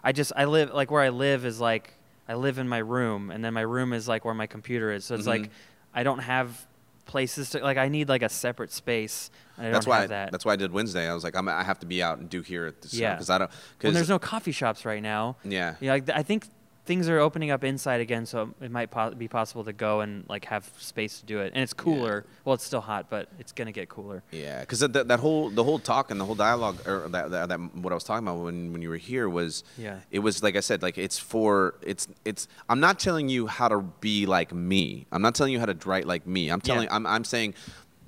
[0.02, 1.94] I just I live like where I live is like
[2.28, 5.05] I live in my room and then my room is like where my computer is.
[5.05, 5.43] So it's Mhm.
[5.43, 5.51] like
[5.94, 6.66] I don't have
[7.11, 9.31] places to like I need like a separate space.
[9.59, 10.01] I That's don't why.
[10.03, 10.31] have that.
[10.31, 11.09] That's why I did Wednesday.
[11.09, 12.95] I was like, I'm, I have to be out and do here at this.
[12.95, 13.15] Yeah.
[13.15, 13.51] Because I don't.
[13.77, 15.37] Because there's no coffee shops right now.
[15.45, 15.74] Yeah.
[15.81, 16.47] Yeah, like, I think
[16.90, 20.28] things are opening up inside again, so it might po- be possible to go and
[20.28, 21.52] like have space to do it.
[21.54, 22.24] And it's cooler.
[22.44, 24.24] Well, it's still hot, but it's gonna get cooler.
[24.32, 27.30] Yeah, because that, that, that whole the whole talk and the whole dialogue, or that,
[27.30, 30.00] that, that what I was talking about when, when you were here was, Yeah.
[30.10, 32.48] it was like I said, like it's for it's it's.
[32.68, 35.06] I'm not telling you how to be like me.
[35.12, 36.48] I'm not telling you how to write like me.
[36.50, 36.88] I'm telling.
[36.88, 36.96] Yeah.
[36.96, 37.54] I'm I'm saying,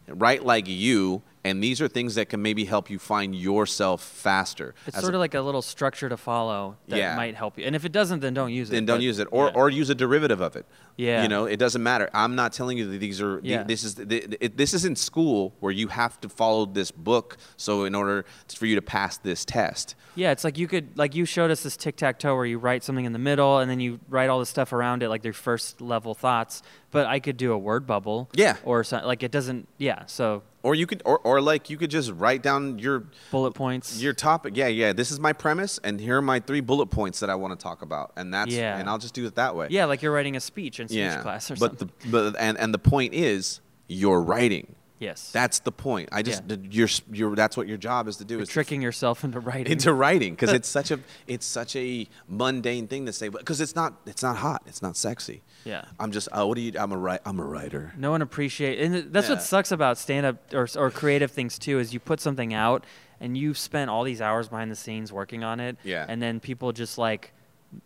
[0.08, 1.22] write like you.
[1.44, 4.74] And these are things that can maybe help you find yourself faster.
[4.86, 7.16] It's sort of like a little structure to follow that Yeah.
[7.16, 7.64] might help you.
[7.64, 8.74] And if it doesn't, then don't use it.
[8.74, 9.52] then don't use it or yeah.
[9.54, 10.66] or use a derivative of it
[10.96, 11.22] Yeah.
[11.22, 13.62] you know it doesn't matter i'm not telling you that these are Yeah.
[13.62, 18.24] this is this isn't school where you have to follow this book so in order
[18.54, 21.62] for you to pass this test Yeah, it's like you could like you showed us
[21.62, 24.28] this tic tac toe where you write something in the middle and then you write
[24.28, 26.62] all the stuff around it, like their first level thoughts.
[26.90, 28.28] But I could do a word bubble.
[28.34, 28.56] Yeah.
[28.64, 29.66] Or something like it doesn't.
[29.78, 30.04] Yeah.
[30.04, 34.00] So or you could or, or like you could just write down your bullet points.
[34.02, 37.18] your topic yeah yeah this is my premise and here are my three bullet points
[37.18, 38.78] that i want to talk about and that's Yeah.
[38.78, 40.98] and i'll just do it that way yeah, like you're writing a speech in speech
[40.98, 41.90] yeah class or but something.
[42.00, 45.30] the but and and the point is you're writing yes.
[45.32, 46.56] that's the point i just Yeah.
[46.70, 49.40] you're you're that's what your job is to do You're is to tricking yourself into
[49.40, 49.72] writing.
[49.72, 53.74] into writing because it's such a it's such a mundane thing to say because it's
[53.74, 55.84] not it's not hot it's not sexy Yeah.
[55.98, 59.12] i'm just oh what do you i'm a i'm a writer No one appreciate, and
[59.12, 59.34] that's Yeah.
[59.34, 61.78] what sucks about stand-up or, or creative things too.
[61.80, 62.84] Is you put something out
[63.20, 66.06] and you've spent all these hours behind the scenes working on it, Yeah.
[66.08, 67.32] and then people just like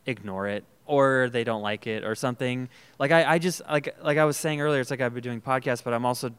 [0.06, 2.68] ignore it or they don't like it or something.
[2.98, 5.40] Like I, I just like like I was saying earlier, it's like I've been doing
[5.40, 6.30] podcasts, but I'm also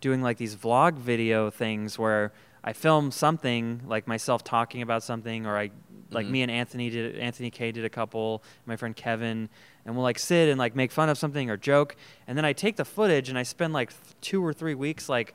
[0.00, 2.32] doing like these vlog video things where
[2.64, 5.70] I film something like myself talking about something, or I
[6.10, 6.30] like Mhm.
[6.30, 9.48] me and Anthony did Anthony K did a couple, my friend Kevin,
[9.84, 11.96] and we'll like sit and like make fun of something or joke,
[12.26, 15.34] and then I take the footage and I spend like two or three weeks like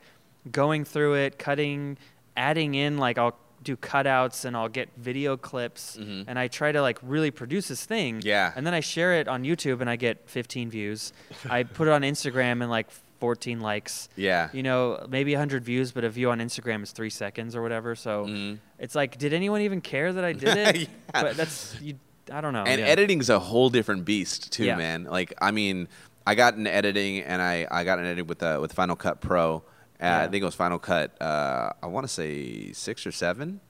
[0.50, 1.96] going through it, cutting,
[2.36, 6.24] adding in like I'll do cutouts and I'll get video clips Mhm.
[6.26, 8.20] and I try to like really produce this thing.
[8.24, 8.52] Yeah.
[8.56, 11.12] And then I share it on YouTube and I get 15 views.
[11.48, 12.88] I put it on Instagram and like
[13.20, 14.08] 14 likes.
[14.16, 14.48] Yeah.
[14.52, 17.94] You know, maybe 100 views, but a view on Instagram is three seconds or whatever.
[17.94, 18.58] So Mhm.
[18.78, 20.76] it's like, did anyone even care that I did it?
[20.80, 20.86] Yeah.
[21.22, 21.94] But that's you.
[22.32, 22.64] I don't know.
[22.64, 22.86] and yeah.
[22.86, 24.76] editing's a whole different beast too, Yeah.
[24.76, 25.04] man.
[25.04, 25.88] Like I mean,
[26.26, 29.20] I got into editing and I, I got into editing with uh, with Final Cut
[29.20, 29.62] Pro.
[30.02, 30.22] Yeah.
[30.22, 31.20] I think it was Final Cut.
[31.20, 33.60] Uh, I want to say six or seven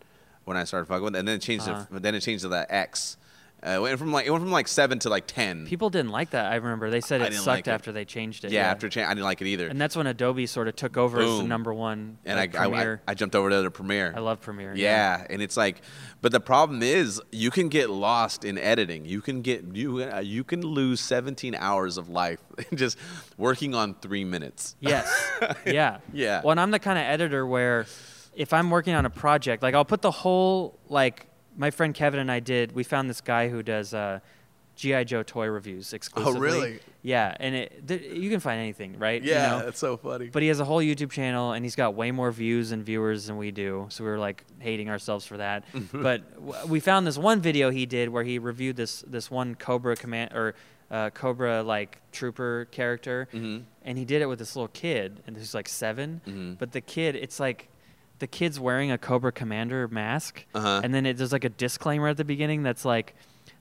[0.45, 1.19] when I started fucking with, it.
[1.19, 1.69] and then it changed.
[1.69, 1.85] Uh-huh.
[1.93, 3.17] To, then it changed to the X.
[3.65, 5.67] Uh, it went from like it went from like seven to like ten.
[5.67, 6.51] People didn't like that.
[6.51, 7.71] I remember they said I it sucked like it.
[7.71, 8.51] after they changed it.
[8.51, 9.69] yeah, after cha- I didn't like it either.
[9.69, 12.19] and that's when Adobe sort of took over as the number one.
[12.25, 14.13] and like, I, I, I I jumped over to the Premiere.
[14.17, 14.75] I love Premiere.
[14.75, 15.81] Yeah, and it's like,
[16.21, 19.05] but the problem is, you can get lost in editing.
[19.05, 22.41] You can get you uh, you can lose 17 hours of life
[22.75, 22.99] just
[23.37, 24.75] working on three minutes.
[24.81, 25.09] Yes.
[25.67, 25.99] yeah.
[26.13, 26.41] Yeah.
[26.43, 27.87] Well, and I'm the kind of editor where
[28.35, 31.27] if I'm working on a project, like I'll put the whole like
[31.57, 32.73] my friend Kevin and I did.
[32.73, 34.21] We found this guy who does uh,
[34.77, 36.39] GI Joe toy reviews exclusively.
[36.39, 36.79] Oh, really?
[37.03, 39.23] Yeah, and it, th- you can find anything, right?
[39.23, 39.59] You Yeah, know?
[39.67, 40.29] that's so funny.
[40.29, 43.27] But he has a whole YouTube channel, and he's got way more views and viewers
[43.27, 43.87] than we do.
[43.91, 45.65] So we were like hating ourselves for that.
[45.93, 49.55] but w- we found this one video he did where he reviewed this this one
[49.57, 50.55] Cobra command or
[50.91, 53.65] uh, Cobra like trooper character, Mhm.
[53.85, 56.59] and he did it with this little kid, and he's like 7 Mhm.
[56.59, 57.69] But the kid, it's like
[58.23, 60.81] the kid's wearing a Cobra Commander mask, Uh-huh.
[60.85, 63.15] and then it, there's like a disclaimer at the beginning that's like.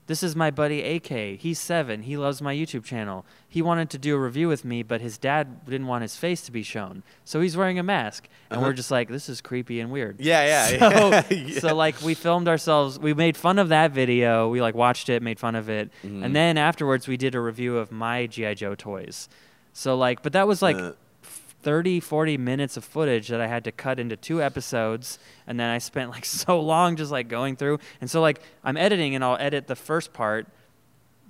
[0.08, 1.38] This is my buddy AK.
[1.40, 2.02] He's seven.
[2.02, 3.24] He loves my YouTube channel.
[3.48, 6.42] He wanted to do a review with me, but his dad didn't want his face
[6.42, 7.04] to be shown.
[7.24, 8.26] So he's wearing a mask.
[8.50, 8.66] And Uh-huh.
[8.66, 10.16] we're just like, this is creepy and weird.
[10.20, 11.22] yeah, yeah.
[11.28, 11.58] So, yeah.
[11.60, 12.98] so like we filmed ourselves.
[12.98, 14.48] We made fun of that video.
[14.48, 16.24] We like watched it, made fun of it, Mhm.
[16.24, 19.28] and then afterwards we did a review of my GI Joe toys.
[19.72, 20.92] So like, but that was like Uh.
[21.62, 25.68] 30, 40 minutes of footage that I had to cut into two episodes, and then
[25.70, 27.78] I spent like so long just like going through.
[28.00, 30.46] And so like I'm editing, and I'll edit the first part.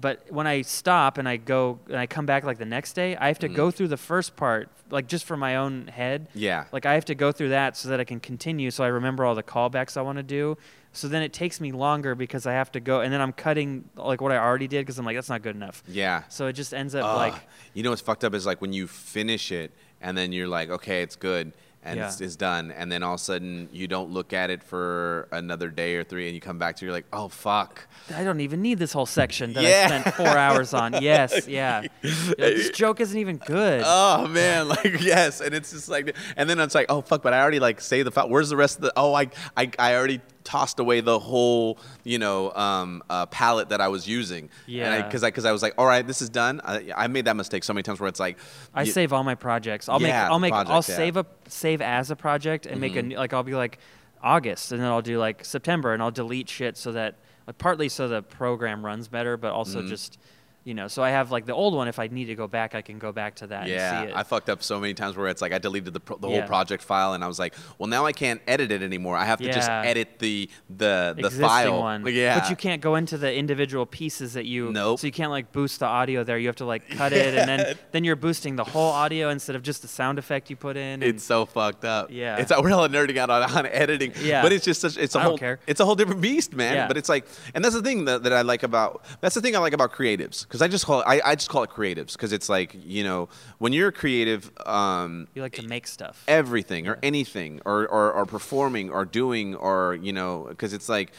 [0.01, 3.15] But when I stop and I go and I come back like the next day,
[3.17, 3.55] I have to Mhm.
[3.55, 6.27] go through the first part, like just for my own head.
[6.35, 6.65] yeah.
[6.73, 9.25] Like I have to go through that so that I can continue, so I remember
[9.25, 10.59] all the callbacks I want to do.
[10.95, 13.85] So then it takes me longer because I have to go, and then I'm cutting
[13.95, 15.85] like what I already did because I'm like that's not good enough.
[15.87, 16.25] Yeah.
[16.29, 17.17] So it just ends up Ugh.
[17.17, 17.35] like
[17.73, 19.71] you know what's fucked up is like when you finish it
[20.03, 21.53] and then you're like, okay, it's good
[21.85, 22.07] and Yeah.
[22.07, 25.27] it's, it's done, and then all of a sudden you don't look at it for
[25.33, 27.89] another day or three, and you come back to you're like, oh fuck.
[28.15, 29.89] I don't even need this whole section that Yeah.
[29.91, 30.93] I spent four hours on.
[31.03, 31.81] Yes, yeah.
[31.81, 33.83] Like, this joke isn't even good.
[33.85, 37.35] Oh man, like yes, and it's just like, and then it's like, oh fuck, but
[37.35, 38.29] I already like say the file.
[38.29, 38.93] Where's the rest of the?
[38.97, 43.81] Oh, I, I, I already tossed away the whole, you know, um, uh, palette that
[43.81, 44.51] I was using.
[44.67, 45.03] Yeah.
[45.03, 46.61] Because I, because I, was like, all right, this is done.
[46.65, 48.39] I, I made that mistake so many times where it's like,
[48.75, 49.89] I you- save all my projects.
[49.89, 50.31] I'll Yeah, make.
[50.33, 50.53] I'll make.
[50.53, 50.81] I'll yeah.
[50.81, 53.07] save a save as a project and make a Mhm.
[53.09, 53.33] new, like.
[53.33, 53.79] I'll be like
[54.23, 57.17] August, and then I'll do like September, and I'll delete shit so that
[57.47, 59.89] like partly so the program runs better, but also Mhm.
[59.89, 60.19] just
[60.65, 60.89] you know.
[60.89, 61.89] So I have like the old one.
[61.89, 64.09] If I need to go back, I can go back to that and Yeah, see
[64.11, 64.17] it.
[64.17, 66.41] I fucked up so many times where it's like I deleted the, pro- the Yeah.
[66.41, 69.17] whole project file, and I was like, well, now I can't edit it anymore.
[69.17, 71.79] I have to just edit the the the existing file.
[71.81, 72.07] one.
[72.07, 74.73] Yeah, But you can't go into the individual pieces that you.
[74.73, 75.01] Nope.
[75.01, 76.39] So you can't like boost the audio there.
[76.39, 79.57] You have to like cut it, and then then you're boosting the whole audio instead
[79.57, 80.83] of just the sound effect you put in.
[80.83, 82.09] and- It's so fucked up.
[82.11, 82.37] Yeah.
[82.37, 84.13] it's we're all nerding out on, on editing.
[84.23, 84.43] Yeah.
[84.43, 86.75] but it's just such it's a I whole it's a whole different beast, man.
[86.75, 86.87] Yeah.
[86.89, 89.57] But it's like, and that's the thing that, that I like about that's the thing
[89.57, 92.13] I like about creatives because I just call it, I I just call it creatives
[92.13, 96.23] because it's like you know when you're a creative, um, you like to make stuff.
[96.29, 101.13] everything or anything or, or, or performing or doing or you know because it's like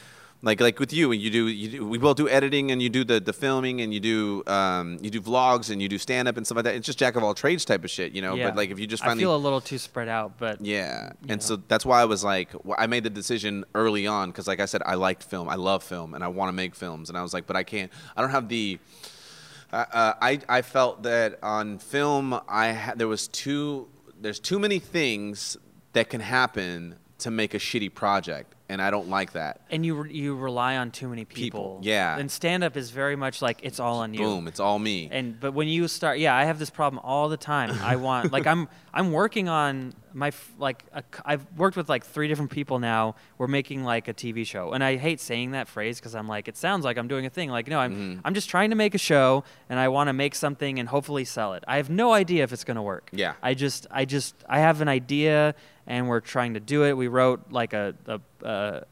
[0.43, 2.89] like like with you and you do you do we both do editing and you
[2.89, 6.27] do the, the filming and you do um, you do vlogs and you do stand
[6.27, 8.21] up and stuff like that it's just jack of all trades type of shit you
[8.21, 8.49] know yeah.
[8.49, 11.13] but like if you just I finally feel a little too spread out, but yeah
[11.21, 11.37] and know.
[11.39, 14.65] so that's why i was like i made the decision early on because like i
[14.65, 17.23] said i liked film i love film and i want to make films and i
[17.23, 18.77] was like but i can't i don't have the
[19.73, 23.87] uh, uh, I, I felt that on film I ha- there was too
[24.21, 25.57] there's too many things
[25.93, 29.61] that can happen to make a shitty project and I don't like that.
[29.71, 31.43] and you re- you rely on too many people.
[31.43, 32.17] People, yeah.
[32.17, 34.19] And stand up is very much like it's all on you.
[34.19, 35.07] Boom, it's all me.
[35.11, 37.71] And but when you start, yeah, I have this problem all the time.
[37.81, 40.83] I want like I'm I'm working on my like
[41.25, 43.15] I've worked with like three different people now.
[43.37, 46.47] We're making like a TV show, and I hate saying that phrase because I'm like
[46.47, 47.49] it sounds like I'm doing a thing.
[47.49, 48.21] Like no, I'm Mhm.
[48.25, 51.25] I'm just trying to make a show, and I want to make something and hopefully
[51.25, 51.63] sell it.
[51.67, 53.09] I have no idea if it's gonna work.
[53.11, 53.33] Yeah.
[53.41, 55.55] I just I just I have an idea,
[55.87, 56.93] and we're trying to do it.
[56.97, 58.19] We wrote like a a.
[58.43, 58.83] a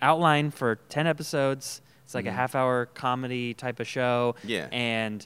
[0.00, 1.80] outline for 10 episodes.
[2.04, 2.34] It's like a Mhm.
[2.34, 4.34] half hour comedy type of show.
[4.44, 4.68] Yeah.
[4.72, 5.24] And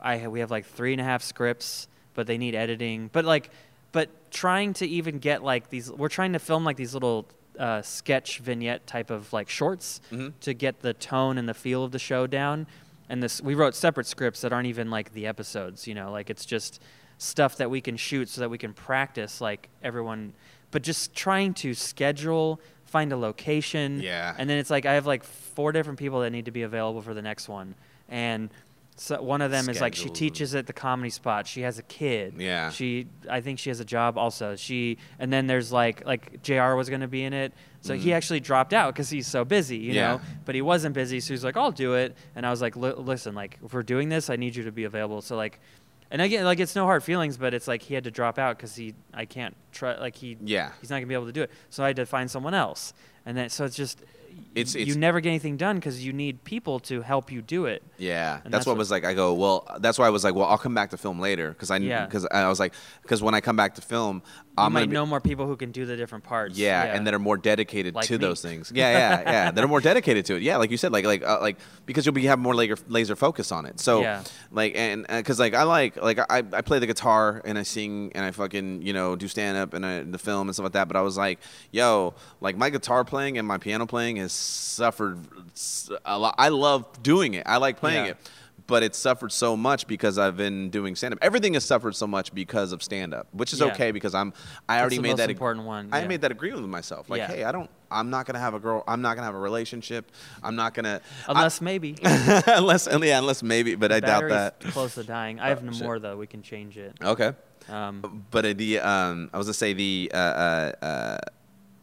[0.00, 3.10] I we have like three and a half scripts, but they need editing.
[3.12, 3.50] But like,
[3.90, 7.26] but trying to even get like these, we're trying to film like these little
[7.58, 10.32] uh, sketch vignette type of like shorts Mhm.
[10.40, 12.66] to get the tone and the feel of the show down.
[13.08, 15.86] And this we wrote separate scripts that aren't even like the episodes.
[15.86, 16.80] You know, like it's just
[17.22, 20.32] stuff that we can shoot so that we can practice like everyone.
[20.72, 24.00] But just trying to schedule, find a location.
[24.00, 24.34] Yeah.
[24.36, 27.02] And then it's like I have like four different people that need to be available
[27.02, 27.74] for the next one,
[28.08, 28.50] and
[28.96, 31.46] so one of them is like she teaches at the comedy spot.
[31.46, 32.34] She has a kid.
[32.38, 32.68] Yeah.
[32.70, 34.54] She, I think she has a job also.
[34.54, 36.74] She, and then there's like like Jr.
[36.74, 39.78] was going to be in it, so he actually dropped out because he's so busy,
[39.78, 39.94] you Mm.
[39.94, 40.08] Yeah.
[40.16, 40.20] know.
[40.44, 42.14] But he wasn't busy, so he's like, I'll do it.
[42.36, 44.84] And I was like, listen, like if we're doing this, I need you to be
[44.84, 45.20] available.
[45.22, 45.58] So like.
[46.12, 48.56] And again, like it's no hard feelings, but it's like he had to drop out
[48.56, 50.70] because he, I can't try, like he, Yeah.
[50.80, 51.50] he's not gonna be able to do it.
[51.70, 52.92] So I had to find someone else,
[53.26, 53.98] and then so it's just,
[54.54, 57.82] It's- you never get anything done because you need people to help you do it.
[57.96, 59.04] Yeah, that's, that's what what- was like.
[59.06, 61.48] I go, well, that's why I was like, well, I'll come back to film later
[61.50, 62.04] because I Yeah.
[62.04, 64.22] because I was like, because when I come back to film,
[64.58, 66.58] You I'm might be, know more people who can do the different parts.
[66.58, 68.18] yeah, and that are more dedicated Like to me.
[68.18, 68.70] those things.
[68.74, 69.50] Yeah, yeah, yeah.
[69.52, 70.42] that are more dedicated to it.
[70.42, 71.56] Yeah, like you said, like like uh, like
[71.86, 73.80] because you'll be have more laser laser focus on it.
[73.80, 74.22] So Yeah.
[74.50, 78.12] like and because like I like like I I play the guitar and I sing
[78.14, 80.72] and I fucking you know do stand up and I, the film and stuff like
[80.74, 80.86] that.
[80.86, 81.38] But I was like,
[81.70, 82.12] yo,
[82.42, 85.18] like my guitar playing and my piano playing has suffered
[86.04, 86.34] a lot.
[86.36, 87.44] I love doing it.
[87.46, 88.10] I like playing Yeah.
[88.12, 88.16] it
[88.66, 91.18] but it's suffered so much because I've been doing stand up.
[91.22, 93.66] Everything has suffered so much because of stand up, which is Yeah.
[93.66, 94.32] okay because I'm
[94.68, 97.10] I already the made that important one, I made that agreement with myself.
[97.10, 97.26] Like, Yeah.
[97.28, 99.34] hey, I don't I'm not going to have a girl, I'm not going to have
[99.34, 100.10] a relationship.
[100.42, 101.96] I'm not going to unless maybe.
[102.02, 104.60] unless yeah, unless maybe, but I doubt that.
[104.60, 105.40] Close to dying.
[105.40, 106.16] I have no more though.
[106.16, 106.96] We can change it.
[107.02, 107.32] Okay.
[107.68, 111.18] Um, But uh, the um, I was gonna say the uh, uh, uh,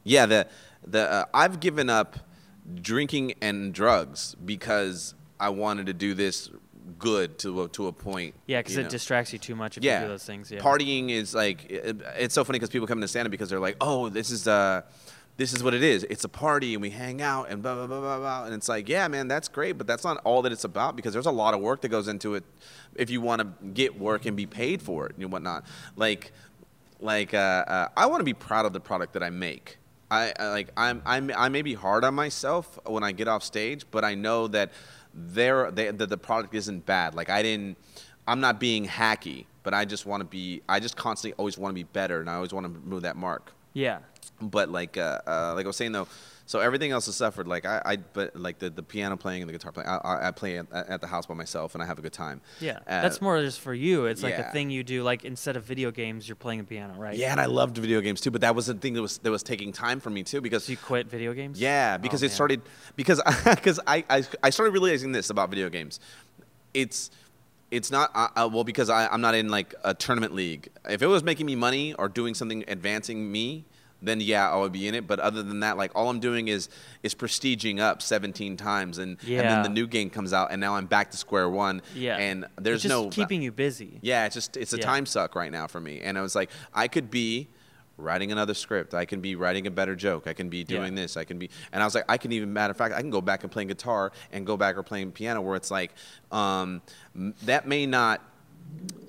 [0.03, 0.47] yeah the
[0.85, 2.17] the uh, I've given up
[2.81, 6.49] drinking and drugs because I wanted to do this
[6.89, 8.35] good to a, to a point.
[8.47, 8.89] yeah, because it know.
[8.89, 10.51] distracts you too much if yeah you do those things.
[10.51, 10.59] Yeah.
[10.59, 13.59] Partying is like it, it's so funny because people come to stand up because they're
[13.59, 14.81] like, oh, this is uh
[15.37, 16.05] this is what it is.
[16.09, 18.45] It's a party and we hang out and blah blah blah blah blah.
[18.45, 21.13] And it's like, yeah, man, that's great, but that's not all that it's about because
[21.13, 22.43] there's a lot of work that goes into it
[22.95, 25.65] if you want to get work and be paid for it and whatnot.
[25.95, 26.33] Like
[26.99, 29.77] like uh, uh, I want to be proud of the product that I make.
[30.11, 33.43] I, I like I'm, I'm I may be hard on myself when I get off
[33.43, 34.71] stage, but I know that
[35.13, 37.15] there they, that the product isn't bad.
[37.15, 37.77] Like I didn't
[38.27, 41.71] I'm not being hacky, but I just want to be I just constantly always want
[41.71, 43.53] to be better and I always want to move that mark.
[43.73, 43.99] yeah.
[44.41, 46.07] But like uh, uh, like I was saying though,
[46.49, 47.47] so everything else has suffered.
[47.47, 50.31] Like I, I but like the, the piano playing and the guitar playing, I, I
[50.31, 52.41] play at, at the house by myself and I have a good time.
[52.59, 52.79] Yeah.
[52.87, 54.05] Uh, That's more just for you.
[54.07, 54.49] It's like yeah.
[54.49, 55.03] a thing you do.
[55.03, 57.15] Like instead of video games, you're playing a piano, right?
[57.15, 59.29] Yeah, and I loved video games too, but that was the thing that was that
[59.29, 61.61] was taking time for me too because So you quit video games?
[61.61, 62.35] Yeah, because Oh, it man.
[62.35, 62.61] started
[62.95, 65.99] because because I, I I started realizing this about video games.
[66.73, 67.11] It's
[67.69, 70.69] it's not uh, uh, well because I, I'm not in like a tournament league.
[70.89, 73.65] If it was making me money or doing something advancing me,
[74.01, 75.07] then yeah, I would be in it.
[75.07, 76.69] But other than that, like all I'm doing is
[77.03, 80.75] is prestiging up 17 times, and and then the new game comes out, and now
[80.75, 81.81] I'm back to square one.
[81.95, 82.17] Yeah.
[82.17, 83.99] and there's It's just no keeping you busy.
[84.01, 84.85] yeah, it's just it's a Yeah.
[84.85, 85.99] time suck right now for me.
[86.01, 87.47] And I was like, I could be
[87.97, 88.93] writing another script.
[88.93, 90.25] I can be writing a better joke.
[90.27, 91.01] I can be doing Yeah.
[91.03, 91.17] this.
[91.17, 93.09] I can be and I was like, I can even matter of fact, I can
[93.09, 95.91] go back and playing guitar and go back or playing piano where it's like,
[96.31, 96.81] um,
[97.43, 98.21] that may not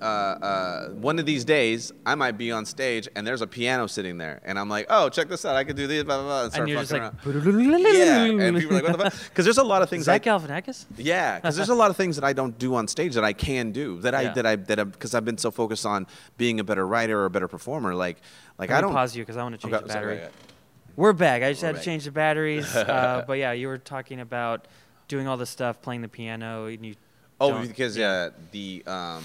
[0.01, 3.85] uh, uh, one of these days, I might be on stage and there's a piano
[3.85, 5.55] sitting there, and I'm like, "Oh, check this out!
[5.55, 6.43] I could do this." Blah blah blah.
[6.45, 7.81] And, start And you're just like, around.
[7.95, 10.05] yeah, and people are like, "What the fuck?" Because there's a lot of things Is
[10.07, 10.85] that I Galifianakis?
[10.97, 13.33] yeah, because there's a lot of things that I don't do on stage that I
[13.33, 14.33] can do that I Yeah.
[14.33, 17.29] that I that because I've been so focused on being a better writer or a
[17.29, 17.93] better performer.
[17.93, 18.17] Like
[18.57, 20.21] like Let I don't pause you because I want to change Okay, the sorry, battery.
[20.23, 20.95] yeah.
[20.95, 21.43] We're back.
[21.43, 21.83] I just We're had back.
[21.83, 22.75] to change the batteries.
[22.75, 24.67] uh, but yeah, you were talking about
[25.07, 26.95] doing all this stuff, playing the piano, and you.
[27.39, 29.23] Oh, because uh, the um,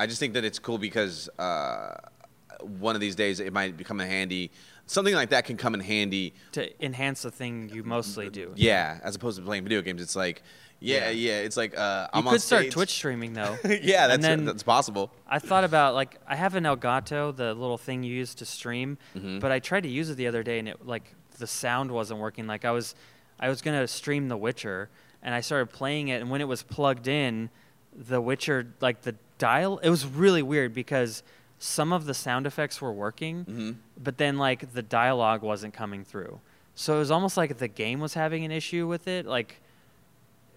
[0.00, 1.94] I just think that it's cool because uh,
[2.60, 4.50] one of these days it might become a handy.
[4.86, 6.34] Something like that can come in handy.
[6.52, 8.52] to enhance the thing you mostly do.
[8.56, 10.42] Yeah, as opposed to playing video games, it's like
[10.80, 11.10] yeah, Yeah.
[11.10, 11.38] yeah.
[11.46, 12.70] It's like uh, You I'm could on start.
[12.70, 13.56] Twitch streaming though.
[13.82, 15.12] yeah, that's then that's possible.
[15.28, 18.96] I thought about like I have an Elgato, the little thing you use to stream,
[19.14, 19.38] Mhm.
[19.40, 22.18] but I tried to use it the other day and it like the sound wasn't
[22.20, 22.46] working.
[22.46, 22.94] Like I was
[23.38, 24.88] I was gonna stream The Witcher
[25.22, 27.50] and I started playing it and when it was plugged in,
[27.94, 29.14] The Witcher like the
[29.48, 31.22] dial it was really weird because
[31.58, 33.76] some of the sound effects were working, Mhm.
[34.02, 36.40] but then like the dialogue wasn't coming through.
[36.74, 39.26] So it was almost like the game was having an issue with it.
[39.26, 39.60] Like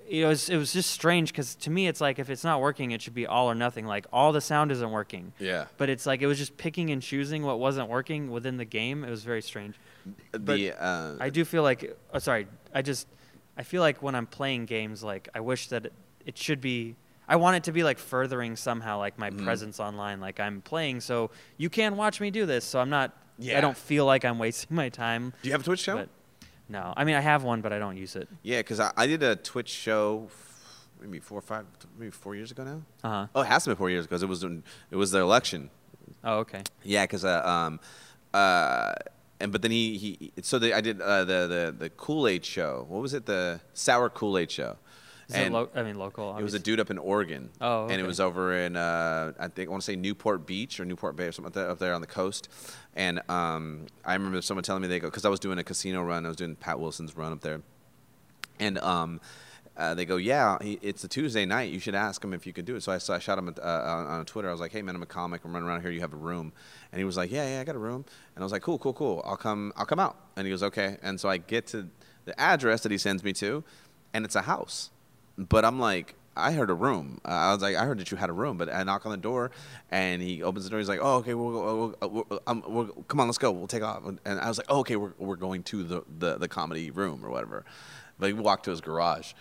[0.07, 2.91] it was it was just strange because to me it's like if it's not working
[2.91, 5.65] it should be all or nothing like all the sound isn't working Yeah.
[5.77, 9.05] but it's like it was just picking and choosing what wasn't working within the game
[9.05, 9.76] it was very strange
[10.34, 13.07] The uh, i do feel like oh, sorry i just
[13.57, 15.93] i feel like when i'm playing games like i wish that it,
[16.26, 16.95] it should be
[17.28, 19.44] i want it to be like furthering somehow like my Mhm.
[19.44, 23.12] presence online like i'm playing so you can watch me do this so i'm not
[23.38, 23.58] Yeah.
[23.58, 26.10] i don't feel like i'm wasting my time do you have a Twitch but
[26.70, 28.28] No, I mean I have one, but I don't use it.
[28.41, 30.30] Yeah, because I, I did a Twitch show
[31.02, 31.66] maybe four or five,
[32.00, 32.82] maybe four years ago now.
[33.04, 33.28] Uh huh.
[33.36, 35.70] Oh, it has to be four years because it was in, it was the election.
[36.24, 36.64] Oh, okay.
[36.84, 37.80] Yeah, because uh, um,
[38.34, 38.94] uh,
[39.41, 42.45] and but then he he so the, I did uh, the the the Kool Aid
[42.45, 42.86] show.
[42.88, 43.26] What was it?
[43.26, 44.78] The sour Kool Aid show.
[45.34, 46.38] And it lo- I mean local.
[46.38, 47.49] it was a dude up in Oregon.
[47.61, 50.80] Oh, And it was over in uh, I think I want to say Newport Beach
[50.80, 52.49] or Newport Bay or something like that up there on the coast.
[52.95, 56.03] And um, I remember someone telling me they go because I was doing a casino
[56.03, 56.26] run.
[56.26, 57.61] I was doing Pat Wilson's run up there,
[58.60, 59.19] and um,
[59.76, 61.72] uh, they go, yeah, he, it's a Tuesday night.
[61.72, 62.84] You should ask him if you could do it.
[62.84, 64.47] So I, so I shot him uh, on, on Twitter.
[64.47, 65.41] I was like, hey man, I'm a comic.
[65.43, 65.89] I'm running around here.
[65.91, 66.53] You have a room?
[66.91, 68.05] And he was like, yeah, yeah, I got a room.
[68.35, 69.23] And I was like, cool, cool, cool.
[69.26, 69.73] I'll come.
[69.76, 70.18] I'll come out.
[70.35, 70.97] And he goes, okay.
[71.01, 71.89] And so I get to
[72.26, 73.64] the address that he sends me to,
[74.14, 74.91] and it's a house.
[75.38, 77.22] But I'm like, I heard a room.
[77.23, 78.57] Uh, I was like, I heard that you had a room.
[78.57, 79.51] But I knock on the door,
[79.91, 80.80] and he opens the door.
[80.80, 83.51] He's like, Oh, okay, we'll, we'll, we'll, um, we'll come on, let's go.
[83.51, 84.03] We'll take off.
[84.05, 87.23] And I was like, oh, Okay, we're we're going to the, the the comedy room
[87.23, 87.65] or whatever.
[88.19, 89.34] But he walked to his garage,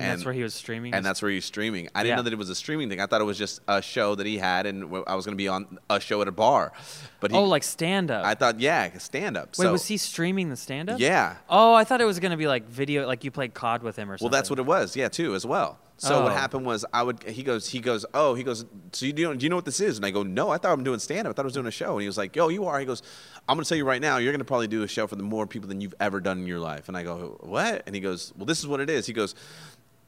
[0.00, 0.94] And that's where he was streaming.
[0.94, 1.88] and that's where he's streaming.
[1.94, 2.16] I didn't Yeah.
[2.16, 3.00] know that it was a streaming thing.
[3.00, 5.42] I thought it was just a show that he had, and I was going to
[5.42, 6.72] be on a show at a bar.
[7.20, 8.24] But he, oh, like stand up.
[8.24, 9.48] I thought, yeah, stand up.
[9.58, 11.00] Wait, so, was he streaming the stand up?
[11.00, 11.36] Yeah.
[11.50, 14.10] Oh, I thought it was gonna be like video, like you played COD with him
[14.10, 14.30] or something.
[14.30, 14.94] Well, that's what it was.
[14.96, 15.78] Yeah, too, as well.
[16.00, 16.34] So what Oh.
[16.36, 17.24] happened was I would.
[17.24, 17.68] He goes.
[17.68, 18.06] He goes.
[18.14, 18.64] Oh, he goes.
[18.92, 19.96] So you do, do you know what this is?
[19.96, 21.32] And I go, No, I thought I'm doing stand up.
[21.32, 21.94] I thought I was doing a show.
[21.94, 22.78] And he was like, Yo, you are.
[22.78, 23.02] He goes,
[23.48, 24.18] I'm gonna tell you right now.
[24.18, 26.46] You're gonna probably do a show for the more people than you've ever done in
[26.46, 26.86] your life.
[26.86, 27.82] And I go, What?
[27.86, 29.06] And he goes, Well, this is what it is.
[29.06, 29.34] He goes,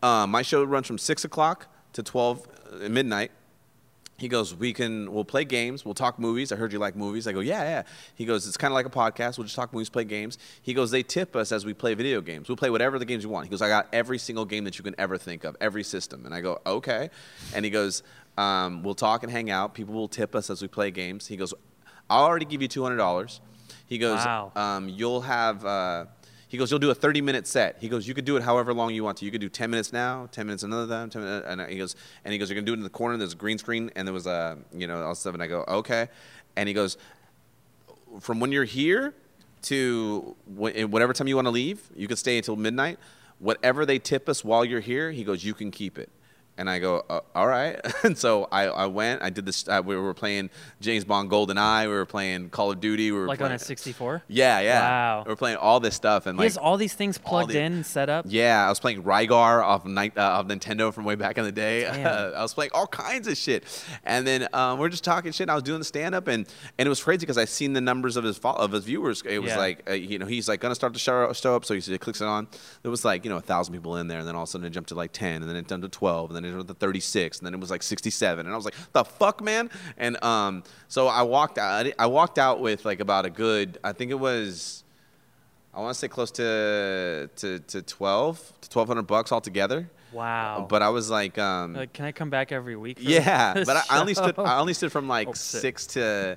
[0.03, 3.31] uh, My show runs from six o'clock to twelve uh, midnight.
[4.17, 6.53] He goes, we can, we'll play games, we'll talk movies.
[6.53, 7.27] I heard you like movies.
[7.27, 7.83] I go, yeah, yeah.
[8.15, 9.39] He goes, it's kind of like a podcast.
[9.39, 10.37] We'll just talk movies, play games.
[10.61, 12.47] He goes, they tip us as we play video games.
[12.47, 13.47] We'll play whatever the games you want.
[13.47, 16.27] He goes, I got every single game that you can ever think of, every system.
[16.27, 17.09] And I go, okay.
[17.55, 18.03] And he goes,
[18.37, 19.73] um, we'll talk and hang out.
[19.73, 21.27] People will tip us as we play games.
[21.27, 21.55] He goes,
[22.11, 23.41] I'll already give you two hundred dollars.
[23.87, 24.53] He goes, Wow.
[24.55, 25.65] um, you'll have.
[25.65, 26.05] Uh,
[26.51, 27.77] he goes, you'll do a 30 minute set.
[27.79, 29.25] He goes, you could do it however long you want to.
[29.25, 31.95] You could do 10 minutes now, 10 minutes another time, 10 minutes, and he goes,
[32.25, 33.17] and he goes, you're gonna do it in the corner.
[33.17, 35.33] There's a green screen, and there was a, you know, all stuff.
[35.33, 36.09] And I go, okay.
[36.57, 36.99] And he goes,
[38.19, 39.15] from when you're here
[39.63, 42.99] to whatever time you want to leave, you can stay until midnight.
[43.39, 46.11] Whatever they tip us while you're here, he goes, you can keep it.
[46.61, 47.81] And I go, uh, all right.
[48.05, 49.23] and so I, I went.
[49.23, 49.67] I did this.
[49.67, 50.51] Uh, we were playing
[50.83, 51.87] James Bond Golden Eye.
[51.89, 53.11] We were playing Call of Duty.
[53.11, 54.25] We were like playing, on a 64.
[54.29, 54.81] Yeah, yeah.
[54.83, 55.23] Wow.
[55.25, 57.61] We were playing all this stuff and He like has all these things plugged the-
[57.61, 58.27] in and set up.
[58.29, 61.53] yeah, I was playing Rygar off Ni- uh, of Nintendo from way back in the
[61.53, 61.87] day.
[61.87, 63.65] I was playing all kinds of shit,
[64.05, 65.45] and then um, we're just talking shit.
[65.45, 66.47] And I was doing the stand up, and
[66.79, 69.23] and it was crazy because I seen the numbers of his fo- of his viewers.
[69.27, 69.57] It was Yeah.
[69.59, 72.21] like uh, you know he's like gonna start the show, show up, so he clicks
[72.21, 72.49] it on.
[72.83, 74.51] There was like you know a thousand people in there, and then all of a
[74.53, 76.50] sudden it jumped to like ten, and then it jumped to twelve, and then it
[76.51, 78.75] jumped to thirty six, and then it was like sixty seven, and I was like
[78.93, 81.87] the fuck man, and um so I walked out.
[81.99, 84.85] I walked out with like about a good I think it was.
[85.73, 89.89] I want to say close to to to twelve to twelve hundred bucks altogether.
[90.13, 90.67] Wow.
[90.69, 92.99] But I was like, um, Like, can I come back every week?
[92.99, 93.55] for yeah.
[93.65, 94.37] But I, I only stood?
[94.39, 96.37] I only stood from like Oh, six to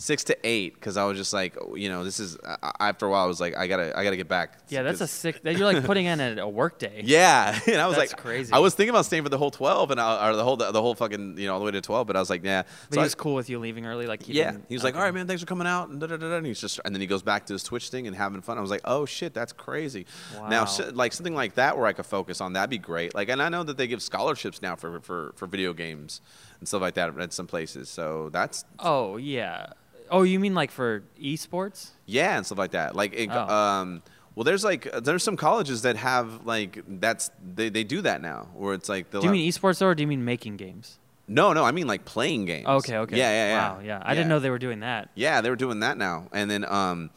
[0.00, 3.10] six to eight because I was just like, you know, this is I, after a
[3.10, 4.58] while I was like, I gotta I gotta get back.
[4.68, 5.42] Yeah, that's a sick.
[5.42, 7.02] that You're like putting in a, a work day.
[7.04, 8.52] yeah, and I was That's like, crazy.
[8.52, 10.70] I was thinking about staying for the whole twelve and I, or the whole the
[10.80, 12.62] whole fucking you know all the way to twelve, but I was like, yeah.
[12.62, 14.06] But So he I- was cool with you leaving early.
[14.06, 16.06] Like he yeah, he was like, "All right, man, thanks for coming out." And, da,
[16.06, 18.14] da, da, and he's just, and then he goes back to his Twitch thing and
[18.14, 18.56] having fun.
[18.56, 20.06] I was like, "Oh shit, that's crazy."
[20.48, 20.64] Now, Wow.
[20.66, 23.16] sh- like something like that where I could focus on that'd be great.
[23.16, 26.20] Like, and I know that they give scholarships now for for for video games
[26.60, 27.88] and stuff like that at some places.
[27.88, 29.66] So that's Oh yeah.
[30.10, 31.90] Oh, you mean like for esports?
[32.06, 32.94] yeah, and stuff like that.
[32.96, 33.48] Like, it, Oh.
[33.48, 34.02] um,
[34.34, 38.48] well, there's like there's some colleges that have like that's they, they do that now
[38.54, 40.98] where it's like Do you mean esports or do you mean making games?
[41.26, 42.66] no, no, I mean like playing games.
[42.66, 43.16] Okay, okay.
[43.16, 43.72] Yeah, yeah, yeah.
[43.74, 44.02] Wow, yeah.
[44.02, 45.10] I didn't know they were doing that.
[45.14, 47.10] Yeah, they were doing that now, and then um,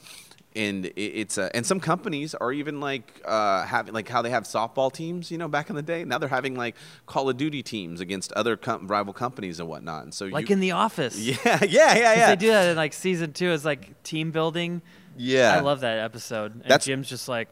[0.55, 4.29] and it, it's uh, and some companies are even like uh having like how they
[4.29, 6.03] have softball teams, you know, back in the day.
[6.03, 6.75] Now they're having like
[7.05, 10.03] Call of Duty teams against other com- rival companies and whatnot.
[10.03, 11.17] And so Like you, in The Office.
[11.19, 14.81] yeah, yeah, yeah, yeah, They do that in like season two as like team building.
[15.17, 15.55] yeah.
[15.55, 16.53] I love that episode.
[16.53, 17.47] And That's- Jim's just like,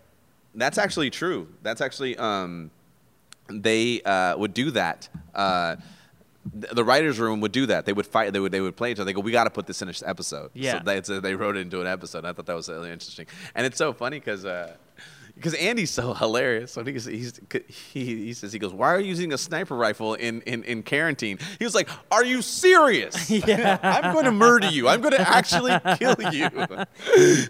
[0.55, 1.47] That's actually true.
[1.61, 2.71] That's actually um,
[3.49, 5.09] they uh, would do that.
[5.33, 5.77] Uh,
[6.45, 7.85] the writers' room would do that.
[7.85, 8.33] They would fight.
[8.33, 9.05] They would they would play each other.
[9.05, 10.79] They go, "We got to put this in an episode." Yeah.
[10.79, 12.25] So they, so they wrote it into an episode.
[12.25, 14.45] I thought that was really interesting, and it's so funny because.
[14.45, 14.75] Uh,
[15.35, 16.75] because Andy's so hilarious.
[16.75, 20.15] When he's, he's, he, he says, he goes, Why are you using a sniper rifle
[20.15, 21.39] in, in, in quarantine?
[21.59, 23.29] He was like, Are you serious?
[23.49, 23.77] Yeah.
[23.83, 24.89] I'm going to murder you.
[24.89, 26.49] I'm going to actually kill you.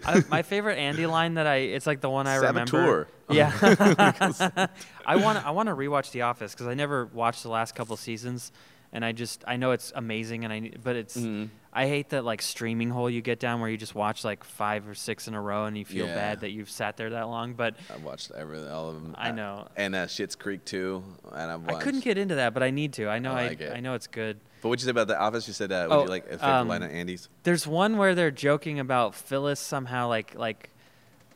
[0.04, 2.78] I, my favorite Andy line that I it's like the one I Saboteur.
[2.78, 3.08] remember.
[3.28, 4.66] Yeah.
[5.04, 7.96] I want I want to rewatch The Office because I never watched the last couple
[7.96, 8.52] seasons,
[8.92, 11.48] and I just I know it's amazing, and I but it's Mhm.
[11.72, 14.88] I hate that like streaming hole you get down where you just watch like five
[14.88, 16.16] or six in a row and you feel Yeah.
[16.16, 17.52] bad that you've sat there that long.
[17.54, 19.14] But I've watched everything, all of them.
[19.16, 19.68] I know.
[19.76, 21.04] and uh, Schitt's Creek too.
[21.32, 23.08] And I've I couldn't get into that, but I need to.
[23.08, 23.72] I know I I like it.
[23.72, 24.40] I know it's good.
[24.62, 25.46] But what'd you say about the Office?
[25.46, 27.28] You said uh, would Oh, you like a favorite um, line of Andy's?
[27.44, 30.70] There's one where they're joking about Phyllis somehow like like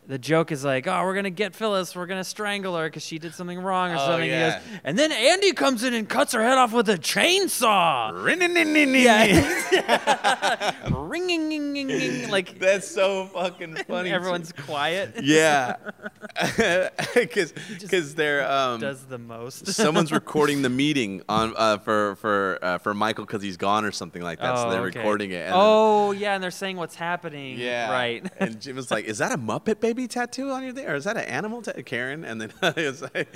[0.07, 1.95] the joke is like, "Oh, we're gonna get Phyllis.
[1.97, 4.59] We're gonna strangle her because she did something wrong or Oh, something." He yeah.
[4.59, 8.13] goes, and then Andy comes in and cuts her head off with a chainsaw.
[9.73, 10.73] Yeah.
[10.95, 14.11] Ringing, like That's so fucking funny.
[14.11, 15.21] everyone's quiet.
[15.23, 15.77] yeah,
[17.15, 19.67] because because they're um, Does the most.
[19.69, 23.93] someone's recording the meeting on uh, for for uh, for Michael because he's gone or
[23.93, 24.55] something like that.
[24.55, 24.99] Oh, so they're okay.
[24.99, 25.45] recording it.
[25.47, 27.59] And oh yeah, and they're saying what's happening.
[27.59, 28.25] yeah, Right.
[28.41, 31.05] and Jim was like, "Is that a Muppet baby tattoo on your thing, or is
[31.05, 31.73] that an animal?" Ta-?
[31.85, 33.29] Karen, and then like,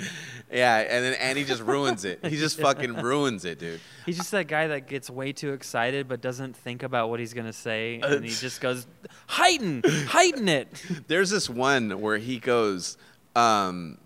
[0.51, 2.25] yeah, and then Andy just ruins it.
[2.25, 3.79] He just fucking ruins it, dude.
[4.05, 7.33] He's just that guy that gets way too excited but doesn't think about what he's
[7.33, 8.85] gonna say, Uh, and he just goes,
[9.27, 10.67] heighten, heighten it.
[11.07, 12.97] There's this one where he goes,
[13.35, 13.97] um,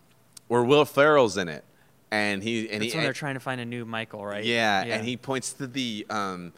[0.48, 1.64] where Will Ferrell's in it,
[2.12, 4.44] and he and That's he when they're trying to find a new Michael, right?
[4.44, 6.54] Yeah, and he points to the um,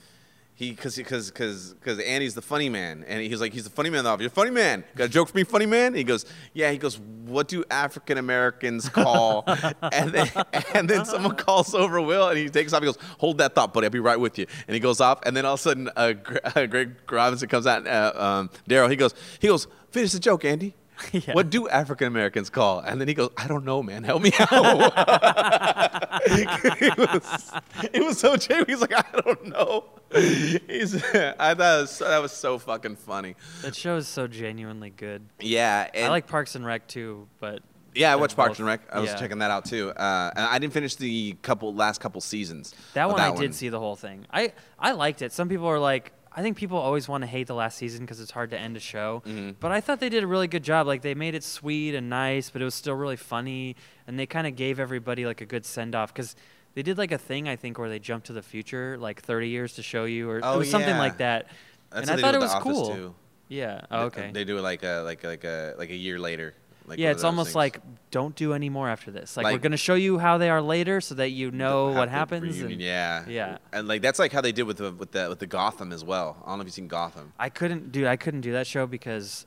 [0.57, 3.90] he because because because because Andy's the funny man, and he's like he's the funny
[3.90, 4.06] man.
[4.06, 4.86] Of you're funny man.
[4.95, 5.94] Got a joke for me, funny man?
[5.94, 6.72] he goes, yeah.
[6.72, 9.44] He goes, what do African Americans call?
[9.91, 10.32] and then
[10.73, 12.82] and then someone calls over Will, and he takes off.
[12.82, 13.88] He goes, hold that thought, buddy.
[13.88, 14.45] I'll be right with you.
[14.68, 16.14] And he goes off, and then all of a sudden, uh,
[16.45, 17.86] uh, Craig Robinson comes out.
[17.86, 20.73] Uh, um, Daryl, he goes, he goes, finish the joke, Andy.
[21.11, 21.34] Yeah.
[21.34, 22.80] What do African Americans call?
[22.80, 24.03] And then he goes, I don't know, man.
[24.03, 24.93] Help me out.
[26.26, 27.51] it, was,
[27.93, 28.65] it was so Jamie.
[28.67, 29.85] He's like, I don't know.
[30.13, 33.35] He's, I thought was, that was so fucking funny.
[33.61, 35.26] That show is so genuinely good.
[35.39, 37.61] Yeah, and I like Parks and Rec too, but
[37.93, 38.81] Yeah, I watched Parks both- and Rec.
[38.91, 39.17] I was yeah.
[39.17, 39.89] checking that out too.
[39.91, 42.73] Uh, and I didn't finish the couple last couple seasons.
[42.93, 44.26] That one I did see the whole thing.
[44.31, 45.31] I I liked it.
[45.31, 48.20] Some people are like, I think people always want to hate the last season because
[48.20, 49.24] it's hard to end a show.
[49.26, 49.52] Mm-hmm.
[49.60, 50.86] But I thought they did a really good job.
[50.86, 54.26] Like they made it sweet and nice, but it was still really funny, and they
[54.26, 56.36] kind of gave everybody like a good send off because.
[56.74, 59.48] They did like a thing I think where they jumped to the future, like 30
[59.48, 61.48] years to show you, or Oh, it was something like that.
[61.90, 62.94] That's and I thought it was cool.
[62.94, 63.16] Too.
[63.48, 63.82] Yeah.
[63.90, 64.32] Oh, okay.
[64.34, 66.53] They do it like a like like a like a year later.
[66.88, 67.56] Like yeah, it's almost things.
[67.56, 67.80] like
[68.12, 69.36] don't do any more after this.
[69.36, 72.62] Like, we're gonna show you how they are later, so that you know what happens.
[72.62, 73.57] and- yeah, Yeah.
[73.74, 76.03] and like that's like how they did with the with the with the Gotham as
[76.03, 76.38] well.
[76.45, 77.34] I don't know if you've seen Gotham.
[77.40, 78.07] I couldn't, dude.
[78.07, 79.45] I couldn't do that show because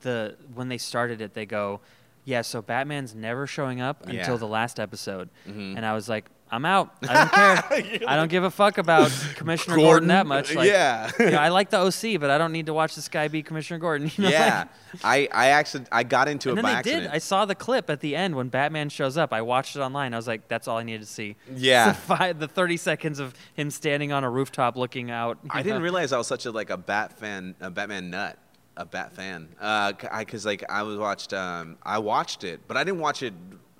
[0.00, 1.80] the when they started it, they go,
[2.24, 4.20] "Yeah, so Batman's never showing up Yeah.
[4.20, 5.76] until the last episode," Mhm.
[5.76, 6.94] and I was like, "I'm out.
[7.08, 8.00] I don't care.
[8.08, 10.54] I don't give a fuck about Commissioner Gordon, that much.
[10.54, 11.10] Like, yeah.
[11.18, 13.42] you know, I like the OC, but I don't need to watch this guy be
[13.42, 14.30] Commissioner Gordon." You know?
[14.30, 14.64] yeah,
[15.02, 17.02] I I actually I got into And it then by they accident.
[17.04, 17.10] did.
[17.12, 19.32] I saw the clip at the end when Batman shows up.
[19.32, 20.12] I watched it online.
[20.12, 21.88] I was like, "That's all I needed to see." Yeah.
[21.88, 25.38] the, five, the thirty seconds of him standing on a rooftop looking out.
[25.48, 28.38] I didn't realize I was such a like a Bat fan, a Batman nut,
[28.76, 29.48] a Bat fan.
[29.58, 33.32] Uh, because like I was watched, um, I watched it, but I didn't watch it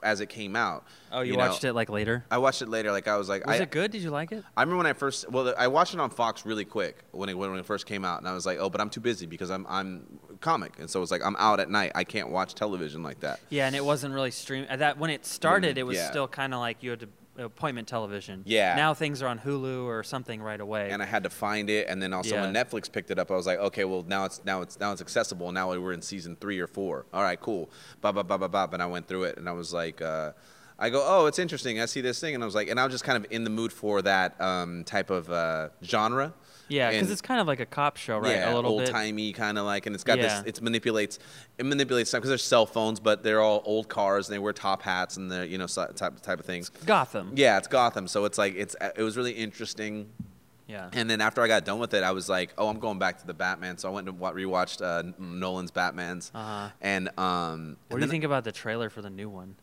[0.02, 0.84] as it came out.
[1.10, 1.38] Oh, you, know.
[1.38, 2.24] watched it like later.
[2.30, 2.90] I watched it later.
[2.90, 3.90] Like I was like, Was I, it good?
[3.90, 4.44] Did you like it?
[4.56, 7.34] I remember when I first, well, I watched it on Fox really quick when it,
[7.34, 9.50] when it first came out, and I was like, oh, but I'm too busy because
[9.50, 11.92] I'm I'm comic, and so it's like I'm out at night.
[11.94, 13.40] I can't watch television like that.
[13.50, 14.66] Yeah, and it wasn't really stream.
[14.68, 16.10] uh, That when it started, it was yeah.
[16.10, 17.08] still kind of like you had to
[17.38, 18.42] appointment television.
[18.44, 18.74] Yeah.
[18.76, 20.90] Now things are on Hulu or something right away.
[20.90, 21.88] and I had to find it.
[21.88, 24.44] And then also when Netflix picked it up, I was like, okay, well now it's
[24.44, 25.52] now it's now it's accessible.
[25.52, 27.06] Now we're in season three or four.
[27.12, 27.70] All right, cool.
[28.00, 28.68] Ba ba ba ba ba.
[28.72, 30.32] And I went through it, and I was like, uh,
[30.78, 31.80] I go, oh, it's interesting.
[31.80, 33.44] I see this thing, and I was like, and I was just kind of in
[33.44, 36.32] the mood for that um, type of uh, genre.
[36.68, 38.32] Yeah, because it's kind of like a cop show, right?
[38.36, 40.42] Yeah, a little old timey kind of like, and it's got Yeah.
[40.42, 40.58] this.
[40.58, 41.18] It manipulates.
[41.58, 44.52] It manipulates stuff because there's cell phones, but they're all old cars, and they wear
[44.52, 46.70] top hats and the you know type type of things.
[46.86, 47.32] Gotham.
[47.34, 50.08] Yeah, it's Gotham, so it's like it's it was really interesting.
[50.68, 50.88] Yeah.
[50.94, 53.18] And then after I got done with it, I was like, "Oh, I'm going back
[53.20, 56.70] to the Batman." So I went and wa- rewatched uh, Nolan's Batman's, Uh-huh.
[56.80, 59.56] and um, What and do you think about the trailer for the new one?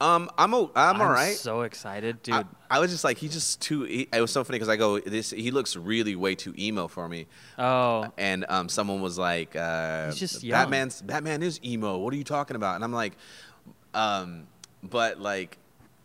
[0.00, 1.36] Um, I'm o- I'm, all right.
[1.36, 2.34] So excited, dude.
[2.34, 3.82] I, I was just like, he's just too.
[3.82, 5.30] He, it was so funny because I go, this.
[5.30, 7.26] He looks really way too emo for me.
[7.58, 10.58] oh, And um, someone was like, uh, He's just young.
[10.62, 11.98] Batman's Batman is emo.
[11.98, 12.76] What are you talking about?
[12.76, 13.12] And I'm like,
[13.94, 14.46] um,
[14.82, 15.58] but like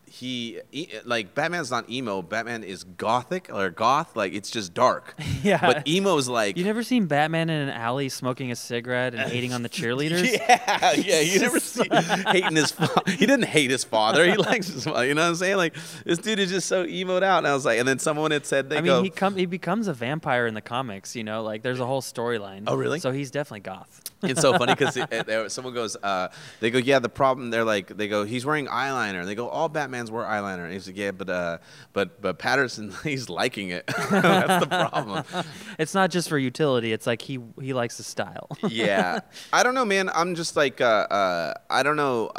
[0.08, 2.22] he e- like Batman's not emo.
[2.22, 4.14] Batman is gothic or goth.
[4.16, 5.14] Like it's just dark.
[5.42, 5.60] Yeah.
[5.60, 9.52] But emo's like you never seen Batman in an alley smoking a cigarette and hating
[9.52, 10.32] on the cheerleaders?
[10.32, 11.20] Yeah, yeah.
[11.20, 11.84] You never see
[12.26, 12.72] hating his.
[12.72, 14.24] Fa- he didn't hate his father.
[14.28, 15.06] He likes his father.
[15.06, 15.56] You know what I'm saying?
[15.56, 17.38] Like this dude is just so emoed out.
[17.38, 18.96] And I was like, and then someone had said they I go.
[18.96, 21.14] mean, he come he becomes a vampire in the comics.
[21.14, 22.64] You know, like there's a whole storyline.
[22.66, 22.98] Oh, really?
[22.98, 24.02] So he's definitely goth.
[24.22, 26.28] It's so funny because someone goes, uh,
[26.60, 27.50] they go, yeah, the problem.
[27.50, 29.20] They're like, they go, he's wearing eyeliner.
[29.20, 30.64] And They go, all Batman's wear eyeliner.
[30.64, 31.58] And he's like, yeah, but uh,
[31.92, 33.86] but but Pattinson, he's liking it.
[34.10, 35.24] That's the problem.
[35.78, 36.92] It's not just for utility.
[36.92, 38.48] It's like he he likes the style.
[38.68, 39.20] yeah,
[39.52, 40.08] I don't know, man.
[40.14, 42.32] I'm just like, uh, uh, I don't know.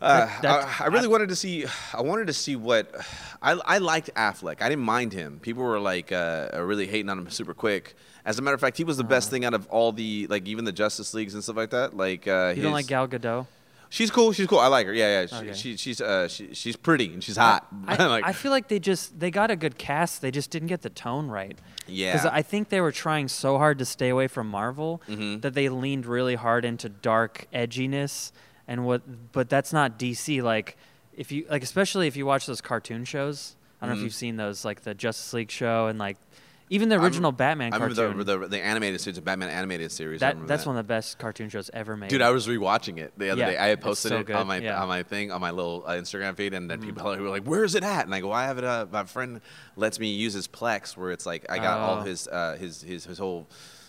[0.00, 1.66] Uh, I, I really wanted to see.
[1.92, 2.94] I wanted to see what.
[3.42, 4.62] I, I liked Affleck.
[4.62, 5.38] I didn't mind him.
[5.40, 7.94] People were like uh, really hating on him super quick.
[8.24, 10.46] As a matter of fact, he was the best thing out of all the like
[10.48, 11.96] even the Justice Leagues and stuff like that.
[11.96, 13.46] Like uh, You don't like Gal Gadot?
[13.90, 14.32] She's cool.
[14.32, 14.58] She's cool.
[14.58, 14.92] I like her.
[14.94, 15.26] Yeah, yeah.
[15.26, 15.52] She, Okay.
[15.52, 17.66] she she's uh she, she's pretty and she's hot.
[17.86, 20.20] I, like I feel like they just they got a good cast.
[20.22, 21.56] They just didn't get the tone right.
[21.86, 22.12] Yeah.
[22.14, 25.42] Because I think they were trying so hard to stay away from Marvel Mhm.
[25.42, 28.32] that they leaned really hard into dark edginess
[28.66, 29.02] and what.
[29.32, 30.42] But that's not DC.
[30.42, 30.76] Like
[31.16, 33.54] if you like, especially if you watch those cartoon shows.
[33.82, 33.98] I don't know Mhm.
[34.00, 36.16] if you've seen those, like the Justice League show and like
[36.70, 37.96] even the I'm- original Batman I cartoon.
[37.98, 40.20] remember the, the the animated series, the Batman animated series.
[40.20, 40.68] That that's that.
[40.70, 42.10] one of the best cartoon shows ever made.
[42.10, 43.56] Dude, I was rewatching it the other Yeah, day.
[43.58, 44.80] I had posted so it good, on my yeah.
[44.80, 47.74] On my thing on my little uh, Instagram feed, and then people were like, "Where's
[47.74, 48.64] it at?" And I go, "I have it.
[48.64, 49.40] Uh, my friend
[49.76, 52.02] lets me use his Plex, where it's like I got all Oh.
[52.02, 53.46] his uh, his his his whole,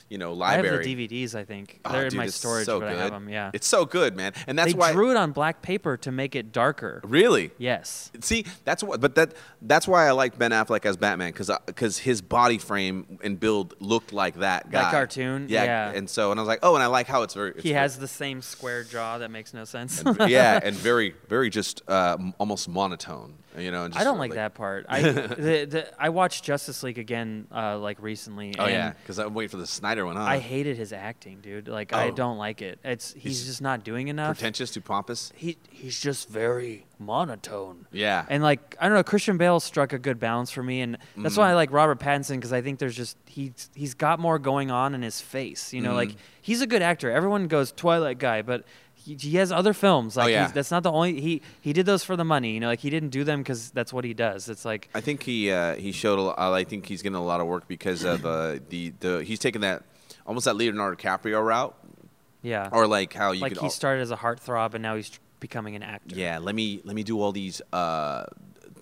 [0.10, 1.36] you know, I have library." the DVDs.
[1.36, 3.28] I think Oh, they're in my storage, so but I have them.
[3.30, 4.88] Yeah, It's so good, man, and that's they why.
[4.90, 7.02] They drew it on black paper to make it darker.
[7.04, 7.52] Really?
[7.58, 8.12] Yes.
[8.22, 11.98] See, that's what, but that that's why I like Ben Affleck as Batman because because
[11.98, 14.82] his body frame and build looked like that guy.
[14.84, 15.48] That cartoon?
[15.50, 15.64] yeah.
[15.64, 15.92] Yeah.
[15.92, 17.52] And so, and I was like, oh, and I like how it's very.
[17.52, 20.02] It's He very- has the same square jaw that makes no sense.
[20.02, 23.36] and- yeah, and very, very just uh, almost monotone.
[23.58, 24.86] You know, I don't sort like, that part.
[24.90, 28.54] I the, the, I watched Justice League again uh, like recently.
[28.60, 30.16] Oh yeah, because I'm waiting for the Snyder one.
[30.16, 30.24] Huh?
[30.24, 31.68] I hated his acting, dude.
[31.68, 32.12] Like I Oh.
[32.12, 32.80] don't like it.
[32.84, 34.38] It's he's, He's just not doing enough.
[34.38, 35.32] pretentious, too pompous.
[35.36, 37.88] He he's just very monotone.
[37.92, 40.98] Yeah, And like I don't know, Christian Bale struck a good balance for me, and
[41.18, 41.40] that's Mm.
[41.40, 44.72] why I like Robert Pattinson because I think there's just he's he's got more going
[44.72, 45.74] on in his face.
[45.74, 45.96] You know, Mm.
[45.96, 47.12] like he's a good actor.
[47.12, 48.64] Everyone goes Twilight guy, but
[49.06, 50.18] he, he has other films.
[50.18, 50.44] Like Oh, yeah.
[50.46, 52.54] he's, that's not the only he he did those for the money.
[52.54, 54.50] You know, like he didn't do them because that's what he does.
[54.50, 56.20] It's like I think he uh, he showed.
[56.20, 59.24] A, lot- I think he's getting a lot of work because of uh, the the
[59.24, 59.84] he's taking that
[60.26, 61.76] almost that Leonardo DiCaprio route,
[62.42, 63.62] yeah, or like how you like could.
[63.62, 66.16] he started as a heartthrob and now he's becoming an actor.
[66.16, 68.26] yeah, let me let me do all these uh,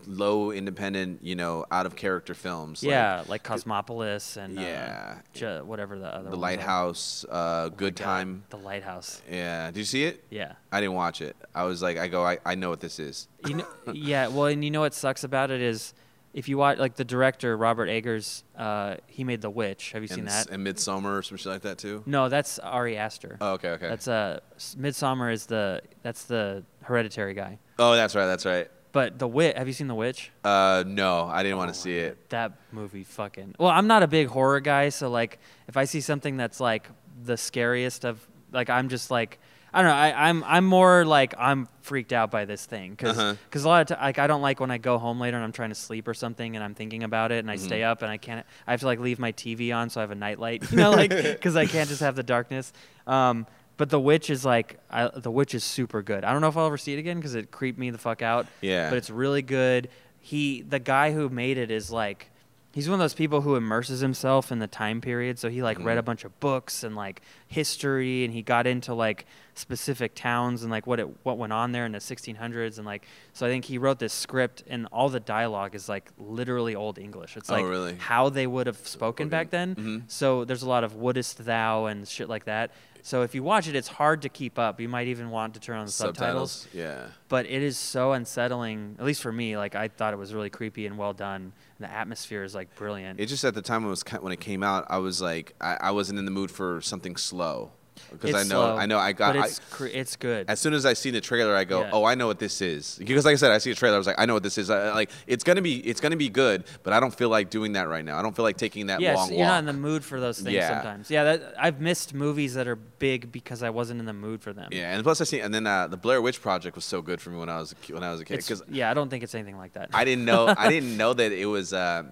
[0.07, 2.83] low independent, you know, out of character films.
[2.83, 5.19] yeah, like Cosmopolis and Yeah.
[5.41, 6.35] uh, whatever the other the.
[6.35, 8.43] Lighthouse, uh, Good God, Time.
[8.49, 9.21] the Lighthouse.
[9.29, 10.23] Yeah, did you see it?
[10.29, 10.53] Yeah.
[10.71, 11.35] I didn't watch it.
[11.55, 13.27] I was like, I go, I, I know what this is.
[13.47, 14.27] You know, yeah.
[14.27, 15.93] Well, and you know what sucks about it is
[16.33, 19.91] if you watch like the director Robert Eggers, uh, he made The Witch.
[19.91, 20.49] Have you seen that?
[20.49, 22.01] and Midsommar or some shit like that too.
[22.07, 23.37] No, that's Ari Aster.
[23.39, 23.87] Oh, okay, okay.
[23.87, 27.59] That's uh, Midsommar is the that's the Hereditary guy.
[27.79, 28.67] oh, that's right, that's right.
[28.93, 30.31] But The Witch, have you seen The Witch?
[30.43, 32.29] Uh, no, I didn't want Oh to see it.
[32.29, 33.55] That movie fucking.
[33.59, 36.87] Well, I'm not a big horror guy, so like if I see something that's like
[37.25, 39.39] the scariest of like I'm just like
[39.75, 39.97] I don't know.
[39.97, 43.35] I, I'm I'm more like I'm freaked out by this thing because Uh-huh.
[43.51, 45.51] a lot of t- like I don't like when I go home later and I'm
[45.51, 47.65] trying to sleep or something and I'm thinking about it and I Mm-hmm.
[47.65, 48.45] stay up and I can't.
[48.67, 50.91] I have to like leave my TV on so I have a nightlight, you know,
[50.91, 52.71] like because I can't just have the darkness.
[53.07, 53.47] Um,
[53.83, 56.23] but The Witch is like I, The Witch is super good.
[56.23, 58.21] I don't know if I'll ever see it again because it creeped me the fuck
[58.21, 58.47] out.
[58.61, 58.89] Yeah.
[58.89, 59.89] But it's really good.
[60.21, 62.29] He the guy who made it is like
[62.71, 65.37] he's one of those people who immerses himself in the time period.
[65.37, 68.93] So he like read a bunch of books and like history, and he got into
[68.93, 72.85] like specific towns and like what it what went on there in the 1600s, and
[72.85, 76.73] like so I think he wrote this script, and all the dialogue is like literally
[76.73, 77.35] old English.
[77.35, 77.95] It's Oh, like really?
[77.95, 79.75] how they would have spoken back then.
[79.75, 80.03] Mhm.
[80.07, 82.71] So there's a lot of "wouldest thou" and shit like that.
[83.05, 84.79] So if you watch it, it's hard to keep up.
[84.79, 86.67] You might even want to turn on the subtitles.
[86.73, 87.07] Yeah.
[87.27, 90.49] but it is so unsettling at least for me like i thought it was really
[90.49, 91.51] creepy and well done.
[91.77, 93.19] And the atmosphere is like brilliant.
[93.19, 95.53] It just at the time when it was when it came out, I was like,
[95.59, 97.71] I, I wasn't in the mood for something slow
[98.11, 99.33] because I know, slow, I know, I got.
[99.35, 101.89] but I, it's it's good as soon as I see the trailer, I go, Yeah.
[101.93, 103.95] "Oh, I know what this is." Because, like I said, I see a trailer.
[103.95, 106.15] I was like, "I know what this is." I, like, it's gonna be, it's gonna
[106.15, 108.17] be good, but I don't feel like doing that right now.
[108.17, 109.47] I don't feel like taking that yes long you're walk.
[109.47, 110.69] not in the mood for those things Yeah.
[110.69, 114.41] sometimes yeah that, i've missed movies that are big because i wasn't in the mood
[114.41, 116.85] for them yeah, and plus I see, and then uh, the Blair Witch Project was
[116.85, 118.93] so good for me when I was when I was a kid because yeah i
[118.93, 121.73] don't think it's anything like that I didn't know, I didn't know that it was
[121.73, 122.03] uh,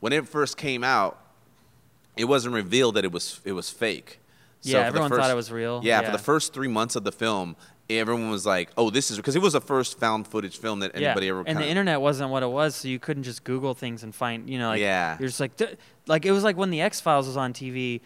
[0.00, 1.18] when it first came out.
[2.16, 4.19] It wasn't revealed that it was it was fake.
[4.62, 5.80] Yeah, for the everyone thought it was real.
[5.82, 7.56] Yeah, for the first three months of the film,
[7.88, 10.94] everyone was like, "Oh, this is," because it was the first found footage film that
[10.94, 11.32] anybody yeah.
[11.32, 11.44] ever.
[11.46, 14.48] and the internet wasn't what it was so you couldn't just google things and find
[14.48, 15.16] you know like Yeah.
[15.18, 15.52] you're just like
[16.06, 18.00] like it was like when the x-files was on tv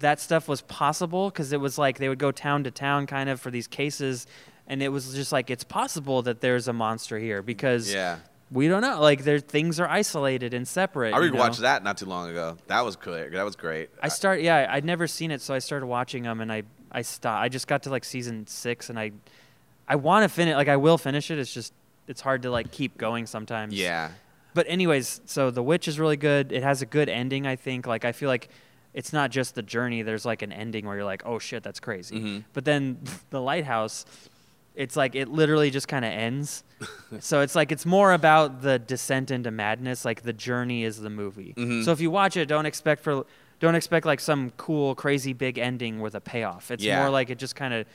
[0.00, 3.28] that stuff was possible because it was like they would go town to town kind
[3.28, 4.26] of for these cases
[4.66, 8.18] and it was just like it's possible that there's a monster here because Yeah.
[8.50, 9.00] We don't know.
[9.00, 11.14] Like, there things are isolated and separate.
[11.14, 11.38] I you know?
[11.38, 12.56] rewatched that not too long ago.
[12.66, 13.30] That was clear.
[13.30, 13.90] That was great.
[14.02, 14.40] I start.
[14.40, 17.42] Yeah, I'd never seen it, so I started watching them, and I I stopped.
[17.42, 19.12] I just got to like season six, and I
[19.86, 20.54] I want to finish.
[20.54, 21.38] Like, I will finish it.
[21.38, 21.72] It's just
[22.06, 23.74] it's hard to like keep going sometimes.
[23.74, 24.10] yeah.
[24.54, 26.50] But anyways, so The Witch is really good.
[26.52, 27.86] It has a good ending, I think.
[27.86, 28.48] Like I feel like
[28.94, 30.02] it's not just the journey.
[30.02, 32.44] There's like an ending where you're like, "Oh shit, that's crazy." Mhm.
[32.54, 32.98] But then
[33.30, 34.06] The Lighthouse
[34.78, 36.62] it's like it literally just kind of ends.
[37.20, 41.10] so it's like it's more about the descent into madness, like the journey is the
[41.10, 41.52] movie.
[41.56, 41.84] Mhm.
[41.84, 43.26] So if you watch it, don't expect for
[43.60, 46.70] don't expect like some cool crazy big ending with a payoff.
[46.70, 47.00] It's Yeah.
[47.00, 47.86] more like it just kind of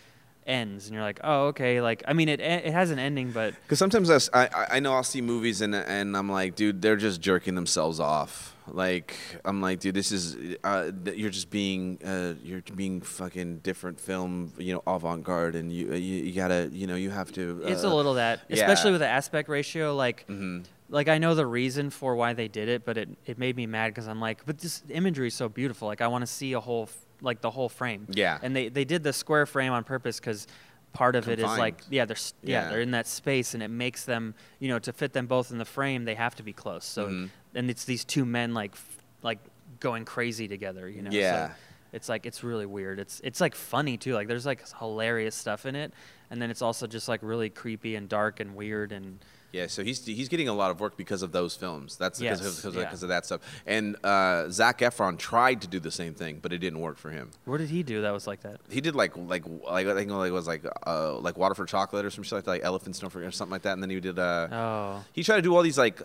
[0.46, 3.54] ends and you're like, "Oh, okay." Like I mean it it has an ending, but
[3.64, 7.22] Because sometimes I, I know I'll see movies and and I'm like, dude, they're just
[7.22, 8.53] jerking themselves off.
[8.68, 9.16] Like
[9.46, 14.00] I'm like, dude, this is uh, th- you're just being uh, you're being fucking different
[14.00, 17.32] film, you know, avant garde, and you, uh, you you gotta you know you have
[17.34, 17.62] to.
[17.66, 18.56] Uh, it's a little that, yeah.
[18.56, 20.62] especially with the aspect ratio like Mm-hmm.
[20.90, 23.66] like I know the reason for why they did it, but it, it made me
[23.68, 25.88] mad because I'm like, but this imagery is so beautiful.
[25.88, 28.08] Like I want to see a whole f- like the whole frame.
[28.10, 28.40] Yeah.
[28.42, 30.48] And they they did the square frame on purpose because
[30.94, 32.64] part of it is like yeah they're yeah.
[32.66, 32.70] Yeah.
[32.70, 35.58] they're in that space and it makes them you know to fit them both in
[35.58, 36.86] the frame they have to be close.
[36.86, 37.30] So Mhm.
[37.56, 39.40] and it's these two men like f- like
[39.80, 40.88] going crazy together.
[40.88, 41.10] You know.
[41.12, 41.52] So Yeah.
[41.92, 43.00] it's like it's really weird.
[43.00, 44.14] It's it's like funny too.
[44.14, 45.94] Like there's like hilarious stuff in it,
[46.30, 49.20] and then it's also just like really creepy and dark and weird and.
[49.54, 51.96] Yeah, so he's he's getting a lot of work because of those films.
[51.96, 52.82] That's because Yes, of, because, yeah.
[52.86, 53.42] because of that stuff.
[53.68, 57.12] And uh, Zac Efron tried to do the same thing, but it didn't work for
[57.12, 57.30] him.
[57.46, 58.62] What did he do that was like that?
[58.70, 61.66] He did like like like I think like it was like uh, like Water for
[61.68, 63.74] Chocolate or some shit like that, like Elephants Don't Forget or something like that.
[63.74, 65.04] And then he did uh, Oh.
[65.14, 66.02] he tried to do all these like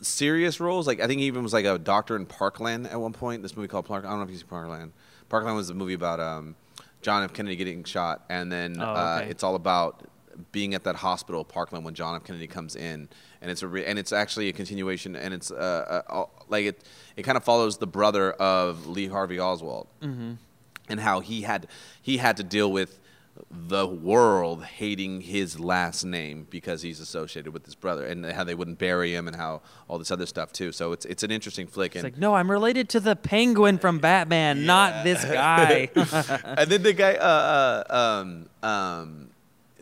[0.00, 0.86] serious roles.
[0.86, 3.42] Like I think he even was like a doctor in Parkland at one point.
[3.42, 4.04] This movie called Park.
[4.04, 4.92] I don't know if you see Parkland.
[5.28, 6.56] Parkland was the movie about um,
[7.00, 7.32] John F.
[7.32, 10.02] Kennedy getting shot, and then Oh, uh, it's all about
[10.52, 12.24] being at that hospital, Parkland, when John F.
[12.24, 13.08] Kennedy comes in,
[13.40, 16.82] and it's a re- and it's actually a continuation, and it's uh, uh, like it
[17.16, 20.32] it kind of follows the brother of Lee Harvey Oswald Mm-hmm.
[20.88, 21.66] and how he had
[22.00, 22.98] he had to deal with
[23.50, 28.54] the world hating his last name because he's associated with his brother, and how they
[28.54, 30.70] wouldn't bury him, and how all this other stuff too.
[30.70, 31.96] So it's it's an interesting flick.
[31.96, 35.88] It's And, like, no, I'm related to the penguin from Batman, not this guy.
[35.94, 39.30] and then the guy, uh, uh, um, um,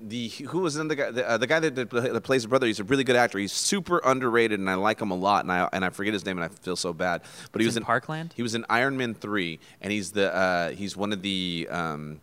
[0.02, 2.48] the who was in the guy, the, uh, the guy that, that, that plays the
[2.48, 2.66] brother.
[2.66, 3.38] He's a really good actor.
[3.38, 5.44] He's super underrated, and I like him a lot.
[5.44, 7.22] And I and I forget his name, and I feel so bad.
[7.52, 8.32] But he was in Parkland?
[8.36, 11.68] He was in Iron Man three, and he's the uh, he's one of the.
[11.70, 12.20] Um,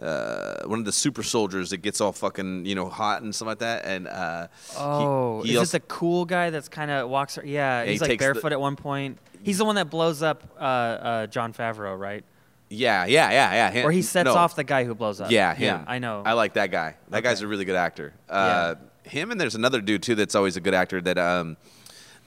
[0.00, 3.46] uh, one of the super soldiers that gets all fucking you know hot and stuff
[3.46, 6.90] like that, and uh, he- oh, he is also- it the cool guy that's kind
[6.90, 7.38] of walks?
[7.44, 9.18] Yeah, he he's like takes the- barefoot at one point.
[9.44, 12.24] He's the one that blows up uh, uh, Jon Favreau, right?
[12.72, 13.70] Yeah, yeah, yeah, yeah.
[13.70, 14.34] him- Or he sets no.
[14.34, 15.30] off the guy who blows up.
[15.30, 15.84] Yeah, him.
[15.86, 16.22] I know.
[16.24, 16.96] I like that guy.
[17.10, 18.12] That guy's a really good actor.
[18.28, 18.74] Uh,
[19.04, 21.56] Him and there's another dude too that's always a good actor that um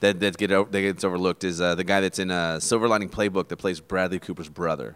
[0.00, 3.08] that that get that gets overlooked is uh, the guy that's in uh, Silver Lining
[3.08, 4.94] Playbook that plays Bradley Cooper's brother.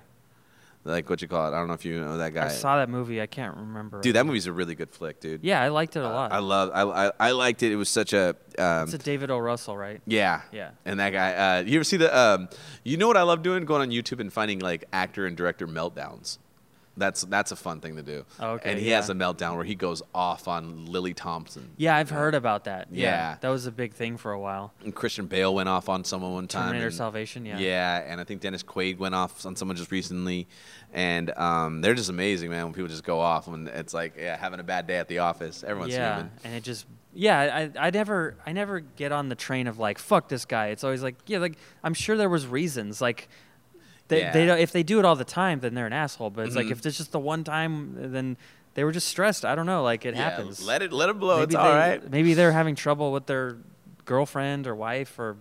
[0.83, 1.55] Like what you call it?
[1.55, 2.47] I don't know if you know that guy.
[2.47, 3.21] I saw that movie.
[3.21, 4.01] I can't remember.
[4.01, 5.45] dude, that movie's a really good flick, dude.
[5.45, 6.33] Yeah, I liked it a lot.
[6.33, 6.71] I love.
[6.73, 7.71] I, I I liked it.
[7.71, 8.35] It was such a.
[8.59, 9.39] Um, it's a David O.
[9.39, 10.01] Russell, right?
[10.07, 10.41] yeah.
[10.53, 10.71] Yeah.
[10.87, 11.59] And that guy.
[11.59, 12.17] Uh, you ever see the?
[12.17, 12.49] Um,
[12.83, 13.67] you know what I love doing?
[13.67, 16.39] Going on YouTube and finding like actor and director meltdowns.
[17.01, 18.25] That's that's a fun thing to do.
[18.39, 18.97] Oh, okay, And he yeah.
[18.97, 21.71] has a meltdown where he goes off on Lily Thompson.
[21.77, 22.87] Yeah, I've heard about that.
[22.93, 23.37] Yeah.
[23.41, 24.73] that was a big thing for a while.
[24.85, 26.67] And Christian Bale went off on someone one time.
[26.67, 27.45] Terminator and- Salvation.
[27.45, 27.59] Yeah.
[27.59, 30.47] Yeah, and I think Dennis Quaid went off on someone just recently,
[30.93, 32.65] and um, they're just amazing, man.
[32.65, 35.19] When people just go off, when it's like yeah, having a bad day at the
[35.19, 35.65] office.
[35.65, 36.31] Everyone's yeah, human.
[36.45, 39.99] and it just yeah, I I never I never get on the train of like
[39.99, 40.69] fuck this guy.
[40.69, 43.29] It's always like yeah, like I'm sure there was reasons like.
[44.11, 44.33] They, Yeah.
[44.33, 46.29] they don't, if they do it all the time, then they're an asshole.
[46.31, 46.73] But it's like Mhm.
[46.73, 48.37] if it's just the one time, then
[48.75, 49.45] they were just stressed.
[49.45, 49.83] I don't know.
[49.83, 50.63] Like it Yeah, happens.
[50.63, 51.43] Let it let it blow.
[51.43, 51.99] it's they, all right.
[52.11, 53.57] Maybe they're having trouble with their
[54.05, 55.37] girlfriend or wife or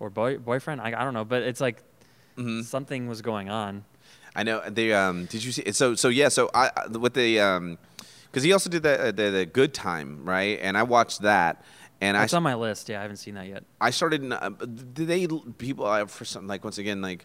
[0.00, 0.80] or boy, boyfriend.
[0.80, 1.24] I, I don't know.
[1.24, 1.82] But it's like
[2.38, 2.64] Mhm.
[2.64, 3.84] something was going on.
[4.34, 4.62] I know.
[4.68, 5.70] They um, did you see?
[5.72, 6.28] So so yeah.
[6.28, 7.78] So I I- with the um,
[8.30, 10.58] because he also did the, the the Good Time, right?
[10.60, 11.64] And I watched that,
[12.02, 12.88] and I It's on my list.
[12.90, 13.64] Yeah, I haven't seen that yet.
[13.80, 14.30] I started.
[14.30, 15.26] Uh, did they
[15.58, 17.24] people I, for some like once again like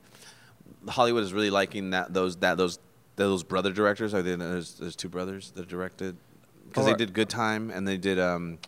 [0.87, 2.79] Hollywood is really liking that those that those
[3.15, 4.13] those brother directors.
[4.13, 6.17] Are they there's, there's two brothers that directed
[6.67, 8.59] because they did Good Time and they did um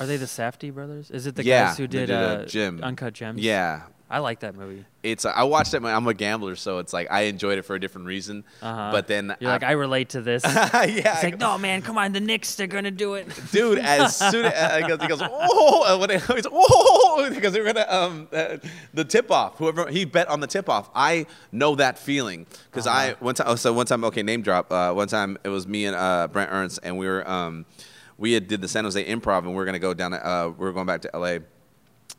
[0.00, 1.10] Are they the Safdie brothers?
[1.10, 2.80] Is it the Yeah, guys who did, did, uh, uh, Jim.
[2.82, 3.40] Uncut Gems?
[3.40, 3.82] yeah.
[4.10, 4.84] I like that movie.
[5.02, 5.82] It's I watched it.
[5.82, 8.44] I'm a gambler, so it's like I enjoyed it for a different reason.
[8.62, 8.90] Uh-huh.
[8.92, 10.42] But then You're like, I relate to this.
[10.46, 13.26] yeah, It's like, no, man, come on, the Knicks, they're gonna do it.
[13.50, 13.78] dude.
[13.78, 16.10] As soon as uh, he goes, he goes, oh, when
[16.52, 18.58] oh, because they're gonna um uh,
[18.92, 19.56] the tip off.
[19.58, 23.16] Whoever he bet on the tip off, I know that feeling because I Uh-huh.
[23.20, 23.46] one time.
[23.48, 24.70] Oh, so one time, okay, name drop.
[24.70, 27.64] Uh, one time it was me and uh, Brent Ernst, and we were um
[28.18, 30.12] we had did the San Jose Improv, and we are gonna go down.
[30.12, 31.40] To, uh, we are going back to L.A.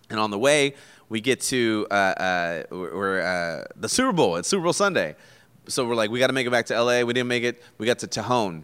[0.09, 0.75] And on the way,
[1.09, 4.37] we get to uh, uh, we're uh, the Super Bowl.
[4.37, 5.15] It's Super Bowl Sunday,
[5.67, 7.03] so we're like, we got to make it back to L.A.
[7.03, 7.61] We didn't make it.
[7.77, 8.63] We got to Tejon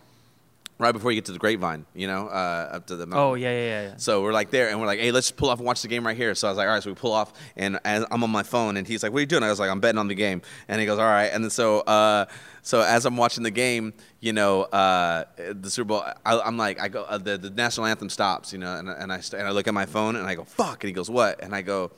[0.81, 3.23] right before you get to the Grapevine, you know, uh, up to the mountain.
[3.23, 3.93] Oh yeah, yeah, yeah.
[3.97, 6.05] So we're like there, and we're like, hey, let's pull off and watch the game
[6.05, 6.33] right here.
[6.33, 8.43] So I was like, all right, so we pull off, and as I'm on my
[8.43, 9.43] phone, and he's like, what are you doing?
[9.43, 11.51] I was like, I'm betting on the game, and he goes, all right, and then
[11.51, 12.25] so uh,
[12.63, 16.81] so as I'm watching the game, you know, uh, the Super Bowl, I, am like,
[16.81, 19.51] I go, uh, the, the national anthem stops, you know, and, and I and I
[19.51, 21.43] look at my phone, and I go, fuck, and he goes, what?
[21.43, 21.91] And I go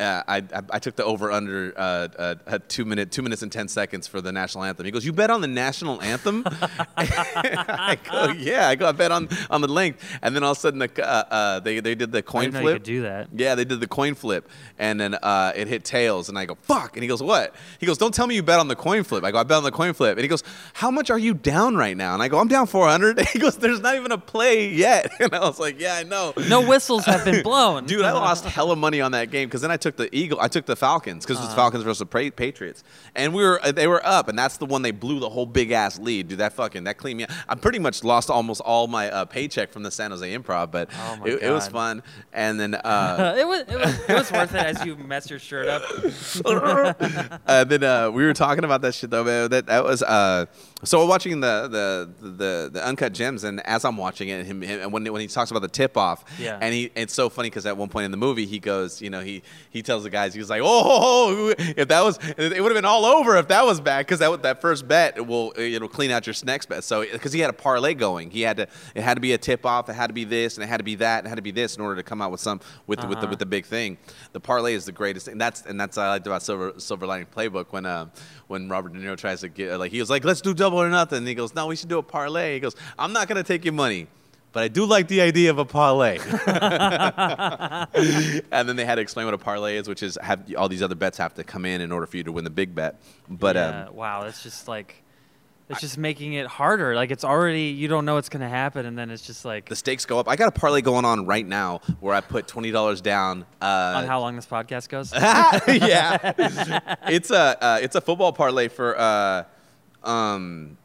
[0.00, 2.08] uh, I, I, I took the over under uh,
[2.46, 4.86] uh, two minute two minutes and ten seconds for the national anthem.
[4.86, 6.44] He goes, "You bet on the national anthem?"
[6.96, 10.58] I go, "Yeah." I go, "I bet on on the length." And then all of
[10.58, 12.62] a sudden, the uh, uh, they they did the coin flip.
[12.62, 13.28] Know you could do that.
[13.34, 14.48] Yeah, they did the coin flip,
[14.78, 16.28] and then uh, it hit tails.
[16.28, 18.58] And I go, "Fuck!" And he goes, "What?" He goes, "Don't tell me you bet
[18.58, 20.42] on the coin flip." I go, "I bet on the coin flip." And he goes,
[20.74, 23.38] "How much are you down right now?" And I go, "I'm down 400." And he
[23.38, 26.66] goes, "There's not even a play yet." And I was like, "Yeah, I know." No
[26.66, 28.02] whistles have been blown, dude.
[28.02, 30.40] I lost hella money on that game because then I took the Eagle.
[30.40, 31.56] I took the Falcons because it was Uh-huh.
[31.56, 32.84] Falcons versus the Patriots,
[33.14, 35.46] and we were uh, they were up, and that's the one they blew the whole
[35.46, 36.28] big ass lead.
[36.28, 37.24] Dude, that fucking that cleaned me.
[37.24, 37.30] Up.
[37.48, 40.88] I pretty much lost almost all my uh, paycheck from the San Jose Improv, but
[40.94, 42.02] Oh it, it was fun.
[42.32, 45.38] And then uh, it was it was it was worth it as you mess your
[45.38, 45.82] shirt up.
[47.46, 49.50] uh, then uh, we were talking about that shit though, man.
[49.50, 50.46] That that was uh,
[50.82, 51.68] so we're watching the,
[52.20, 55.20] the the the uncut gems, and as I'm watching it, him, him and when when
[55.20, 56.58] he talks about the tip off, Yeah.
[56.60, 59.10] and he it's so funny because at one point in the movie he goes, you
[59.10, 62.70] know, he he tells the guys, he was like, oh, if that was, it would
[62.72, 65.88] have been all over if that was bad because that that first bet will it'll
[65.88, 66.82] clean out your next bet.
[66.84, 69.38] So because he had a parlay going, he had to it had to be a
[69.38, 71.28] tip off, it had to be this, and it had to be that, and it
[71.28, 73.20] had to be this in order to come out with some with the, with the
[73.24, 73.30] Uh-huh.
[73.30, 73.98] with the big thing.
[74.32, 75.36] The parlay is the greatest thing.
[75.36, 78.06] That's and that's what I liked about Silver Silver Lining Playbook when uh,
[78.50, 80.90] when Robert De Niro tries to get like he was like let's do double or
[80.90, 81.18] nothing.
[81.18, 82.54] And he goes no we should do a parlay.
[82.54, 84.08] He goes I'm not gonna take your money.
[84.52, 86.18] But I do like the idea of a parlay.
[88.50, 90.82] and then they had to explain what a parlay is, which is have all these
[90.82, 93.00] other bets have to come in in order for you to win the big bet.
[93.28, 95.04] But yeah, um, wow, that's just like
[95.70, 96.94] it's just making it harder.
[96.96, 99.76] Like it's already you don't know what's gonna happen, and then it's just like the
[99.76, 100.28] stakes go up.
[100.28, 103.46] I got a parlay going on right now where I put twenty dollars down.
[103.62, 105.12] Uh, on how long this podcast goes.
[105.14, 106.32] yeah,
[107.08, 109.44] it's a uh, it's a football parlay for uh,
[110.02, 110.76] um,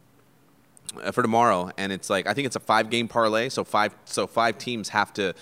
[1.03, 3.49] uh, for tomorrow, and it's like I think it's a five game parlay.
[3.49, 5.34] So five so five teams have to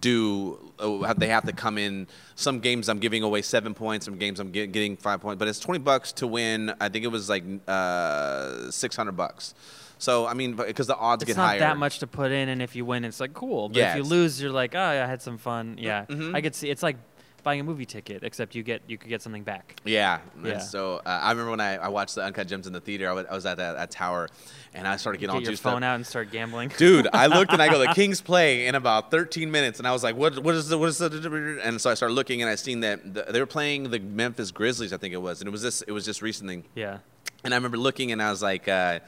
[0.00, 2.06] do uh, they have to come in.
[2.34, 4.04] Some games I'm giving away seven points.
[4.06, 6.72] Some games I'm get, getting five points, but it's twenty bucks to win.
[6.80, 9.54] I think it was like uh, six hundred bucks.
[9.98, 11.58] So I mean, because the odds it's get not higher.
[11.60, 13.68] that much to put in, and if you win, it's like cool.
[13.68, 15.76] But if you lose, you're like, oh, I had some fun.
[15.78, 16.34] Yeah, Mhm.
[16.34, 16.70] I could see.
[16.70, 16.96] It's like
[17.42, 19.76] buying a movie ticket, except you get you could get something back.
[19.84, 20.20] Yeah.
[20.42, 20.58] Yeah.
[20.58, 23.08] So uh, I remember when I, I watched the Uncut Gems in the theater.
[23.08, 24.28] I was, I was at that at Tower,
[24.74, 25.88] and I started getting Get all your phone up.
[25.88, 26.72] out and start gambling.
[26.76, 29.92] Dude, I looked and I go, the Kings play in about 13 minutes, and I
[29.92, 30.38] was like, what?
[30.42, 30.78] What is the?
[30.78, 31.60] What is the?
[31.62, 34.50] And so I started looking, and I seen that the, they were playing the Memphis
[34.50, 35.82] Grizzlies, I think it was, and it was this.
[35.82, 36.98] It was just recently, yeah.
[37.44, 39.00] and I remember looking, and I was like, uh,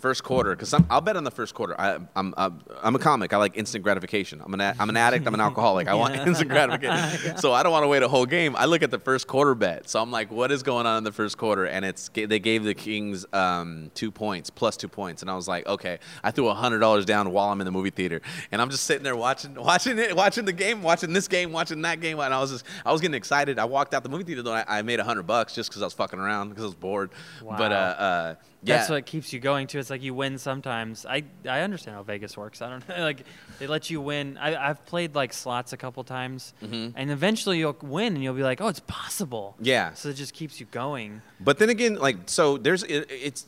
[0.00, 1.80] first quarter, because I'll bet on the first quarter.
[1.80, 2.50] I, I'm uh,
[2.82, 3.32] I'm a comic.
[3.32, 4.40] I like instant gratification.
[4.44, 5.26] I'm an a- I'm an addict.
[5.26, 5.88] I'm an alcoholic.
[5.88, 7.36] I want instant gratification.
[7.36, 8.56] So I don't want to wait a whole game.
[8.56, 9.88] I look at the first quarter bet.
[9.88, 11.66] So I'm like, what is going on in the first quarter?
[11.66, 15.46] And it's they gave the Kings um, two points plus two points, and I was
[15.46, 15.98] like, okay.
[16.24, 18.20] I threw hundred dollars down while I'm in the movie theater,
[18.50, 21.82] and I'm just sitting there watching watching it, watching the game, watching this game, watching
[21.82, 23.58] that game, and I was just I was getting excited.
[23.58, 24.52] I walked out the movie theater though.
[24.52, 27.10] I, I made hundred bucks just because I was fucking around because I was bored.
[27.58, 28.76] But uh, uh, yeah.
[28.76, 29.78] That's what keeps you going too.
[29.78, 31.06] It's like you win sometimes.
[31.06, 32.60] I I understand how Vegas works.
[32.62, 32.96] I don't know.
[33.10, 33.24] Like
[33.60, 34.36] they let you win.
[34.38, 36.94] I, I've played like slots a couple times, Mhm.
[36.96, 39.54] and eventually you'll win, and you'll be like, oh, it's possible.
[39.60, 39.92] Yeah.
[39.94, 41.22] So it just keeps you going.
[41.38, 43.42] But then again, like so, there's it, it's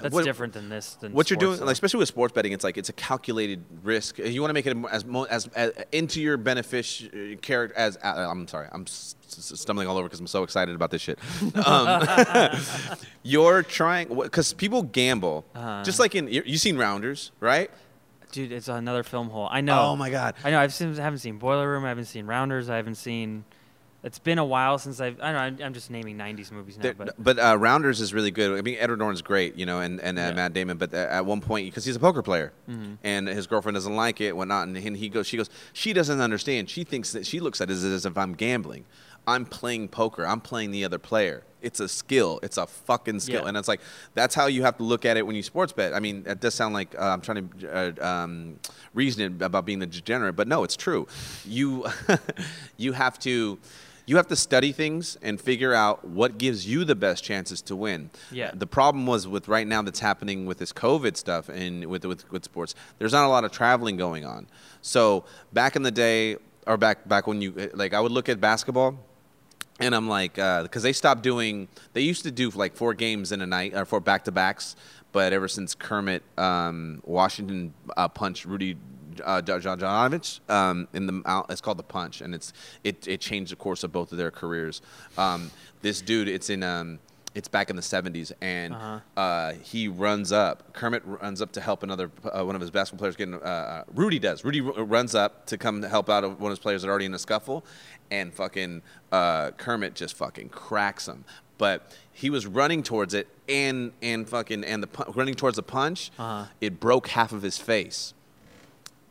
[0.00, 0.94] That's what- different than this.
[1.00, 4.18] Than What you're doing, like, especially with sports betting, it's like it's a calculated risk.
[4.18, 8.46] You want to make it as as, as into your benefic character as uh, I'm
[8.46, 11.18] sorry, I'm stumbling all over because I'm so excited about this shit.
[11.66, 12.06] Um,
[13.22, 15.82] you're trying because people gamble, Uh-huh.
[15.84, 17.70] just like in you- you've seen Rounders, right?
[18.36, 19.48] Dude, it's another film hole.
[19.50, 19.80] I know.
[19.80, 20.34] Oh my god.
[20.44, 20.60] I know.
[20.60, 21.84] I've seen, haven't seen Boiler Room.
[21.84, 22.68] I haven't seen Rounders.
[22.70, 23.44] I haven't seen.
[24.04, 25.18] It's been a while since I've.
[25.20, 25.40] I don't know.
[25.64, 28.56] I'm, I'm just naming '90s movies now, There- but but uh, Rounders is really good.
[28.56, 30.32] I mean, Edward Norton's great, you know, and, and uh, Yeah.
[30.32, 30.76] Matt Damon.
[30.76, 32.94] But uh, at one point, because he's a poker player, Mm-hmm.
[33.02, 36.20] and his girlfriend doesn't like it, whatnot, and, and he goes, she goes, she doesn't
[36.20, 36.70] understand.
[36.70, 38.84] She thinks that she looks at it as, as if I'm gambling.
[39.26, 40.24] I'm playing poker.
[40.24, 41.42] I'm playing the other player.
[41.66, 42.38] It's a skill.
[42.42, 43.48] It's a fucking skill, Yeah.
[43.48, 43.80] and it's like
[44.14, 45.92] that's how you have to look at it when you sports bet.
[45.94, 48.58] I mean, it does sound like uh, I'm trying to uh, um,
[48.94, 51.06] reason it about being the degenerate, but no, it's true.
[51.44, 51.86] You
[52.76, 53.58] you have to
[54.08, 57.74] you have to study things and figure out what gives you the best chances to
[57.74, 58.08] win.
[58.30, 58.52] Yeah.
[58.54, 62.30] The problem was with right now that's happening with this COVID stuff and with with
[62.30, 62.74] with sports.
[62.98, 64.46] There's not a lot of traveling going on.
[64.80, 66.36] So back in the day,
[66.68, 68.96] or back back when you like, I would look at basketball.
[69.78, 73.42] And I'm like, because they stopped doing, they used to do like four games in
[73.42, 74.74] a night, or four back to backs.
[75.12, 78.76] But ever since Kermit um, Washington uh, punched Rudy
[79.24, 82.52] uh, Jonovich um, in the it's called the punch, and it's
[82.84, 84.82] it, it changed the course of both of their careers.
[85.18, 85.50] Um,
[85.82, 86.98] this dude, it's in um,
[87.34, 89.20] it's back in the 70s, and Uh-huh.
[89.20, 90.72] uh, he runs up.
[90.72, 93.28] Kermit runs up to help another uh, one of his basketball players get.
[93.28, 94.42] in- Uh, uh, Rudy does.
[94.44, 96.90] Rudy r- runs up to come to help out one of his players that are
[96.90, 97.64] already in a scuffle,
[98.10, 101.24] and fucking uh, Kermit just fucking cracks him.
[101.58, 106.10] But he was running towards it, and and fucking and the running towards the punch,
[106.18, 106.46] Uh-huh.
[106.60, 108.12] it broke half of his face.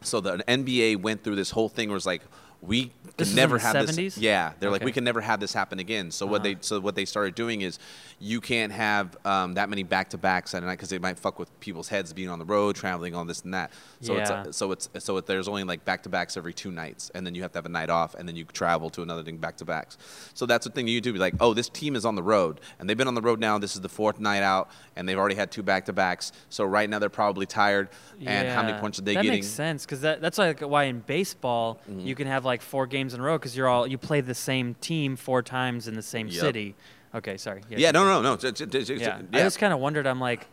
[0.01, 2.21] So the NBA went through this whole thing where it's like
[2.65, 3.95] we This can never have 70s?
[3.95, 4.17] this.
[4.17, 6.11] Yeah, they're like we can never have this happen again.
[6.11, 6.43] So what Uh-huh.
[6.43, 7.79] they so what they started doing is
[8.19, 11.19] you can't have um, that many back to backs at a night because it might
[11.19, 13.71] fuck with people's heads being on the road, traveling, all this and that.
[14.01, 14.43] So Yeah.
[14.45, 17.25] it's so it's so it, there's only like back to backs every two nights, and
[17.25, 19.37] then you have to have a night off, and then you travel to another thing
[19.37, 19.97] back to backs.
[20.33, 21.13] So that's the thing you do.
[21.13, 23.39] Be like, oh, this team is on the road, and they've been on the road
[23.39, 23.57] now.
[23.57, 26.31] This is the fourth night out, and they've already had two back to backs.
[26.49, 27.89] So right now they're probably tired.
[28.25, 29.37] And how many points are they that getting?
[29.39, 31.99] makes sense because that, that's like why in baseball Mm-hmm.
[31.99, 34.35] you can have like four games in a row because you're all you play the
[34.35, 36.39] same team four times in the same Yep.
[36.41, 36.75] city.
[37.13, 37.61] Okay, sorry.
[37.69, 38.33] Yeah, no, no, no.
[38.33, 39.39] It's- it's- it's- Yeah, yeah.
[39.39, 40.05] I just kind of wondered.
[40.05, 40.47] I'm like,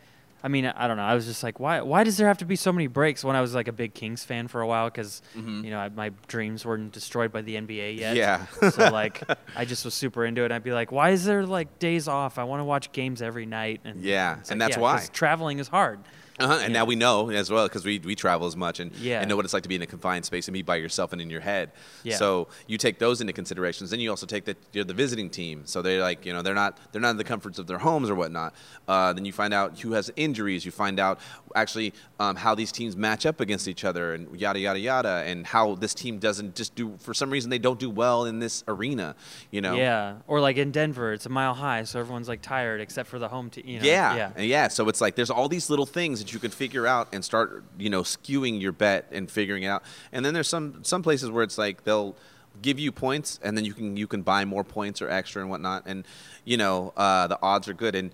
[0.44, 1.04] I mean, I don't know.
[1.04, 1.80] I was just like, why?
[1.82, 3.22] Why does there have to be so many breaks?
[3.24, 5.88] When I was like a big Kings fan for a while, because you know I,
[5.88, 8.16] my dreams weren't destroyed by the NBA yet.
[8.16, 8.64] Mm-hmm.
[8.64, 8.70] Yeah.
[8.70, 9.22] so like,
[9.56, 10.50] I just was super into it.
[10.52, 12.38] I'd be like, why is there like days off?
[12.38, 13.80] I want to watch games every night.
[13.84, 15.06] And Yeah, it's and like, that's yeah, why.
[15.12, 16.00] traveling is hard.
[16.42, 16.58] Uh-huh.
[16.62, 16.80] And Yeah.
[16.80, 19.20] now we know as well because we, we travel as much and, Yeah.
[19.20, 21.12] and know what it's like to be in a confined space and be by yourself
[21.12, 21.70] and in your head.
[22.02, 22.16] Yeah.
[22.16, 23.90] So you take those into considerations.
[23.90, 25.62] Then you also take the you're the visiting team.
[25.64, 28.10] So they're like you know they're not they're not in the comforts of their homes
[28.10, 28.54] or whatnot.
[28.88, 30.64] Uh, then you find out who has injuries.
[30.64, 31.20] You find out
[31.54, 35.46] actually um, how these teams match up against each other and yada yada yada and
[35.46, 38.64] how this team doesn't just do for some reason they don't do well in this
[38.68, 39.14] arena.
[39.50, 39.74] You know.
[39.76, 43.18] Yeah, or like in Denver, it's a mile high, so everyone's like tired except for
[43.18, 43.64] the home team.
[43.66, 43.86] You know?
[43.86, 44.68] Yeah, yeah, and yeah.
[44.68, 47.64] So it's like there's all these little things that you can figure out and start,
[47.78, 49.82] you know, skewing your bet and figuring it out.
[50.12, 52.14] And then there's some some places where it's like they'll
[52.60, 55.50] give you points, and then you can you can buy more points or extra and
[55.50, 56.04] whatnot, and
[56.44, 57.94] you know uh, the odds are good.
[57.94, 58.10] And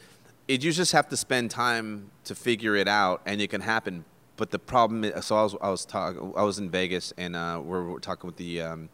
[0.46, 4.04] it, you just have to spend time to figure it out, and it can happen.
[4.36, 7.34] But the problem is, so I was I was talk, I was in Vegas, and
[7.34, 8.88] uh, we're, we're talking with the um,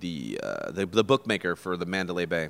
[0.00, 2.48] the, uh, the the bookmaker for the Mandalay Bay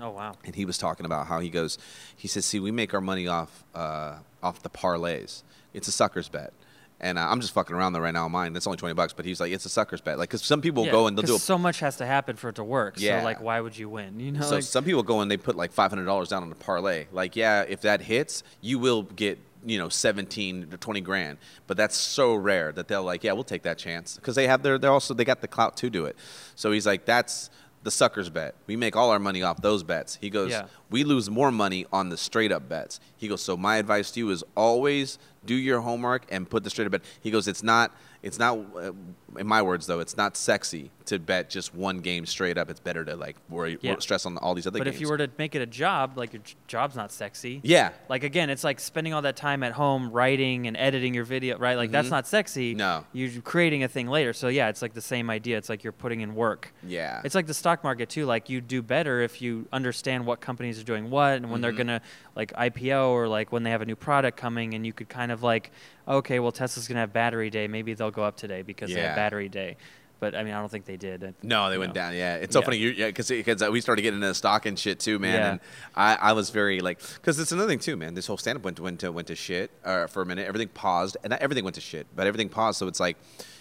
[0.00, 0.34] Oh wow.
[0.44, 1.76] and he was talking about how he goes
[2.16, 5.42] he says see we make our money off uh, off the parlays.
[5.74, 6.52] It's a sucker's bet.
[7.00, 8.52] And uh, i'm just fucking around there right now on mine.
[8.52, 10.18] That's only 20 bucks but he's like it's a sucker's bet.
[10.18, 12.34] Like because some people Yeah, go and they'll do a so much has to happen
[12.36, 12.94] for it to work.
[12.98, 13.20] Yeah.
[13.20, 14.18] So like, why would you win?
[14.18, 16.54] You know, so like, some people go and they put like $500 down on a
[16.56, 17.06] parlay.
[17.12, 21.38] Like yeah if that hits you will get you know 17 to 20 grand.
[21.68, 24.16] But that's so rare that they'll like yeah we'll take that chance.
[24.16, 26.16] Because they have their they're also they got the clout to do it.
[26.56, 27.50] So he's like that's
[27.84, 28.54] the sucker's bet.
[28.66, 30.18] We make all our money off those bets.
[30.20, 30.66] He goes Yeah.
[30.90, 32.98] we lose more money on the straight up bets.
[33.16, 36.70] He goes so my advice to you is always do your homework and put the
[36.70, 37.02] straight up bet.
[37.20, 38.92] He goes it's not it's not uh,
[39.38, 42.80] in my words though it's not sexy to bet just one game straight up it's
[42.80, 43.96] better to like worry Yeah.
[43.98, 46.16] stress on all these other but games if you were to make it a job,
[46.16, 47.60] like your job's not sexy.
[47.62, 51.24] yeah Like again, it's like spending all that time at home writing and editing your
[51.24, 51.76] video, right?
[51.76, 52.70] Like that's not sexy.
[52.72, 52.78] Mm-hmm.
[52.78, 53.04] No.
[53.12, 54.32] You're creating a thing later.
[54.32, 55.58] So yeah, it's like the same idea.
[55.58, 56.72] It's like you're putting in work.
[56.86, 57.20] Yeah.
[57.24, 58.24] It's like the stock market too.
[58.26, 61.70] Like you do better if you understand what companies are doing what and when they're
[61.72, 61.78] Mm-hmm.
[61.78, 62.00] gonna
[62.36, 65.32] like IPO or like when they have a new product coming and you could kind
[65.32, 65.70] of like,
[66.06, 67.66] okay, well Tesla's gonna have battery day.
[67.68, 69.76] Maybe they'll go up today because they have battery day.
[70.20, 71.34] But I mean, I don't think they did.
[71.42, 72.00] No, they went know.
[72.02, 72.14] down.
[72.14, 72.64] Yeah, it's so Yeah.
[72.64, 72.76] funny.
[72.78, 75.34] You, yeah, because because we started getting into stock and shit too, man.
[75.34, 75.50] Yeah.
[75.52, 75.60] And
[75.94, 78.14] I, I was very like, because it's another thing too, man.
[78.14, 80.46] This whole stand up went to went to went to shit uh, for a minute.
[80.48, 82.78] Everything paused, and not everything went to shit, but everything paused.
[82.78, 83.16] So it's like,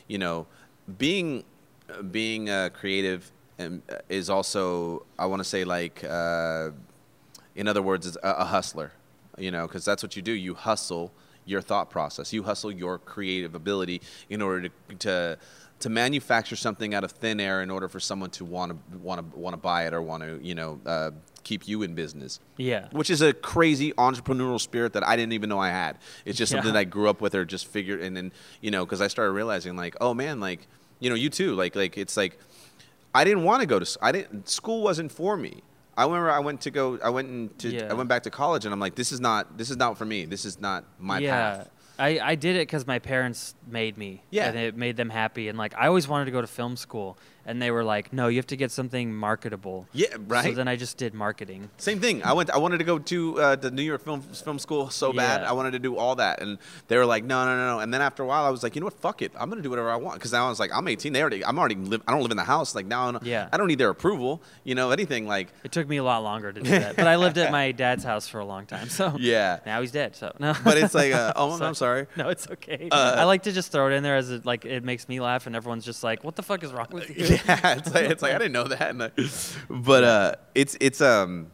[0.07, 0.47] you know,
[0.97, 1.43] being
[1.89, 6.71] uh, being uh, creative and, uh, is also I want to say like, uh,
[7.55, 8.93] in other words, is a, a hustler.
[9.38, 10.31] You know, because that's what you do.
[10.31, 11.11] You hustle
[11.45, 12.34] your thought process.
[12.34, 15.38] You hustle your creative ability in order to to
[15.79, 19.31] to manufacture something out of thin air in order for someone to want to want
[19.31, 21.11] to want to buy it or want to you know uh,
[21.43, 22.39] keep you in business.
[22.57, 22.87] Yeah.
[22.91, 25.97] Which is a crazy entrepreneurial spirit that I didn't even know I had.
[26.25, 28.85] It's just something that I grew up with or just figured and then you know
[28.85, 30.67] because I started realizing like oh man like
[30.99, 32.39] you know you too like like it's like
[33.13, 35.61] I didn't want to go to I didn't school wasn't for me.
[35.95, 37.87] I remember I went to go I went into Yeah.
[37.89, 40.05] I went back to college and I'm like this is not this is not for
[40.05, 40.25] me.
[40.25, 41.31] This is not my yeah.
[41.31, 41.69] path.
[41.99, 44.23] I, I did it because my parents made me.
[44.29, 44.49] Yeah.
[44.49, 45.47] And it made them happy.
[45.47, 47.17] And like, I always wanted to go to film school.
[47.47, 50.45] And they were like, "No, you have to get something marketable." Yeah, right.
[50.45, 51.69] So then I just did marketing.
[51.77, 52.21] Same thing.
[52.23, 52.49] I went.
[52.51, 55.43] I wanted to go to uh, the New York Film Film School so bad.
[55.43, 56.59] I wanted to do all that, and
[56.89, 58.75] they were like, "No, no, no, no." And then after a while, I was like,
[58.75, 58.99] "You know what?
[58.99, 59.31] Fuck it.
[59.39, 61.13] I'm gonna do whatever I want." Because now I was like, "I'm 18.
[61.13, 61.43] They already.
[61.45, 62.01] I'm already live.
[62.07, 62.75] I don't live in the house.
[62.75, 63.49] Like now, I don't- Yeah.
[63.51, 64.41] I don't need their approval.
[64.63, 67.15] You know, anything like." It took me a lot longer to do that, but I
[67.15, 68.89] lived at my dad's house for a long time.
[68.89, 69.59] So Yeah.
[69.65, 70.15] now he's dead.
[70.15, 70.53] So no.
[70.63, 72.07] But it's like, uh, oh, I'm sorry.
[72.17, 72.89] No, it's okay.
[72.91, 75.19] Uh, I like to just throw it in there as it like it makes me
[75.19, 78.09] laugh, and everyone's just like, "What the fuck is wrong with you?" yeah, it's like
[78.09, 79.11] it's like I didn't know that, I-
[79.69, 81.51] but uh, it's it's um,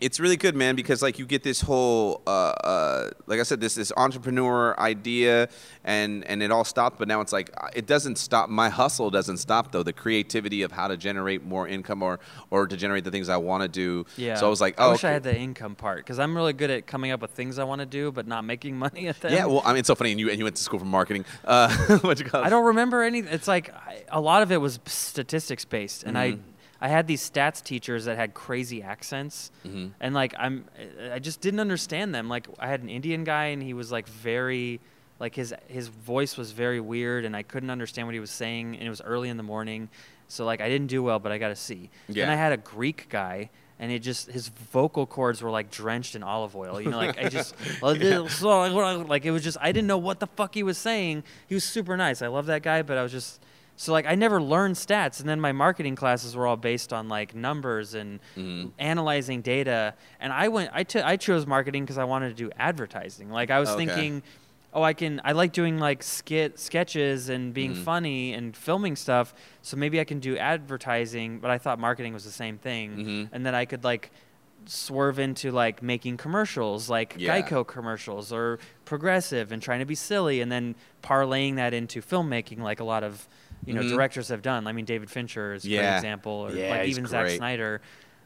[0.00, 3.60] it's really good, man, because like you get this whole uh, uh, like I said,
[3.60, 5.48] this this entrepreneur idea,
[5.84, 8.48] and and it all stopped, but now it's like uh, it doesn't stop.
[8.48, 9.82] My hustle doesn't stop though.
[9.82, 12.20] The creativity of how to generate more income or
[12.50, 14.06] or to generate the things I want to do.
[14.16, 14.36] Yeah.
[14.36, 16.52] So I was like, I oh, wish I had the income part because I'm really
[16.52, 19.20] good at coming up with things I want to do, but not making money at
[19.20, 19.32] them.
[19.32, 20.84] Yeah, well, I mean, it's so funny, and you and you went to school for
[20.84, 21.24] marketing.
[21.44, 22.46] Uh, what you call it?
[22.46, 23.20] I don't remember any.
[23.20, 26.40] It's like I, a lot of it was statistics based, and Mm-hmm.
[26.40, 26.49] I
[26.80, 29.88] I had these stats teachers that had crazy accents, Mm-hmm.
[30.00, 30.64] and like I'm
[31.12, 32.28] I just didn't understand them.
[32.28, 34.80] Like I had an Indian guy, and he was like very
[35.18, 38.76] like his his voice was very weird, and I couldn't understand what he was saying,
[38.76, 39.88] and it was early in the morning,
[40.28, 41.90] so like I didn't do well, but I got a C.
[42.08, 42.24] Yeah.
[42.26, 43.50] Then I had a Greek guy.
[43.82, 46.82] And it just his vocal cords were like drenched in olive oil.
[46.82, 47.54] You know, like I just
[49.08, 51.24] like it was just I didn't know what the fuck he was saying.
[51.46, 52.20] He was super nice.
[52.20, 53.40] I love that guy, but I was just
[53.82, 57.08] so like I never learned stats, and then my marketing classes were all based on
[57.08, 58.68] like numbers and Mm-hmm.
[58.78, 59.94] analyzing data.
[60.20, 63.30] And I went, I took, I chose marketing because I wanted to do advertising.
[63.30, 63.86] Like I was Okay.
[63.86, 64.22] thinking,
[64.74, 67.82] oh, I can, I like doing like skit sketches and being Mm-hmm.
[67.84, 69.32] funny and filming stuff.
[69.62, 71.38] So maybe I can do advertising.
[71.38, 73.28] But I thought marketing was the same thing, Mhm.
[73.32, 74.10] and then I could like
[74.66, 77.40] swerve into like making commercials like Yeah.
[77.40, 82.58] Geico commercials or progressive and trying to be silly and then parlaying that into filmmaking
[82.58, 83.26] like a lot of
[83.66, 83.90] you know Mhm.
[83.90, 84.66] directors have done.
[84.66, 87.30] I mean David Fincher is a great example or Yeah, like even Zack.
[87.30, 87.80] Snyder.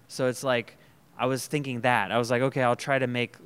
[0.09, 0.77] So it's like
[1.19, 2.11] I was thinking that.
[2.13, 3.37] I was like okay, I'll try to make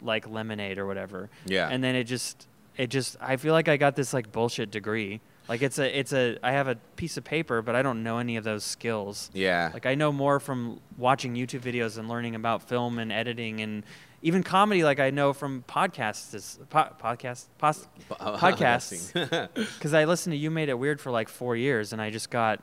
[0.00, 1.28] like lemonade or whatever.
[1.46, 1.68] Yeah.
[1.70, 2.46] And then it just
[2.76, 5.20] it just I feel like I got this like bullshit degree.
[5.48, 8.18] Like it's a it's a I have a piece of paper but I don't know
[8.18, 9.30] any of those skills.
[9.32, 9.70] Yeah.
[9.72, 13.82] Like I know more from watching YouTube videos and learning about film and editing and
[14.22, 14.84] even comedy.
[14.84, 19.48] Like I know from podcasts, is, po- podcast, pos, podcasts.
[19.54, 22.30] Because I listened to You Made It Weird for like four years, and I just
[22.30, 22.60] got.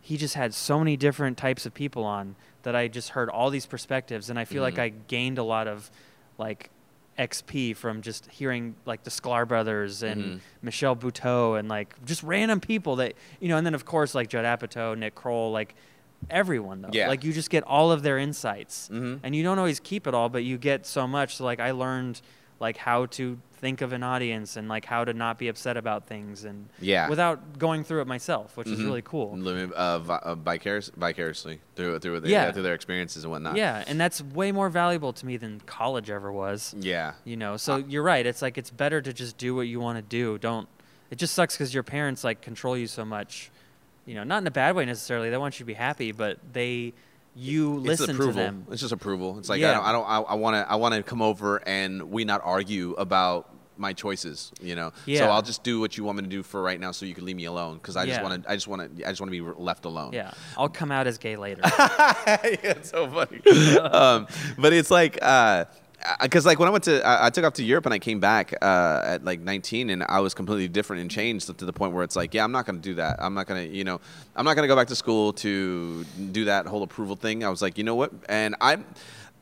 [0.00, 3.50] He just had so many different types of people on that I just heard all
[3.50, 4.82] these perspectives, and I feel like Mhm.
[4.82, 5.90] I gained a lot of
[6.38, 6.70] like
[7.18, 10.40] XP from just hearing like the Sklar brothers and Mhm.
[10.62, 14.28] Michelle Buteau and like just random people that you know, and then of course like
[14.28, 15.74] Judd Apatow, Nick Kroll, like
[16.30, 16.90] everyone though.
[16.92, 17.08] Yeah.
[17.08, 19.20] Like you just get all of their insights, Mhm.
[19.22, 21.36] and you don't always keep it all, but you get so much.
[21.36, 22.20] So like I learned
[22.60, 26.06] like how to think of an audience and like how to not be upset about
[26.06, 27.08] things and Yeah.
[27.08, 28.84] without going through it myself, which is Mhm.
[28.84, 29.36] really cool.
[29.36, 32.52] Living uh, vi- uh, vicarious, vicariously through through their, Yeah.
[32.52, 33.56] through their experiences and whatnot.
[33.56, 36.74] Yeah, and that's way more valuable to me than college ever was.
[36.78, 37.12] Yeah.
[37.24, 38.26] You know, so you're right.
[38.26, 40.38] It's like it's better to just do what you want to do.
[40.38, 40.68] Don't.
[41.10, 43.50] It just sucks because your parents like control you so much.
[44.08, 45.28] You know, not in a bad way necessarily.
[45.28, 46.94] They want you to be happy, but they,
[47.34, 48.32] you listen approval.
[48.32, 48.66] to them.
[48.70, 49.38] It's just approval.
[49.38, 49.78] It's like Yeah.
[49.78, 50.06] I don't.
[50.06, 50.30] I don't.
[50.30, 50.72] I want to.
[50.72, 54.50] I want to come over and we not argue about my choices.
[54.62, 54.92] You know.
[55.06, 57.14] So I'll just do what you want me to do for right now, so you
[57.14, 57.74] can leave me alone.
[57.74, 58.50] Because I just want to.
[58.50, 59.06] I just want to.
[59.06, 60.14] I just want to be left alone.
[60.14, 61.60] Yeah, I'll come out as gay later.
[61.66, 63.78] yeah, it's so funny.
[63.78, 64.26] um,
[64.56, 65.18] but it's like,
[66.22, 68.54] because like when I went to, I, took off to Europe and I came back
[68.62, 72.04] uh, at like 19, and I was completely different and changed to the point where
[72.04, 73.16] it's like, yeah, I'm not to do that.
[73.18, 74.00] I'm not to, you know,
[74.36, 77.44] I'm not to go back to school to do that whole approval thing.
[77.44, 78.12] I was like, you know what?
[78.28, 78.78] And I,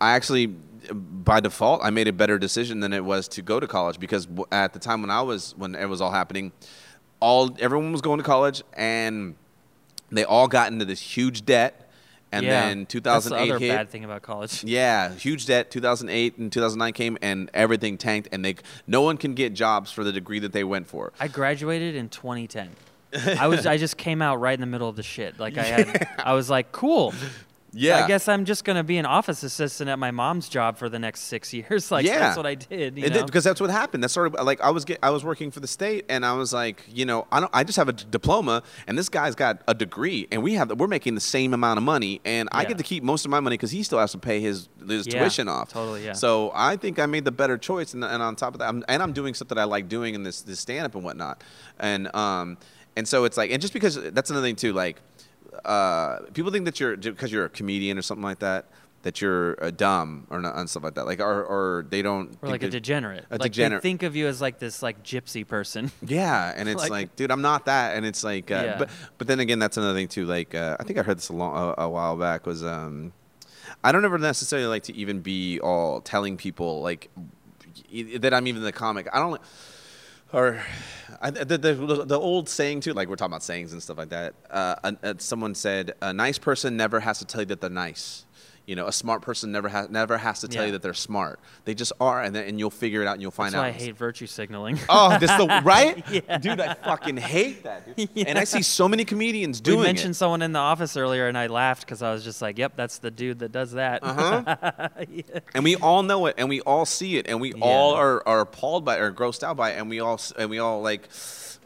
[0.00, 0.54] I actually.
[0.88, 4.28] By default, I made a better decision than it was to go to college because
[4.52, 6.52] at the time when I was when it was all happening,
[7.18, 9.34] all everyone was going to college and
[10.10, 11.85] they all got into this huge debt
[12.36, 12.68] and yeah.
[12.68, 14.64] then That's 2008 the other hit bad thing about college.
[14.76, 18.56] yeah huge debt 2008 and 2009 came and everything tanked and they
[18.86, 22.08] no one can get jobs for the degree that they went for I graduated in
[22.08, 22.70] 2010.
[23.38, 25.38] I was I just came out right in the middle of the shit.
[25.38, 27.14] Like I had I was like, cool.
[27.76, 30.88] Yeah I guess I'm just gonna be an office assistant at my mom's job for
[30.88, 31.90] the next six years.
[31.90, 32.18] Like Yeah.
[32.20, 32.96] that's what I did.
[32.98, 33.16] You It know?
[33.18, 34.02] did, because that's what happened.
[34.02, 36.32] That's sort of like I was get, I was working for the state, and I
[36.32, 37.50] was like, you know, I don't.
[37.52, 40.70] I just have a d- diploma, and this guy's got a degree, and we have
[40.78, 43.40] we're making the same amount of money, and I get to keep most of my
[43.40, 45.70] money because he still has to pay his his Yeah, tuition off.
[45.72, 46.12] totally, yeah.
[46.14, 48.84] So I think I made the better choice, and, and on top of that, I'm,
[48.88, 51.42] and I'm doing stuff that I like doing in this this stand up and whatnot,
[51.78, 52.56] and um
[52.96, 55.00] and so it's like, and just because that's another thing too, like
[55.64, 58.66] uh, people think that you're because you're a comedian or something like that
[59.02, 61.06] that you're uh, dumb or not, and stuff like that.
[61.06, 63.24] Like or or they don't Or like a degenerate.
[63.30, 63.82] a like degenerate.
[63.82, 65.92] They think of you as like this like gypsy person.
[66.02, 68.78] Yeah, and it's like, Like- dude, I'm not that, and it's like, uh, Yeah.
[68.78, 70.24] but but then again, that's another thing too.
[70.26, 72.46] Like, uh, I think I heard this a, long, a, a while back.
[72.46, 73.12] Was um,
[73.84, 77.08] I don't ever necessarily like to even be all telling people like
[78.18, 79.08] that I'm even the comic.
[79.12, 79.40] I don't.
[80.36, 80.62] Or
[81.22, 84.10] I, the, the the old saying too, like we're talking about sayings and stuff like
[84.10, 84.34] that.
[84.50, 88.26] Uh, uh, someone said, "A nice person never has to tell you that they're nice."
[88.66, 90.66] You know, a smart person never has never has to tell Yeah.
[90.66, 91.38] you that they're smart.
[91.66, 93.62] They just are, and then and you'll figure it out, and you'll find out.
[93.62, 94.80] That's why I hate virtue signaling.
[94.88, 96.38] Oh, this the right, Yeah.
[96.38, 96.58] dude.
[96.60, 98.08] I fucking hate that, dude.
[98.26, 99.78] And I see so many comedians doing.
[99.78, 100.14] we mentioned it.
[100.14, 102.98] someone in the office earlier, and I laughed because I was just like, "Yep, that's
[102.98, 104.88] the dude that does that." Uh-huh.
[105.08, 105.22] Yeah.
[105.54, 108.40] and we all know it, and we all see it, and we all are, are
[108.40, 111.08] appalled by it or grossed out by it, and we all and we all like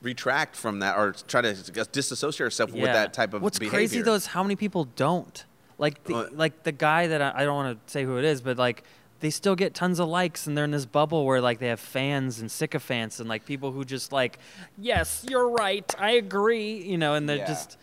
[0.02, 1.54] retract from that or try to
[1.92, 3.44] disassociate ourselves with that type of behavior.
[3.44, 3.78] What's behavior.
[3.78, 5.44] crazy though is how many people don't.
[5.80, 8.40] Like the, like the guy that I, I don't want to say who it is,
[8.42, 8.84] but like
[9.20, 11.80] they still get tons of likes and they're in this bubble where like they have
[11.80, 14.38] fans and sycophants and like people who just like,
[14.78, 17.46] yes, you're right, I agree, you know, and they're Yeah.
[17.46, 17.76] just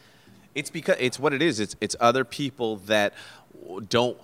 [0.55, 1.59] It's because it's what it is.
[1.59, 3.13] It's it's other people that
[3.89, 4.17] don't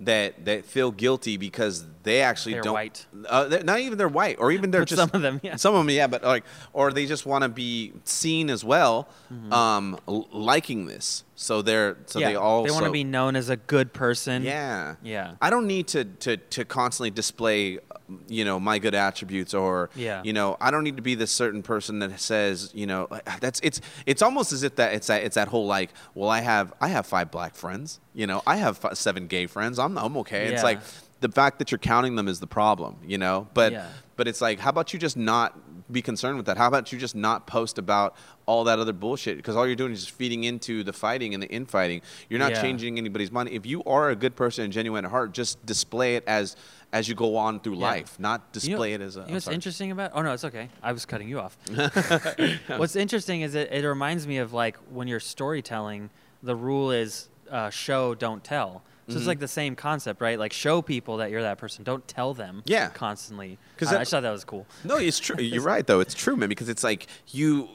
[0.00, 2.74] that that feel guilty because they actually They're don't.
[2.74, 3.06] white.
[3.26, 5.56] Uh, they're, not even they're white, or even they're just some of them, yeah.
[5.56, 9.08] Some of them, yeah, but like, or they just want to be seen as well,
[9.32, 9.52] Mm-hmm.
[9.52, 11.24] um, liking this.
[11.34, 14.42] So they're so yeah, they also want to be known as a good person.
[14.44, 14.96] Yeah.
[15.02, 15.34] Yeah.
[15.42, 17.78] I don't need to, to, to constantly display,
[18.28, 20.22] you know, my good attributes or, Yeah.
[20.24, 23.36] you know, I don't need to be this certain person that says, you know, ah,
[23.40, 26.40] that's it's it's almost as if that it's that it's that whole like, well, I
[26.40, 29.96] have I have five black friends, you know, I have fi- seven gay friends, I'm
[29.98, 30.46] I'm okay.
[30.46, 30.80] It's like
[31.20, 33.48] the fact that you're counting them is the problem, you know.
[33.54, 33.86] But Yeah.
[34.16, 35.58] but it's like, how about you just not
[35.90, 36.56] be concerned with that?
[36.56, 39.36] How about you just not post about all that other bullshit?
[39.36, 42.02] Because all you're doing is just feeding into the fighting and the infighting.
[42.28, 42.62] You're not Yeah.
[42.62, 43.50] changing anybody's mind.
[43.50, 46.56] If you are a good person and genuine at heart, just display it as
[46.92, 47.80] as you go on through Yeah.
[47.80, 49.20] life, not You know- display it as a.
[49.20, 50.12] You know what's interesting about?
[50.14, 50.68] Oh no, it's okay.
[50.82, 51.56] I was cutting you off.
[52.76, 56.10] what's interesting is it, it reminds me of like when you're storytelling,
[56.42, 58.82] the rule is uh, show, don't tell.
[59.08, 59.18] So Mm-hmm.
[59.18, 60.36] it's like the same concept, right?
[60.36, 61.84] Like show people that you're that person.
[61.84, 62.62] Don't tell them.
[62.66, 62.88] Yeah.
[62.88, 63.56] Constantly.
[63.78, 64.66] 'Cause I, I just thought that was cool.
[64.82, 65.40] No, it's true.
[65.40, 66.00] You're right, though.
[66.00, 66.48] It's true, man.
[66.48, 67.68] Because it's like you,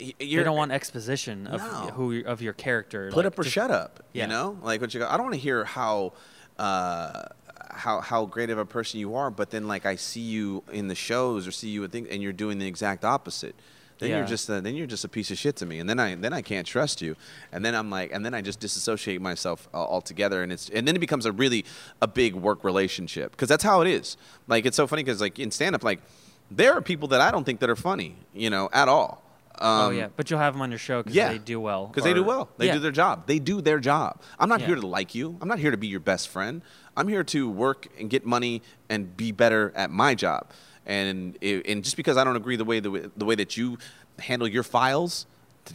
[0.00, 1.66] you You don't want exposition of No.
[1.94, 3.08] who of your character.
[3.10, 4.02] put like, up or just- shut up.
[4.12, 4.24] Yeah.
[4.24, 5.06] You know, like what you go.
[5.06, 6.12] I don't want to hear how.
[6.58, 7.22] Uh,
[7.70, 10.86] how how great of a person you are, but then like I see you in
[10.86, 13.56] the shows or see you at things, and you're doing the exact opposite.
[13.98, 15.98] Then you're just a, then you're just a piece of shit to me, and then
[16.00, 17.16] I then I can't trust you,
[17.52, 20.86] and then I'm like, and then I just disassociate myself uh, altogether, and it's and
[20.86, 21.64] then it becomes a really
[22.02, 24.16] a big work relationship because that's how it is.
[24.48, 26.00] Like it's so funny because like in stand up, like
[26.50, 29.22] there are people that I don't think that are funny, you know, at all.
[29.60, 31.28] Oh Um, yeah, but you'll have them on your show because yeah.
[31.28, 31.86] they do well.
[31.86, 32.48] because they do well.
[32.58, 32.72] They Yeah.
[32.74, 33.28] do their job.
[33.28, 34.20] They do their job.
[34.40, 34.66] I'm not Yeah.
[34.66, 35.38] here to like you.
[35.40, 36.60] I'm not here to be your best friend.
[36.96, 40.50] I'm here to work and get money and be better at my job.
[40.86, 43.56] And it, and just because I don't agree the way the, way- the way that
[43.56, 43.78] you
[44.18, 45.26] handle your files,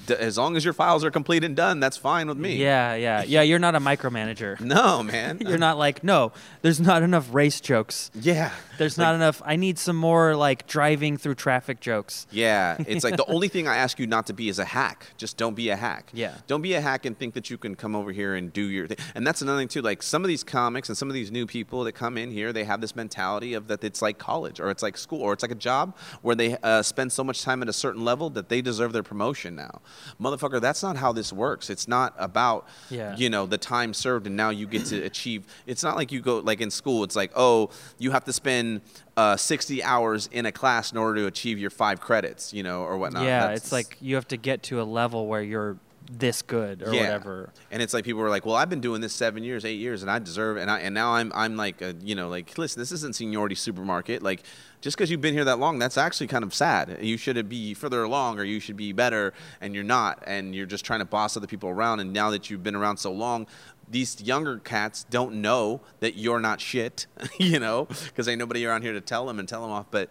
[0.07, 2.55] d- as long as your files are complete and done, that's fine with me.
[2.57, 3.41] Yeah, yeah, yeah.
[3.41, 4.59] You're not a micromanager.
[4.61, 5.39] No, man.
[5.47, 6.31] You're not like no.
[6.61, 8.11] There's not enough race jokes.
[8.13, 8.51] Yeah.
[8.79, 9.41] There's Like, not enough.
[9.45, 12.25] I need some more like driving through traffic jokes.
[12.31, 15.05] Yeah, it's like the only thing I ask you not to be is a hack.
[15.17, 16.09] Just don't be a hack.
[16.13, 16.33] Yeah.
[16.47, 18.87] Don't be a hack and think that you can come over here and do your
[18.87, 18.97] thing.
[19.15, 19.81] And that's another thing too.
[19.81, 22.51] Like some of these comics and some of these new people that come in here,
[22.53, 25.43] they have this mentality of that it's like college or it's like school or it's
[25.43, 28.47] like a job where they uh, spend so much time at a certain level that
[28.49, 29.81] they deserve their promotion now.
[30.21, 31.69] Motherfucker, that's not how this works.
[31.69, 33.15] It's not about Yeah.
[33.17, 35.43] you know the time served and now you get to achieve.
[35.67, 37.03] It's not like you go like in school.
[37.03, 38.68] It's like oh you have to spend.
[39.17, 42.83] Uh, 60 hours in a class in order to achieve your five credits, you know,
[42.83, 43.23] or whatnot.
[43.23, 45.77] yeah, That's- it's like you have to get to a level where you're
[46.11, 47.49] this good or whatever.
[47.69, 50.01] And it's like people were like, "Well, I've been doing this seven years, eight years,
[50.01, 50.61] and I deserve." it.
[50.61, 53.53] And I and now I'm I'm like, a, you know, like, listen, this isn't seniority
[53.53, 54.23] supermarket.
[54.23, 54.41] Like,
[54.81, 56.97] just because you've been here that long, that's actually kind of sad.
[57.01, 60.65] You should be further along, or you should be better, and you're not, and you're
[60.65, 61.99] just trying to boss other people around.
[61.99, 63.45] And now that you've been around so long.
[63.89, 67.07] These younger cats don't know that you're not shit,
[67.39, 69.87] you know, because ain't nobody around here to tell them and tell them off.
[69.89, 70.09] But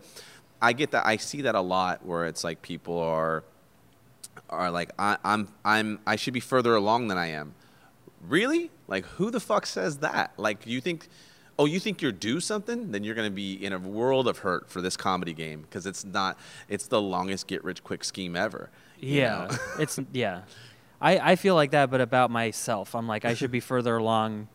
[0.60, 1.06] I get that.
[1.06, 3.44] I see that a lot where it's like people are
[4.50, 7.54] are like I, I'm I'm I should be further along than I am.
[8.26, 8.70] Really?
[8.88, 10.32] Like who the fuck says that?
[10.36, 11.08] Like you think
[11.58, 12.90] oh you think you're due something?
[12.90, 16.04] Then you're gonna be in a world of hurt for this comedy game because it's
[16.04, 18.70] not it's the longest get rich quick scheme ever.
[18.98, 19.56] you Yeah, know?
[19.78, 20.42] it's yeah.
[21.00, 22.94] I I feel like that, but about myself.
[22.94, 24.48] I'm like I should be further along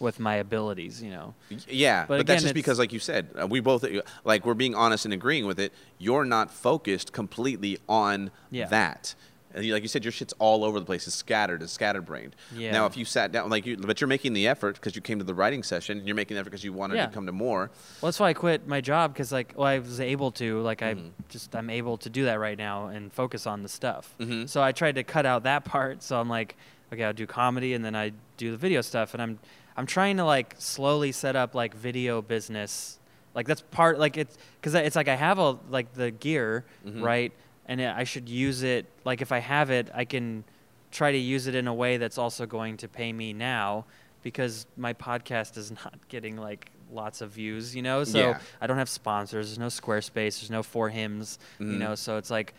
[0.00, 1.02] with my abilities.
[1.02, 1.34] You know.
[1.68, 3.84] Yeah, But but, again, that's just because, like you said, uh, we both
[4.24, 5.72] like we're being honest and agreeing with it.
[5.98, 8.66] You're not focused completely on Yeah.
[8.66, 9.14] that,
[9.54, 11.06] And you, like you said, your shit's all over the place.
[11.06, 11.62] It's scattered.
[11.62, 12.34] It's scatterbrained.
[12.54, 12.72] Yeah.
[12.72, 15.18] Now, if you sat down, like you, but you're making the effort because you came
[15.18, 15.98] to the writing session.
[15.98, 17.06] and You're making the effort because you wanted Yeah.
[17.06, 17.70] to come to more.
[18.00, 20.82] Well, that's why I quit my job because like, well, I was able to like
[20.82, 21.10] I Mhm.
[21.28, 24.14] just I'm able to do that right now and focus on the stuff.
[24.18, 24.48] Mhm.
[24.48, 26.02] So I tried to cut out that part.
[26.02, 26.56] So I'm like,
[26.92, 29.38] okay, I'll do comedy and then I do the video stuff, and I'm
[29.76, 32.98] I'm trying to like slowly set up like video business.
[33.34, 37.02] Like that's part like it's because it's like I have all like the gear Mhm.
[37.02, 37.32] right,
[37.66, 38.86] and it, I should use it.
[39.04, 40.44] Like if I have it, I can
[40.90, 43.84] try to use it in a way that's also going to pay me now
[44.22, 48.04] because my podcast is not getting like lots of views, you know.
[48.04, 48.38] So Yeah.
[48.60, 49.48] I don't have sponsors.
[49.48, 50.40] There's no Squarespace.
[50.40, 51.78] There's no for hims, you Mhm.
[51.78, 51.94] know.
[51.94, 52.54] So it's like,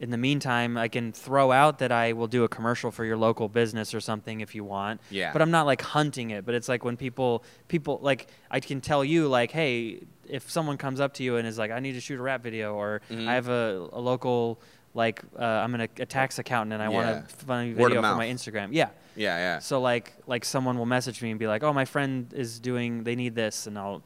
[0.00, 3.18] in the meantime, I can throw out that I will do a commercial for your
[3.18, 5.00] local business or something if you want.
[5.10, 5.30] Yeah.
[5.32, 6.46] But I'm not like hunting it.
[6.46, 10.78] But it's like when people people like I can tell you like, hey, if someone
[10.78, 13.02] comes up to you and is like, I need to shoot a rap video, or
[13.10, 13.28] Mhm.
[13.28, 14.60] I have a, a local
[14.94, 18.26] like uh, I'm an, a tax accountant and I want a funny video for my
[18.26, 18.70] Instagram.
[18.72, 18.88] Yeah.
[19.16, 19.58] Yeah, yeah.
[19.58, 23.04] So like like someone will message me and be like, "Oh, my friend is doing
[23.04, 24.02] they need this." And I'll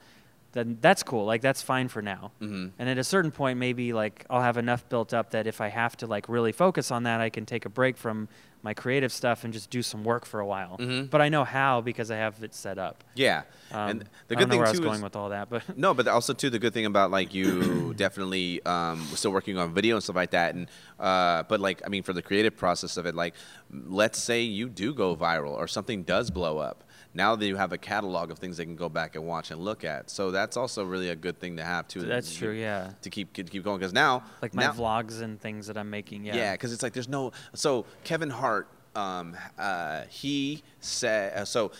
[0.54, 1.24] then that's cool.
[1.26, 2.30] Like that's fine for now.
[2.40, 5.60] hmm And at a certain point maybe like I'll have enough built up that if
[5.60, 8.28] I have to like really focus on that, I can take a break from
[8.62, 10.78] my creative stuff and just do some work for a while.
[10.78, 11.10] Mhm.
[11.10, 13.04] But I know how because I have it set up.
[13.14, 13.42] Yeah.
[13.70, 15.28] Um, and the I good don't know thing where I was going is with all
[15.28, 19.32] that, but no, but also too the good thing about like you definitely um, still
[19.32, 20.68] working on video and stuff like that, and
[20.98, 23.34] uh, but like I mean for the creative process of it, like
[23.70, 26.84] let's say you do go viral or something does blow up.
[27.16, 29.60] Now that you have a catalog of things they can go back and watch and
[29.60, 32.02] look at, so that's also really a good thing to have too.
[32.02, 32.90] that's You- true, yeah.
[33.02, 35.90] To keep keep keep going because now Like my now, vlogs and things that I'm
[35.90, 36.34] making, yeah.
[36.34, 37.30] yeah, because it's like there's no.
[37.54, 41.70] So Kevin Hart, um, uh, he said uh, so.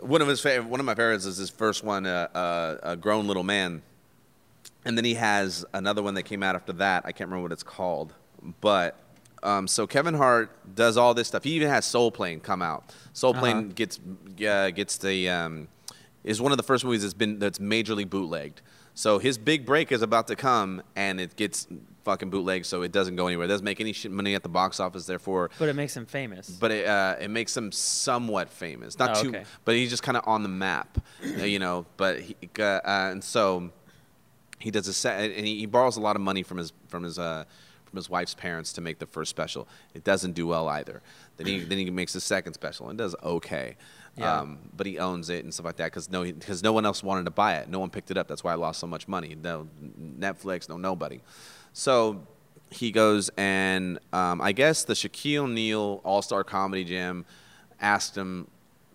[0.00, 2.96] One of his favorite, one of my favorites is his first one, uh, uh, a
[2.96, 3.82] grown little man,
[4.84, 7.04] and then he has another one that came out after that.
[7.04, 8.14] I can't remember what it's called,
[8.60, 8.96] but
[9.42, 11.44] um, so Kevin Hart does all this stuff.
[11.44, 12.92] He even has Soul Plane come out.
[13.12, 13.72] Soul Plane Uh-huh.
[13.74, 14.00] gets
[14.46, 15.68] uh, gets the um,
[16.24, 18.60] is one of the first movies that's been that's majorly bootlegged.
[18.94, 21.68] So his big break is about to come, and it gets
[22.04, 23.44] fucking bootlegged, so it doesn't go anywhere.
[23.44, 25.50] It doesn't make any shit money at the box office, therefore.
[25.58, 26.50] But it makes him famous.
[26.50, 29.44] But it, uh, it makes him somewhat famous, not Oh, too, okay.
[29.64, 30.98] but he's just kind of on the map,
[31.38, 31.86] uh, you know.
[31.96, 33.70] But he, uh, and so
[34.58, 37.20] he does a set, and he, borrows a lot of money from his from his
[37.20, 37.44] uh,
[37.96, 39.68] his wife's parents to make the first special.
[39.94, 41.02] It doesn't do well either.
[41.36, 43.76] Then he then he makes the second special and does okay.
[44.16, 44.40] Yeah.
[44.40, 47.02] Um, but he owns it and stuff like that because no because no one else
[47.02, 47.68] wanted to buy it.
[47.68, 48.26] No one picked it up.
[48.26, 49.36] That's why I lost so much money.
[49.40, 51.20] No Netflix, no nobody.
[51.72, 52.26] So
[52.70, 57.24] he goes and um, I guess the Shaquille O'Neal All Star Comedy Jam
[57.80, 58.48] asked him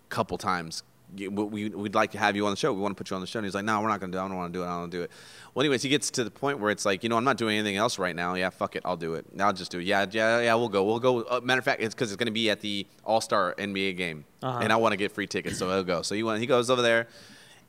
[0.06, 0.82] a couple times.
[1.16, 2.72] "We- We'd like to have you on the show.
[2.72, 3.38] We want to put you on the show.
[3.38, 4.24] And he's like, No, we're not going to do it.
[4.24, 4.66] I don't want to do it.
[4.66, 5.10] I don't want to do it.
[5.54, 7.56] Well, anyways, he gets to the point where it's like, you know, I'm not doing
[7.58, 8.34] anything else right now.
[8.34, 8.82] Yeah, fuck it.
[8.84, 9.24] I'll do it.
[9.38, 9.84] I'll just do it.
[9.84, 10.82] Yeah, yeah, yeah, we'll go.
[10.84, 11.22] We'll go.
[11.22, 13.96] Uh, matter of fact, it's because it's going to be at the All Star NBA
[13.96, 14.24] game.
[14.42, 14.58] Uh-huh.
[14.62, 16.02] And I want to get free tickets, so he'll go.
[16.02, 17.06] So he, went, he goes over there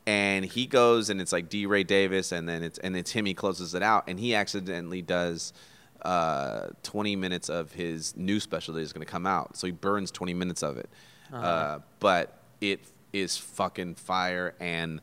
[0.08, 3.26] and he goes and it's like DeRay Davis, and then it's and it's him.
[3.26, 5.52] He closes it out, and he accidentally does
[6.04, 9.58] uh, 20 minutes of his new special that is going to come out.
[9.58, 10.90] So he burns 20 minutes of it,
[11.34, 11.80] uh Uh-huh.
[12.00, 12.80] but it
[13.22, 15.02] is fucking fire, and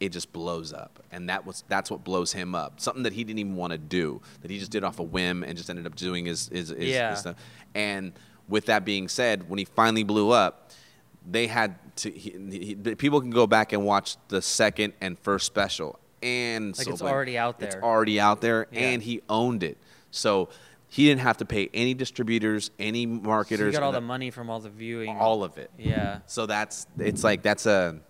[0.00, 2.80] it just blows up, and that was that's what blows him up.
[2.80, 5.42] Something that he didn't even want to do, that he just did off a whim,
[5.42, 7.10] and just ended up doing his his, his, Yeah.
[7.10, 7.36] his stuff.
[7.74, 8.12] And
[8.48, 10.70] with that being said, when he finally blew up,
[11.28, 12.10] they had to.
[12.10, 16.84] He, he, people can go back and watch the second and first special, and Like,
[16.86, 18.80] so it's already out there It's already out there, Yeah.
[18.80, 19.78] and he owned it.
[20.10, 20.48] So
[20.88, 24.06] he didn't have to pay any distributors, any So marketers, you got all the and
[24.06, 25.16] money from all the viewing.
[25.16, 25.70] all of it.
[25.78, 26.20] Yeah.
[26.26, 28.00] So that's it's like that's a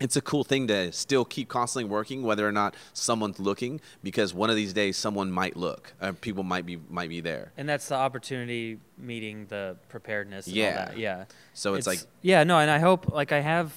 [0.00, 4.34] it's a cool thing to still keep constantly working, whether or not someone's looking, because
[4.34, 7.52] one of these days someone might look, uh, people might be might be there.
[7.56, 10.46] And that's the opportunity meeting the preparedness.
[10.46, 10.92] And Yeah.
[10.96, 11.24] Yeah.
[11.54, 13.72] So it's, like yeah, no, and I hope like I have,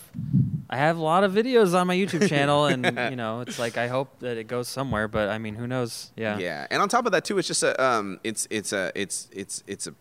[0.71, 3.77] I have a lot of videos on my YouTube channel, and you know, it's like
[3.77, 6.11] I hope that it goes somewhere, but I mean, who knows?
[6.15, 6.37] Yeah.
[6.37, 9.27] yeah, and on top of that too, it's just a um, it's it's a it's
[9.33, 9.93] it's it's a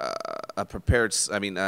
[0.00, 0.12] uh,
[0.56, 1.14] a prepared.
[1.30, 1.60] I mean, uh,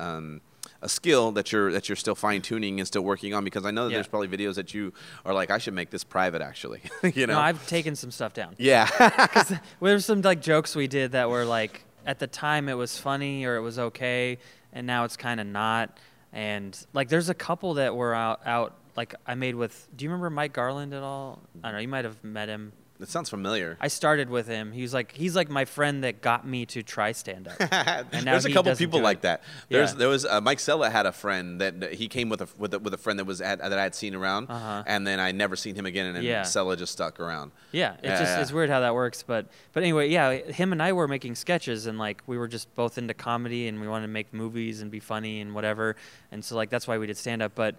[0.00, 0.40] uh, um,
[0.80, 3.70] a skill that you're that you're still fine tuning and still working on because I
[3.70, 3.98] know that Yeah.
[3.98, 4.92] there's probably videos that you
[5.24, 6.80] are like I should make this private actually.
[7.14, 7.34] you know.
[7.34, 8.54] No, I've taken some stuff down.
[8.58, 8.88] yeah.
[9.32, 12.98] because There's some like jokes we did that were like at the time it was
[12.98, 14.38] funny or it was okay,
[14.72, 15.98] and now it's kind of not.
[16.32, 19.88] And like there's a couple that were out out like I made with.
[19.94, 21.40] Do you remember Mike Garland at all?
[21.62, 21.80] I don't know.
[21.80, 22.72] You might have met him.
[23.02, 23.76] That sounds familiar.
[23.80, 24.70] I started with him.
[24.70, 27.56] He was like he's like my friend that got me to try stand up.
[28.12, 29.42] And now There's a couple people like that.
[29.68, 29.98] There's Yeah.
[29.98, 32.74] there was uh, Mike Sella had a friend that that he came with a with
[32.74, 34.84] a, with a friend that was at, that I had seen around, Uh-huh.
[34.86, 36.42] and then I never seen him again, and then Yeah.
[36.44, 37.50] Sella just stuck around.
[37.72, 40.80] Yeah, it's Yeah, just it's weird how that works, but but anyway, yeah, him and
[40.80, 44.06] I were making sketches and like we were just both into comedy and we wanted
[44.06, 45.96] to make movies and be funny and whatever,
[46.30, 47.52] and so like that's why we did stand up.
[47.56, 47.74] But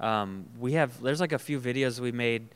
[0.00, 2.48] um, we have there's like a few videos we made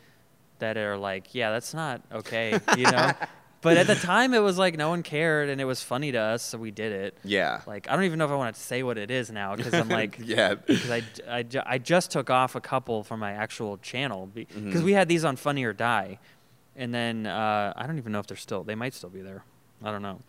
[0.58, 3.12] that are like, yeah, that's not okay, you know.
[3.60, 6.18] but at the time, it was like no one cared and it was funny to
[6.18, 7.16] us, so we did it.
[7.24, 7.60] Yeah.
[7.66, 9.74] Like I don't even know if I want to say what it is now because
[9.74, 10.54] I'm like, yeah.
[10.54, 14.84] because I, I, I just took off a couple from my actual channel because Mhm.
[14.84, 16.18] we had these on Funny or Die,
[16.76, 18.62] and then uh, I don't even know if they're still.
[18.64, 19.44] They might still be there.
[19.82, 20.20] I don't know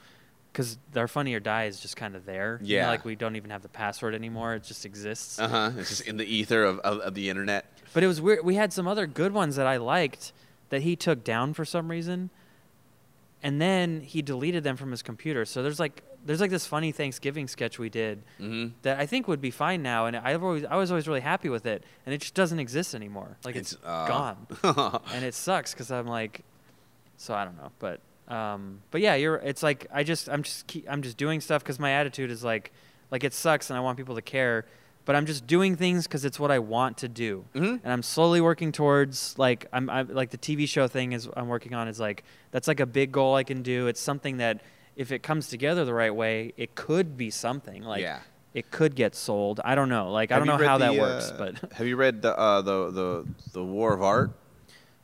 [0.59, 2.59] because our Funny or Die is just kind of there.
[2.61, 2.89] You know, Yeah.
[2.89, 4.55] like we don't even have the password anymore.
[4.55, 5.39] It just exists.
[5.39, 5.71] Uh huh.
[5.77, 7.65] It's just in the ether of, of, of the internet.
[7.93, 8.43] But it was weird.
[8.43, 10.33] We had some other good ones that I liked
[10.69, 12.29] that he took down for some reason,
[13.41, 15.45] and then he deleted them from his computer.
[15.45, 18.73] So there's like there's like this funny Thanksgiving sketch we did Mm-hmm.
[18.81, 21.49] that I think would be fine now, and I've always I was always really happy
[21.49, 23.37] with it, and it just doesn't exist anymore.
[23.45, 24.47] Like it's, uh, gone,
[25.13, 26.41] and it sucks because I'm like,
[27.17, 29.35] so I don't know, but um, but yeah, you're.
[29.37, 32.43] It's like I just I'm just keep, I'm just doing stuff because my attitude is
[32.43, 32.71] like
[33.11, 34.65] like it sucks, and I want people to care,
[35.05, 37.79] but I'm just doing things because it's what I want to do, Mhm.
[37.83, 41.47] and I'm slowly working towards like I'm, I'm like the TV show thing is I'm
[41.47, 43.87] working on is like that's like a big goal I can do.
[43.87, 44.61] It's something that
[44.95, 48.19] if it comes together the right way, it could be something like Yeah.
[48.53, 49.59] it could get sold.
[49.65, 50.11] I don't know.
[50.11, 52.91] Like I don't know how that works, uh, but have you read the, uh, the
[52.91, 54.31] the the War of Art?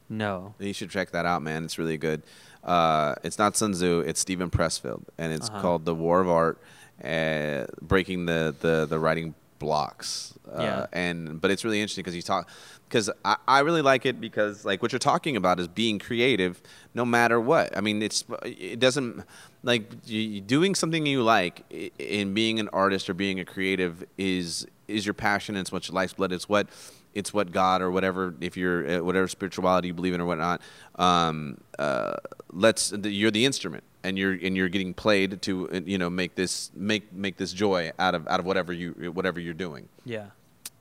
[0.09, 0.53] no.
[0.59, 1.63] You should check that out, man.
[1.65, 2.21] It's really good.
[2.65, 3.99] Uh, it's not Sun Tzu.
[4.01, 5.61] It's Steven Pressfield, and it's Uh-huh.
[5.61, 6.57] called The War of Art,
[7.03, 10.33] uh, breaking the, the, the writing blocks.
[10.51, 10.85] Uh, Yeah.
[10.91, 12.49] And but it's really interesting because you talk
[12.87, 16.61] because I, I really like it because like what you're talking about is being creative
[16.93, 17.75] no matter what.
[17.75, 19.23] I mean, it's it doesn't
[19.63, 21.63] like you, doing something you like
[21.97, 25.55] in being an artist or being a creative is is your passion.
[25.55, 26.31] It's what your life's blood.
[26.31, 26.67] It's what
[27.15, 30.61] it's what God or whatever if you're uh, whatever spirituality you believe in or whatnot.
[30.95, 32.17] Um, uh,
[32.51, 36.35] let's you're the instrument and you're and you're getting played to uh, you know make
[36.35, 39.89] this make make this joy out of out of whatever you whatever you're doing.
[40.05, 40.27] Yeah.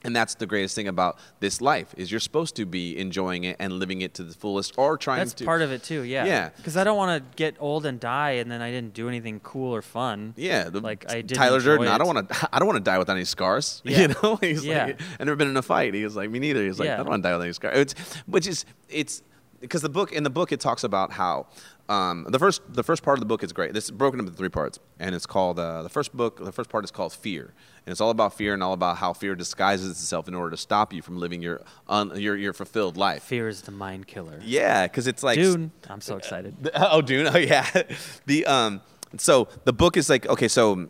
[0.05, 3.57] And that's the greatest thing about this life is you're supposed to be enjoying it
[3.58, 6.02] and living it to the fullest or trying That's to part of it too.
[6.02, 6.26] Yeah.
[6.26, 6.50] Yeah.
[6.57, 9.41] Because I don't want to get old and die, and then I didn't do anything
[9.41, 10.34] cool or fun.
[10.36, 11.89] Yeah, the, Like, I did Tyler enjoy Durden.
[11.89, 12.49] I don't want to.
[12.52, 13.81] I don't want to die without any scars.
[13.94, 14.00] Yeah.
[14.00, 14.84] You know, he's Yeah.
[14.86, 15.94] like, I've never been in a fight.
[15.94, 16.62] He was like, me neither.
[16.65, 16.94] He's like, Yeah.
[16.94, 17.78] I don't want to die without any scars.
[17.78, 17.94] It's,
[18.26, 19.23] which is, it's
[19.65, 21.47] because the book in the book it talks about how
[21.89, 23.73] um, the first the first part of the book is great.
[23.73, 26.43] This is broken up into three parts, and it's called uh, the first book.
[26.43, 27.52] The first part is called fear,
[27.84, 30.57] and it's all about fear and all about how fear disguises itself in order to
[30.57, 33.23] stop you from living your un, your your fulfilled life.
[33.23, 34.41] Fear is the mind killer.
[34.43, 35.73] Yeah, because it's like Dune.
[35.89, 36.70] I'm so excited.
[36.75, 37.26] oh, Dune.
[37.26, 37.67] Oh, yeah.
[38.26, 38.81] The um.
[39.17, 40.49] So the book is like okay.
[40.49, 40.89] So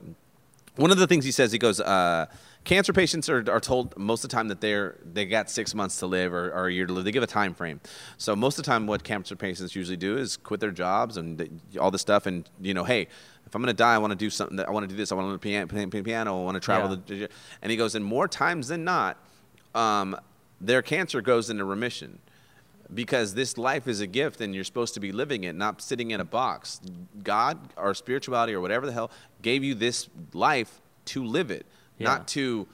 [0.77, 2.27] one of the things he says, he goes, uh,
[2.65, 5.99] cancer patients are, are told most of the time that they're they got six months
[5.99, 7.05] to live or, or a year to live.
[7.05, 7.81] They give a time frame.
[8.17, 11.61] So most of the time, what cancer patients usually do is quit their jobs and
[11.79, 12.27] all this stuff.
[12.27, 13.09] And you know, hey,
[13.47, 14.57] if I'm gonna die, I want to do something.
[14.57, 15.13] That, I want to do this.
[15.13, 15.89] I want to learn piano.
[15.89, 16.41] Play piano.
[16.41, 16.91] I want to travel.
[17.07, 17.27] Yeah.
[17.27, 17.29] The,
[17.63, 19.19] and he goes, and more times than not,
[19.75, 20.17] um,
[20.61, 22.19] their cancer goes into remission
[22.93, 26.11] because this life is a gift and you're supposed to be living it, not sitting
[26.11, 26.81] in a box.
[27.23, 29.11] God or spirituality or whatever the hell
[29.43, 31.67] gave you this life to live it,
[31.99, 32.09] Yeah.
[32.09, 32.67] not to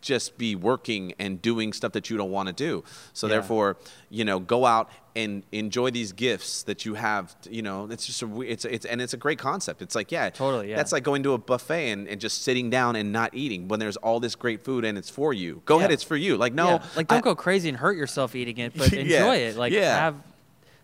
[0.00, 2.82] just be working and doing stuff that you don't want to do.
[3.12, 3.34] So Yeah.
[3.34, 3.76] therefore,
[4.10, 7.36] you know, go out and enjoy these gifts that you have.
[7.48, 9.82] You know, it's just a, it's it's and it's a great concept.
[9.82, 10.76] It's like yeah, Totally, yeah.
[10.76, 13.78] That's like going to a buffet and, and just sitting down and not eating when
[13.78, 15.62] there's all this great food and it's for you.
[15.66, 16.36] Go ahead, it's for you.
[16.36, 16.84] Like no, Yeah.
[16.96, 19.00] Like don't I- go crazy and hurt yourself eating it, but Yeah.
[19.00, 19.56] enjoy it.
[19.56, 19.96] Like Yeah.
[19.96, 20.16] have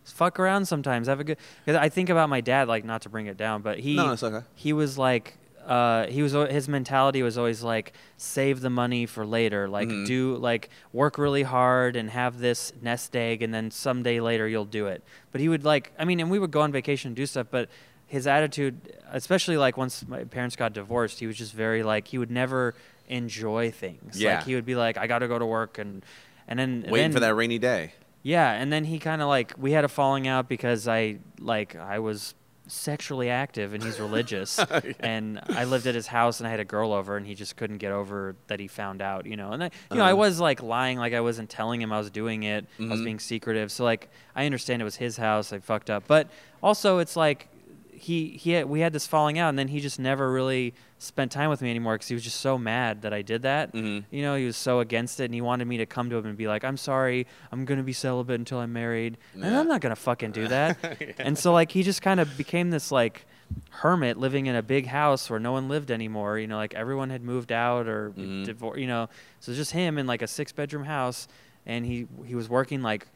[0.04, 1.08] fuck around sometimes.
[1.08, 1.38] Have a good.
[1.64, 2.68] Because I think about my dad.
[2.68, 4.44] Like not to bring it down, but he No, it's okay.
[4.54, 5.36] he was like.
[5.70, 10.04] Uh, he was his mentality was always like save the money for later like Mhm.
[10.04, 14.64] do like work really hard and have this nest egg and then someday later you'll
[14.80, 15.00] do it
[15.30, 17.46] but he would like i mean and we would go on vacation and do stuff
[17.52, 17.68] but
[18.08, 18.74] his attitude
[19.12, 22.74] especially like once my parents got divorced he was just very like he would never
[23.08, 24.34] enjoy things Yeah.
[24.36, 26.04] like he would be like i gotta go to work and
[26.48, 27.92] and then waiting then- for that rainy day.
[28.24, 31.76] yeah, and then he kind of like we had a falling out because I like
[31.76, 32.34] I was
[32.70, 34.58] sexually active and he's religious
[35.00, 37.56] and I lived at his house and I had a girl over and he just
[37.56, 39.52] couldn't get over that he found out, you know.
[39.52, 40.16] And I, you know, I Uh-huh.
[40.16, 42.66] was like lying like I wasn't telling him I was doing it.
[42.78, 43.04] I was Mhm.
[43.04, 43.70] being secretive.
[43.72, 45.52] So like I understand it was his house.
[45.52, 46.04] I fucked up.
[46.06, 46.28] But
[46.62, 47.48] also it's like
[47.92, 51.32] he he had, we had this falling out, and then he just never really spent
[51.32, 53.72] time with me anymore because he was just so mad that I did that.
[53.72, 54.04] Mhm.
[54.10, 56.26] You know, he was so against it, and he wanted me to come to him
[56.26, 59.80] and be like, "I'm sorry, I'm gonna be celibate until I'm married," and I'm not
[59.80, 60.76] gonna fucking do that.
[61.18, 63.24] And so like he just kind of became this like
[63.70, 66.38] hermit living in a big house where no one lived anymore.
[66.38, 68.44] You know, like everyone had moved out or Mhm.
[68.44, 68.78] divorced.
[68.80, 69.08] You know,
[69.40, 71.26] so it's just him in like a six bedroom house,
[71.66, 73.08] and he he was working like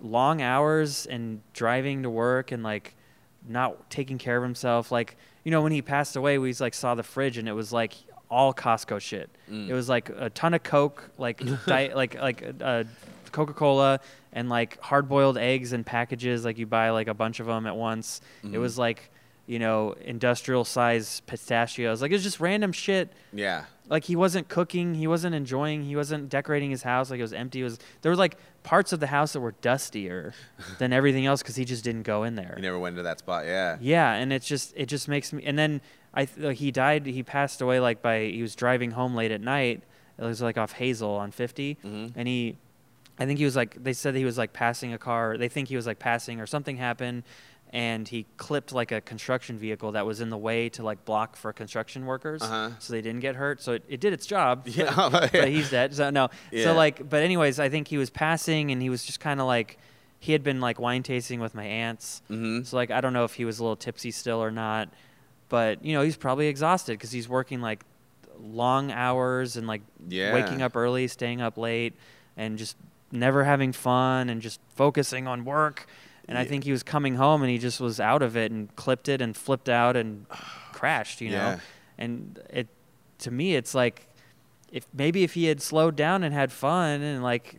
[0.00, 2.94] long hours and driving to work and like
[3.48, 4.90] not taking care of himself.
[4.92, 7.72] Like you know, when he passed away, we like saw the fridge and it was
[7.72, 7.94] like
[8.30, 9.28] all Costco shit.
[9.50, 9.68] Mm.
[9.68, 12.84] It was like a ton of Coke, like diet, like like uh,
[13.32, 14.00] Coca Cola
[14.32, 16.44] and like hard boiled eggs and packages.
[16.44, 18.20] Like you buy like a bunch of them at once.
[18.42, 18.60] It Mhm.
[18.60, 19.10] was like
[19.46, 22.00] you know industrial size pistachios.
[22.02, 23.64] Like it was just random shit Yeah.
[23.88, 27.10] like he wasn't cooking, he wasn't enjoying, he wasn't decorating his house.
[27.10, 27.60] Like it was empty.
[27.60, 30.32] It was there were like parts of the house that were dustier
[30.78, 32.54] than everything else because he just didn't go in there.
[32.56, 33.44] He never went to that spot.
[33.46, 33.76] Yeah.
[33.80, 35.42] Yeah, and it just it just makes me.
[35.44, 35.80] And then
[36.14, 37.06] I like, he died.
[37.06, 39.82] He passed away like by he was driving home late at night.
[40.18, 42.12] It was like off Hazel on 50, Mhm.
[42.14, 42.58] and he,
[43.18, 45.36] I think he was like they said he was like passing a car.
[45.36, 47.24] They think he was like passing or something happened.
[47.74, 51.36] And he clipped like a construction vehicle that was in the way to like block
[51.36, 52.70] for construction workers, Uh-huh.
[52.78, 53.62] so they didn't get hurt.
[53.62, 54.66] So it, it did its job.
[54.68, 55.40] Yeah, but, yeah.
[55.40, 55.94] but he's dead.
[55.94, 56.28] So no.
[56.50, 56.64] Yeah.
[56.64, 59.46] So like, but anyways, I think he was passing, and he was just kind of
[59.46, 59.78] like,
[60.20, 62.20] he had been like wine tasting with my aunts.
[62.30, 62.66] Mhm.
[62.66, 64.90] So like, I don't know if he was a little tipsy still or not,
[65.48, 67.84] but you know, he's probably exhausted because he's working like
[68.38, 70.34] long hours and like Yeah.
[70.34, 71.94] waking up early, staying up late,
[72.36, 72.76] and just
[73.10, 75.86] never having fun and just focusing on work.
[76.28, 78.74] And I think he was coming home and he just was out of it and
[78.76, 80.26] clipped it and flipped out and
[80.72, 81.36] crashed, you know.
[81.36, 81.58] Yeah.
[81.98, 82.68] And it
[83.18, 84.08] to me it's like
[84.70, 87.56] if maybe if he had slowed down and had fun and like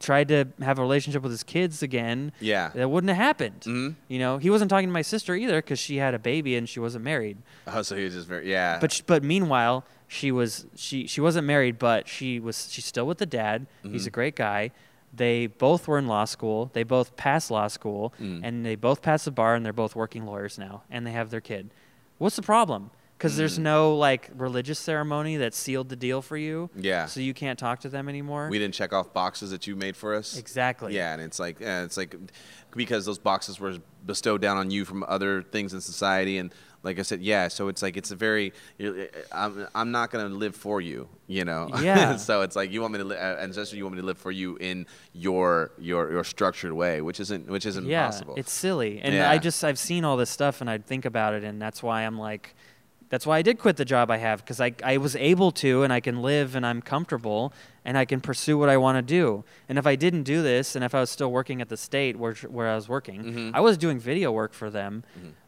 [0.00, 2.70] tried to have a relationship with his kids again, Yeah.
[2.74, 3.60] that wouldn't have happened.
[3.60, 3.94] Mhm.
[4.08, 6.68] You know, he wasn't talking to my sister either because she had a baby and
[6.68, 7.38] she wasn't married.
[7.68, 8.78] Oh, so he was just very yeah.
[8.80, 13.18] But but meanwhile, she was she she wasn't married, but she was she's still with
[13.18, 13.66] the dad.
[13.84, 14.72] He's a great guy.
[15.12, 16.70] They both were in law school.
[16.72, 18.40] They both passed law school, Mm.
[18.42, 21.30] and they both passed the bar, and they're both working lawyers now, and they have
[21.30, 21.70] their kid.
[22.18, 22.90] What's the problem?
[23.18, 23.62] Because there's Mm.
[23.62, 26.70] no like religious ceremony that sealed the deal for you.
[26.74, 27.06] Yeah.
[27.06, 28.48] So you can't talk to them anymore.
[28.50, 30.36] we didn't check off boxes that you made for us.
[30.36, 30.94] exactly.
[30.96, 32.16] Yeah, and it's like it's like
[32.74, 36.52] because those boxes were bestowed down on you from other things in society, and
[36.84, 37.48] like I said, yeah.
[37.48, 41.44] So it's like it's a very you're- I'm I'm not gonna live for you, you
[41.44, 41.68] know.
[41.80, 42.16] Yeah.
[42.28, 44.06] so it's like you want me to, li- uh, and especially you want me to
[44.06, 48.34] live for you in your your your structured way, which isn't which isn't yeah, possible.
[48.36, 49.00] it's silly.
[49.00, 49.30] And Yeah.
[49.30, 52.02] I just I've seen all this stuff and I'd think about it and that's why
[52.02, 52.54] I'm like
[53.10, 55.82] that's why I did quit the job I have because I I was able to
[55.82, 57.52] and I can live and I'm comfortable
[57.84, 59.44] and I can pursue what I want to do.
[59.68, 62.16] And if I didn't do this and if I was still working at the state
[62.16, 63.50] where where I was working, Mhm.
[63.54, 65.04] I was doing video work for them,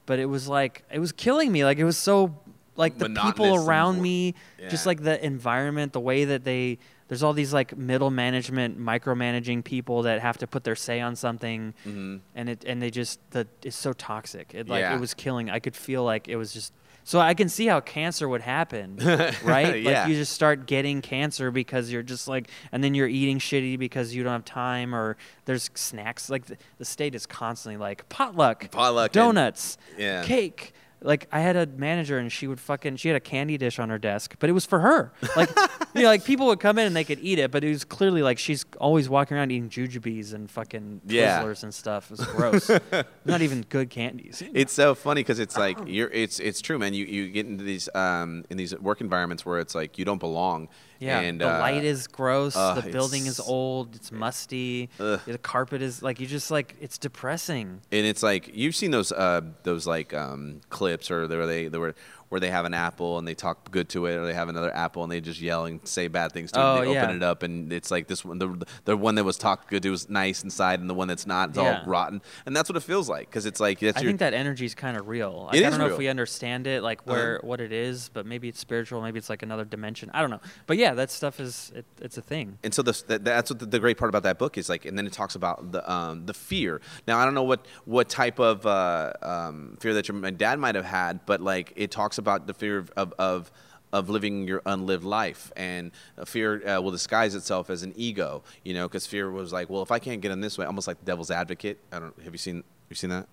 [0.07, 1.65] but it was like it was killing me.
[1.65, 2.37] Like it was so
[2.77, 4.35] like the Monotonous people around me,
[4.69, 9.63] just like the environment, the way that they there's all these like middle management micromanaging
[9.63, 12.21] people that have to put their say on something Mhm.
[12.35, 14.53] and it and they just the it's so toxic.
[14.55, 14.97] It like Yeah.
[14.97, 15.51] it was killing.
[15.51, 16.73] I could feel like it was just
[17.05, 18.97] so I can see how cancer would happen,
[19.45, 19.83] right?
[19.83, 20.01] Yeah.
[20.03, 23.79] Like you just start getting cancer because you're just like, and then you're eating shitty
[23.79, 26.31] because you don't have time, or there's snacks.
[26.31, 30.25] Like the, the state is constantly like potluck, Potluck and- donuts, yeah.
[30.25, 30.73] cake.
[31.05, 33.91] Like I had a manager and she would fucking she had a candy dish on
[33.91, 35.13] her desk, but it was for her.
[35.37, 35.51] Like
[35.95, 37.85] you know, like people would come in and they could eat it, but it was
[37.85, 41.43] clearly like she's always walking around eating jujubes and fucking Yeah.
[41.43, 42.11] Twizzlers and stuff.
[42.11, 42.71] It was gross.
[43.27, 44.43] Not even good candies.
[44.55, 46.09] It's so funny because it's like you're.
[46.11, 46.95] It's it's true, man.
[46.95, 50.21] You you get into these um in these work environments where it's like you don't
[50.21, 50.69] belong.
[51.05, 52.57] Yeah, and the uh, light is gross.
[52.57, 53.95] uh, the building is old.
[53.95, 54.89] It's musty.
[54.99, 55.21] Ugh.
[55.27, 57.81] The carpet is like you just like it's depressing.
[57.93, 61.79] and it's like you've seen those uh those like um clips or where they they
[61.79, 61.95] were
[62.35, 64.75] where they have an apple and they talk good to it or they have another
[64.75, 67.05] apple and they just yell and say bad things to it Oh, and they yeah.
[67.05, 69.85] open it up and it's like this one the the one that was talked good
[69.85, 71.79] to was nice inside and the one that's not it's Yeah.
[71.83, 74.19] all rotten and that's what it feels like because it's like that's I your think
[74.19, 75.45] that energy is kind of real.
[75.47, 75.95] Like, It I don't know real.
[75.95, 79.01] if we understand it, like where what it is, but maybe it's spiritual.
[79.01, 80.11] Maybe it's like another dimension.
[80.13, 80.41] I don't know.
[80.67, 82.59] But yeah, that stuff is it, it's a thing.
[82.65, 84.85] and so the, that, that's what the, the great part about that book is like
[84.87, 88.09] and then it talks about the um, the fear now i don't know what what
[88.09, 91.91] type of uh, um, fear that your my dad might have had but like it
[91.93, 93.53] talks about the fear of of, of
[93.93, 95.53] of living your unlived life.
[95.55, 99.53] And uh, fear uh, will disguise itself as an ego you know because fear was
[99.53, 101.79] like well if i can't get in this way almost like the devil's advocate.
[101.93, 103.29] I don't have you seen you seen that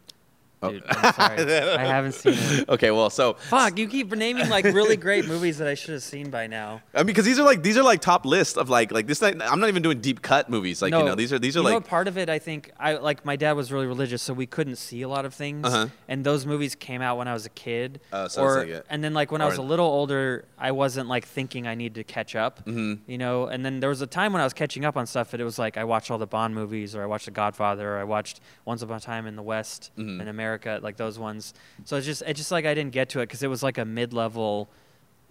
[0.70, 0.84] dude.
[0.88, 1.54] I'm sorry.
[1.78, 2.70] I haven't seen it.
[2.70, 6.04] Okay, well, so Fuck, you keep naming like really great movies that I should have
[6.04, 6.82] seen by now.
[6.94, 9.22] I mean, because these are like these are like top lists of like like this.
[9.22, 10.82] I'm not even doing deep cut movies.
[10.82, 12.30] Like you know, these are these are know like what, part of it.
[12.30, 15.26] I think I like my dad was really religious, so we couldn't see a lot
[15.26, 15.66] of things.
[15.66, 15.88] Uh-huh.
[16.08, 18.00] And those movies came out when I was a kid.
[18.14, 21.08] Oh, so or like and then like when I was a little older, I wasn't
[21.10, 22.66] like thinking I needed to catch up.
[22.66, 23.10] Mm-hmm.
[23.12, 25.34] You know, and then there was a time when I was catching up on stuff,
[25.34, 27.96] and it was like I watched all the Bond movies, or I watched The Godfather,
[27.96, 30.22] or I watched Once Upon a Time in the West Mm-hmm.
[30.22, 30.51] in America,
[30.82, 31.54] like those ones.
[31.86, 33.78] So it's just it's just like I didn't get to it because it was like
[33.78, 34.70] a mid level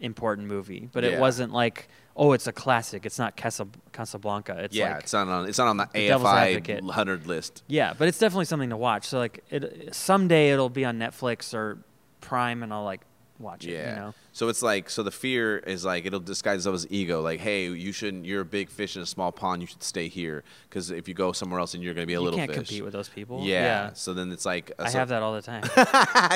[0.00, 1.10] important movie, but Yeah.
[1.10, 3.06] it wasn't like oh, it's a classic.
[3.06, 4.58] It's not Casa- Casablanca.
[4.64, 7.62] It's yeah, like, it's not on it's not on the, The AFI hundred list.
[7.66, 9.06] yeah, but it's definitely something to watch.
[9.06, 11.78] So like, it someday it'll be on Netflix or
[12.20, 13.00] Prime, and I'll like
[13.38, 13.72] watch it.
[13.72, 13.90] Yeah.
[13.90, 14.14] You know?
[14.32, 17.20] So it's like so the fear is like it'll disguise itself as ego.
[17.20, 18.24] Like, hey, you shouldn't.
[18.26, 19.60] You're a big fish in a small pond.
[19.62, 22.14] You should stay here because if you go somewhere else, then you're going to be
[22.14, 22.56] a you little can't fish.
[22.68, 23.40] compete with those people.
[23.42, 23.62] Yeah.
[23.62, 23.92] yeah.
[23.94, 25.62] So then it's like I so- have that all the time.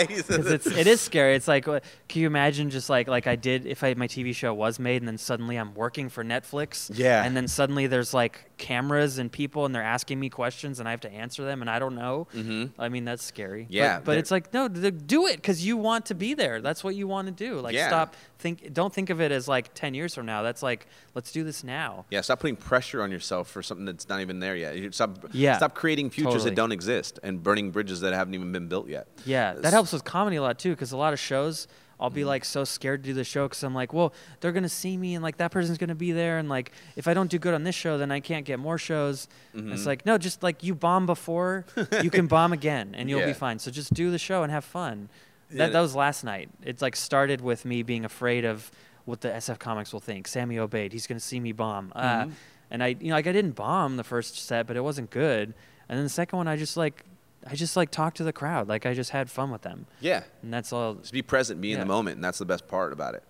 [0.09, 1.35] 'Cause it's it is scary.
[1.35, 1.83] It's like, can
[2.21, 5.09] you imagine just like like I did if I my TV show was made and
[5.09, 6.91] then suddenly I'm working for Netflix.
[6.93, 7.23] Yeah.
[7.25, 10.91] And then suddenly there's like cameras and people and they're asking me questions and I
[10.93, 12.27] have to answer them and I don't know.
[12.35, 12.81] Mm-hmm.
[12.81, 13.67] I mean that's scary.
[13.69, 16.61] Yeah, But, but it's like no, do it because you want to be there.
[16.61, 17.61] That's what you want to do.
[17.61, 17.84] Like Yeah.
[17.89, 18.73] Stop think.
[18.73, 20.43] Don't think of it as like ten years from now.
[20.43, 22.05] That's like let's do this now.
[22.11, 24.95] Yeah, stop putting pressure on yourself for something that's not even there yet.
[24.95, 26.51] Stop, Yeah, stop creating futures totally.
[26.51, 29.07] that don't exist and burning bridges that haven't even been built yet.
[29.25, 31.67] Yeah, that helps with comedy a lot too, because a lot of shows
[32.01, 34.69] I'll be like so scared to do the show because I'm like, well, they're gonna
[34.69, 37.39] see me and like that person's gonna be there, and like if I don't do
[37.39, 39.29] good on this show, then I can't get more shows.
[39.55, 39.73] Mm-hmm.
[39.73, 41.65] It's like no, just like you bomb before,
[42.03, 43.27] you can bomb again, and you'll Yeah.
[43.27, 43.61] be fine.
[43.61, 45.09] So just do the show and have fun.
[45.51, 45.59] Yeah.
[45.67, 46.49] That that was last night.
[46.63, 48.71] It's like started with me being afraid of
[49.05, 50.27] what the SF Comics will think.
[50.29, 50.93] Sammy Obeid.
[50.93, 51.93] he's gonna see me bomb.
[51.95, 52.27] Uh,
[52.71, 55.55] and I, you know, like I didn't bomb the first set, but it wasn't good.
[55.89, 57.05] And then the second one, I just like,
[57.47, 58.69] I just like talked to the crowd.
[58.69, 59.87] Like I just had fun with them.
[60.01, 60.95] Yeah, And that's all.
[60.95, 63.23] just be present, be in the moment, and that's the best part about it.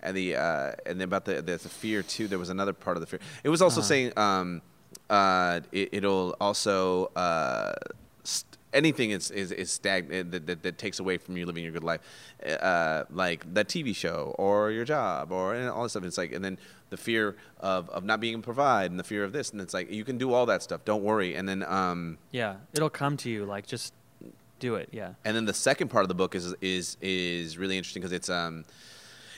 [0.00, 2.28] And the uh, and then about the, the the fear too.
[2.28, 3.20] There was another part of the fear.
[3.42, 3.88] It was also Uh-huh.
[3.88, 4.60] saying um,
[5.08, 7.72] uh, it, it'll also uh,
[8.72, 11.84] anything is is, is stag- that, that, that takes away from you living your good
[11.84, 12.00] life,
[12.60, 16.04] uh, like that TV show or your job or and all this stuff.
[16.04, 16.58] It's like and then
[16.90, 19.60] the fear of, of not being able to provide and the fear of this and
[19.60, 20.84] it's like you can do all that stuff.
[20.84, 21.34] Don't worry.
[21.34, 23.44] And then um, Yeah, it'll come to you.
[23.44, 23.94] Like just
[24.58, 24.88] do it.
[24.92, 25.14] Yeah.
[25.24, 28.28] and then the second part of the book is is is really interesting because it's
[28.30, 28.64] um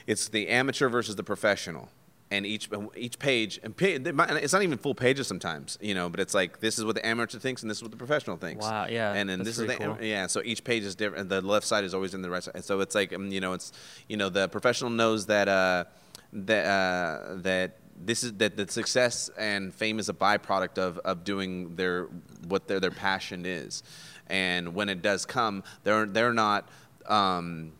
[0.06, 1.88] it's the amateur versus the professional
[2.34, 5.94] and each each page and pa- they might- it's not even full pages sometimes you
[5.94, 7.96] know but it's like this is what the amateur thinks and this is what the
[8.06, 8.64] professional thinks.
[8.64, 9.96] Wow, yeah, and then this is the cool.
[10.00, 12.64] yeah so each page is different the left side is always in the right side.
[12.64, 13.72] So it's like um, you know it's
[14.08, 15.84] you know the professional knows that uh
[16.32, 17.68] that uh that
[18.10, 22.08] this is that the success and fame is a byproduct of, of doing their
[22.48, 23.82] what their their passion is,
[24.26, 26.68] and when it does come, they're they're not
[27.06, 27.72] um,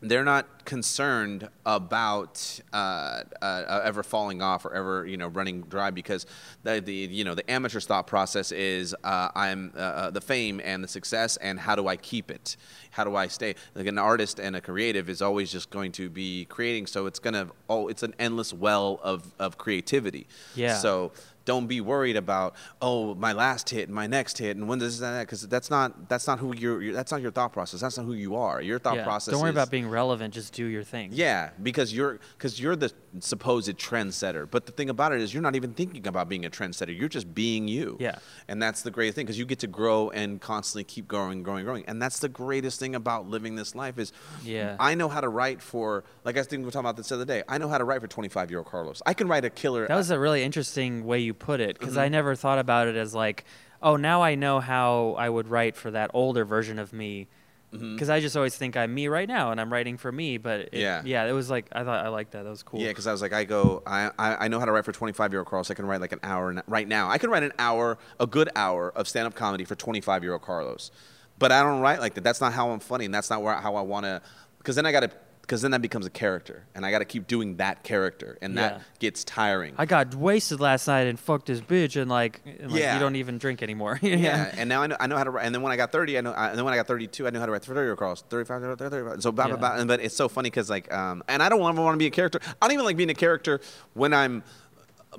[0.00, 5.90] they're not concerned about uh, uh, ever falling off or ever you know running dry
[5.90, 6.26] because
[6.62, 10.60] the, the you know the amateur's thought process is uh, I'm uh, uh, the fame
[10.62, 12.56] and the success and how do I keep it?
[12.90, 13.54] How do I stay?
[13.74, 17.18] Like an artist and a creative is always just going to be creating, so it's
[17.18, 20.26] gonna oh it's an endless well of of creativity.
[20.54, 20.76] Yeah.
[20.76, 21.12] So
[21.48, 25.00] don't be worried about oh my last hit and my next hit and when does
[25.00, 28.04] that because that's not that's not who you're, that's not your thought process that's not
[28.04, 29.04] who you are your thought yeah.
[29.04, 30.34] process Don't worry is, about being relevant.
[30.34, 31.08] Just do your thing.
[31.12, 35.42] yeah because you're because you're the supposed trendsetter but the thing about it is you're
[35.42, 38.18] not even thinking about being a trendsetter you're just being you Yeah.
[38.46, 41.64] and that's the great thing because you get to grow and constantly keep growing growing
[41.64, 44.12] growing and that's the greatest thing about living this life is
[44.44, 44.76] Yeah.
[44.78, 47.14] i know how to write for like i think we were talking about this the
[47.14, 49.44] other day i know how to write for 25 year old carlos i can write
[49.46, 52.00] a killer That was a really interesting way you put it because Mm-hmm.
[52.02, 53.44] I never thought about it as like,
[53.82, 57.28] oh, now I know how I would write for that older version of me.
[57.70, 60.38] Because I just always think I'm me right now and I'm writing for me.
[60.38, 60.78] But it, Mm-hmm.
[60.80, 61.02] Yeah.
[61.04, 62.44] yeah, it was like I thought I liked that.
[62.44, 62.80] That was cool.
[62.80, 64.92] Yeah, because I was like, I go, I, I, I know how to write for
[64.92, 65.70] 25 year old Carlos.
[65.70, 67.10] I can write like an hour right now.
[67.10, 70.32] I can write an hour, a good hour of stand up comedy for 25 year
[70.32, 70.90] old Carlos.
[71.38, 72.24] But I don't write like that.
[72.24, 74.22] That's not how I'm funny, and that's not where how I want to.
[74.56, 75.10] Because then I got to,
[75.48, 78.54] because then that becomes a character, and I got to keep doing that character, and
[78.54, 78.60] Yeah.
[78.68, 79.72] that gets tiring.
[79.78, 82.92] I got wasted last night and fucked this bitch and like, and, like Yeah.
[82.92, 83.98] you don't even drink anymore.
[84.02, 85.46] yeah, and now I know, I know how to write.
[85.46, 86.32] And then when I got 30, I know.
[86.32, 88.22] I, and then when I got 32, I knew how to write 30 year Carlos.
[88.28, 89.22] 35, 35.
[89.22, 89.58] So blah, blah, Yeah.
[89.58, 89.76] blah.
[89.76, 92.06] And, but it's so funny because like, um, and I don't ever want to be
[92.06, 92.40] a character.
[92.60, 93.60] I don't even like being a character
[93.94, 94.42] when I'm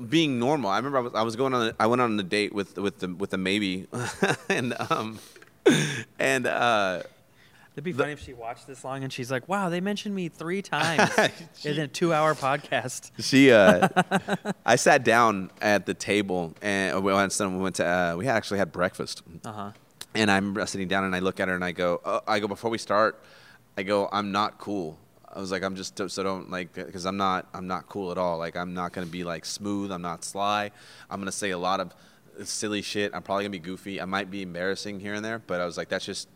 [0.09, 0.69] being normal.
[0.69, 1.69] I remember I was, I was going on.
[1.69, 3.87] A, I went on a date with with the with the maybe,
[4.49, 5.17] and um,
[6.19, 7.01] and uh.
[7.79, 10.27] It'd be funny if she watched this long and she's like, "Wow, they mentioned me
[10.27, 11.09] three times
[11.63, 13.87] in a two-hour podcast." She, uh,
[14.65, 18.57] I sat down at the table and we went, we went to, uh, we actually
[18.57, 19.23] had breakfast.
[19.45, 19.71] Uh huh.
[20.13, 22.49] and I'm sitting down and I look at her and I go, uh, I go
[22.49, 23.23] before we start,
[23.77, 24.99] I go, I'm not cool.
[25.33, 28.17] I was like, I'm just so don't like because I'm not I'm not cool at
[28.17, 28.37] all.
[28.37, 29.89] Like I'm not gonna be like smooth.
[29.93, 30.71] I'm not sly.
[31.09, 31.95] I'm gonna say a lot of
[32.43, 33.13] silly shit.
[33.15, 34.01] I'm probably gonna be goofy.
[34.01, 36.27] I might be embarrassing here and there, but I was like, that's just.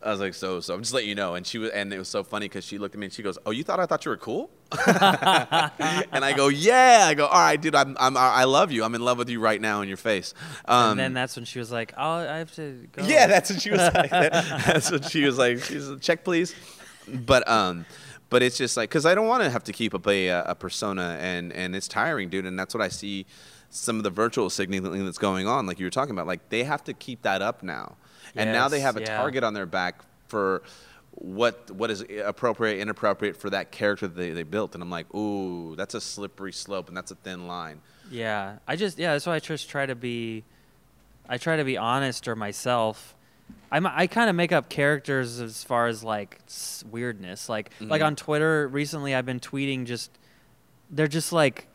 [0.00, 1.34] I was like, so, so I'm just letting you know.
[1.34, 3.22] And she was, and it was so funny because she looked at me and she
[3.22, 4.48] goes, "Oh, you thought I thought you were cool?"
[4.86, 7.74] and I go, "Yeah." I go, "All right, dude.
[7.74, 8.84] I'm, I'm, I love you.
[8.84, 10.34] I'm in love with you right now in your face."
[10.66, 13.50] Um, and then that's when she was like, "Oh, I have to go." yeah, that's
[13.50, 14.10] what she was like.
[14.10, 15.58] that's what she was like.
[15.64, 16.54] She's like, check, please.
[17.08, 17.84] But um,
[18.30, 20.54] but it's just like because I don't want to have to keep up a, a
[20.54, 22.46] persona, and and it's tiring, dude.
[22.46, 23.26] And that's what I see.
[23.70, 26.64] Some of the virtual signaling that's going on, like you were talking about, like they
[26.64, 27.96] have to keep that up now,
[28.34, 29.16] and now they have a yeah.
[29.16, 30.62] target on their back for
[31.12, 34.74] what what is appropriate, inappropriate for that character that they, they built.
[34.74, 37.80] And I'm like, ooh, that's a slippery slope, and that's a thin line.
[38.10, 40.44] Yeah, I just yeah, that's why I just try to be,
[41.28, 43.14] I try to be honest or myself.
[43.70, 46.38] I'm, I kind of make up characters as far as like
[46.90, 47.48] weirdness.
[47.48, 48.06] Like like Mhm.
[48.06, 50.10] on Twitter recently, I've been tweeting just
[50.90, 51.67] they're just like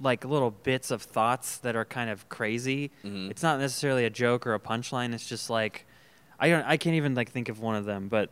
[0.00, 2.90] like little bits of thoughts that are kind of crazy.
[3.04, 3.30] Mhm.
[3.30, 5.14] It's not necessarily a joke or a punchline.
[5.14, 5.86] It's just like
[6.38, 8.28] I don't I can't even like think of one of them, but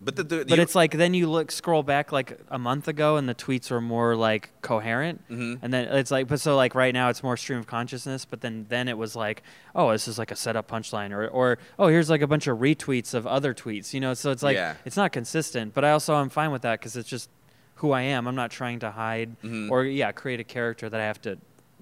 [0.00, 3.16] But the, the, but it's like then you look scroll back like a month ago
[3.16, 5.58] and the tweets are more like coherent Mhm.
[5.60, 8.40] and then it's like but so like right now it's more stream of consciousness but
[8.40, 9.42] then then it was like
[9.74, 12.58] oh this is like a setup punchline or or oh here's like a bunch of
[12.58, 14.74] retweets of other tweets you know so it's like Yeah.
[14.84, 17.28] it's not consistent but I also I'm fine with that because it's just
[17.78, 19.70] who I am I'm not trying to hide Mhm.
[19.70, 21.38] or yeah create a character that I have to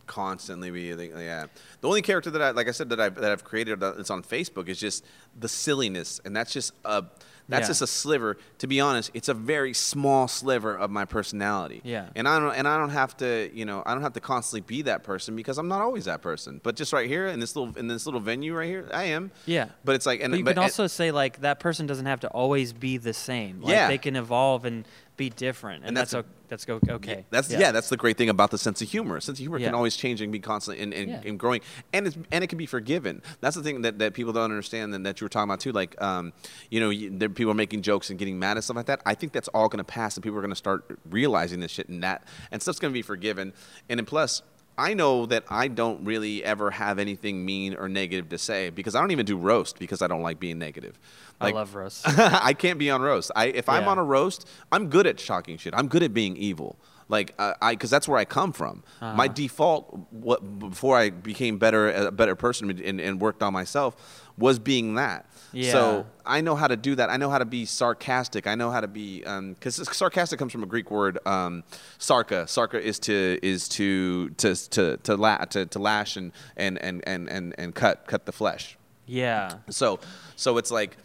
[0.06, 1.46] constantly be yeah
[1.80, 4.22] the only character that i like i said that i've that i've created that's on
[4.22, 5.04] facebook is just
[5.40, 7.02] the silliness and that's just a
[7.48, 7.66] that's Yeah.
[7.68, 12.06] just a sliver to be honest it's a very small sliver of my personality Yeah.
[12.14, 14.60] and i don't and i don't have to you know i don't have to constantly
[14.60, 17.56] be that person because i'm not always that person but just right here in this
[17.56, 20.38] little in this little venue right here i am yeah but it's like and but
[20.38, 23.60] you but- can also say like that person doesn't have to always be the same
[23.60, 23.88] like Yeah.
[23.88, 24.86] they can evolve and
[25.16, 27.72] be different and, And that's that's o- that's okay That's yeah.
[27.72, 29.18] that's the great thing about the sense of humor.
[29.20, 29.66] Sense of humor Yeah.
[29.68, 31.22] can always change and be constantly and, and, Yeah.
[31.24, 31.60] and growing,
[31.92, 33.22] and it's, and it can be forgiven.
[33.40, 35.72] That's the thing that, that people don't understand, and that you were talking about too.
[35.72, 36.32] Like, um,
[36.70, 39.00] you know, you, there, people are making jokes and getting mad and stuff like that.
[39.04, 41.72] I think that's all going to pass, and people are going to start realizing this
[41.72, 42.22] shit, and that
[42.52, 43.52] and stuff's going to be forgiven.
[43.88, 44.42] And then plus.
[44.78, 48.94] I know that I don't really ever have anything mean or negative to say because
[48.94, 50.98] I don't even do roast because I don't like being negative.
[51.40, 53.30] I love roast I can't be on roast.
[53.34, 55.74] I if I'm on a roast, I'm good at shocking shit.
[55.74, 56.76] I'm good at being evil.
[57.08, 58.82] Like I, because that's where I come from.
[59.00, 59.14] Uh-huh.
[59.14, 63.96] My default, what before I became better, a better person and, and worked on myself,
[64.36, 65.26] was being that.
[65.52, 65.72] Yeah.
[65.72, 67.08] So I know how to do that.
[67.08, 68.46] I know how to be sarcastic.
[68.46, 71.62] I know how to be because sarcastic comes from a Greek word, um,
[71.98, 72.46] sarka.
[72.48, 77.02] Sarka is to is to to to to, la- to, to lash and and, and,
[77.06, 78.76] and, and and cut cut the flesh.
[79.06, 80.00] yeah So,
[80.34, 80.96] so it's like,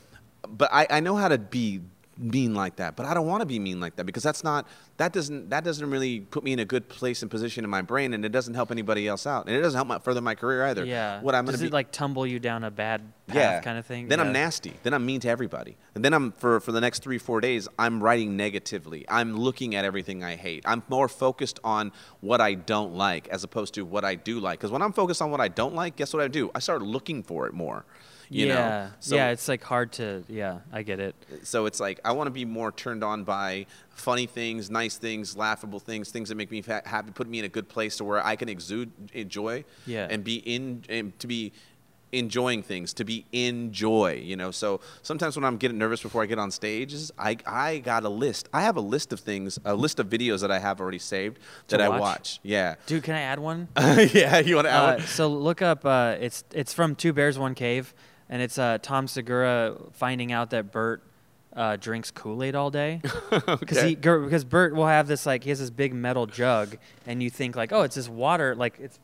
[0.49, 1.81] but I, I know how to be
[2.21, 4.67] mean like that, but I don't want to be mean like that because that's not
[4.97, 7.81] that doesn't that doesn't really put me in a good place and position in my
[7.81, 10.35] brain, and it doesn't help anybody else out, and it doesn't help my, further my
[10.35, 10.85] career either.
[10.85, 11.21] Yeah.
[11.21, 13.77] What I'm Does gonna it be like tumble you down a bad path yeah kind
[13.77, 14.07] of thing?
[14.07, 14.73] Then I'm nasty.
[14.83, 15.77] Then I'm mean to everybody.
[15.95, 19.05] And then I'm for for the next three four days I'm writing negatively.
[19.09, 20.63] I'm looking at everything I hate.
[20.65, 24.59] I'm more focused on what I don't like as opposed to what I do like.
[24.59, 26.51] Because when I'm focused on what I don't like, guess what I do?
[26.53, 27.85] I start looking for it more.
[28.33, 28.53] You yeah.
[28.55, 28.87] know.
[29.01, 31.15] So, yeah, it's like hard to yeah, I get it.
[31.43, 35.35] so it's like I want to be more turned on by funny things, nice things,
[35.35, 38.03] laughable things, things that make me fa- happy, put me in a good place to
[38.05, 38.89] where I can exude
[39.27, 40.07] joy, Yeah.
[40.09, 41.51] and be in and to be
[42.13, 44.21] enjoying things, to be in joy.
[44.23, 47.79] You know, so sometimes when I'm getting nervous before I get on stages, I I
[47.79, 48.49] got a list.
[48.53, 51.39] I have a list of things, a list of videos that I have already saved
[51.69, 51.99] that I watch?
[52.01, 52.39] watch.
[52.43, 53.67] Yeah, Dude, can I add one?
[53.77, 54.39] yeah.
[54.39, 55.07] You want to add Uh, one?
[55.07, 57.93] so look up uh, it's it's from Two Bears One Cave
[58.31, 61.03] and it's uh, Tom Segura finding out that Bert
[61.55, 63.01] uh, drinks Kool-Aid all day.
[63.31, 63.89] Because Okay.
[63.89, 67.29] he because Bert will have this like he has this big metal jug and you
[67.29, 68.99] think like oh it's his water like it's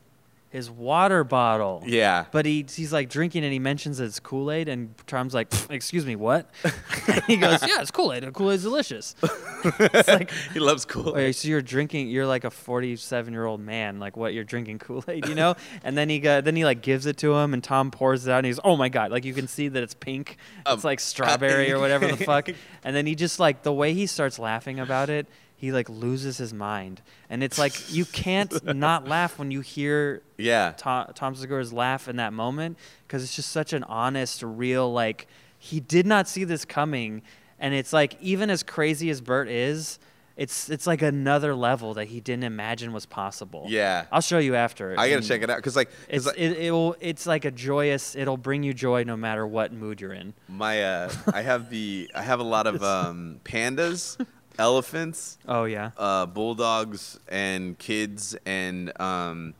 [0.50, 1.82] his water bottle.
[1.86, 2.24] Yeah.
[2.32, 6.06] But he he's like drinking and he mentions it's Kool Aid and Tom's like, excuse
[6.06, 6.50] me, what?
[7.26, 8.32] he goes, yeah, it's Kool Aid.
[8.32, 9.14] Kool Aid's delicious.
[9.22, 11.36] it's like, he loves Kool Aid.
[11.36, 14.32] so you're drinking, you're like a 47 year old man, like what?
[14.32, 15.54] You're drinking Kool Aid, you know?
[15.84, 18.30] and then he go, then he like gives it to him and Tom pours it
[18.30, 20.38] out and he's, oh my god, like you can see that it's pink.
[20.64, 22.48] Um, it's like strawberry or whatever the fuck.
[22.84, 25.26] And then he just like the way he starts laughing about it.
[25.60, 30.22] He like loses his mind, and it's like you can't not laugh when you hear
[30.36, 30.72] Yeah.
[30.76, 35.26] Tom, Tom Segura's laugh in that moment because it's just such an honest, real like
[35.58, 37.22] he did not see this coming,
[37.58, 39.98] and it's like even as crazy as Bert is,
[40.36, 43.64] it's it's like another level that he didn't imagine was possible.
[43.66, 44.04] Yeah.
[44.12, 44.92] I'll show you after.
[44.92, 47.44] I gotta and check it out because like, 'cause, It's like, it, it'll it's like
[47.44, 48.14] a joyous.
[48.14, 50.34] It'll bring you joy no matter what mood you're in.
[50.46, 54.24] my uh, I have the I have a lot of um, pandas,
[54.58, 55.90] elephants, Oh yeah.
[55.96, 59.54] uh, bulldogs, and kids, and um,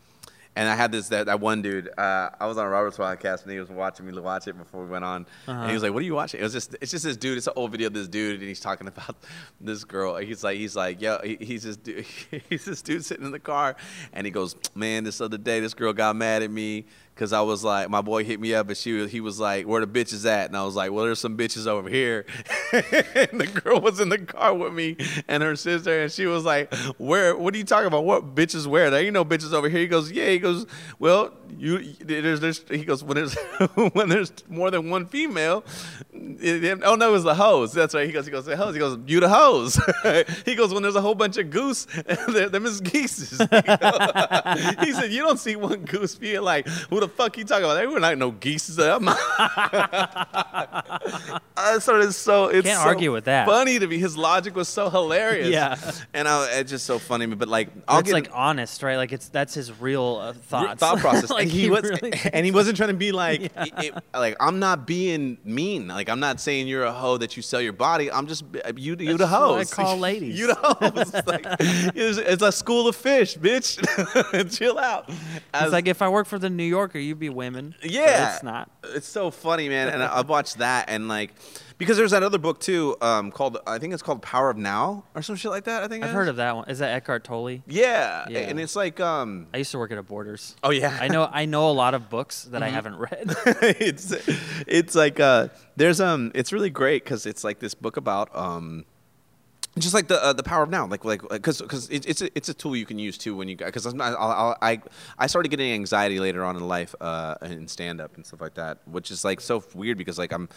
[0.57, 1.89] and I had this that, that one dude.
[1.97, 4.91] Uh, I was on Robert's podcast and he was watching me watch it before we
[4.91, 7.05] went on, and he was like, "What are you watching?" It was just it's just
[7.05, 7.39] this dude.
[7.39, 9.15] It's an old video of this dude, and he's talking about
[9.60, 10.17] this girl.
[10.17, 12.05] He's like he's like yo, he, he's this dude,
[12.51, 13.77] he's this dude sitting in the car,
[14.12, 16.86] and he goes, "Man, this other day this girl got mad at me."
[17.18, 19.84] Cause I was like, my boy hit me up, and she he was like, "Where
[19.84, 22.24] the bitches at?" And I was like, "Well, there's some bitches over here."
[22.72, 26.44] and the girl was in the car with me and her sister, and she was
[26.44, 27.36] like, "Where?
[27.36, 28.05] What are you talking about?
[28.05, 28.88] What bitches where?
[28.88, 30.64] There ain't no bitches over here." He goes, "Yeah." He goes,
[31.00, 33.34] "Well, you there's there's." He goes, "When there's
[33.94, 35.64] when there's more than one female,
[36.20, 37.72] oh no, it was the hoes.
[37.72, 39.78] That's right." He goes, "He goes, the hoes." He goes, "You the hoes."
[40.44, 41.84] he goes, "When there's a whole bunch of goose,
[42.28, 47.36] them is geeses." he said, "You don't see one goose being like, who the fuck
[47.38, 47.74] you talking about?
[47.74, 49.18] There were not no geeses." I'm not-
[51.56, 53.47] I started so it's Can't so argue with that.
[53.47, 55.48] Funny to me, his logic was so hilarious.
[55.48, 55.76] Yeah.
[56.14, 57.24] and I, it's just so funny.
[57.24, 57.36] to me.
[57.36, 58.97] But like, I'll it's get like honest, right?
[58.97, 60.80] Like it's that's his real uh, thoughts.
[60.80, 61.30] thought process.
[61.30, 63.64] like and he, was, really and he wasn't trying to be like, Yeah.
[63.64, 65.88] it- it- like I'm not being mean.
[65.88, 68.11] Like I'm not saying you're a hoe that you sell your body.
[68.11, 68.97] I'm just uh, you.
[68.99, 69.57] You the hoe.
[69.57, 70.39] I call ladies.
[70.39, 71.15] you the hoes.
[71.15, 71.45] It's, like,
[71.95, 73.78] it's, it's a school of fish, bitch.
[74.59, 75.09] Chill out.
[75.55, 77.75] It's like if I work for the New Yorker, you'd be women.
[77.83, 78.70] Yeah, it's not.
[78.85, 79.89] It's so funny, man.
[79.89, 81.35] And I- I've watched that, and like,
[81.78, 85.05] because there's that other book too, um, called I think it's called Power of Now
[85.15, 85.82] or some shit like that.
[85.82, 86.68] I think I've heard of that one.
[86.68, 87.60] Is that Eckhart Tolle?
[87.66, 88.40] Yeah, Yeah.
[88.40, 90.57] and it's like, um, I used to work at a Borders.
[90.62, 92.65] oh yeah, I know I know a lot of books that Mm-hmm.
[92.65, 93.34] I haven't read.
[93.81, 94.12] it's
[94.66, 98.84] it's like uh, there's um, it's really great because it's like this book about um.
[99.78, 102.36] Just like the uh, the power of now, like like because because it, it's a,
[102.36, 104.81] it's a tool you can use too when you because I'm not I'll, I'll, I
[105.16, 108.55] I started getting anxiety later on in life uh, in stand up and stuff like
[108.55, 110.48] that, which is like so weird because like I'm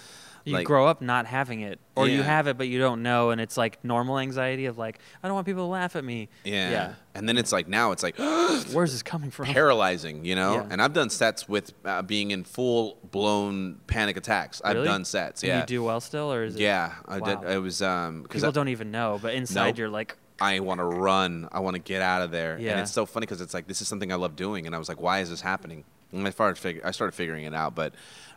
[0.44, 3.30] You like grow up not having it, or you have it but you don't know,
[3.30, 6.30] and it's like normal anxiety of like I don't want people to laugh at me.
[6.44, 6.72] yeah.
[6.72, 6.94] yeah.
[7.14, 9.46] and then it's like now it's like Where's this coming from?
[9.46, 10.56] paralyzing, you know.
[10.56, 10.68] Yeah.
[10.72, 14.62] And I've done sets with uh, being in full blown panic attacks.
[14.66, 15.60] I've done sets, And yeah.
[15.62, 16.62] you do well still, or is it?
[16.62, 17.44] yeah, I did.
[17.44, 19.78] It was um because People don't even know, but inside Nope.
[19.78, 21.48] you're like, I want to run.
[21.52, 22.58] I want to get out of there.
[22.60, 22.72] Yeah.
[22.72, 24.80] And it's so funny because it's like this is something I love doing, and I
[24.80, 25.84] was like, why is this happening?
[26.12, 27.94] And I started fig- I started figuring it out, but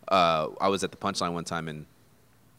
[0.08, 1.86] uh, I was at the punchline one time and.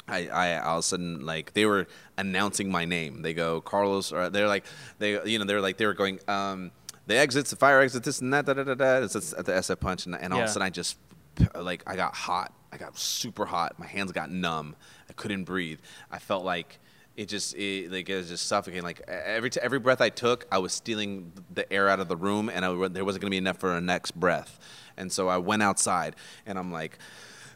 [0.08, 3.22] I, I all of a sudden like they were announcing my name.
[3.22, 4.66] They go Carlos, or they're like
[5.00, 6.72] they you know they're like they were going um,
[7.08, 8.98] the exits, the fire exit, this and that, da da da da.
[9.04, 10.98] It's at the SF punch, and, and all of a sudden I just
[11.56, 12.54] like I got hot.
[12.72, 13.80] I got super hot.
[13.80, 14.76] My hands got numb.
[15.10, 15.80] I couldn't breathe.
[16.12, 16.80] I felt like
[17.16, 18.84] it just it, like it was just suffocating.
[18.84, 22.18] Like every t- every breath I took, I was stealing the air out of the
[22.18, 24.60] room, and I, there wasn't gonna be enough for a next breath.
[24.98, 27.00] And so I went outside, and I'm like.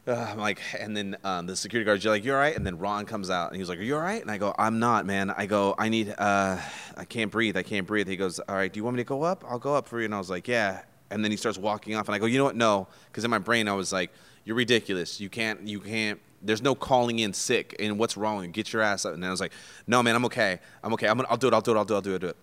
[0.08, 2.78] I'm like, and then um, the security guard's are like, you're all right?" And then
[2.80, 5.06] Ron comes out, and he's like, "Are you all right?" And I go, "I'm not,
[5.06, 5.30] man.
[5.30, 6.58] I go, I need, uh,
[6.98, 7.58] I can't breathe.
[7.58, 9.44] I can't breathe." He goes, "All right, do you want me to go up?
[9.48, 11.96] I'll go up for you." And I was like, "Yeah." And then he starts walking
[11.96, 12.56] off, and I go, "You know what?
[12.56, 14.12] No," because in my brain I was like,
[14.46, 15.20] "You're ridiculous.
[15.20, 18.50] You can't, you can't." There's no calling in sick, and what's wrong?
[18.52, 19.14] Get your ass up.
[19.14, 19.52] And then I was like,
[19.88, 20.60] "No, man, I'm okay.
[20.84, 21.08] I'm okay.
[21.08, 21.54] I'm gonna, I'll do it.
[21.54, 21.78] I'll do it.
[21.78, 21.98] I'll do it.
[21.98, 22.14] I'll do it.
[22.14, 22.38] I'll do it."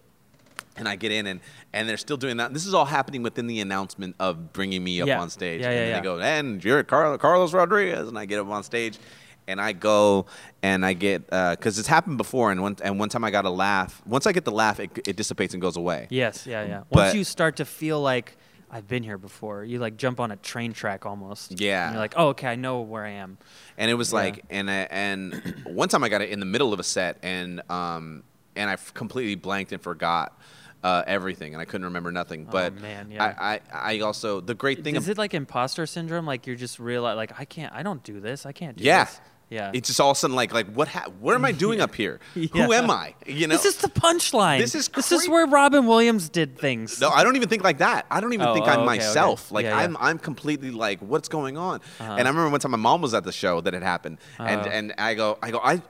[0.77, 1.41] And I get in and
[1.73, 2.53] and they're still doing that.
[2.55, 5.21] This is all happening within the announcement of bringing me up Yeah.
[5.21, 5.61] on stage.
[5.61, 5.97] Yeah, and yeah, then yeah.
[5.97, 8.99] they go, and you're Carl- Carlos Rodriguez, and I get up on stage,
[9.49, 10.27] and I go
[10.63, 13.51] and I get because it's happened before, and one and one time I got a
[13.51, 14.03] laugh.
[14.07, 16.07] Once I get the laugh, it, it dissipates and goes away.
[16.11, 16.83] yes, yeah, yeah.
[16.91, 18.37] But- Once you start to feel like
[18.71, 21.61] I've been here before, you like jump on a train track almost.
[21.61, 21.85] Yeah.
[21.87, 23.39] And you're like, oh, okay, I know where I am.
[23.79, 24.17] and it was Yeah.
[24.19, 27.19] like and I, and one time I got it in the middle of a set
[27.23, 28.25] and um
[28.57, 30.37] and I completely blanked and forgot
[30.87, 32.41] uh, everything and I couldn't remember nothing.
[32.49, 33.35] Oh, But man, yeah.
[33.39, 33.61] I, I
[33.97, 36.27] I also the great thing Is it like imposter syndrome?
[36.33, 38.47] Like you're just realize, like I can't, I don't do this.
[38.47, 39.05] I can't do Yeah.
[39.05, 39.21] this.
[39.49, 39.71] Yeah.
[39.73, 41.95] It's just all of a sudden like like what ha- what am I doing up
[41.95, 42.19] here?
[42.35, 43.15] Who am I?
[43.27, 43.55] You know.
[43.57, 44.59] this is the punchline.
[44.59, 47.01] This is this is where Robin Williams did things.
[47.01, 48.07] no, I don't even think like that.
[48.11, 48.99] I don't even Oh, think oh, I'm okay, okay.
[49.07, 49.53] myself.
[49.53, 49.85] Like Yeah, yeah.
[49.85, 51.77] I'm I'm completely like what's going on?
[52.01, 52.17] Uh-huh.
[52.19, 54.61] And I remember one time my mom was at the show that had happened, and
[54.67, 54.77] Oh.
[54.77, 55.81] and I go I go I.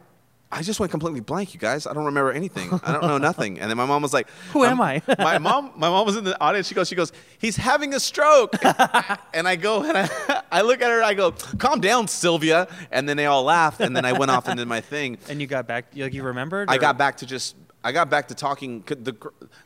[0.50, 1.86] I just went completely blank, you guys.
[1.86, 2.70] I don't remember anything.
[2.84, 3.58] I don't know nothing.
[3.58, 5.02] And then my mom was like, Who am um, I?
[5.18, 6.68] my mom, my mom was in the audience.
[6.68, 8.55] She goes, she goes, he's having a stroke.
[9.34, 11.02] and I go and I, I look at her.
[11.02, 12.68] I go, calm down, Sylvia.
[12.92, 13.81] And then they all laughed.
[13.81, 15.18] And then I went off and did my thing.
[15.28, 16.70] And you got back, like you remembered?
[16.70, 18.83] I or- got back to just I got back to talking.
[18.86, 19.15] The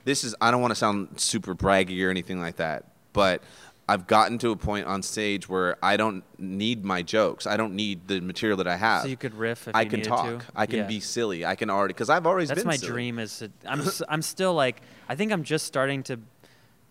[0.04, 2.84] this is I don't want to sound super braggy or anything like that,
[3.14, 3.42] but
[3.90, 7.46] I've gotten to a point on stage where I don't need my jokes.
[7.46, 9.02] I don't need the material that I have.
[9.02, 10.26] So you could riff if I you can talk.
[10.26, 10.40] to?
[10.54, 10.86] I can Yeah.
[10.86, 11.44] be silly.
[11.44, 12.68] I can already because I've always That's been.
[12.68, 12.92] my silly.
[12.92, 13.18] dream.
[13.18, 16.20] Is to, I'm I'm still like I think I'm just starting to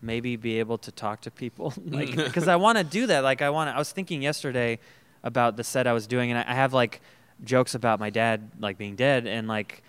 [0.02, 3.20] maybe be able to talk to people like because I want to do that.
[3.24, 3.74] Like I want.
[3.74, 4.78] I was thinking yesterday
[5.22, 7.00] about the set I was doing, and I, I have like
[7.44, 9.82] jokes about my dad like being dead, and like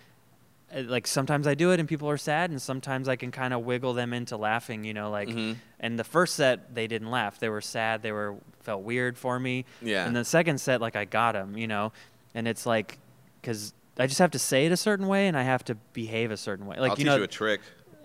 [0.73, 3.61] like sometimes I do it and people are sad, and sometimes I can kind of
[3.65, 4.83] wiggle them into laughing.
[4.83, 5.29] You know, like.
[5.29, 5.57] Mhm.
[5.83, 7.39] And the first set they didn't laugh.
[7.39, 8.03] They were sad.
[8.03, 9.65] They were felt weird for me.
[9.81, 10.05] Yeah.
[10.05, 11.91] And the second set, like I got them, you know,
[12.35, 12.99] and it's like
[13.41, 16.29] because I just have to say it a certain way and I have to behave
[16.29, 16.77] a certain way.
[16.79, 17.61] Like I'll you teach know, you a trick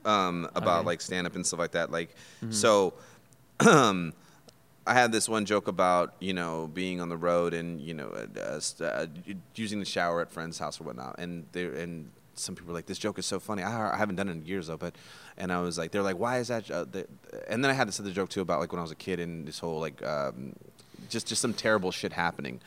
[0.06, 0.86] um, about Okay.
[0.86, 1.90] like stand up and stuff like that.
[1.90, 2.52] Like, Mm-hmm.
[2.52, 2.94] so
[3.60, 4.14] um,
[4.86, 8.08] I had this one joke about you know being on the road and you know
[8.08, 9.06] uh, uh, uh,
[9.54, 12.86] using the shower at friends' house or whatnot, and they and some people were like,
[12.86, 14.94] "This joke is so funny." I, I haven't done it in years though, but
[15.36, 16.84] and I was like, they're like, "Why is that?" Uh,
[17.48, 19.20] and then I had this other joke too about like when I was a kid
[19.20, 20.54] and this whole like um,
[21.08, 22.60] just just some terrible shit happening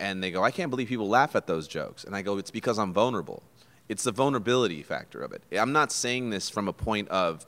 [0.00, 2.04] and they go, I can't believe people laugh at those jokes.
[2.04, 3.42] And I go, it's because I'm vulnerable.
[3.88, 5.42] It's the vulnerability factor of it.
[5.52, 7.44] I'm not saying this from a point of,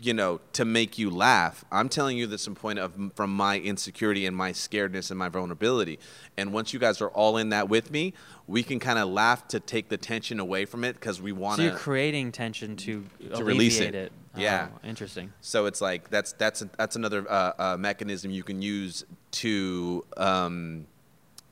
[0.00, 1.64] you know, to make you laugh.
[1.70, 5.28] I'm telling you this in point of from my insecurity and my scaredness and my
[5.28, 5.98] vulnerability.
[6.36, 8.14] And once you guys are all in that with me,
[8.48, 11.58] we can kind of laugh to take the tension away from it because we want
[11.58, 11.78] so you're to.
[11.78, 13.04] creating tension to,
[13.36, 13.94] To release it.
[13.94, 14.12] it.
[14.36, 14.68] Yeah.
[14.74, 15.32] Oh, interesting.
[15.40, 20.86] So it's like that's that's that's another uh, uh, mechanism you can use to um,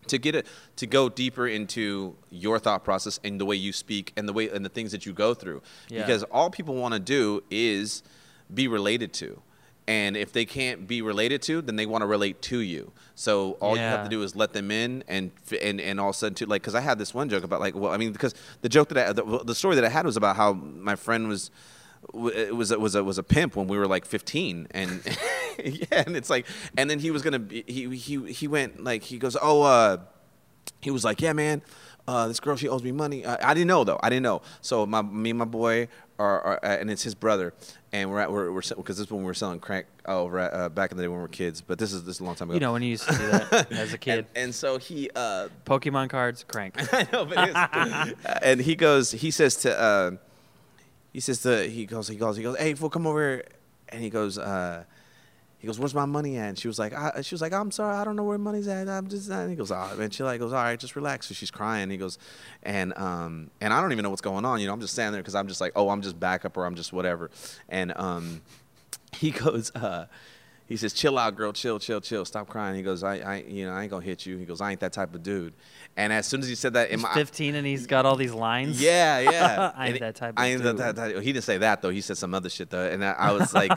[0.06, 0.46] to get it
[0.76, 4.48] to go deeper into your thought process and the way you speak and the way
[4.48, 5.62] and the things that you go through.
[5.88, 6.00] Yeah.
[6.00, 8.02] Because all people want to do is
[8.54, 9.40] be related to.
[9.88, 12.92] And if they can't be related to, then they want to relate to you.
[13.16, 16.14] So all you have to do is let them in, and and and all of
[16.14, 18.12] a sudden, too, like, because I had this one joke about like, well, I mean,
[18.12, 20.94] because the joke that I, the, the story that I had was about how my
[20.94, 21.50] friend was
[22.14, 25.02] it was a, was a was a pimp when we were like 15 and
[25.64, 26.46] yeah and it's like
[26.76, 29.98] and then he was gonna be, he he he went like he goes oh uh
[30.80, 31.62] he was like yeah man
[32.08, 33.24] uh, this girl she owes me money.
[33.24, 34.00] Uh, I didn't know though.
[34.02, 34.42] I didn't know.
[34.62, 35.86] So my me and my boy
[36.20, 37.52] are, are uh, and it's his brother
[37.92, 40.52] and we're at we're we're because this is when we were selling crack over at,
[40.52, 42.24] uh, back in the day when we were kids but this is this is a
[42.24, 44.18] long time ago You know when you used to do that as a kid.
[44.18, 46.74] and, and so he uh Pokemon cards, crank.
[46.92, 50.10] I know, but it's, and he goes, he says to, uh,
[51.12, 53.44] he says to, he goes, he goes, he goes, hey, fool, come over here,
[53.88, 54.84] and he goes, uh,
[55.60, 56.48] he goes, where's my money at?
[56.48, 58.66] And she was like, I, she was like, I'm sorry, I don't know where money's
[58.66, 58.88] at.
[58.88, 61.28] I'm just, and he goes, oh, and she like goes, all right, just relax.
[61.28, 61.90] So she's crying.
[61.90, 62.18] He goes,
[62.62, 64.60] and um, and I don't even know what's going on.
[64.60, 66.64] You know, I'm just standing there because I'm just like, oh, I'm just backup or
[66.64, 67.30] I'm just whatever.
[67.68, 68.40] And um,
[69.12, 70.06] he goes, uh,
[70.66, 71.52] he says, "Chill out, girl.
[71.52, 72.24] Chill, chill, chill.
[72.24, 74.60] Stop crying." He goes, "I, I, you know, I ain't gonna hit you." He goes,
[74.60, 75.52] "I ain't that type of dude."
[75.96, 78.14] And as soon as he said that, in He's my 15 and he's got all
[78.14, 78.80] these lines.
[78.80, 79.72] yeah, yeah.
[79.76, 80.78] I ain't And that type I of ain't that, dude.
[80.78, 81.90] that, that- He didn't say that though.
[81.90, 83.72] He said some other shit though, and I, I was like,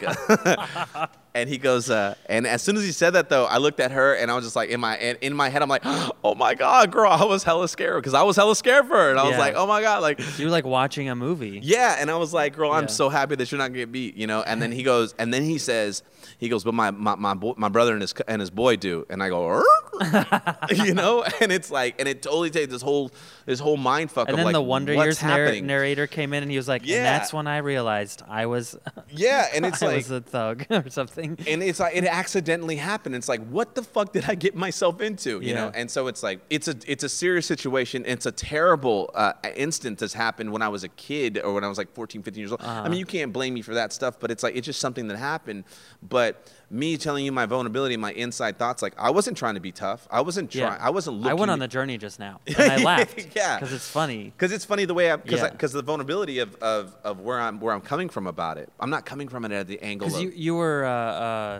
[1.35, 3.91] and he goes, uh, and as soon as he said that though, I looked at
[3.91, 6.53] her and I was just like, in my in, my head, I'm like, oh my
[6.55, 9.27] god, girl, I was hella scared because I was hella scared for her, and I
[9.27, 10.19] was like, oh my god, like.
[10.37, 11.59] You're like watching a movie.
[11.63, 12.87] Yeah, and I was like, "Girl, I'm Yeah.
[12.87, 14.41] so happy that you're not gonna get beat," you know.
[14.41, 16.03] And then he goes, and then he says,
[16.37, 19.05] "He goes, but my my my, boy, my brother and his and his boy do,"
[19.09, 19.63] and I go,
[20.75, 23.11] you know, and it's like, and it totally takes this whole
[23.45, 26.43] this whole mind fuck And of then like, the Wonder Years narr- narrator came in
[26.43, 26.97] and he was like, Yeah.
[26.97, 28.77] and that's when I realized I was,
[29.09, 31.37] yeah, and it's I like, was a thug or something.
[31.47, 33.15] and it's like it accidentally happened.
[33.15, 35.41] It's like, what the fuck did I get myself into?
[35.41, 38.03] You know, and so it's like it's a it's a serious situation.
[38.05, 41.67] It's a terrible uh, instance that's happened when I was a kid or when I
[41.67, 42.61] was like 14, 15 years old.
[42.61, 42.89] I Uh-huh.
[42.89, 45.17] mean, you can't blame me for that stuff, but it's like it's just something that
[45.17, 45.65] happened.
[46.01, 49.71] But me telling you my vulnerability, my inside thoughts, like I wasn't trying to be
[49.71, 50.07] tough.
[50.09, 50.79] I wasn't trying.
[50.81, 51.31] I wasn't looking.
[51.31, 53.27] I went on the journey just now and I laughed.
[53.35, 53.59] Yeah.
[53.59, 54.25] Because it's funny.
[54.25, 55.49] Because it's funny the way I because Yeah.
[55.49, 58.69] because the vulnerability of, of, of where I'm where I'm coming from about it.
[58.79, 61.59] I'm not coming from it at the angle Because you, you were uh,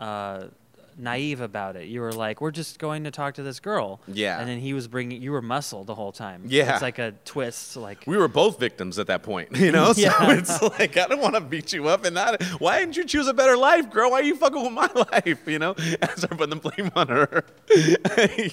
[0.00, 0.48] uh, uh,
[0.96, 1.88] naive about it.
[1.88, 4.00] You were like, we're just going to talk to this girl.
[4.08, 4.38] Yeah.
[4.38, 6.44] And then he was bringing, you were muscle the whole time.
[6.46, 6.72] Yeah.
[6.74, 7.76] It's like a twist.
[7.76, 9.92] Like, we were both victims at that point, you know.
[9.92, 10.32] So Yeah.
[10.32, 12.42] it's like I don't want to beat you up and not.
[12.60, 14.10] Why didn't you choose a better life, girl?
[14.10, 15.46] Why are you fucking with my life?
[15.46, 17.44] You know, As I start putting the blame on her.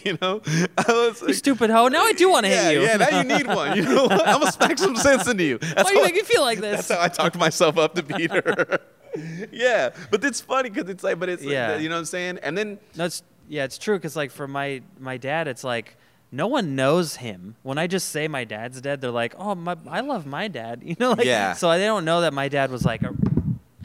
[0.05, 0.41] you know,
[0.77, 1.87] I was you stupid hoe.
[1.87, 2.81] Now I do want to yeah, hit you.
[2.81, 2.97] yeah.
[2.97, 3.77] Now you need one.
[3.77, 5.57] You know, I'm gonna smack some sense into you.
[5.59, 6.87] That's Why do you make me feel like this?
[6.87, 8.79] That's how I talked myself up to beat her.
[9.51, 11.73] yeah, but it's funny because it's like, but it's Yeah.
[11.73, 12.39] like, you know what I'm saying.
[12.43, 13.97] And then No, it's yeah, it's true.
[13.99, 15.95] Cause like for my my dad, it's like
[16.31, 17.55] no one knows him.
[17.63, 20.81] When I just say my dad's dead, they're like, oh, my, I love my dad.
[20.85, 21.53] You know, like Yeah.
[21.53, 23.13] so they don't know that my dad was like a.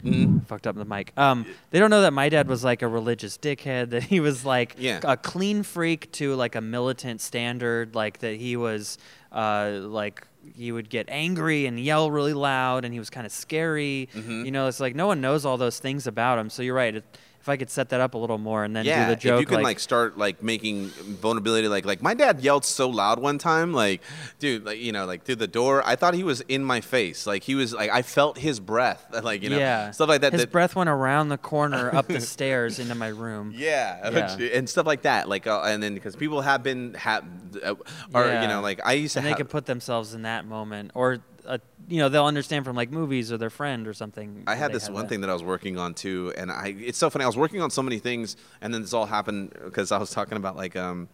[0.03, 1.11] mm, Fucked up the mic.
[1.17, 3.89] Um, they don't know that my dad was like a religious dickhead.
[3.95, 4.99] That he was like Yeah.
[5.03, 7.95] a clean freak to like a militant standard.
[7.95, 8.99] Like that he was
[9.35, 13.31] uh, like he would get angry and yell really loud, and he was kind of
[13.31, 14.09] scary.
[14.13, 14.45] Mm-hmm.
[14.45, 16.49] You know, it's like no one knows all those things about him.
[16.49, 16.95] So you're right.
[16.95, 19.21] It, if I could set that up a little more and then yeah, do the
[19.21, 22.89] joke, if you can like, start like making vulnerability like like my dad yelled so
[22.89, 24.01] loud one time, like
[24.39, 27.27] dude, like you know, like through the door, I thought he was in my face,
[27.27, 30.33] like he was like I felt his breath, like you know, yeah, stuff like that.
[30.33, 33.53] His that breath went around the corner, up the stairs into my room.
[33.55, 34.09] yeah,
[34.39, 34.47] Yeah.
[34.57, 37.23] and stuff like that, like uh, and then because people have been have,
[37.63, 37.75] uh,
[38.11, 38.41] or Yeah.
[38.41, 39.37] you know, like I used to and they have.
[39.37, 41.57] could put themselves in that moment, or uh,
[41.87, 44.43] you know, they'll understand from like movies or their friend or something.
[44.47, 45.09] I had this have one that.
[45.09, 47.23] thing that I was working on too, and I it's so funny.
[47.23, 50.11] I was working on so many things, and then this all happened because I was
[50.11, 51.07] talking about like um,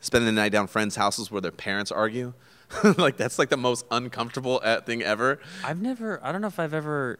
[0.00, 2.34] spending the night down friends' houses where their parents argue.
[2.98, 5.40] like that's like the most uncomfortable uh, thing ever.
[5.64, 6.20] I've never.
[6.22, 7.18] I don't know if I've ever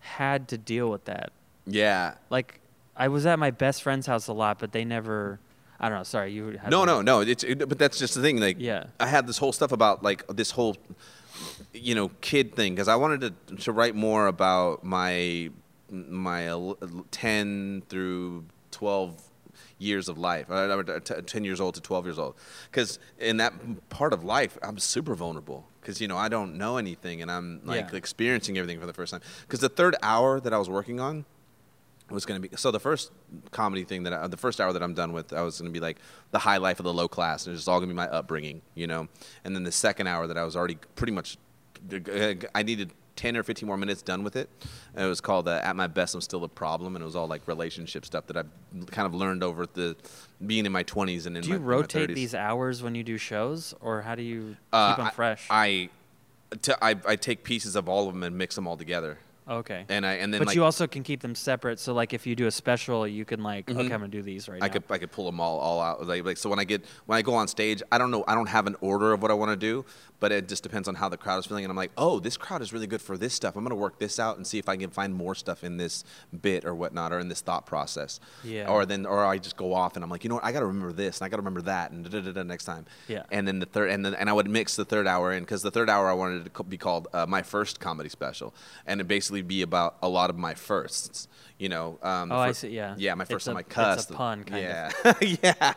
[0.00, 1.32] had to deal with that.
[1.66, 2.14] Yeah.
[2.30, 2.60] Like,
[2.96, 5.38] I was at my best friend's house a lot, but they never.
[5.78, 6.04] I don't know.
[6.04, 7.20] Sorry, you had No, no, no.
[7.20, 8.40] It's it, but that's just the thing.
[8.40, 8.84] Like, Yeah.
[8.98, 10.76] I had this whole stuff about like this whole,
[11.72, 15.50] you know, kid thing because I wanted to to write more about my
[15.90, 16.74] my
[17.10, 19.22] ten through twelve
[19.78, 20.46] years of life.
[21.04, 22.34] T- ten years old to twelve years old.
[22.70, 23.52] Because in that
[23.90, 25.66] part of life, I'm super vulnerable.
[25.80, 27.96] Because you know I don't know anything, and I'm like Yeah.
[27.96, 29.20] experiencing everything for the first time.
[29.42, 31.24] Because the third hour that I was working on,
[32.14, 33.10] was going to be so the first
[33.50, 35.76] comedy thing that I, the first hour that I'm done with I was going to
[35.78, 35.98] be like
[36.30, 38.62] the high life of the low class and it's all going to be my upbringing
[38.74, 39.08] you know
[39.44, 41.36] and then the second hour that I was already pretty much
[42.54, 44.48] I needed 10 or 15 more minutes done with it
[44.94, 47.16] and it was called uh, at my best I'm still a problem and it was
[47.16, 49.96] all like relationship stuff that I've kind of learned over the
[50.46, 52.14] being in my 20s and in Do you my rotate 30s.
[52.14, 55.46] these hours when you do shows, or how do you Uh, keep them I- fresh?
[55.50, 55.88] I,
[56.62, 59.18] to, I I take pieces of all of them and mix them all together
[59.48, 59.84] okay.
[59.88, 61.78] and I and then but like you also can keep them separate.
[61.78, 63.78] So, like, if you do a special, you can like, mm-hmm.
[63.78, 64.72] okay, I'm gonna do these right I now.
[64.72, 66.06] could I could pull them all all out.
[66.06, 68.34] Like, like so when I get when I go on stage, I don't know I
[68.34, 69.84] don't have an order of what I want to do,
[70.20, 71.64] but it just depends on how the crowd is feeling.
[71.64, 73.56] And I'm like, oh, this crowd is really good for this stuff.
[73.56, 76.04] I'm gonna work this out and see if I can find more stuff in this
[76.42, 78.20] bit or whatnot or in this thought process.
[78.44, 78.68] Yeah.
[78.68, 80.60] Or then or I just go off and I'm like, you know what, I got
[80.60, 82.86] to remember this and I got to remember that and da da da next time.
[83.08, 83.24] Yeah.
[83.30, 85.62] And then the third and then and I would mix the third hour in because
[85.62, 88.54] the third hour I wanted it to be called uh, my first comedy special
[88.86, 91.28] and it basically be about a lot of my firsts.
[91.58, 91.98] You know.
[92.02, 92.94] Um, Oh, I see, yeah.
[92.98, 94.90] Yeah, my first a- time I it's a pun, kind yeah.
[95.42, 95.72] yeah.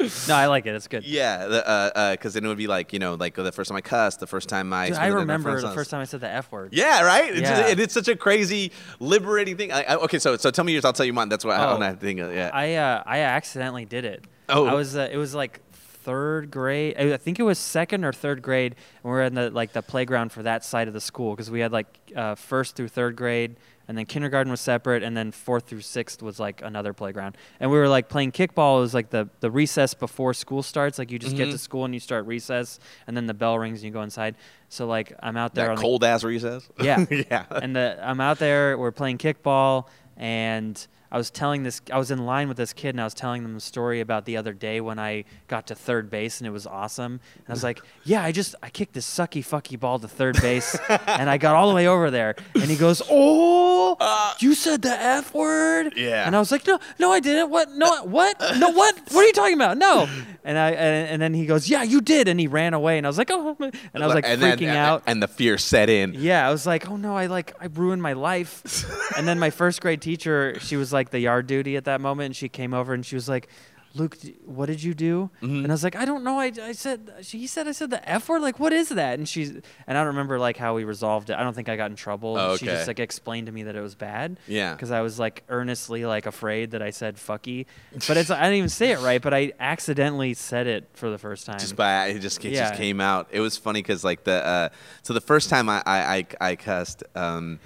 [0.00, 0.74] No, I like it.
[0.74, 1.04] It's good.
[1.04, 3.76] Yeah, because uh, uh then it would be like you know, like the first time
[3.76, 4.88] I cussed, the first time I.
[4.88, 6.72] Dude, I the night at my remember the first time I said the f word.
[6.72, 7.30] Yeah, right.
[7.32, 7.66] It's Yeah.
[7.68, 9.72] and it's such a crazy, liberating thing.
[9.72, 10.84] I, I, okay, so so tell me yours.
[10.84, 11.28] I'll tell you mine.
[11.28, 11.80] That's what I, Oh.
[11.80, 12.20] I think.
[12.20, 12.50] Of, yeah.
[12.52, 14.24] I uh, I accidentally did it.
[14.48, 14.66] Oh.
[14.66, 16.94] I was uh, it was like third grade.
[16.98, 19.72] I I think it was second or third grade, and we are in the like
[19.72, 22.88] the playground for that side of the school because we had like uh, first through
[22.88, 23.56] third grade,
[23.88, 27.36] and then kindergarten was separate, and then fourth through sixth was like another playground.
[27.58, 28.76] And we were like playing kickball.
[28.78, 30.98] It was like the the recess before school starts.
[30.98, 31.52] Like you just get Mhm.
[31.52, 34.34] to school and you start recess, and then the bell rings and you go inside.
[34.68, 36.68] So like I'm out there that on the cold ass recess.
[36.80, 37.04] yeah.
[37.10, 37.46] yeah.
[37.50, 38.76] and the, I'm out there.
[38.76, 39.86] We're playing kickball,
[40.16, 41.80] and I was telling this.
[41.92, 44.24] I was in line with this kid, and I was telling them a story about
[44.24, 47.20] the other day when I got to third base, and it was awesome.
[47.36, 50.40] And I was like, "Yeah, I just I kicked this sucky fucky ball to third
[50.40, 54.54] base, and I got all the way over there." And he goes, uh, "Oh, you
[54.54, 56.26] said the f word." Yeah.
[56.26, 57.50] And I was like, "No, no, I didn't.
[57.50, 57.72] What?
[57.72, 58.38] No, what?
[58.58, 58.96] No, what?
[59.10, 59.78] What are you talking about?
[59.78, 60.08] No."
[60.44, 63.06] And I and, and then he goes, "Yeah, you did." And he ran away, and
[63.06, 65.02] I was like, "Oh," and I was like and freaking then, out.
[65.06, 66.14] and the fear set in.
[66.14, 68.84] Yeah, I was like, oh no, I like I ruined my life.
[69.16, 72.26] and then my first grade teacher, she was like the yard duty at that moment,
[72.26, 73.48] and she came over and she was like,
[73.94, 75.30] Luke, what did you do?
[75.42, 75.64] Mm-hmm.
[75.64, 76.38] And I was like, I don't know.
[76.38, 78.42] I, I said she said I said the f word.
[78.42, 79.18] Like, what is that?
[79.18, 81.36] And she's and I don't remember like how we resolved it.
[81.38, 82.36] I don't think I got in trouble.
[82.38, 84.38] Oh, She just like explained to me that it was bad.
[84.46, 84.74] Yeah.
[84.74, 87.64] Because I was like earnestly like afraid that I said fucky,
[88.06, 91.18] but it's I didn't even say it right, but I accidentally said it for the
[91.18, 91.58] first time.
[91.58, 92.68] just by it just it Yeah.
[92.68, 93.28] just came out.
[93.32, 94.68] It was funny because like the uh,
[95.02, 97.58] so the first time I I I, I cussed, um,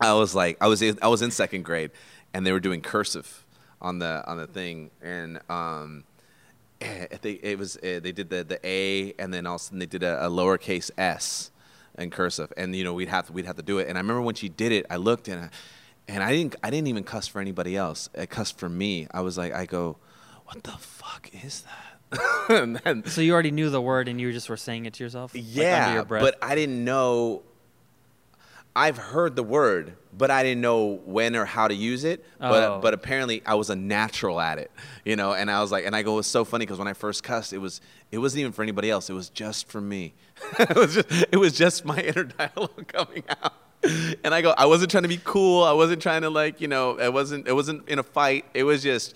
[0.00, 1.90] I was like I was in, I was in second grade,
[2.34, 3.44] and they were doing cursive
[3.80, 6.04] on the on the thing, and um,
[6.80, 9.64] eh, they it was uh, they did the the A, and then all of a
[9.64, 11.50] sudden they did a, a lowercase s
[11.98, 13.88] in cursive, and you know we'd have to we'd have to do it.
[13.88, 15.44] And I remember when she did it, I looked and.
[15.44, 15.50] I,
[16.10, 16.56] and I didn't.
[16.62, 18.08] I didn't even cuss for anybody else.
[18.18, 19.06] I cussed for me.
[19.10, 19.98] I was like, I go,
[20.46, 21.88] "What the fuck is that?"
[22.48, 25.04] and then, so you already knew the word and you just were saying it to
[25.04, 25.34] yourself?
[25.34, 26.22] like, yeah, your breath?
[26.22, 27.42] but I didn't know.
[28.78, 32.24] I've heard the word, but I didn't know when or how to use it.
[32.38, 32.78] But Oh.
[32.80, 34.70] but apparently I was a natural at it,
[35.04, 35.32] you know.
[35.34, 37.22] And I was like, and I go, it was so funny because when I first
[37.22, 37.80] cussed, it was
[38.12, 39.10] it wasn't even for anybody else.
[39.10, 40.14] It was just for me.
[40.58, 43.54] it was just it was just my inner dialogue coming out.
[44.24, 45.62] And I go, I wasn't trying to be cool.
[45.62, 48.44] I wasn't trying to like, you know, it wasn't it wasn't in a fight.
[48.54, 49.14] It was just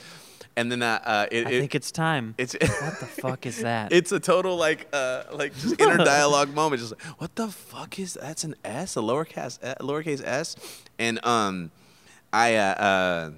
[0.57, 2.35] and then uh, uh, it, I it- think it's time.
[2.39, 3.93] it's what the fuck is that?
[3.99, 7.99] it's a total like uh like just inner dialogue moment just like what the fuck
[7.99, 10.57] is that's an s a lowercase lowercase s
[10.99, 11.71] and um
[12.33, 13.31] i uh, uh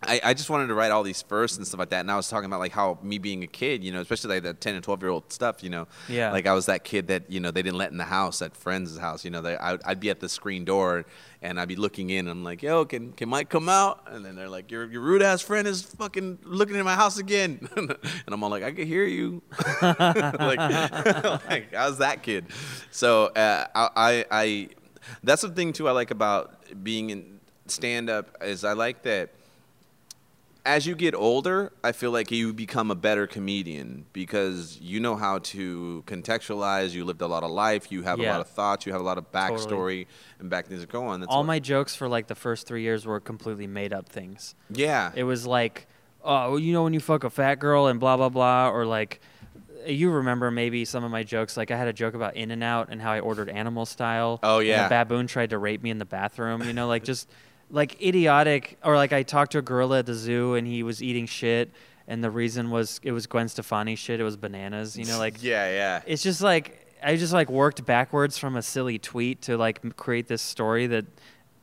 [0.00, 2.14] I, I just wanted to write all these firsts and stuff like that, and I
[2.16, 4.76] was talking about like how me being a kid, you know, especially like the ten
[4.76, 6.30] and twelve year old stuff, you know, Yeah.
[6.30, 8.56] like I was that kid that you know they didn't let in the house at
[8.56, 11.04] friends' house, you know, they, I, I'd be at the screen door
[11.42, 14.04] and I'd be looking in, and I'm like, yo, can can Mike come out?
[14.06, 17.18] And then they're like, your your rude ass friend is fucking looking in my house
[17.18, 17.96] again, and
[18.28, 19.42] I'm all like, I can hear you,
[19.82, 19.98] like,
[20.38, 22.46] like I was that kid.
[22.92, 24.68] So uh, I, I I
[25.24, 26.54] that's the thing too I like about
[26.84, 29.30] being in stand up is I like that
[30.68, 35.16] as you get older, I feel like you become a better comedian because you know
[35.16, 36.90] how to contextualize.
[36.92, 37.90] You lived a lot of life.
[37.90, 38.84] You have a lot of thoughts.
[38.84, 40.06] You have a lot of backstory Totally.
[40.38, 41.20] and back things are going.
[41.20, 44.10] That's All what- my jokes for like the first three years were completely made up
[44.10, 44.54] things.
[44.70, 45.10] yeah.
[45.14, 45.86] It was like,
[46.22, 49.20] oh, you know when you fuck a fat girl and blah blah blah, or like,
[49.86, 51.56] you remember maybe some of my jokes.
[51.56, 54.38] Like I had a joke about In and Out and how I ordered animal style.
[54.42, 54.86] Oh, and yeah.
[54.86, 56.62] a baboon tried to rape me in the bathroom.
[56.64, 57.26] You know, like just
[57.70, 61.02] like idiotic, or like I talked to a gorilla at the zoo and he was
[61.02, 61.70] eating shit,
[62.06, 64.20] and the reason was it was Gwen Stefani shit.
[64.20, 64.96] It was bananas.
[64.96, 66.02] You know, like yeah, yeah.
[66.06, 70.28] it's just like I just like worked backwards from a silly tweet to like create
[70.28, 71.06] this story that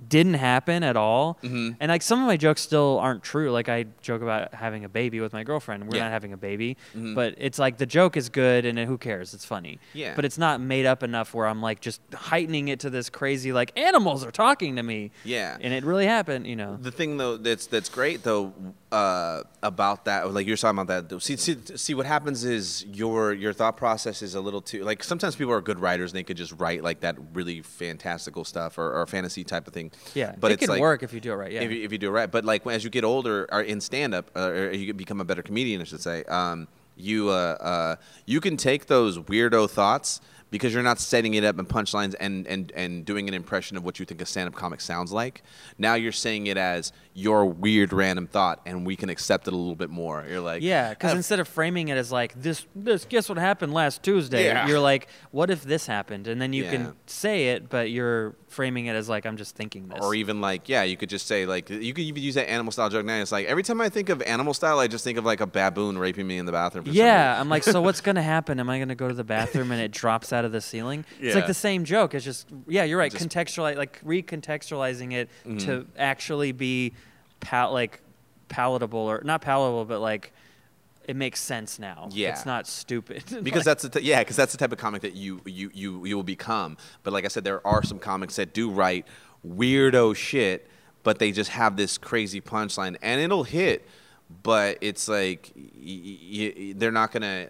[0.07, 1.38] didn't happen at all.
[1.43, 1.77] Mhm.
[1.80, 3.51] And like some of my jokes still aren't true.
[3.51, 5.88] Like I joke about having a baby with my girlfriend.
[5.88, 6.03] We're Yeah.
[6.03, 7.15] not having a baby, Mhm.
[7.15, 9.33] but it's like the joke is good and who cares?
[9.33, 9.80] It's funny.
[9.93, 10.14] Yeah.
[10.15, 13.51] But it's not made up enough where I'm like just heightening it to this crazy
[13.53, 15.11] like animals are talking to me.
[15.24, 15.57] Yeah.
[15.61, 16.77] And it really happened, you know.
[16.82, 18.53] The thing though that's that's great though
[18.95, 21.22] uh, about that, like you're talking about that.
[21.22, 25.03] See, see, see, what happens is your your thought process is a little too like
[25.03, 28.77] sometimes people are good writers and they could just write like that really fantastical stuff
[28.77, 29.91] or, or fantasy type of thing.
[30.14, 30.33] Yeah.
[30.40, 31.51] but it it's can like, work if you do it right.
[31.51, 31.64] Yeah.
[31.64, 32.32] if, you, if you do it right.
[32.32, 35.43] But like as you get older, or in stand up, or you become a better
[35.43, 36.24] comedian, I should say.
[36.24, 40.22] Um, you uh, uh, you can take those weirdo thoughts
[40.56, 43.84] because you're not setting it up in punchlines and, and, and doing an impression of
[43.84, 45.43] what you think a stand up comic sounds like.
[45.77, 49.58] Now you're saying it as your weird random thought, and we can accept it a
[49.58, 50.25] little bit more.
[50.30, 53.38] You're like, Yeah, because "Ah, instead of framing it as like this, this guess what
[53.38, 54.66] happened last Tuesday, Yeah.
[54.67, 56.27] you're like, what if this happened?
[56.27, 56.72] And then you Yeah.
[56.72, 60.00] can say it, but you're framing it as like I'm just thinking this.
[60.01, 62.72] Or even like, yeah, you could just say like, you could even use that animal
[62.72, 63.22] style joke now.
[63.22, 65.45] It's like every time I think of animal style, I just think of like a
[65.48, 66.85] baboon raping me in the bathroom.
[66.85, 67.40] For yeah.
[67.40, 68.59] I'm like, so what's gonna happen?
[68.59, 71.06] Am I gonna go to the bathroom and it drops out of the ceiling?
[71.19, 72.14] It's like the same joke.
[72.16, 73.11] It's just yeah, you're right.
[73.11, 73.40] Just- Mm-hmm.
[73.40, 76.93] Contextualize like recontextualizing it to actually be
[77.40, 78.01] pal- like
[78.50, 80.32] palatable or not palatable, but like
[81.08, 82.09] it makes sense now.
[82.11, 82.30] Yeah.
[82.32, 83.24] it's not stupid.
[83.43, 85.72] because Like- that's the t- yeah because that's the type of comic that you you
[85.74, 89.06] you you will become but like i said there are some comics that do write
[89.48, 90.67] weirdo shit
[91.03, 93.88] but they just have this crazy punchline and it'll hit
[94.43, 97.48] but it's like y- y- y- they're not gonna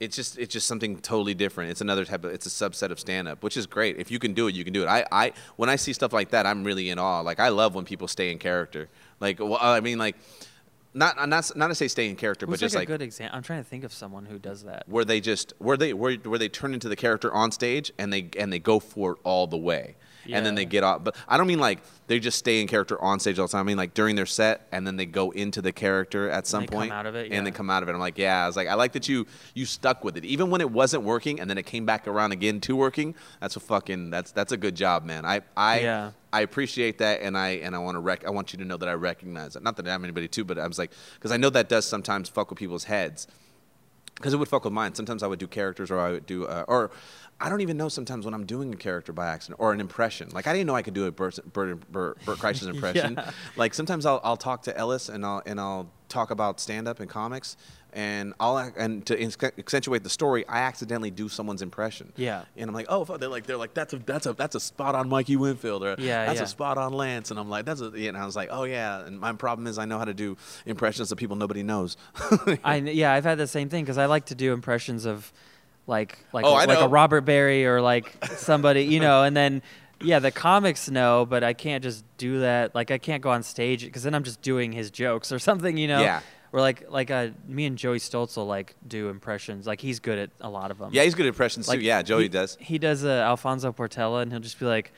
[0.00, 2.98] it's just it's just something totally different it's another type of it's a subset of
[3.00, 5.04] stand up which is great if you can do it you can do it i
[5.12, 7.84] i when i see stuff like that i'm really in awe like i love when
[7.84, 8.88] people stay in character
[9.20, 10.16] like well, i mean like
[10.96, 13.02] not not not to say stay in character Who's but just like like a good
[13.02, 13.36] example?
[13.36, 14.84] I'm trying to think of someone who does that.
[14.88, 18.12] where they just where they where, where they turn into the character on stage and
[18.12, 19.96] they and they go for it all the way
[20.32, 23.00] and then they get off but i don't mean like they just stay in character
[23.02, 25.30] on stage all the time i mean like during their set and then they go
[25.30, 27.36] into the character at some they come point out of it, yeah.
[27.36, 29.08] and they come out of it i'm like yeah i was like i like that
[29.08, 32.06] you you stuck with it even when it wasn't working and then it came back
[32.06, 35.80] around again to working that's a fucking that's that's a good job man i i
[35.80, 36.10] Yeah.
[36.32, 38.76] I appreciate that, and I and I want to rec- I want you to know
[38.76, 39.62] that I recognize it.
[39.62, 42.28] Not that I'm anybody too, but I was like, because I know that does sometimes
[42.28, 43.26] fuck with people's heads
[44.16, 44.94] because it would fuck with mine.
[44.94, 46.90] Sometimes I would do characters, or I would do, uh, or
[47.38, 50.30] I don't even know sometimes when I'm doing a character by accident or an impression.
[50.32, 53.14] Like I didn't know I could do a Bert, Bert, Bert, Bert Kreischer's impression.
[53.16, 53.30] Yeah.
[53.56, 57.00] Like sometimes I'll, I'll talk to Ellis and I'll and I'll talk about stand up
[57.00, 57.56] and comics,
[57.92, 62.12] and I'll and to accentuate the story, I accidentally do someone's impression.
[62.16, 62.44] Yeah.
[62.56, 63.20] and I'm like, oh, fuck.
[63.20, 65.96] they're like they're like that's a that's a that's a spot on Mikey Winfield, or
[65.98, 66.44] Yeah, that's yeah.
[66.44, 69.04] a spot on Lance, and I'm like that's a, and I was like, oh yeah,
[69.04, 71.96] and my problem is I know how to do impressions of people nobody knows.
[72.64, 75.32] I yeah, I've had the same thing because I like to do impressions of
[75.86, 79.62] like like Oh, like a Robert Barry or like somebody, you know, and then
[80.00, 82.74] yeah, the comics know, but I can't just do that.
[82.74, 85.76] Like I can't go on stage because then I'm just doing his jokes or something,
[85.76, 86.00] you know.
[86.00, 86.20] Yeah.
[86.52, 89.66] Or like like uh, me and Joey Stoltzel like do impressions.
[89.66, 90.90] Like he's good at a lot of them.
[90.92, 91.84] yeah, he's good at impressions like too.
[91.86, 92.56] Yeah, Joey he, does.
[92.60, 94.92] He does uh, Alfonso Portela, and he'll just be like,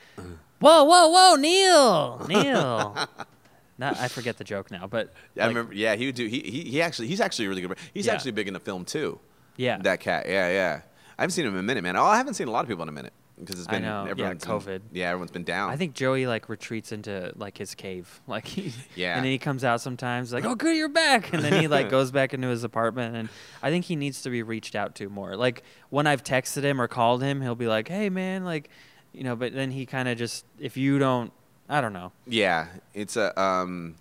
[0.59, 2.95] "Whoa, whoa, whoa, Neil, Neil."
[3.77, 5.73] Not, I forget the joke now, but I like, remember.
[5.73, 6.27] Yeah, he would do.
[6.27, 7.77] He, he he actually he's actually really good.
[7.93, 8.13] He's Yeah.
[8.13, 9.19] actually big into film too.
[9.59, 9.77] Yeah.
[9.81, 10.25] That cat.
[10.27, 10.81] Yeah, yeah.
[11.17, 11.95] I haven't seen him in a minute, man.
[11.97, 13.11] Oh, I haven't seen a lot of people in a minute.
[13.37, 14.81] because it's I been know, yeah, everyone's been- COVID.
[14.91, 15.69] yeah, everyone's been down.
[15.69, 19.15] I think Joey like retreats into like his cave, like he, Yeah.
[19.15, 21.89] and then he comes out sometimes like, "Oh, good, you're back," and then he like
[21.97, 23.29] goes back into his apartment, and
[23.63, 25.35] I think he needs to be reached out to more.
[25.37, 28.69] Like when I've texted him or called him, he'll be like, "Hey, man," like,
[29.13, 31.31] you know, but then he kind of just if you don't,
[31.69, 32.11] I don't know.
[32.27, 33.95] Yeah, it's a um,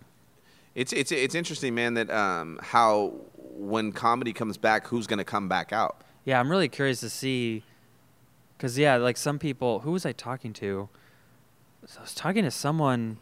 [0.75, 1.95] it's it's it's interesting, man.
[1.95, 3.13] That um, how
[3.59, 5.97] when comedy comes back, who's gonna come back out?
[6.25, 7.65] Yeah, I'm really curious to see,
[8.57, 10.89] because yeah, like some people, who was I talking to?
[11.87, 13.19] So I was talking to someone,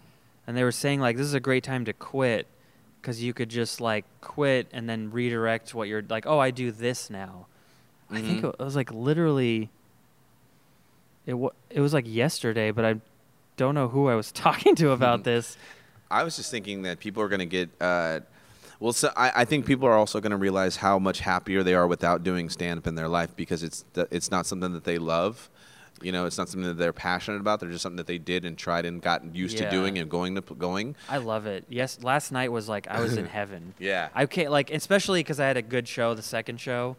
[0.46, 2.46] and they were saying like this is a great time to quit,
[3.00, 6.26] because you could just like quit and then redirect what you're like.
[6.26, 7.46] Oh, I do this now.
[8.10, 8.54] I think Mhm.
[8.54, 9.70] it was like literally.
[11.26, 13.00] It wa- it was like yesterday, but I
[13.56, 15.56] don't know who I was talking to about this.
[16.10, 17.70] I was just thinking that people are gonna get.
[17.80, 18.20] Uh,
[18.80, 21.74] well, so I, I think people are also going to realize how much happier they
[21.74, 24.84] are without doing stand up in their life because it's th- it's not something that
[24.84, 25.48] they love.
[26.02, 27.58] You know, it's not something that they're passionate about.
[27.58, 30.34] They're just something that they did and tried and got used to doing and going
[30.34, 30.94] to p- going.
[31.08, 31.64] I love it.
[31.70, 33.72] Yes, last night was like I was in heaven.
[33.78, 34.10] Yeah.
[34.14, 36.96] I can't like, especially because I had a good show, the second show.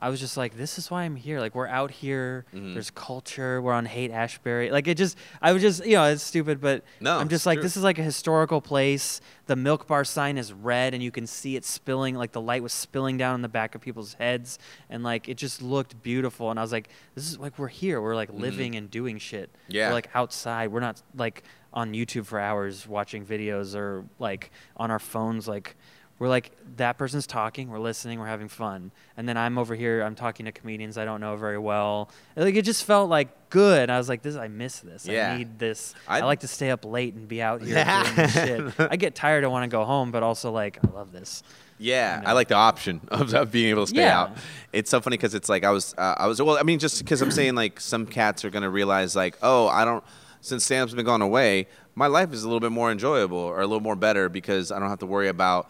[0.00, 1.40] I was just like, this is why I'm here.
[1.40, 2.44] Like, we're out here.
[2.54, 2.74] Mhm.
[2.74, 3.60] There's culture.
[3.60, 4.70] We're on Haight Ashbury.
[4.70, 7.56] Like, it just, I was just, you know, it's stupid, but No, I'm just like,
[7.56, 7.62] true.
[7.64, 9.20] this is like a historical place.
[9.46, 12.14] The milk bar sign is red, and you can see it spilling.
[12.14, 15.36] Like, the light was spilling down on the back of people's heads, and like, it
[15.36, 16.50] just looked beautiful.
[16.50, 18.00] And I was like, this is like, we're here.
[18.00, 19.50] We're like living and doing shit.
[19.52, 19.72] Mm-hmm.
[19.72, 19.88] Yeah.
[19.88, 20.70] We're like outside.
[20.70, 25.46] We're not like on YouTube for hours watching videos or like on our phones.
[25.48, 25.76] Like
[26.18, 30.02] we're like that person's talking, we're listening, we're having fun, and then I'm over here.
[30.02, 32.10] I'm talking to comedians I don't know very well.
[32.36, 33.88] Like it just felt like good.
[33.90, 34.36] I was like, this.
[34.36, 35.06] I miss this.
[35.06, 35.32] Yeah.
[35.32, 35.94] I need this.
[36.06, 38.72] i I'd- like to stay up late and be out here doing this shit.
[38.78, 39.44] I get tired.
[39.44, 41.42] I want to go home, but also like I love this.
[41.80, 42.28] Yeah, You know?
[42.30, 44.20] I like the option of, of being able to stay Yeah.
[44.22, 44.36] out.
[44.72, 46.42] It's so funny because it's like I was, uh, I was.
[46.42, 49.68] Well, I mean, just because I'm saying like some cats are gonna realize like, oh,
[49.68, 50.02] I don't.
[50.40, 51.66] Since stand-up's been gone away,
[51.96, 54.78] my life is a little bit more enjoyable or a little more better because I
[54.78, 55.68] don't have to worry about,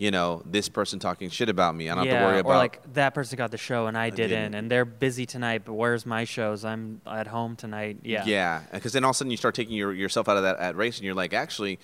[0.00, 1.90] you know, this person talking shit about me.
[1.90, 2.52] I don't yeah, have to worry about.
[2.52, 4.54] or like that person got the show and I didn't, didn't.
[4.54, 5.62] and they're busy tonight.
[5.66, 6.64] But where's my shows?
[6.64, 7.98] I'm at home tonight.
[8.02, 8.24] Yeah.
[8.24, 10.56] Yeah, because then all of a sudden you start taking your, yourself out of that
[10.58, 11.78] at race, and you're like, actually,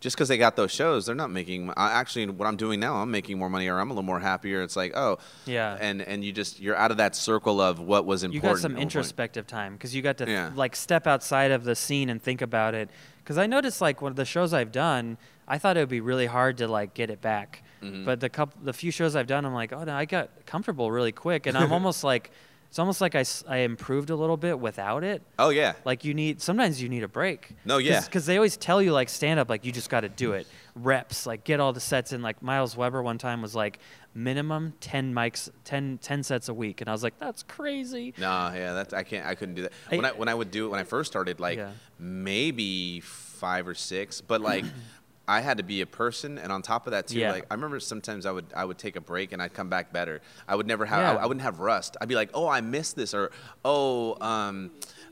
[0.00, 1.70] just because they got those shows, they're not making.
[1.76, 4.18] I actually, what I'm doing now, I'm making more money, or I'm a little more
[4.18, 4.62] happier.
[4.62, 5.78] It's like, oh, Yeah.
[5.80, 8.42] and and you just you're out of that circle of what was important.
[8.44, 10.50] you got some introspective time because you got to Yeah.
[10.56, 12.90] like step outside of the scene and think about it.
[13.22, 15.18] Because I noticed like one of the shows I've done,
[15.50, 17.62] I thought it would be really hard to like get it back.
[17.82, 18.04] Mhm.
[18.04, 20.90] But the couple, the few shows I've done, I'm like, oh no, I got comfortable
[20.92, 22.30] really quick, and I'm almost like,
[22.68, 25.22] it's almost like I, I improved a little bit without it.
[25.40, 27.56] Oh yeah, Like you need sometimes you need a break.
[27.64, 28.00] No, yeah.
[28.02, 30.46] Because they always tell you like stand up, like you just got to do it.
[30.76, 32.22] Reps, like get all the sets in.
[32.22, 33.80] Like Miles Weber one time was like
[34.14, 38.14] minimum ten mics, 10, 10 sets a week, and I was like, that's crazy.
[38.18, 39.26] No, yeah, that's I can't.
[39.26, 39.72] I couldn't do that.
[39.90, 41.70] I- When I when I would do it when I first started, like Yeah.
[41.98, 44.64] maybe five or six, but like
[45.30, 47.30] I had to be a person, and on top of that too, Yeah.
[47.32, 49.92] like I remember sometimes I would I would take a break and I'd come back
[49.92, 50.20] better.
[50.48, 51.12] I would never have Yeah.
[51.20, 51.96] I, I wouldn't have rust.
[52.00, 53.30] I'd be like, oh, I missed this, or
[53.64, 54.70] oh, um,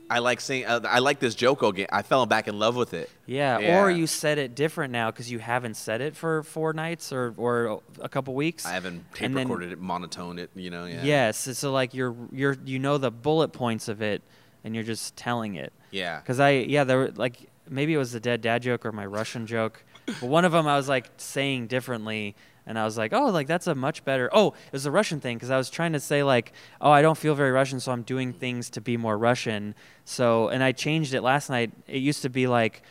[0.09, 1.87] I like saying uh, I like this joke again.
[1.91, 3.09] I fell back in love with it.
[3.27, 3.79] Yeah, Yeah.
[3.81, 7.33] or you said it different now because you haven't said it for four nights or,
[7.37, 8.65] or a couple weeks.
[8.65, 10.85] I haven't tape recorded it, monotoned it, you know.
[10.85, 11.03] Yeah.
[11.03, 14.21] Yes, so, so like you're you're you know the bullet points of it,
[14.63, 15.71] and you're just telling it.
[15.91, 16.19] Yeah.
[16.19, 17.37] Because I yeah there were like
[17.69, 19.83] maybe it was the dead dad joke or my Russian joke,
[20.19, 23.47] but one of them I was like saying differently, and I was like oh like
[23.47, 25.99] that's a much better oh it was a Russian thing because I was trying to
[25.99, 29.17] say like oh I don't feel very Russian so I'm doing things to be more
[29.17, 29.73] Russian.
[30.05, 31.71] So and I changed it last night.
[31.87, 32.81] It used to be like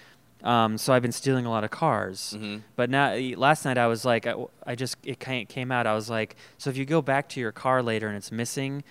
[0.45, 2.37] um, so I've been stealing a lot of cars.
[2.39, 2.63] Mhm.
[2.77, 4.35] but now last night I was like I,
[4.67, 5.87] I just it came out.
[5.87, 8.85] I was like so if you go back to your car later and it's missing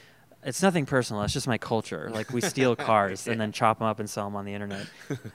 [0.43, 1.23] it's nothing personal.
[1.23, 2.09] It's just my culture.
[2.13, 4.87] Like we steal cars and then chop them up and sell them on the internet,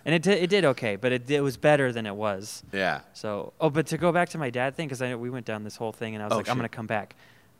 [0.04, 2.62] and it did, it did okay, but it, it was better than it was.
[2.72, 3.00] Yeah.
[3.12, 5.44] So oh, but to go back to my dad thing because I know we went
[5.46, 7.14] down this whole thing and I was Oh, like I'm gonna come back.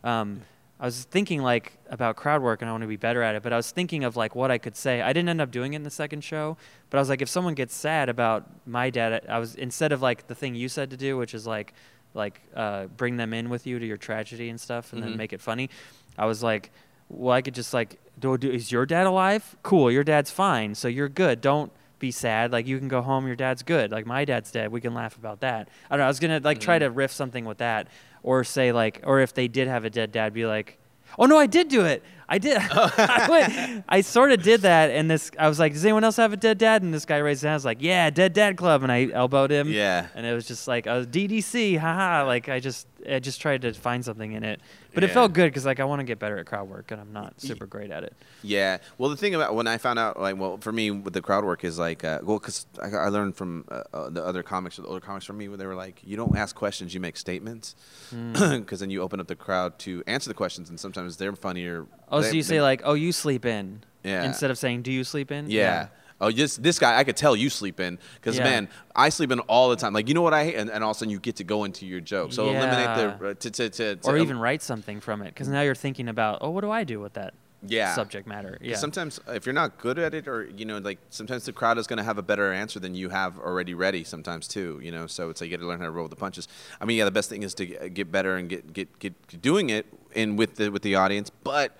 [0.05, 0.43] Um,
[0.81, 3.43] I was thinking like about crowd work and I want to be better at it,
[3.45, 5.01] but I was thinking of like what I could say.
[5.01, 6.57] I didn't end up doing it in the second show,
[6.91, 10.03] but I was like if someone gets sad about my dad, I was instead of
[10.03, 11.73] like the thing you said to do, which is like
[12.15, 15.07] like uh, bring them in with you to your tragedy and stuff and Mhm.
[15.07, 15.71] then make it funny.
[16.19, 16.71] I was like,
[17.13, 19.57] well, I could just like, do, do, is your dad alive?
[19.63, 21.41] Cool, your dad's fine, so you're good.
[21.41, 22.53] Don't be sad.
[22.53, 23.91] Like you can go home, your dad's good.
[23.91, 24.71] Like my dad's dead.
[24.71, 25.69] We can laugh about that.
[25.91, 26.05] I don't know.
[26.05, 26.97] I was gonna like try to mm.
[26.97, 27.89] riff something with that,
[28.23, 30.79] or say like, or if they did have a dead dad, be like,
[31.19, 32.03] oh no, I did do it.
[32.29, 32.57] I did.
[32.59, 36.17] I, went, I sort of did that, and this I was like, does anyone else
[36.17, 36.83] have a dead dad?
[36.83, 37.53] And this guy raised his hand.
[37.53, 39.71] I was like, yeah, dead dad club, and I elbowed him.
[39.71, 40.09] Yeah.
[40.15, 42.27] And it was just like, was DDC, haha.
[42.27, 44.61] Like I just, I just tried to find something in it,
[44.95, 47.01] but it felt good because like I want to get better at crowd work, and
[47.01, 48.15] I'm not super great at it.
[48.43, 48.79] Yeah.
[48.99, 51.45] Well, the thing about when I found out, like, well, for me with the crowd
[51.45, 54.79] work is like, uh, well, because I, I learned from uh, uh, the other comics,
[54.79, 57.01] or the older comics from me, where they were like, you don't ask questions, you
[57.01, 57.75] make statements,
[58.11, 58.33] Hmm.
[58.61, 61.87] because then you open up the crowd to answer the questions, and sometimes they're funnier.
[62.11, 64.25] Oh, they- so you say like, "Oh, you sleep in," Yeah.
[64.25, 65.89] instead of saying, "Do you sleep in?" Yeah.
[66.23, 68.45] Oh, this this guy, I could tell you sleep in because Yeah.
[68.45, 69.93] man, I sleep in all the time.
[69.93, 71.45] Like you know what I hate, and, and all of a sudden you get to
[71.45, 72.33] go into your joke.
[72.33, 75.49] So eliminate the uh, to to to, to Or even write something from it, because
[75.49, 77.35] now you're thinking about, "Oh, what do I do with that
[77.65, 78.59] yeah subject matter.
[78.61, 78.77] Yeah.
[78.77, 81.79] Sometimes uh, if you're not good at it, or you know, like sometimes the crowd
[81.79, 84.05] is going to have a better answer than you have already ready.
[84.05, 85.07] Sometimes too, you know.
[85.07, 86.49] So it's like you got to learn how to roll the punches.
[86.81, 89.15] I mean, yeah, the best thing is to get- get better and get get get
[89.43, 91.31] doing it in with the with the audience.
[91.45, 91.77] But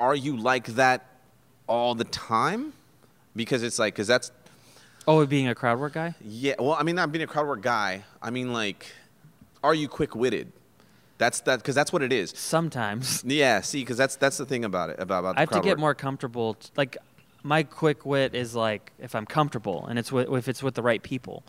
[0.00, 1.06] are you like that
[1.68, 2.72] all the time?
[3.36, 4.30] Because it's like because that's
[5.08, 6.14] oh, being a crowd work guy.
[6.20, 6.54] yeah.
[6.58, 8.04] Well, I mean, not being a crowd work guy.
[8.22, 8.86] I mean, like,
[9.62, 10.52] are you quick witted?
[11.18, 12.32] That's that because that's what it is.
[12.36, 13.60] Sometimes Yeah.
[13.60, 15.36] See, because that's that's the thing about it about about.
[15.36, 15.78] I have to get work.
[15.78, 16.54] more comfortable.
[16.54, 16.96] t- like
[17.42, 20.82] my quick wit is like if I'm comfortable and it's with, if it's with the
[20.82, 21.44] right people,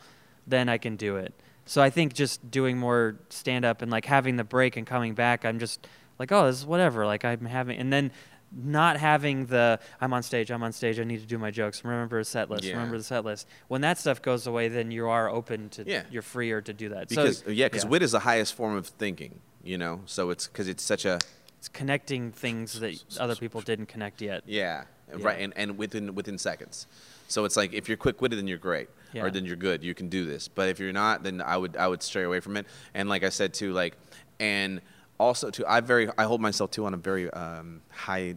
[0.46, 1.34] then I can do it.
[1.66, 5.16] So I think just doing more stand up and like having the break and coming
[5.16, 5.88] back, I'm just
[6.20, 7.06] like, oh, this is whatever.
[7.06, 8.12] Like I'm having, and then
[8.58, 11.84] not having the I'm on stage, I'm on stage, I need to do my jokes.
[11.84, 12.64] Remember the set list.
[12.64, 12.74] Yeah.
[12.74, 13.48] Remember the set list.
[13.68, 15.84] When that stuff goes away, then you are open to.
[15.86, 16.04] Yeah.
[16.10, 17.10] You're freer to do that.
[17.10, 19.40] Because so, yeah, because wit is the highest form of thinking.
[19.64, 21.20] You know, so it's because it's such a
[21.58, 24.44] It's connecting things that other people didn't connect yet.
[24.46, 25.26] yeah, Yeah.
[25.26, 26.86] right, and, and within within seconds.
[27.28, 29.24] So it's like if you're quick witted, then you're great, Yeah.
[29.24, 29.84] or then you're good.
[29.84, 30.48] You can do this.
[30.48, 32.68] But if you're not, then I would I would stray away from it.
[32.94, 33.98] And like I said too, like
[34.40, 34.82] and
[35.20, 38.36] also too, I very I hold myself too on a very um, high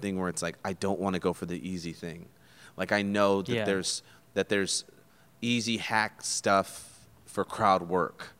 [0.00, 2.28] thing where it's like I don't want to go for the easy thing.
[2.76, 3.64] Like I know that Yeah.
[3.64, 4.02] there's
[4.34, 4.84] that there's
[5.42, 8.34] easy hack stuff for crowd work.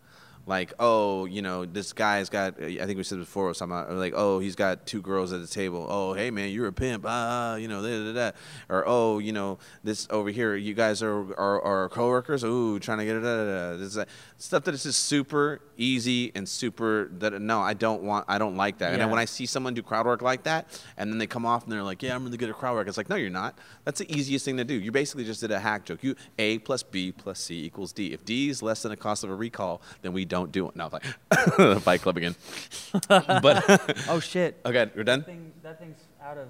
[0.48, 2.54] Like, oh, you know, this guy's got.
[2.58, 5.86] I think we said before, something like, oh, he's got two girls at the table.
[5.90, 7.04] Oh, hey man, you're a pimp.
[7.06, 8.36] Ah, you know, da, da, da.
[8.70, 12.44] or oh, you know, this over here, you guys are are, are coworkers.
[12.44, 13.20] Ooh, trying to get it.
[13.20, 13.76] Da, da, da.
[13.76, 17.10] This is that stuff that is just super easy and super.
[17.18, 18.24] That no, I don't want.
[18.26, 18.98] I don't like that.
[18.98, 21.64] And when I see someone do crowd work like that, and then they come off
[21.64, 22.88] and they're like, yeah, I'm really good at crowd work.
[22.88, 23.58] It's like, no, you're not.
[23.84, 24.74] That's the easiest thing to do.
[24.74, 26.02] You basically just did a hack joke.
[26.02, 28.14] You A plus B plus C equals D.
[28.14, 30.76] If D is less than the cost of a recall, then we don't do it.
[30.76, 31.04] No, like
[31.82, 32.34] Fight Club again.
[33.08, 33.64] but
[34.08, 34.56] Oh shit.
[34.64, 35.22] okay, we're done.
[35.24, 36.48] thing that thing's out of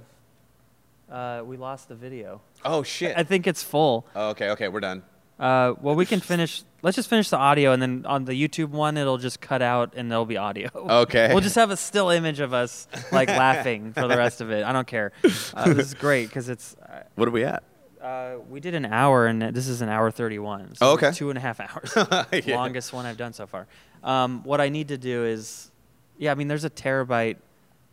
[1.10, 3.16] uh, we lost the video Oh shit.
[3.16, 5.02] i think it's full Oh, okay, okay, we're done.
[5.40, 8.68] uh, well we can finish let's just finish the audio and then on the youtube
[8.70, 11.28] one it'll just cut out and there'll be audio Okay.
[11.32, 14.64] we'll just have a still image of us like laughing for the rest of it
[14.64, 15.12] i don't care
[15.54, 17.62] uh, this is great because it's uh, What are we at?
[18.02, 21.10] Uh, we did an hour and this is an hour 31 so Oh, okay.
[21.12, 21.92] two and a half hours
[22.46, 22.56] Yeah.
[22.56, 23.66] longest one i've done so far
[24.04, 25.70] um, what i need to do is
[26.18, 27.36] yeah i mean there's a terabyte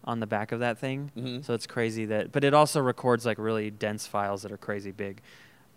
[0.03, 1.43] on the back of that thing Mhm.
[1.45, 4.91] so it's crazy that but it also records like really dense files that are crazy
[4.91, 5.21] big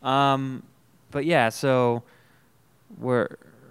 [0.03, 0.63] um,
[1.11, 2.03] but yeah so
[2.99, 3.29] we're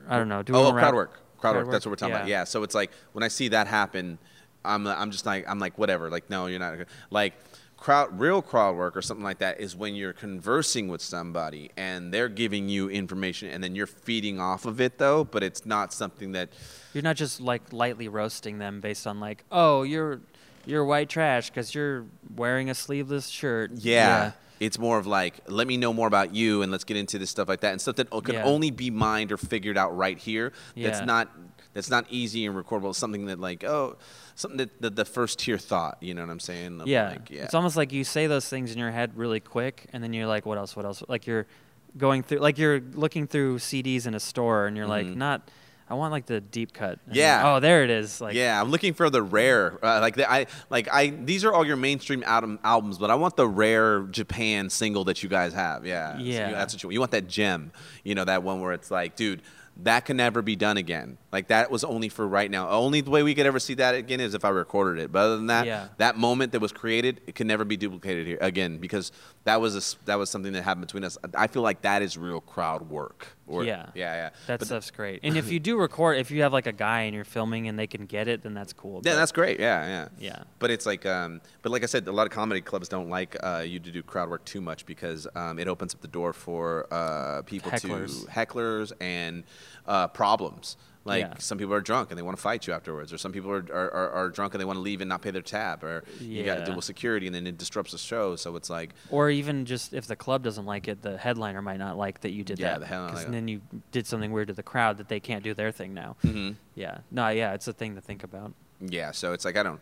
[0.10, 1.12] i don't know do we Oh, wanna crowd work.
[1.40, 1.72] Crowd, crowd work.
[1.72, 2.28] That's what we're talking about.
[2.28, 2.40] Yeah.
[2.40, 2.44] Yeah.
[2.46, 4.18] So it's like when I see that happen,
[4.66, 6.10] I'm I'm just like I'm like whatever.
[6.10, 6.80] Like no, you're not.
[7.12, 7.36] Like
[7.78, 12.12] crowd real crowd work or something like that is when you're conversing with somebody and
[12.14, 15.94] they're giving you information and then you're feeding off of it though, but it's not
[15.94, 16.50] something that
[16.94, 20.20] you're not just like lightly roasting them based on like oh you're
[20.66, 24.32] you're white trash because you're wearing a sleeveless shirt Yeah.
[24.60, 27.30] It's more of like, let me know more about you and let's get into this
[27.30, 27.74] stuff like that.
[27.74, 28.44] And stuff that can Yeah.
[28.44, 30.52] only be mined or figured out right here.
[30.76, 31.06] That's Yeah.
[31.06, 31.30] not
[31.78, 32.90] that's not easy and recordable.
[32.90, 33.98] It's something that like, oh,
[34.36, 36.82] something that the, the first tier thought, you know what I'm saying?
[36.86, 37.10] Yeah.
[37.12, 37.44] Like, yeah.
[37.44, 40.28] It's almost like you say those things in your head really quick, and then you're
[40.28, 40.76] like, what else?
[40.76, 41.04] What else?
[41.08, 41.46] Like you're
[41.98, 45.16] going through, like you're looking through CDs in a store, and you're like, Mhm.
[45.18, 45.50] not,
[45.90, 47.00] I want like the deep cut.
[47.06, 47.44] And Yeah.
[47.46, 48.20] Oh, there it is.
[48.20, 49.78] Like, yeah, I'm looking for the rare.
[49.82, 51.08] Uh, like the, I like I.
[51.12, 55.24] These are all your mainstream album, albums, but I want the rare Japan single that
[55.24, 55.86] you guys have.
[55.86, 56.52] Yeah, So you- Yeah.
[56.52, 56.88] that's what you.
[56.88, 56.94] Want.
[56.94, 57.72] You want that gem.
[58.04, 59.42] You know that one where it's like, dude,
[59.84, 61.18] that can never be done again.
[61.32, 62.70] Like that was only for right now.
[62.70, 65.12] Only the way we could ever see that again is if I recorded it.
[65.12, 65.88] But other than that, Yeah.
[65.98, 69.12] that moment that was created, it can never be duplicated here again because
[69.44, 71.18] that was a that was something that happened between us.
[71.36, 73.37] I feel like that is real crowd work.
[73.48, 73.86] Or- Yeah.
[73.96, 74.30] yeah, yeah.
[74.48, 75.22] That But- stuff's great.
[75.24, 77.80] And if you do record, if you have like a guy and you're filming and
[77.80, 79.02] they can get it, then that's cool.
[79.04, 79.60] Yeah, But- that's great.
[79.60, 80.08] Yeah, yeah.
[80.20, 80.44] Yeah.
[80.60, 83.36] But it's like, um, but like I said, a lot of comedy clubs don't like
[83.42, 86.34] uh, you to do crowd work too much because um, it opens up the door
[86.34, 88.26] for uh, people Hecklers.
[88.26, 89.44] to hecklers and
[89.88, 90.76] uh, problems.
[91.08, 91.34] Like Yeah.
[91.40, 93.66] some people are drunk and they want to fight you afterwards, or some people are,
[93.72, 96.04] are, are, are drunk and they want to leave and not pay their tab, or
[96.20, 98.36] you got to deal with security and then it disrupts the show.
[98.36, 101.78] So it's like, Or even just if the club doesn't like it, the headliner might
[101.80, 102.80] not like that you did Yeah, that.
[102.82, 103.62] the headliner like- then you
[103.92, 106.18] did something weird to the crowd that they can't do their thing now.
[106.24, 106.56] mhm.
[106.76, 107.00] Yeah.
[107.10, 108.54] No, yeah, it's a thing to think about.
[108.82, 109.82] Yeah, so it's like I don't.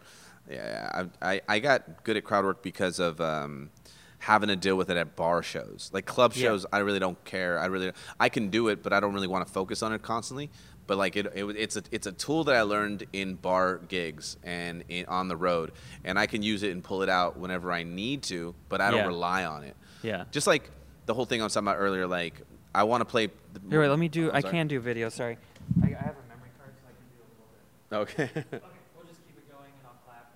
[0.49, 3.71] Yeah, I I, I got good at crowd work because of um,
[4.19, 6.43] having to deal with it at bar shows, like club Yeah.
[6.49, 6.65] shows.
[6.71, 7.59] I really don't care.
[7.59, 10.01] I really I can do it, but I don't really want to focus on it
[10.03, 10.49] constantly.
[10.87, 14.37] But like it, it it's a it's a tool that I learned in bar gigs
[14.43, 15.71] and in, on the road,
[16.03, 18.53] and I can use it and pull it out whenever I need to.
[18.69, 19.07] But I don't Yeah.
[19.07, 19.75] rely on it.
[20.03, 20.25] Yeah.
[20.31, 20.69] Just like
[21.07, 22.39] the whole thing I was talking about earlier, like
[22.73, 23.27] I want to play.
[23.53, 24.29] The, Here, wait, let me do.
[24.29, 24.51] I'm I sorry.
[24.51, 25.09] can do video.
[25.09, 25.37] Sorry.
[25.81, 28.23] I, I have a memory card, so I can do a little bit.
[28.23, 28.29] Okay.
[28.57, 30.31] Okay, we'll just keep it going and I'll clap.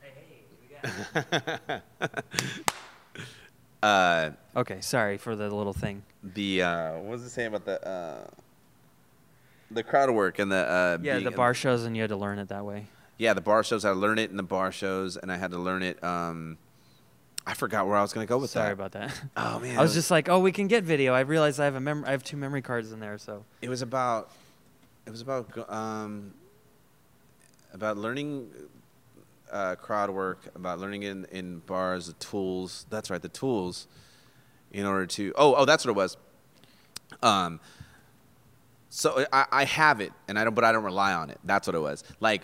[0.00, 0.66] Hey, hey, we
[3.82, 6.02] got uh, Okay, sorry for the little thing.
[6.22, 8.26] The uh, what was it saying about the uh,
[9.70, 12.38] the crowd work and the uh, Yeah, the bar shows and you had to learn
[12.38, 12.86] it that way.
[13.18, 15.58] yeah the bar shows I learned it in the bar shows and I had to
[15.58, 16.58] learn it um,
[17.46, 19.22] I forgot where I was gonna go with Sorry that Sorry about that.
[19.36, 21.12] oh man I was just like, oh, we can get video.
[21.14, 23.68] I realized I have a mem- I have two memory cards in there, so it
[23.68, 24.30] was about
[25.06, 26.32] it was about um,
[27.74, 28.48] about learning
[29.50, 33.86] uh, crowd work about learning in in bars the tools that's right the tools
[34.72, 36.16] in order to oh oh that's what it was.
[37.22, 37.60] Um
[38.88, 41.38] so I, I have it and I don't but I don't rely on it.
[41.44, 42.04] That's what it was.
[42.20, 42.42] Like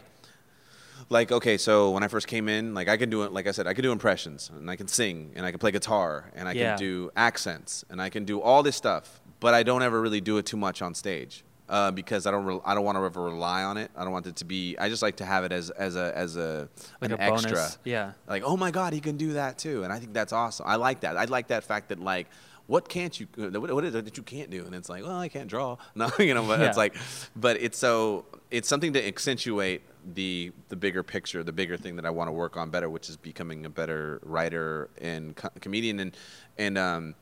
[1.10, 3.52] like okay so when I first came in like I can do it like I
[3.52, 6.48] said I can do impressions and I can sing and I can play guitar and
[6.48, 6.70] I Yeah.
[6.70, 10.20] can do accents and I can do all this stuff but I don't ever really
[10.20, 13.04] do it too much on stage uh, because I don't re- I don't want to
[13.04, 13.90] ever rely on it.
[13.96, 16.16] I don't want it to be I just like to have it as as a
[16.16, 16.68] as a
[17.00, 17.44] like an a bonus.
[17.44, 17.68] extra.
[17.84, 18.12] Yeah.
[18.26, 19.84] like oh my god he can do that too.
[19.84, 20.66] And i think that's awesome.
[20.68, 21.16] I like that.
[21.16, 22.26] I like that fact that like
[22.66, 24.64] what can't you what, what is it that you can't do?
[24.66, 25.76] And it's like well i can't draw.
[25.94, 26.66] No you know but Yeah.
[26.68, 26.94] it's like
[27.36, 29.82] but it's so it's something to accentuate
[30.14, 33.10] the the bigger picture the bigger thing that i want to work on better which
[33.10, 36.16] is becoming a better writer and co- comedian and
[36.56, 37.14] and um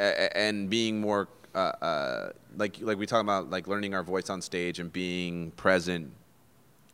[0.00, 4.42] and being more uh, uh, like like we talk about like learning our voice on
[4.42, 6.10] stage and being present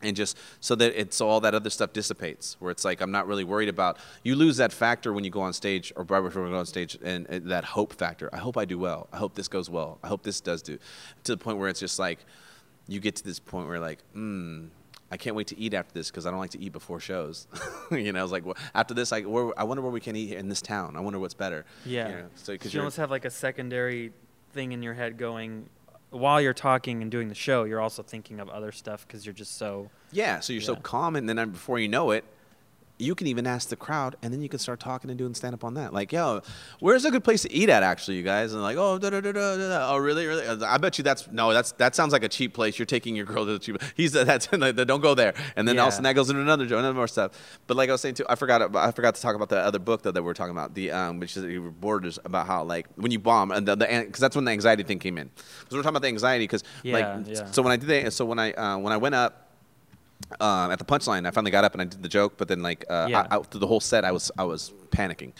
[0.02, 3.10] and just so that it's so all that other stuff dissipates where it's like i'm
[3.10, 6.22] not really worried about you lose that factor when you go on stage or right
[6.22, 9.08] before we go on stage and, and that hope factor i hope i do well
[9.12, 10.78] i hope this goes well i hope this does do
[11.24, 12.18] to the point where it's just like
[12.88, 14.66] you get to this point where like hmm
[15.12, 17.48] I can't wait to eat after this because I don't like to eat before shows.
[17.90, 20.34] you know, it's like well, after this, I, where, I wonder where we can eat
[20.34, 20.96] in this town.
[20.96, 21.64] I wonder what's better.
[21.84, 22.08] Yeah.
[22.08, 24.12] You know, so because you almost have like a secondary
[24.52, 25.68] thing in your head going
[26.10, 27.64] while you're talking and doing the show.
[27.64, 31.16] You're also thinking of other stuff because you're just so Yeah, so you're so calm,
[31.16, 32.24] and then before you know it,
[33.00, 35.54] you can even ask the crowd, and then you can start talking and doing stand
[35.54, 35.92] up on that.
[35.92, 36.42] Like, yo,
[36.80, 38.52] where's a good place to eat at, actually, you guys?
[38.52, 39.92] And like, oh, da da da da.
[39.92, 40.46] Oh, really, really?
[40.64, 42.78] I bet you that's no, that's that sounds like a cheap place.
[42.78, 43.82] You're taking your girl to the cheap.
[43.96, 45.34] He's that's don't go there.
[45.56, 45.90] And then all of a Yeah.
[45.90, 47.32] sudden that goes into another joke, another more stuff.
[47.66, 49.78] But like I was saying too, I forgot I forgot to talk about the other
[49.78, 51.44] book though that we we're talking about, the um, which is
[51.80, 54.98] borders about how like when you bomb and the because that's when the anxiety thing
[54.98, 55.28] came in.
[55.28, 57.50] Because we're talking about the anxiety because Yeah, like yeah.
[57.50, 59.46] so when I did that, so when I uh, when I went up
[60.40, 62.62] um, at the punchline, I finally got up and I did the joke, but then
[62.62, 63.26] like uh, Yeah.
[63.30, 65.32] I, I, through the whole set, I was I was panicking,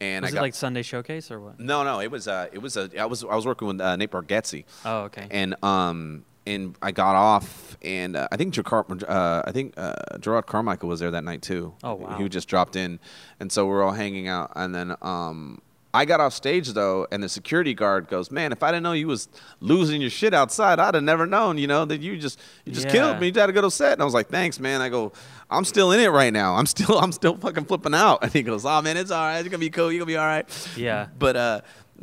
[0.00, 1.60] and was I it got like Sunday Showcase or what?
[1.60, 3.96] no no it was uh, it was a I was I was working with uh,
[3.96, 5.26] Nate Bargatze, Oh, okay.
[5.30, 9.94] and um and I got off and uh, I think Jacar- uh, I think uh,
[10.18, 11.72] Jerrod Carmichael was there that night too.
[11.84, 12.16] Oh, wow.
[12.18, 12.98] He just dropped in,
[13.38, 15.60] and so we're all hanging out, and then um.
[15.94, 18.92] I got off stage though, and the security guard goes, "Man, if I didn't know
[18.92, 19.28] you was
[19.60, 21.58] losing your shit outside, I'd have never known.
[21.58, 22.92] You know that you just you just Yeah.
[22.92, 23.26] killed me.
[23.28, 25.12] You had to go to set." And I was like, "Thanks, man." I go,
[25.50, 26.54] "I'm still in it right now.
[26.54, 29.38] I'm still I'm still fucking flipping out." And he goes, "Oh man, it's all right.
[29.40, 29.92] It's gonna be cool.
[29.92, 30.46] You're gonna be all right."
[30.78, 31.08] Yeah.
[31.18, 31.60] But uh,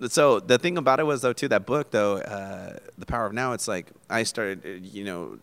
[0.10, 3.34] so the thing about it was though too that book though, uh, the power of
[3.34, 3.54] now.
[3.54, 5.40] It's like I started, uh, you know,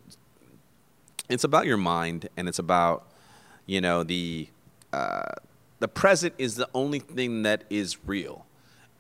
[1.29, 3.09] it's about your mind and it's about
[3.67, 4.49] you know the
[4.93, 5.33] uh,
[5.79, 8.47] the present is the only thing that is real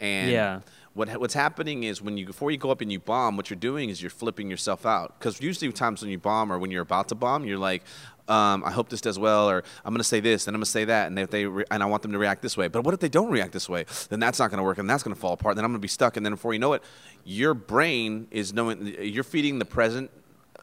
[0.01, 0.61] and Yeah.
[0.95, 3.59] what what's happening is when you before you go up and you bomb what you're
[3.59, 6.83] doing is you're flipping yourself out because usually times when you bomb or when you're
[6.83, 7.83] about to bomb you're like
[8.29, 10.65] um, I hope this does well, or I'm going to say this, and I'm going
[10.65, 12.67] to say that, and if they re- and I want them to react this way.
[12.67, 13.85] But what if they don't react this way?
[14.09, 15.55] Then that's not going to work, and that's going to fall apart.
[15.55, 16.83] Then I'm going to be stuck, and then before you know it,
[17.25, 20.11] your brain is knowing you're feeding the present.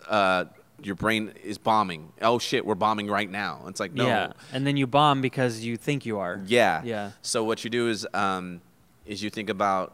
[0.09, 0.43] Uh,
[0.85, 2.11] your brain is bombing.
[2.21, 3.61] Oh shit, we're bombing right now.
[3.67, 4.33] It's like no, Yeah.
[4.51, 6.41] And then you bomb because you think you are.
[6.45, 6.81] yeah.
[6.83, 7.11] Yeah.
[7.21, 8.61] So what you do is um,
[9.05, 9.93] is you think about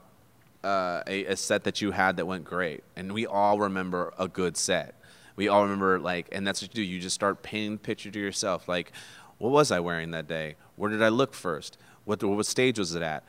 [0.63, 4.27] uh, a, a set that you had that went great, and we all remember a
[4.27, 4.95] good set.
[5.35, 6.89] We all remember like, and that's what you do.
[6.91, 8.67] You just start painting the picture to yourself.
[8.67, 8.91] Like,
[9.37, 10.55] what was I wearing that day?
[10.75, 11.77] Where did I look first?
[12.05, 13.23] What what stage was it at?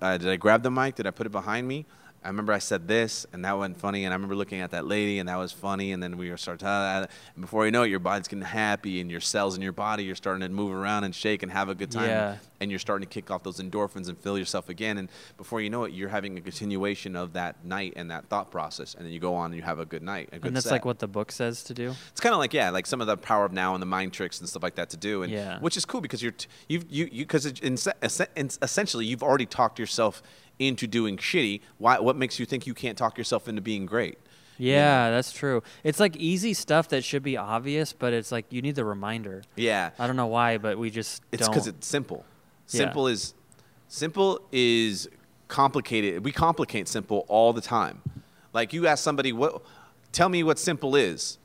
[0.00, 0.94] Uh, did I grab the mic?
[0.94, 1.86] Did I put it behind me?
[2.26, 4.04] I remember I said this, and that wasn't funny.
[4.04, 5.92] And I remember looking at that lady, and that was funny.
[5.92, 7.06] And then we were starting, to, uh,
[7.36, 10.02] and before you know it, your body's getting happy, and your cells in your body,
[10.02, 12.08] you're starting to move around and shake and have a good time.
[12.08, 12.36] Yeah.
[12.58, 14.98] And you're starting to kick off those endorphins and feel yourself again.
[14.98, 18.50] And before you know it, you're having a continuation of that night and that thought
[18.50, 18.94] process.
[18.94, 20.30] And then you go on and you have a good night.
[20.32, 20.72] A good And that's set.
[20.72, 21.94] like what the book says to do.
[22.10, 24.14] It's kind of like yeah, like some of the power of now and the mind
[24.14, 25.58] tricks and stuff like that to do, and Yeah.
[25.60, 27.44] which is cool because you're t- you've you you because
[28.62, 30.22] essentially you've already talked yourself
[30.58, 31.60] into doing shitty.
[31.78, 31.98] Why?
[31.98, 34.18] What makes you think you can't talk yourself into being great?
[34.58, 35.62] Yeah, that's true.
[35.84, 39.42] It's like easy stuff that should be obvious, but it's like you need the reminder.
[39.54, 42.24] Yeah, I don't know why, but we just it's because it's simple.
[42.68, 42.78] Yeah.
[42.78, 43.34] Simple is
[43.88, 45.08] simple is
[45.48, 46.24] complicated.
[46.24, 48.00] We complicate simple all the time.
[48.52, 49.62] Like you ask somebody what,
[50.12, 51.36] tell me what simple is,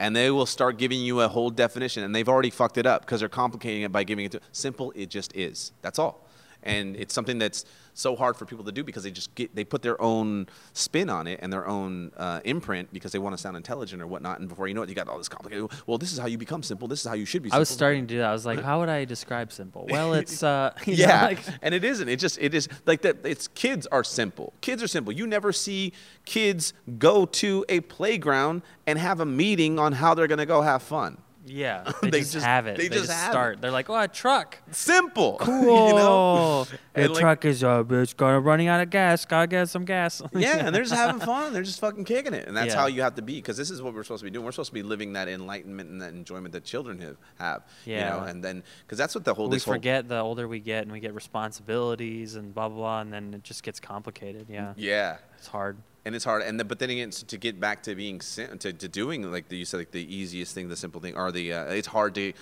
[0.00, 3.02] and they will start giving you a whole definition, and they've already fucked it up
[3.02, 4.92] because they're complicating it by giving it to simple.
[4.96, 5.70] It just is.
[5.82, 6.26] That's all,
[6.64, 7.64] and it's something that's
[7.94, 11.10] so hard for people to do because they just get they put their own spin
[11.10, 14.40] on it and their own uh, imprint because they want to sound intelligent or whatnot.
[14.40, 15.70] And before you know it, you got all this complicated.
[15.86, 16.88] Well, this is how you become simple.
[16.88, 17.48] This is how you should be.
[17.48, 17.56] Simple.
[17.56, 18.30] I was starting to do that.
[18.30, 19.86] I was like, how would I describe simple?
[19.90, 22.08] Well, it's uh, you know, yeah, like- and it isn't.
[22.08, 23.18] It just it is like that.
[23.24, 24.52] It's kids are simple.
[24.60, 25.12] Kids are simple.
[25.12, 25.92] You never see
[26.24, 30.82] kids go to a playground and have a meeting on how they're gonna go have
[30.82, 31.18] fun.
[31.46, 32.76] Yeah, they, They just, just- have it.
[32.76, 33.60] they They, just just, start.
[33.60, 34.58] They're like, oh, a truck.
[34.70, 35.38] Simple.
[35.40, 35.88] Cool.
[35.88, 36.64] you know?
[36.94, 39.24] The And, like- truck is uh, it's gonna running out of gas.
[39.24, 40.20] Gotta get some gas.
[40.32, 41.52] yeah, and they're just having fun.
[41.52, 42.80] They're just fucking kicking it, and that's Yeah.
[42.80, 43.36] how you have to be.
[43.36, 44.44] Because this is what we're supposed to be doing.
[44.44, 47.16] We're supposed to be living that enlightenment and that enjoyment that children have.
[47.38, 48.10] have You Yeah.
[48.10, 50.60] know, and then because that's what the whole we this whole forget the older we
[50.60, 54.46] get and we get responsibilities and blah blah blah, and then it just gets complicated.
[54.48, 55.18] Yeah, yeah.
[55.38, 55.78] it's hard.
[56.04, 56.42] And it's hard.
[56.42, 59.56] And then, but then again, to get back to being to, to doing like the,
[59.56, 62.32] you said, like the easiest thing, the simple thing, or the uh, it's hard to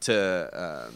[0.00, 0.94] to um,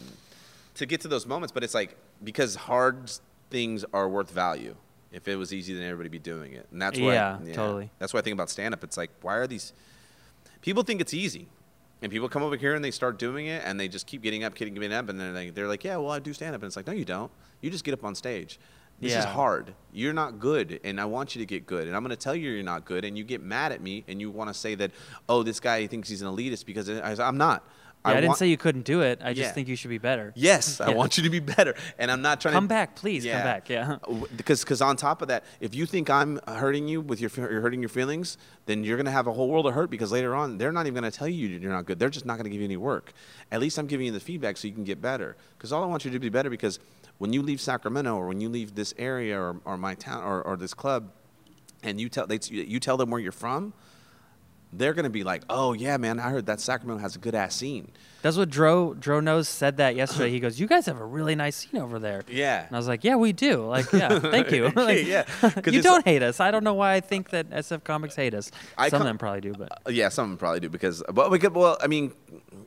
[0.75, 1.51] to get to those moments.
[1.51, 3.11] But it's like because hard
[3.49, 4.75] things are worth value.
[5.11, 7.13] If it was easy, then everybody would be doing it, and that's why.
[7.13, 7.89] Yeah, totally.
[7.99, 8.83] That's why I think about stand up.
[8.83, 9.73] It's like why are these
[10.61, 11.47] people think it's easy.
[12.03, 14.43] And people come over here and they start doing it, and they just keep getting
[14.43, 16.67] up, getting up, and then they, they're like, "Yeah, well, I do stand up," and
[16.67, 17.31] it's like, "No, you don't.
[17.61, 18.59] You just get up on stage.
[19.01, 19.73] This is hard.
[19.93, 21.87] You're not good, and I want you to get good.
[21.87, 24.05] And I'm going to tell you you're not good, and you get mad at me,
[24.07, 24.91] and you want to say that,
[25.27, 27.63] oh, this guy thinks he's an elitist because I, I'm not.
[28.03, 29.19] Yeah, I, didn't want- say you couldn't do it.
[29.23, 29.51] I just Yeah.
[29.51, 30.33] think you should be better.
[30.35, 32.95] Yes, I want you to be better, and I'm not trying Come to come back,
[32.95, 33.23] please.
[33.25, 33.69] Come back.
[33.69, 33.97] Yeah.
[34.07, 37.29] Uh, because because on top of that, if you think I'm hurting you with your
[37.35, 40.33] you're hurting your feelings, then you're gonna have a whole world of hurt because later
[40.33, 41.99] on they're not even gonna tell you you're not good.
[41.99, 43.13] They're just not gonna give you any work.
[43.51, 45.35] At least I'm giving you the feedback so you can get better.
[45.57, 46.49] Because all I want you to do is be better.
[46.49, 46.79] Because
[47.21, 50.41] when you leave Sacramento or when you leave this area or, or my town or,
[50.41, 51.11] or this club,
[51.83, 53.73] and you tell they, you tell them where you're from,
[54.73, 57.55] they're gonna be like, oh yeah, man, I heard that Sacramento has a good ass
[57.55, 57.91] scene.
[58.21, 60.29] That's what Dro Dro knows said that yesterday.
[60.29, 62.67] He goes, "You guys have a really nice scene over there." Yeah.
[62.67, 64.69] And I was like, "Yeah, we do." Like, yeah, thank you.
[64.75, 65.25] Like, Yeah,
[65.65, 66.39] you don't like- hate us.
[66.39, 68.51] I don't know why I think that SF Comics hate us.
[68.77, 70.69] I Some com- of them probably do, but Uh, Yeah, some of them probably do
[70.69, 72.13] because, but we could, well, I mean,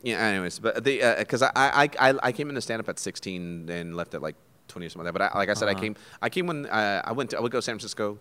[0.02, 0.18] yeah.
[0.18, 3.94] Anyways, but the because I, I I I came into stand up at 16 and
[3.96, 4.34] left at like
[4.68, 5.18] 20 or something like that.
[5.18, 5.80] But I, like I said, I Uh-huh.
[5.80, 8.18] came I came when uh, I went to, I would go to San Francisco.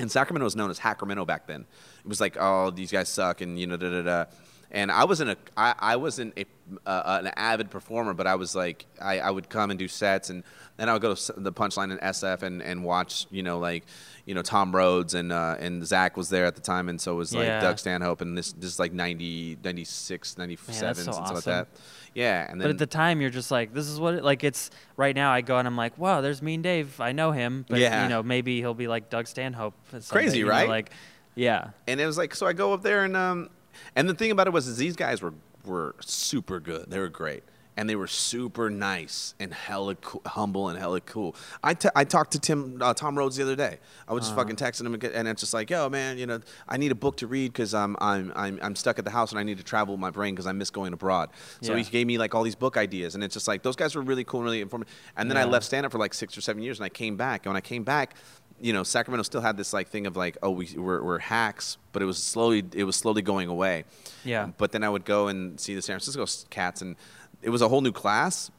[0.00, 1.66] And Sacramento was known as Hacramento back then.
[2.04, 4.24] It was like, oh, these guys suck, and you know, da da da.
[4.70, 6.44] And I wasn't a, I, I wasn't a,
[6.84, 10.30] uh, an avid performer, but I was like, I, I would come and do sets,
[10.30, 10.42] and
[10.78, 13.84] then I would go to the Punchline in SF and, and watch, you know, like,
[14.26, 17.14] you know, Tom Rhodes and uh, and Zach was there at the time, and so
[17.14, 17.60] was like Yeah.
[17.60, 21.68] Doug Stanhope, and this this is like 90, 96, 97, so something like that.
[22.14, 24.42] Yeah, and then but at the time you're just like, this is what it, like
[24.44, 25.30] it's right now.
[25.32, 27.00] I go and I'm like, wow, there's Mean Dave.
[27.00, 28.02] I know him, but Yeah.
[28.04, 29.74] you know maybe he'll be like Doug Stanhope.
[30.08, 30.68] Crazy, you know, right?
[30.68, 30.90] Like,
[31.34, 33.48] yeah, and it was like so I go up there and um
[33.96, 36.90] and the thing about it was is these guys were were super good.
[36.90, 37.42] They were great.
[37.76, 41.34] And they were super nice and hella cool, humble and hella cool.
[41.60, 43.80] I, t- I talked to Tim uh, Tom Rhodes the other day.
[44.06, 44.42] I was just Uh-huh.
[44.42, 46.38] fucking texting him, and it's just like, yo, man, you know,
[46.68, 49.32] I need a book to read because I'm, I'm I'm I'm stuck at the house
[49.32, 51.30] and I need to travel with my brain because I miss going abroad.
[51.62, 51.78] So Yeah.
[51.82, 54.02] he gave me like all these book ideas, and it's just like those guys were
[54.02, 54.94] really cool and really informative.
[55.16, 57.16] And then I left stand up for like six or seven years, and I came
[57.16, 57.44] back.
[57.44, 58.14] And when I came back,
[58.60, 61.76] you know, Sacramento still had this like thing of like, oh, we, we're, we're hacks,
[61.92, 63.84] but it was slowly it was slowly going away.
[64.24, 64.50] Yeah.
[64.56, 66.96] But then I would go and see the San Francisco cats, and
[67.42, 68.50] it was a whole new class,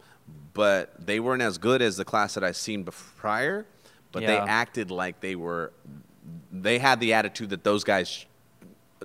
[0.53, 3.65] but they weren't as good as the class that I'd seen bef- prior.
[4.11, 5.73] But they acted like they were.
[6.51, 8.25] They had the attitude that those guys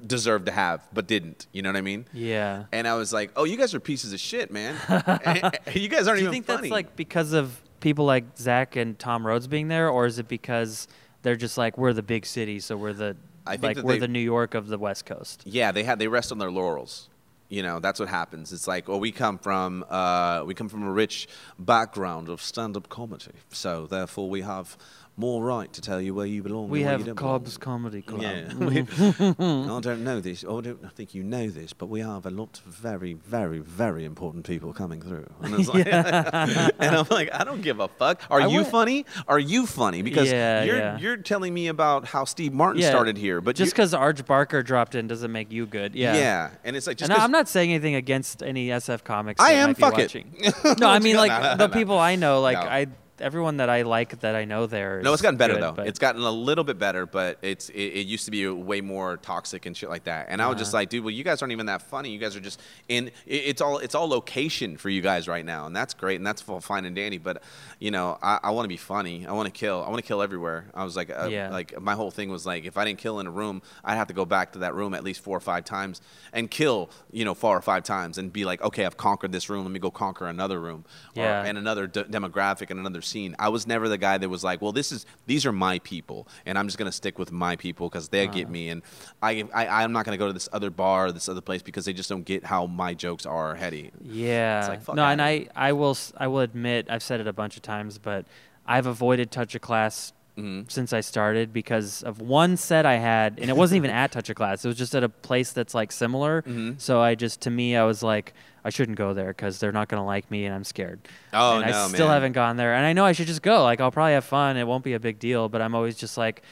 [0.06, 1.46] deserved to have, but didn't.
[1.52, 2.06] You know what I mean?
[2.12, 2.64] yeah.
[2.72, 4.74] And I was like, "Oh, you guys are pieces of shit, man.
[5.74, 8.76] you guys aren't Do you even think funny." that's like because of people like Zach
[8.76, 10.86] and Tom Rhodes being there, or is it because
[11.23, 14.00] they're just like we're the big city, so we're the I think like we're they-
[14.00, 15.42] the New York of the West Coast?
[15.47, 17.09] yeah, they had they rest on their laurels.
[17.49, 18.52] You know, that's what happens.
[18.52, 21.26] It's like, well, we come from uh, we come from a rich
[21.59, 24.76] background of stand-up comedy, so therefore we have
[25.20, 26.68] more right to tell you where you belong.
[26.70, 27.15] We have.
[27.15, 28.23] Cobb's Comedy Club.
[28.23, 28.52] Yeah.
[28.70, 32.00] We- I don't know this, or I don't I think you know this, but we
[32.00, 35.26] have a lot of very, very, very important people coming through.
[35.42, 35.86] And, it's like,
[36.84, 38.23] and I'm like, I don't give a fuck.
[38.31, 39.07] Are I you went- funny?
[39.28, 40.02] Are you funny?
[40.02, 40.99] Because Yeah, you're yeah.
[40.99, 44.62] you're telling me about how Steve Martin Yeah, started here, but just because Arj Barker
[44.62, 45.94] dropped in doesn't make you good.
[45.94, 46.15] Yeah.
[46.16, 49.40] yeah, and it's like just and I'm not saying anything against any SF comics.
[49.42, 50.15] I am, fuck it.
[50.78, 51.74] no, I mean like no, no, the no.
[51.74, 52.57] people I know, like.
[52.57, 52.86] I,
[53.20, 55.00] everyone that I like that I know there.
[55.02, 55.82] No, it's gotten better good, though.
[55.82, 59.16] It's gotten a little bit better, but it's it, it used to be way more
[59.16, 60.26] toxic and shit like that.
[60.31, 60.81] And I was just Uh-huh.
[60.82, 62.10] like, dude, well, you guys aren't even that funny.
[62.10, 63.08] You guys are just in.
[63.26, 66.26] It, it's all it's all location for you guys right now, and that's great, and
[66.26, 67.18] that's all fine and dandy.
[67.18, 67.42] But
[67.78, 69.26] you know, I, I want to be funny.
[69.26, 69.82] I want to kill.
[69.84, 70.66] I want to kill everywhere.
[70.74, 71.50] I was like, uh, Yeah.
[71.50, 74.08] like my whole thing was like, if I didn't kill in a room, I'd have
[74.08, 76.00] to go back to that room at least four or five times
[76.32, 79.49] and kill, you know, four or five times, and be like, okay, I've conquered this
[79.50, 79.62] room.
[79.65, 80.84] Let me go conquer another room,
[81.16, 81.44] or, Yeah.
[81.44, 83.34] and another d- demographic and another scene.
[83.39, 86.26] I was never the guy that was like, well, this is these are my people,
[86.47, 88.52] and I'm just gonna stick with my people because they get Uh-huh.
[88.52, 88.82] me, and
[89.22, 91.84] I, I I'm not gonna go to this other bar or this other place because
[91.84, 93.90] they just don't get how my jokes are heady.
[94.02, 94.66] Yeah.
[94.68, 95.48] like, fuck no, and I.
[95.55, 98.24] I will, I will admit, I've said it a bunch of times, but
[98.66, 100.70] I've avoided Touch a Class Mhm.
[100.70, 104.30] since I started because of one set I had, and it wasn't even at Touch
[104.30, 104.64] a Class.
[104.64, 106.42] It was just at a place that's like similar.
[106.42, 106.80] Mhm.
[106.80, 108.32] So I just, to me, I was like,
[108.64, 111.00] I shouldn't go there because they're not going to like me, and I'm scared.
[111.32, 112.14] Oh, and I still man.
[112.14, 113.62] haven't gone there, and I know I should just go.
[113.62, 114.56] Like I'll probably have fun.
[114.56, 116.42] It won't be a big deal, but I'm always just like.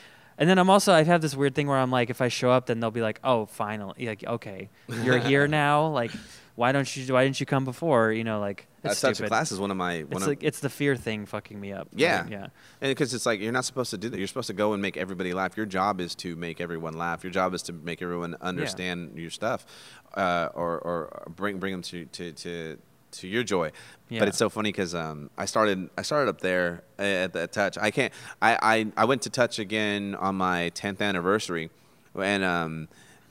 [0.40, 2.50] And then I'm also I have this weird thing where I'm like, if I show
[2.52, 4.68] up, then they'll be like, oh, finally, like okay,
[5.02, 5.88] you're here now.
[5.88, 6.12] Like,
[6.58, 7.14] why don't you?
[7.14, 8.10] Why didn't you come before?
[8.10, 10.26] You know, like Uh, it's Touch a class is one of my one It's of,
[10.26, 11.86] like it's the fear thing fucking me up.
[11.94, 12.22] Yeah.
[12.22, 12.30] Right?
[12.32, 12.46] yeah.
[12.80, 14.18] And because it's like you're not supposed to do that.
[14.18, 15.56] You're supposed to go and make everybody laugh.
[15.56, 17.22] Your job is to make everyone laugh.
[17.22, 19.66] Your job is to make everyone understand your stuff,
[20.14, 22.78] uh, or or bring bring them to to to,
[23.12, 23.70] to your joy.
[24.08, 24.18] Yeah.
[24.18, 27.78] But it's so funny because um, I started I started up there at the Touch.
[27.78, 28.12] I can't.
[28.42, 31.70] I, I I went to Touch again on my 10th anniversary,
[32.16, 32.88] and um,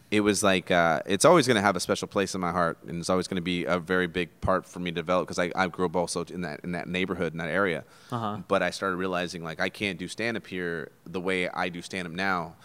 [0.09, 2.77] it was like uh, it's always going to have a special place in my heart,
[2.87, 5.39] and it's always going to be a very big part for me to develop because
[5.39, 7.83] I, I grew up also in that in that neighborhood in that area.
[8.11, 8.37] Uh-huh.
[8.47, 11.81] But I started realizing like I can't do stand up here the way I do
[11.81, 12.55] stand up now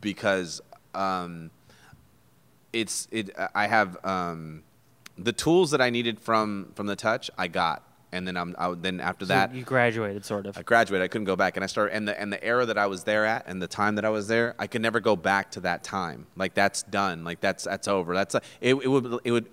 [0.00, 0.60] because
[0.92, 1.50] um,
[2.72, 4.64] it's it I have um,
[5.16, 8.74] the tools that I needed from from the touch I got, and then I'm I,
[8.74, 10.56] then after So that you graduated sort of.
[10.58, 11.04] I graduated.
[11.04, 11.94] I couldn't go back, and I started.
[11.94, 14.10] And the and the era that I was there at, and the time that I
[14.10, 16.26] was there, I could never go back to that time.
[16.36, 17.24] Like that's done.
[17.24, 18.14] Like that's that's over.
[18.14, 18.74] That's a, it.
[18.74, 19.46] It would it would.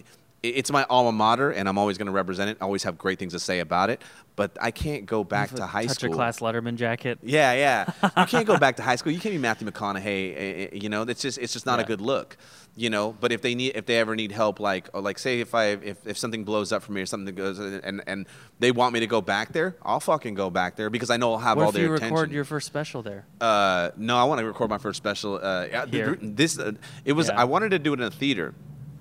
[0.43, 2.57] It- It's my alma mater, and I'm always going to represent it.
[2.61, 4.01] I always have great things to say about it,
[4.35, 6.11] but I can't go back to high Touch school.
[6.13, 7.19] a class Letterman jacket.
[7.23, 8.09] Yeah, yeah.
[8.17, 9.11] You can't go back to high school.
[9.11, 10.05] You can't be Matthew McConaughey.
[10.05, 12.37] eh, eh, You know, it's just it's just not a good look.
[12.79, 15.39] You know, but if they need if they ever need help, like or like say
[15.39, 18.27] if I if, if something blows up for me or something goes and and
[18.59, 21.31] they want me to go back there, I'll fucking go back there because I know
[21.33, 22.13] I'll have What all if their you attention.
[22.15, 23.25] record your first special there?
[23.41, 25.39] Uh, no, I want to record my first special.
[25.41, 26.19] Uh, yeah, Here.
[26.21, 27.29] this uh, it was.
[27.29, 27.41] Yeah.
[27.41, 28.53] I wanted to do it in a theater.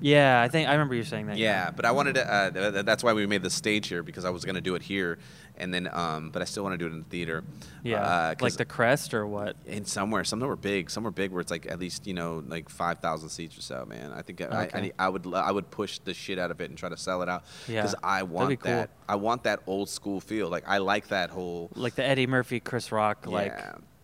[0.06, 1.36] Yeah, I think I remember you saying that.
[1.36, 2.32] Yeah, but I wanted to.
[2.32, 4.76] Uh, th- th- that's why we made the stage here because I was gonna do
[4.76, 5.18] it here,
[5.56, 7.42] and then um, but I still want to do it in the theater.
[7.82, 8.02] Yeah.
[8.02, 9.56] Uh, like the crest or what?
[9.66, 10.22] in somewhere.
[10.22, 10.90] Some that were big.
[10.90, 13.62] Some were big where it's like at least you know like five thousand seats or
[13.62, 13.84] so.
[13.88, 14.80] Man, I think I, I, Okay.
[14.82, 17.22] need- I would I would push the shit out of it and try to sell
[17.22, 18.70] it out Yeah, because I want be cool.
[18.72, 18.90] that.
[19.08, 20.48] I want that old school feel.
[20.48, 23.58] Like I like that whole Like the Eddie Murphy, Chris Rock, like.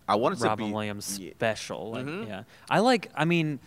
[0.05, 1.31] I want it to Robin be Williams yeah.
[1.31, 1.91] special.
[1.91, 2.27] Like, Mhm.
[2.27, 3.09] Yeah, I like.
[3.15, 3.61] I mean,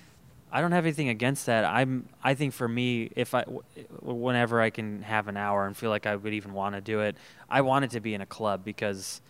[0.52, 1.64] I don't have anything against that.
[1.64, 2.08] I'm.
[2.22, 3.62] I think for me, if I, w-
[4.00, 7.00] whenever I can have an hour and feel like I would even want to do
[7.00, 7.16] it,
[7.50, 9.20] I want it to be in a club because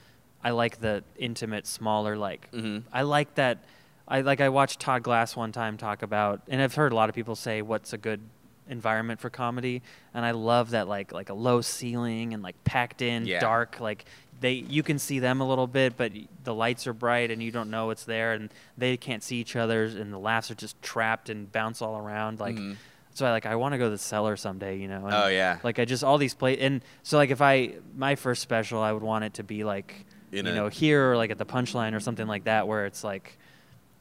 [0.44, 2.16] I like the intimate, smaller.
[2.16, 2.82] Like, Mhm.
[2.92, 3.58] I like that.
[4.06, 4.40] I like.
[4.40, 7.34] I watched Todd Glass one time talk about, and I've heard a lot of people
[7.34, 8.20] say, "What's a good
[8.68, 9.82] environment for comedy?"
[10.14, 13.40] And I love that, like, like a low ceiling and like packed in, Yeah.
[13.40, 14.04] dark, like
[14.40, 16.12] they you can see them a little bit, but
[16.44, 19.56] the lights are bright and you don't know it's there, and they can't see each
[19.56, 22.38] other, and the laughs are just trapped and bounce all around.
[22.40, 22.76] Like, Mhm.
[23.14, 25.06] so I like I want to go to the cellar someday, you know?
[25.06, 25.58] and, Oh, yeah.
[25.62, 28.92] Like I just all these play and so like if I my first special, I
[28.92, 31.46] would want it to be like In you a- know here or like at the
[31.46, 33.38] punchline or something like that, where it's like,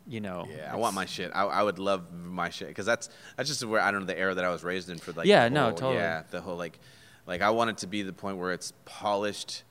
[0.07, 1.31] you know, Yeah, I want my shit.
[1.33, 4.19] I, I would love my shit because that's that's just where I don't know the
[4.19, 5.95] era that I was raised in for like Yeah, the no, totally.
[5.95, 6.77] yeah the whole like
[7.25, 9.63] like I want it to be the point where it's polished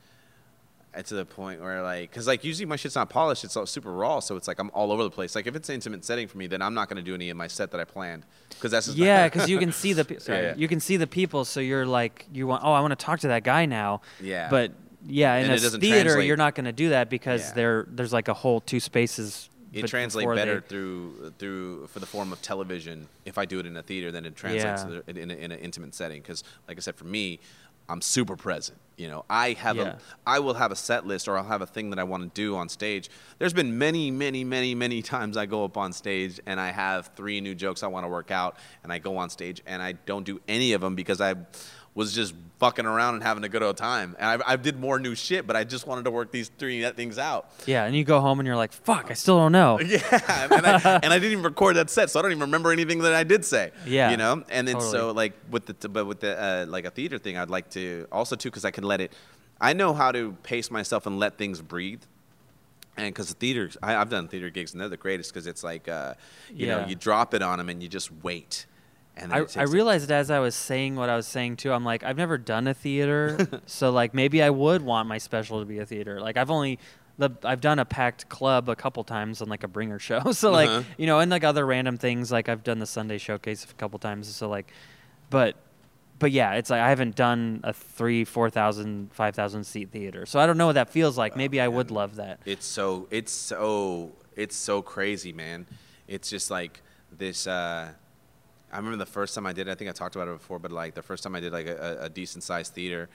[1.02, 3.92] to the point where like because like usually my shit's not polished it's all super
[3.92, 6.28] raw so it's like I'm all over the place like if it's an intimate setting
[6.28, 8.24] for me then I'm not going to do any of my set that I planned
[8.50, 10.54] because that's just Yeah, because you can see the pe- sorry, Yeah.
[10.56, 12.62] you can see the people, so you're like you want.
[12.64, 14.00] Oh, I want to talk to that guy now.
[14.20, 14.48] Yeah.
[14.48, 14.72] But
[15.06, 16.26] yeah, in And a theater, translate.
[16.28, 17.54] you're not going to do that because Yeah.
[17.54, 19.50] there there's like a whole two spaces.
[19.72, 23.66] it translates better they- through through for the form of television if I do it
[23.66, 25.00] in a theater than it translates Yeah.
[25.08, 27.40] in, in, a, in an intimate setting because like I said for me
[27.88, 28.78] I'm super present.
[28.96, 29.82] You know, I have Yeah.
[29.82, 32.22] a I will have a set list or I'll have a thing that I want
[32.22, 33.10] to do on stage.
[33.40, 37.10] There's been many, many, many, many times I go up on stage and I have
[37.16, 39.92] three new jokes I want to work out, and I go on stage and I
[39.92, 41.34] don't do any of them because I
[41.94, 44.16] was just fucking around and having a good old time.
[44.18, 46.84] And I, I did more new shit, but I just wanted to work these three
[46.90, 47.50] things out.
[47.66, 50.66] Yeah, and you go home and you're like, "Fuck, I still don't know." Yeah, and
[50.66, 53.14] I, and I didn't even record that set, so I don't even remember anything that
[53.14, 53.70] I did say.
[53.86, 54.42] Yeah, you know.
[54.48, 57.50] And then so like with the but with the uh, like a theater thing, I'd
[57.50, 59.12] like to also too because I can let it.
[59.60, 62.02] I know how to pace myself and let things breathe.
[62.96, 65.64] And because the theater, I, I've done theater gigs and they're the greatest because it's
[65.64, 66.14] like, uh,
[66.52, 68.66] you know, you drop it on them and you just wait.
[69.16, 72.02] And I, I realized as I was saying what I was saying too, I'm like,
[72.02, 75.78] I've never done a theater, so like maybe I would want my special to be
[75.78, 76.20] a theater.
[76.20, 76.78] Like I've only
[77.16, 80.50] the I've done a packed club a couple times on like a bringer show, so
[80.50, 80.82] like Uh-huh.
[80.98, 83.98] you know, and like other random things, like I've done the Sunday showcase a couple
[84.00, 84.72] times, so like,
[85.30, 85.54] but
[86.18, 90.26] but yeah, it's like I haven't done a three, four thousand, five thousand seat theater,
[90.26, 91.36] so I don't know what that feels like.
[91.36, 92.40] Maybe I would love that.
[92.46, 95.66] It's so it's so it's so crazy, man.
[96.08, 96.82] It's just like
[97.16, 97.46] this.
[97.46, 97.90] Uh,
[98.74, 99.68] I remember the first time I did.
[99.68, 101.52] it, I think I talked about it before, but like the first time I did
[101.52, 103.08] like a, a decent sized theater,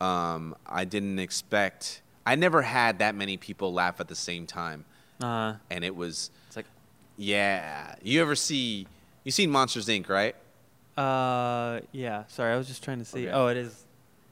[0.00, 2.00] um, I didn't expect.
[2.24, 4.84] I never had that many people laugh at the same time,
[5.20, 6.66] Uh, and it was it's like,
[7.16, 7.96] yeah.
[8.02, 8.86] You ever see?
[9.24, 10.08] You seen Monsters Inc.
[10.08, 10.36] Right?
[10.96, 12.24] uh, yeah.
[12.28, 13.26] Sorry, I was just trying to see.
[13.26, 13.32] Okay.
[13.32, 13.84] Oh, it is.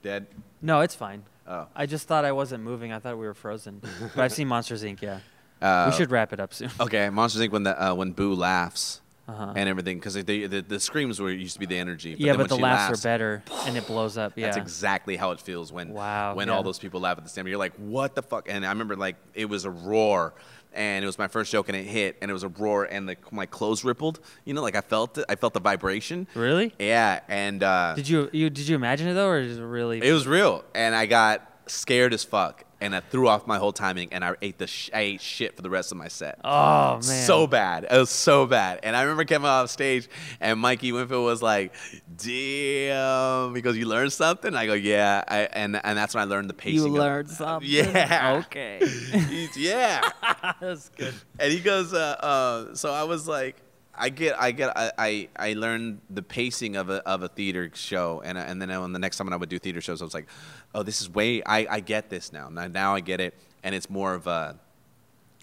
[0.03, 0.27] Dead.
[0.63, 1.25] No, it's fine.
[1.47, 1.67] Oh.
[1.75, 2.93] I just thought I wasn't moving.
[2.93, 3.81] I thought we were frozen.
[4.15, 5.01] but I've seen Monsters Inc.
[5.03, 5.21] Yeah,
[5.61, 6.71] Uh, we should wrap it up soon.
[6.79, 7.51] Okay, Monsters Inc.
[7.53, 9.53] When the uh, when Boo laughs Uh-huh.
[9.55, 12.17] and everything, because the, the the screams were used to be the energy.
[12.19, 14.33] yeah, then but the she laughs, are better, and it blows up.
[14.37, 16.55] Yeah, That's exactly how it feels when Wow, when yeah.
[16.55, 17.47] all those people laugh at the same.
[17.47, 18.49] You're like, what the fuck?
[18.49, 20.33] And I remember like it was a roar,
[20.73, 23.07] and it was my first joke, and it hit, and it was a roar, and
[23.07, 24.19] the, my clothes rippled.
[24.47, 25.27] You know, like I felt it.
[25.29, 26.27] I felt the vibration.
[26.35, 26.73] really.
[26.79, 30.01] Yeah, and uh, Did you you did you imagine it though, or is it really?
[30.03, 33.73] it was real, and I got scared as fuck, and I threw off my whole
[33.73, 36.39] timing, and I ate the sh- I ate shit for the rest of my set.
[36.45, 37.85] oh man, So bad.
[37.91, 38.81] It was so bad.
[38.83, 40.09] And I remember coming off stage
[40.41, 41.75] and Mikey Winfield was like,
[42.17, 43.53] damn.
[43.53, 44.55] because You learned something?
[44.55, 45.25] I go, Yeah.
[45.27, 46.79] I, and and that's when I learned the pacing.
[46.79, 47.69] you of- learned something.
[47.69, 48.43] Yeah.
[48.47, 48.79] Okay.
[49.29, 50.09] He's- yeah.
[50.61, 51.15] That's good.
[51.39, 53.57] and he goes, uh, uh, so I was like,
[53.99, 57.71] I get, I get, I, I, I learned the pacing of a of a theater
[57.75, 60.05] show, and and then when the next time when I would do theater shows, I
[60.05, 60.27] was like,
[60.75, 62.49] oh, this is way, I, I get this now.
[62.49, 64.59] Now, now I get it, and it's more of a,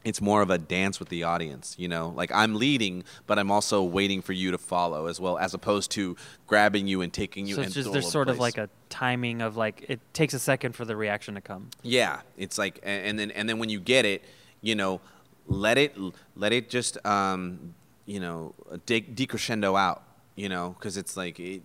[0.04, 2.14] it's more of a dance with the audience, you know.
[2.16, 5.92] Like I'm leading, but I'm also waiting for you to follow as well, as opposed
[5.92, 6.16] to
[6.48, 7.56] grabbing you and taking you.
[7.56, 10.34] So and it's just there's sort over of like a timing of like it takes
[10.34, 11.70] a second for the reaction to come.
[11.84, 14.24] Yeah, it's like, a- and then and then when you get it,
[14.62, 15.02] you know,
[15.48, 15.96] let it
[16.36, 17.74] let it just, um,
[18.06, 18.54] you know,
[18.86, 20.04] de- decrescendo out,
[20.36, 21.62] you know, because it's like it,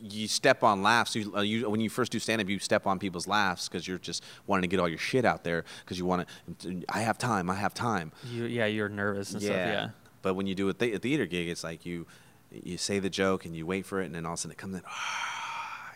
[0.00, 1.14] you step on laughs.
[1.16, 3.86] You, uh, you when you first do stand up, you step on people's laughs because
[3.86, 6.26] you're just wanting to get all your shit out there because you want
[6.60, 6.82] to.
[6.88, 7.50] I have time.
[7.50, 8.12] I have time.
[8.30, 9.56] You yeah, you're nervous and stuff.
[9.56, 9.88] Yeah.
[10.22, 12.06] But when you do a, th- a theater gig, it's like you
[12.50, 14.52] you say the joke and you wait for it, and then all of a sudden
[14.52, 14.82] it comes in.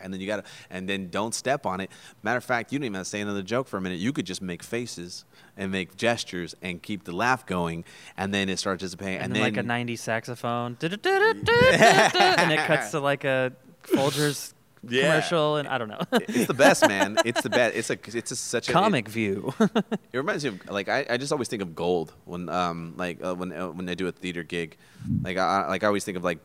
[0.01, 1.89] And then you gotta, and then don't step on it.
[2.23, 3.99] Matter of fact, you don't even have to say another joke for a minute.
[3.99, 5.25] You could just make faces
[5.57, 7.85] and make gestures and keep the laugh going,
[8.17, 9.15] and then it starts dissipating.
[9.15, 14.53] and, And, then, then like a 90s saxophone and it cuts to like a Folgers
[14.87, 15.01] Yeah.
[15.03, 17.17] commercial and I don't know it's the best, man.
[17.25, 17.75] It's the best.
[17.75, 21.17] It's a, it's a, such a comic view It reminds me of like I, I
[21.17, 24.11] just always think of gold when um like uh, when uh, when I do a
[24.11, 24.77] theater gig,
[25.23, 26.39] like I- like I always think of like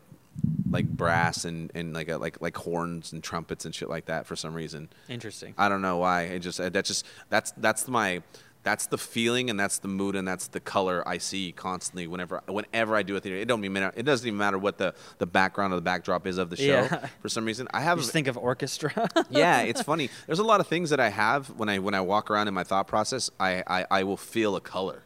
[0.71, 4.27] like brass and and like a, like like horns and trumpets and shit like that
[4.27, 4.89] for some reason.
[5.09, 6.23] interesting I don't know why.
[6.23, 8.23] It just that just that's that's my
[8.63, 12.43] that's the feeling and that's the mood and that's the color I see constantly whenever
[12.47, 13.39] whenever I do a theater.
[13.39, 13.93] It don't even matter.
[13.97, 16.65] It doesn't even matter what the the background or the backdrop is of the show.
[16.65, 17.07] Yeah.
[17.23, 20.11] For some reason, I have you just think of orchestra yeah, it's funny.
[20.27, 22.55] There's a lot of things that I have when I when I walk around in
[22.55, 23.31] my thought process.
[23.41, 25.05] I I, I will feel a color,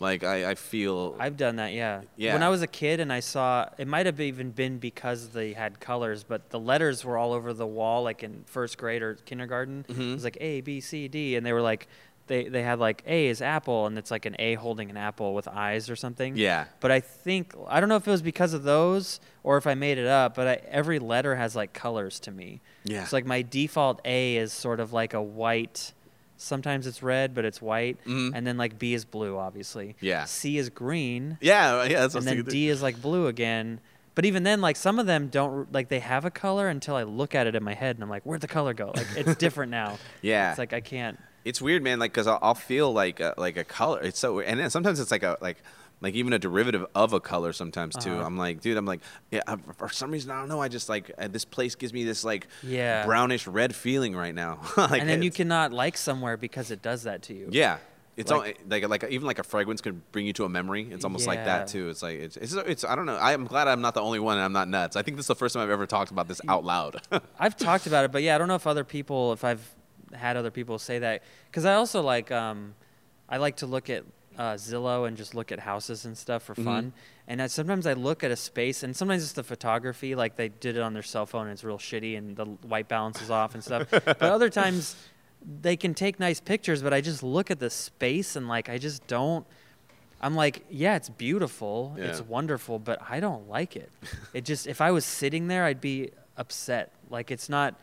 [0.00, 1.16] like I, I feel.
[1.18, 2.02] I've done that, yeah.
[2.16, 2.34] Yeah.
[2.34, 5.52] When I was a kid and I saw, it might have even been because they
[5.52, 9.14] had colors, but the letters were all over the wall, like in first grade or
[9.24, 9.84] kindergarten.
[9.88, 10.12] It Mm-hmm.
[10.14, 11.88] was like A, B, C, D, and they were like,
[12.28, 15.32] they, they had like A is apple, and it's like an A holding an apple
[15.34, 16.36] with eyes or something.
[16.36, 16.66] Yeah.
[16.80, 19.72] But I think, I don't know if it was because of those or if I
[19.74, 22.60] made it up, but I, every letter has like colors to me.
[22.84, 23.04] Yeah.
[23.04, 25.94] So like my default A is sort of like a white.
[26.40, 28.30] Sometimes it's red, but it's white, Mhm.
[28.34, 29.96] and then like B is blue, obviously.
[30.00, 30.24] Yeah.
[30.24, 32.00] C is green, yeah, yeah.
[32.00, 32.44] That's and then.
[32.44, 33.80] D is like blue again.
[34.14, 37.02] But even then, like some of them don't like they have a color until I
[37.02, 38.92] look at it in my head and I'm like, where'd the color go?
[38.94, 39.98] Like it's different now.
[40.22, 40.50] Yeah.
[40.50, 41.18] It's like I can't.
[41.44, 41.98] It's weird, man.
[42.00, 44.00] Like, cause I'll, I'll feel like a, like a color.
[44.02, 44.48] It's so weird.
[44.48, 45.58] and then sometimes it's like a like
[46.00, 48.12] like even a derivative of a color sometimes too.
[48.12, 48.24] Uh-huh.
[48.24, 49.40] I'm like, dude, I'm like, yeah.
[49.46, 50.60] I, for some reason, I don't know.
[50.60, 53.04] I just like uh, this place gives me this like Yeah.
[53.04, 54.60] brownish red feeling right now.
[54.76, 57.48] like, and then you cannot like somewhere because it does that to you.
[57.50, 57.78] yeah.
[58.16, 60.88] It's Like- all, like like even like a fragrance could bring you to a memory.
[60.90, 61.88] It's almost like that too.
[61.88, 63.16] It's like it's, it's it's I don't know.
[63.16, 64.96] I'm glad I'm not the only one and I'm not nuts.
[64.96, 67.00] I think this is the first time I've ever talked about this out loud.
[67.38, 69.62] I've talked about it, but yeah, I don't know if other people, if I've
[70.12, 72.74] had other people say that, because I also like, um,
[73.28, 74.02] I like to look at
[74.38, 76.92] uh, Zillow and just look at houses and stuff for fun.
[77.26, 80.48] And I, sometimes I look at a space, and sometimes it's the photography, like they
[80.48, 83.30] did it on their cell phone, and it's real shitty, and the white balance is
[83.30, 83.88] off and stuff.
[83.90, 84.96] but other times,
[85.60, 88.78] they can take nice pictures, but I just look at the space and like I
[88.78, 89.46] just don't.
[90.20, 93.90] I'm like, yeah, it's beautiful, it's wonderful, but I don't like it.
[94.34, 96.92] it just if I was sitting there, I'd be upset.
[97.10, 97.74] Like it's not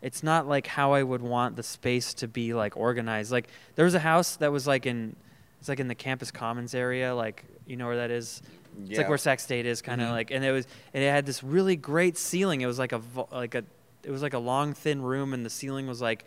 [0.00, 3.32] it's not like how I would want the space to be like organized.
[3.32, 5.16] Like there was a house that was like in
[5.64, 8.42] it's like in the campus commons area, like you know where that is.
[8.76, 8.90] Yeah.
[8.90, 10.12] It's like where Sac State is, kind of Mhm.
[10.12, 12.60] like, and it was, and it had this really great ceiling.
[12.60, 13.00] It was like a,
[13.32, 13.64] like a,
[14.02, 16.26] it was like a long, thin room, and the ceiling was like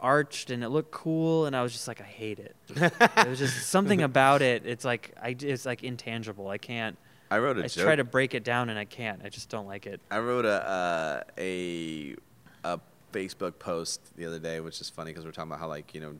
[0.00, 1.46] arched, and it looked cool.
[1.46, 2.56] And I was just like, I hate it.
[2.70, 4.66] it was just something about it.
[4.66, 6.48] It's like I, it's like intangible.
[6.48, 6.98] I can't.
[7.30, 7.84] I wrote a I joke.
[7.84, 9.20] try to break it down, and I can't.
[9.24, 10.00] I just don't like it.
[10.10, 12.16] I wrote a uh, a
[12.64, 12.80] a
[13.12, 16.00] Facebook post the other day, which is funny because we're talking about how like you
[16.00, 16.14] know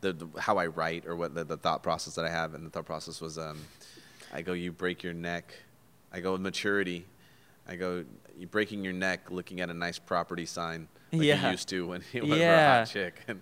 [0.00, 2.64] the, the how I write or what the, the thought process that I have, and
[2.66, 3.58] the thought process was um,
[4.32, 5.52] I go you break your neck,
[6.12, 7.04] I go maturity,
[7.68, 8.04] I go
[8.38, 11.50] you breaking your neck looking at a nice property sign like you Yeah.
[11.50, 13.40] used to when you went for a hot chick, and,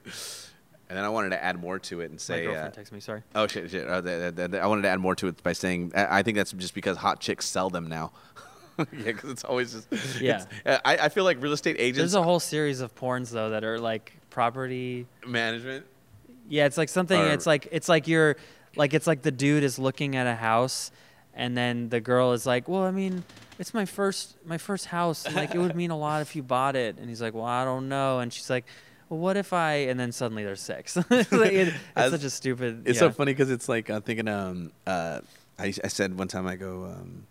[0.89, 2.45] and then I wanted to add more to it and My say.
[2.45, 3.01] girlfriend Uh, texted me.
[3.01, 3.23] Sorry.
[3.35, 3.71] Oh shit!
[3.71, 3.89] shit.
[3.89, 6.53] Uh, th- I wanted to add more to it by saying I I think that's
[6.53, 8.13] just because hot chicks sell them now.
[8.79, 10.45] yeah, because it's always just Yeah.
[10.65, 13.51] uh, I, I feel like real estate agents There's a whole series of porns though
[13.51, 15.07] that are like property.
[15.27, 15.87] management.
[16.49, 17.21] Yeah, it's like something.
[17.21, 18.37] Or- it's like it's like you're
[18.77, 20.91] like it's like the dude is looking at a house,
[21.35, 23.25] and then the girl is like, "Well, I mean,
[23.59, 25.27] it's my first my first house.
[25.35, 27.65] Like it would mean a lot if you bought it." And he's like, "Well, I
[27.65, 28.65] don't know." And she's like,
[29.09, 30.97] "Well, what if I?" And then suddenly there's sex.
[30.97, 32.87] It's like, it- it's As- such a stupid.
[32.87, 33.09] It's yeah.
[33.09, 34.29] so funny because it's like I'm thinking.
[34.29, 35.21] Um, uh,
[35.59, 37.27] I, I said one time I go, um,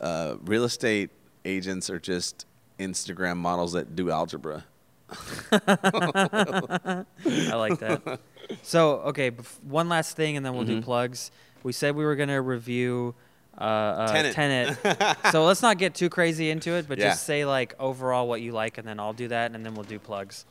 [0.00, 1.10] uh, real estate
[1.44, 2.46] agents are just
[2.78, 4.64] Instagram models that do algebra.
[5.52, 7.04] I
[7.54, 8.20] like that.
[8.62, 10.84] So, okay, bef- one last thing, and then we'll do Mhm.
[10.84, 11.30] plugs.
[11.62, 13.14] We said we were going to review
[13.60, 14.76] uh, uh, Tenet.
[14.84, 15.16] Tenet.
[15.32, 17.08] so let's not get too crazy into it, but Yeah.
[17.10, 19.84] just say like overall what you like, and then I'll do that, and then we'll
[19.84, 20.44] do plugs.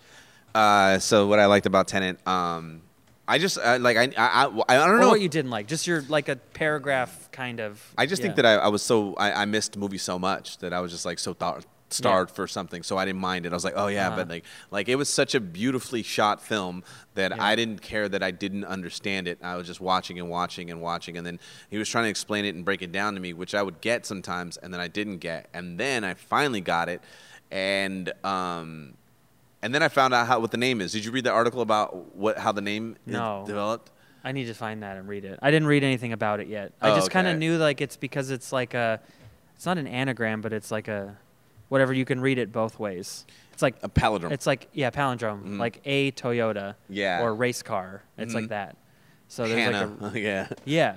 [0.54, 2.82] Uh, so what I liked about Tenet, um,
[3.28, 5.08] I just uh, like I I, I, I don't Or know.
[5.10, 7.82] what you didn't like, just your like a paragraph kind of.
[7.98, 10.58] I just think that I, I was so I, I missed the movie so much
[10.60, 13.52] that I was just like so thought starved for something, so I didn't mind it.
[13.52, 14.16] I was like, oh yeah, Uh-huh.
[14.18, 16.84] but like like it was such a beautifully shot film
[17.16, 17.44] that Yeah.
[17.44, 19.40] I didn't care that I didn't understand it.
[19.42, 22.46] I was just watching and watching and watching, and then he was trying to explain
[22.46, 24.88] it and break it down to me, which I would get sometimes, and then I
[24.88, 27.02] didn't get, and then I finally got it,
[27.52, 28.94] and um.
[29.64, 30.92] And then I found out how what the name is.
[30.92, 33.44] Did you read the article about what how the name No.
[33.48, 33.92] developed?
[34.24, 35.40] I need to find that and read it.
[35.42, 36.74] I didn't read anything about it yet.
[36.80, 39.00] I Oh, just kind of knew like it's because it's like a,
[39.56, 41.18] it's not an anagram, but it's like a,
[41.70, 43.26] whatever you can read it both ways.
[43.54, 44.32] It's like A palindrome.
[44.32, 45.60] It's like yeah, palindrome, Mhm.
[45.60, 47.22] like a Toyota, Yeah.
[47.24, 48.04] or race car.
[48.18, 48.50] It's like Mhm.
[48.50, 48.78] that.
[49.28, 49.92] So there's Hannah.
[50.00, 50.48] like a yeah.
[50.66, 50.96] yeah.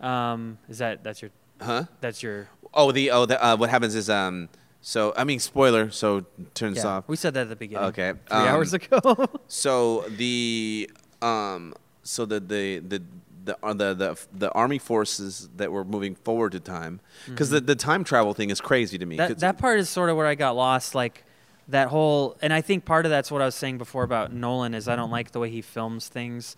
[0.00, 1.30] Um, is that that's your
[1.60, 1.84] Huh?
[2.00, 4.48] that's your Oh, the oh, the, uh, what happens is um.
[4.80, 5.90] So I mean, spoiler.
[5.90, 6.86] So turns yeah.
[6.86, 7.08] off.
[7.08, 7.84] We said that at the beginning.
[7.86, 9.00] Okay, three um, hours ago.
[9.48, 10.88] So the
[11.20, 11.74] um.
[12.04, 13.02] So the the the.
[13.48, 17.60] The, uh, the the the army forces that were moving forward to time because the,
[17.60, 19.16] the time travel thing is crazy to me.
[19.16, 19.28] Mm-hmm.
[19.28, 20.94] that that part is sort of where I got lost.
[20.94, 21.24] Like
[21.68, 24.74] that whole, and I think part of that's what I was saying before about Nolan
[24.74, 26.56] is I don't like the way he films things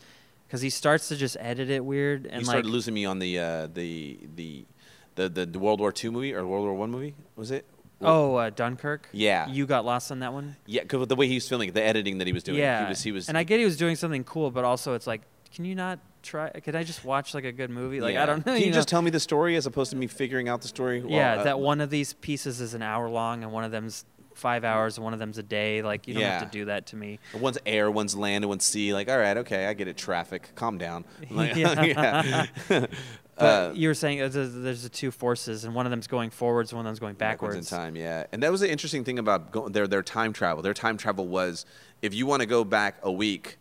[0.49, 3.21] because he starts to just edit it weird and you like started losing me on
[3.21, 4.67] the uh, the the
[5.15, 7.67] the the the World War II movie or World War One movie was it?
[8.03, 9.09] oh uh, Dunkirk.
[9.13, 9.49] Yeah.
[9.49, 10.57] you got lost on that one.
[10.67, 12.59] yeah, because the way he was filming, the editing that he was doing.
[12.59, 13.29] Yeah, he was he was.
[13.29, 15.23] and I get he was doing something cool, but also it's like,
[15.55, 16.51] can you not try?
[16.51, 18.01] Could I just watch like a good movie?
[18.01, 18.23] Like yeah.
[18.23, 18.55] I don't know.
[18.55, 18.75] Can you, know?
[18.75, 21.01] just tell me the story as opposed to me figuring out the story?
[21.01, 23.71] while, yeah, uh, that one of these pieces is an hour long, and one of
[23.71, 25.83] them's five hours, and one of them's a day.
[25.83, 27.19] Like you don't have to do that to me.
[27.35, 28.93] One's air, one's land, one's sea.
[28.95, 29.97] Like, all right, okay, I get it.
[29.97, 31.05] Traffic, calm down.
[31.31, 32.47] Like, Yeah.
[32.69, 32.87] yeah.
[33.37, 36.07] But Uh, you were saying uh, there's, there's the two forces, and one of them's
[36.07, 37.73] going forwards, and one of them's going backwards backwards.
[37.73, 37.97] in time.
[37.97, 40.63] Yeah, and that was the interesting thing about go, their their time travel.
[40.63, 41.65] Their time travel was
[42.03, 43.57] if you want to go back a week,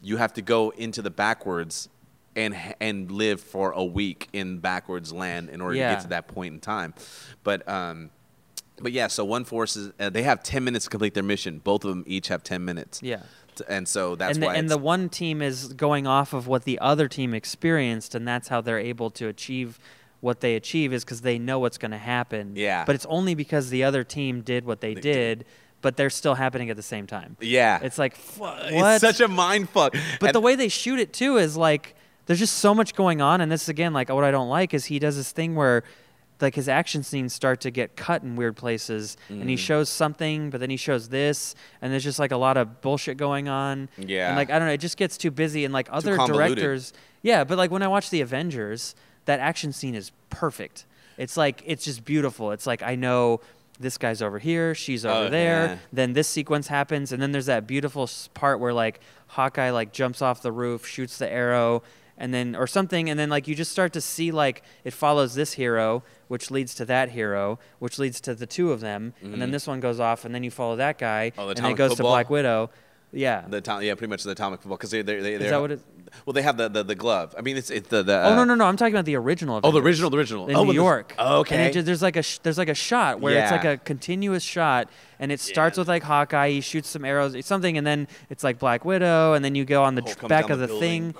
[0.00, 1.88] you have to go into the backwards.
[2.36, 6.28] And, and live for a week in backwards land in order to get to that
[6.28, 6.92] point in time,
[7.42, 8.10] but um,
[8.78, 9.06] but yeah.
[9.06, 11.60] So one force is uh, they have ten minutes to complete their mission.
[11.64, 13.02] Both of them each have ten minutes.
[13.02, 13.22] Yeah.
[13.68, 14.54] And so that's and the, why.
[14.56, 18.48] and the one team is going off of what the other team experienced, and that's
[18.48, 19.78] how they're able to achieve
[20.20, 22.52] what they achieve is because they know what's going to happen.
[22.54, 22.84] Yeah.
[22.84, 25.44] But it's only because the other team did what they, They did,
[25.80, 27.38] but they're still happening at the same time.
[27.40, 27.78] yeah.
[27.82, 29.94] It's like fu- It's such a mind fuck.
[30.20, 31.95] but And- the way they shoot it too is like
[32.26, 34.74] there's just so much going on, and this is again like what I don't like
[34.74, 35.82] is he does this thing where
[36.40, 39.48] like his action scenes start to get cut in weird places, and Mm.
[39.48, 42.82] he shows something, but then he shows this, and there's just like a lot of
[42.82, 43.88] bullshit going on.
[43.96, 44.28] Yeah.
[44.28, 47.44] and like I don't know, it just gets too busy, and like other directors, yeah.
[47.44, 50.84] But like when I watch the Avengers, that action scene is perfect.
[51.16, 52.50] It's like it's just beautiful.
[52.52, 53.40] It's like I know.
[53.78, 55.66] This guy's over here, she's over Oh, there.
[55.66, 55.76] yeah.
[55.92, 60.22] Then this sequence happens, and then there's that beautiful part where like Hawkeye like jumps
[60.22, 61.82] off the roof, shoots the arrow,
[62.18, 65.34] and then or something, and then like you just start to see like it follows
[65.34, 69.40] this hero, which leads to that hero, which leads to the two of them, and
[69.40, 71.40] then this one goes off, and then you follow that guy, Mm-hmm.
[71.40, 72.06] Oh, the and then it goes football?
[72.12, 72.70] to Black Widow.
[73.12, 73.44] Yeah.
[73.48, 75.60] The atom- yeah, pretty much the atomic football because they they they Is they're- that
[75.60, 75.80] what it?
[76.24, 77.34] well they have the, the, the glove.
[77.38, 78.64] I mean it's it's the, the oh uh, no no no!
[78.66, 79.60] I'm talking about the original.
[79.62, 80.48] Oh, the original, the original.
[80.48, 81.14] in oh, New York.
[81.18, 81.56] Oh, okay.
[81.56, 83.76] And it just, there's like a sh- there's like a shot where it's like a
[83.78, 84.88] continuous shot,
[85.18, 85.82] and it starts Yeah.
[85.82, 86.50] with like Hawkeye.
[86.50, 89.82] He shoots some arrows, something, and then it's like Black Widow, and then you go
[89.84, 91.14] on the Hulk back of the the thing.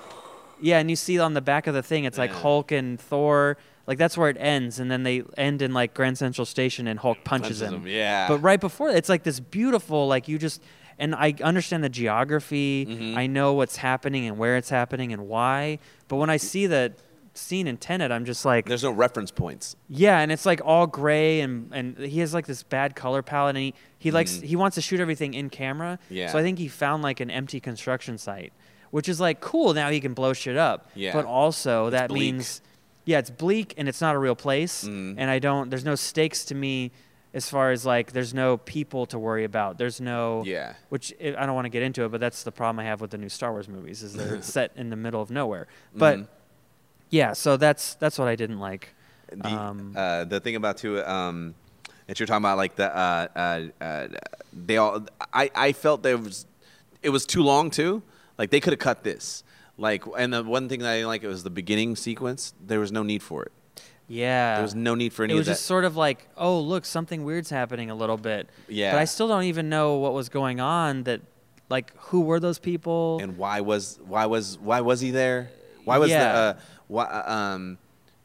[0.61, 2.39] Yeah, and you see on the back of the thing, it's like Yeah.
[2.41, 3.57] Hulk and Thor.
[3.85, 6.99] Like that's where it ends, and then they end in like Grand Central Station, and
[6.99, 7.81] Hulk punches, Punches him.
[7.83, 8.27] him, yeah.
[8.27, 10.61] But right before, it's like this beautiful, like you just.
[10.99, 12.87] And I understand the geography.
[12.87, 13.17] Mm-hmm.
[13.19, 15.77] I know what's happening and where it's happening and why.
[16.07, 16.93] But when I see that
[17.35, 19.75] scene in Tenet, I'm just like, There's no reference points.
[19.87, 23.55] yeah, and it's like all gray and and he has like this bad color palette
[23.55, 25.99] and he he likes he wants to shoot everything in camera.
[26.05, 26.15] Mm-hmm.
[26.15, 26.31] Yeah.
[26.31, 28.51] So I think he found like an empty construction site,
[28.91, 29.73] which is like cool.
[29.73, 30.89] Now he can blow shit up.
[30.95, 31.13] Yeah.
[31.13, 32.19] But also that bleak.
[32.35, 32.61] means,
[33.05, 34.83] yeah, it's bleak and it's not a real place.
[34.83, 35.15] Mhm.
[35.17, 35.69] And I don't.
[35.69, 36.91] There's no stakes to me,
[37.33, 39.77] as far as like there's no people to worry about.
[39.77, 40.43] There's no.
[40.45, 40.73] Yeah.
[40.89, 43.01] Which I I don't want to get into it, but that's the problem I have
[43.01, 45.67] with the new Star Wars movies is they're set in the middle of nowhere.
[45.95, 46.27] But Mhm.
[47.09, 48.93] yeah, so that's that's what I didn't like.
[49.31, 51.53] The, Um, uh, the thing about too, um,
[52.07, 54.07] that you're talking about, like the, uh, uh, uh,
[54.53, 56.45] they all, I, I felt there was,
[57.03, 58.03] it was too long too.
[58.37, 59.43] Like they could have cut this.
[59.77, 62.53] Like, and the one thing that I didn't like it was the beginning sequence.
[62.65, 63.51] There was no need for it.
[64.07, 64.55] Yeah.
[64.55, 67.23] There was no need for any it was just sort of like, oh, look, something
[67.25, 68.49] weird's happening a little bit.
[68.67, 68.91] Yeah.
[68.93, 71.03] But I still don't even know what was going on.
[71.03, 71.21] That,
[71.69, 73.19] like, who were those people?
[73.21, 75.49] and why was why was why was he there?
[75.83, 76.31] Why was Yeah.
[76.33, 76.53] the uh,
[76.87, 77.77] why uh, um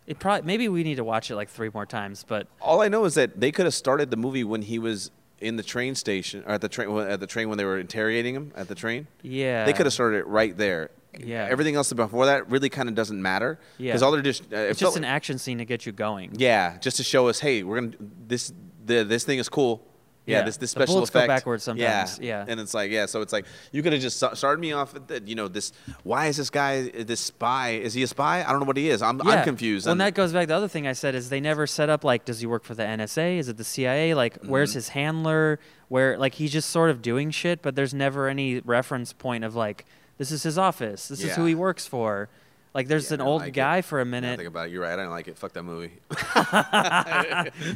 [0.06, 2.24] it probably maybe we need to watch it like three more times.
[2.26, 5.10] But all I know is that they could have started the movie when he was
[5.42, 8.34] in the train station or at the train at the train when they were interrogating
[8.34, 9.06] him at the train.
[9.22, 10.90] yeah, They could have started it right there.
[11.18, 11.46] Yeah.
[11.50, 13.58] Everything else before that really kind of doesn't matter.
[13.76, 13.90] Yeah.
[13.90, 15.92] Because all they're just uh, it's felt just an like- action scene to get you
[15.92, 16.30] going.
[16.38, 17.92] yeah, just to show us, hey, we're gonna
[18.26, 18.52] this
[18.86, 19.86] the this thing is cool.
[20.24, 20.44] Yeah, Yeah.
[20.44, 21.26] this this The special go effect.
[21.28, 22.44] backwards sometimes, yeah.
[22.44, 24.94] yeah, and it's like yeah, so it's like you could have just started me off
[24.94, 25.72] at the, you know this.
[26.04, 27.70] Why is this guy this spy?
[27.70, 28.44] Is he a spy?
[28.46, 29.02] I don't know what he is.
[29.02, 29.32] I'm Yeah.
[29.32, 29.86] I'm confused.
[29.86, 31.88] Well, and that goes back to the other thing I said is they never set
[31.90, 33.38] up like, does he work for the NSA?
[33.38, 34.14] Is it the CIA?
[34.14, 34.48] Like, Mm-hmm.
[34.48, 35.58] where's his handler?
[35.88, 39.54] Where like he's just sort of doing shit, but there's never any reference point of
[39.56, 39.84] like,
[40.18, 41.08] this is his office.
[41.08, 42.28] This is who he works for.
[42.74, 43.52] Like, there's Yeah, an old like it.
[43.52, 44.38] guy for a minute.
[44.38, 44.72] think about it.
[44.72, 44.94] You're right.
[44.94, 45.36] I don't like it.
[45.36, 45.92] Fuck that movie.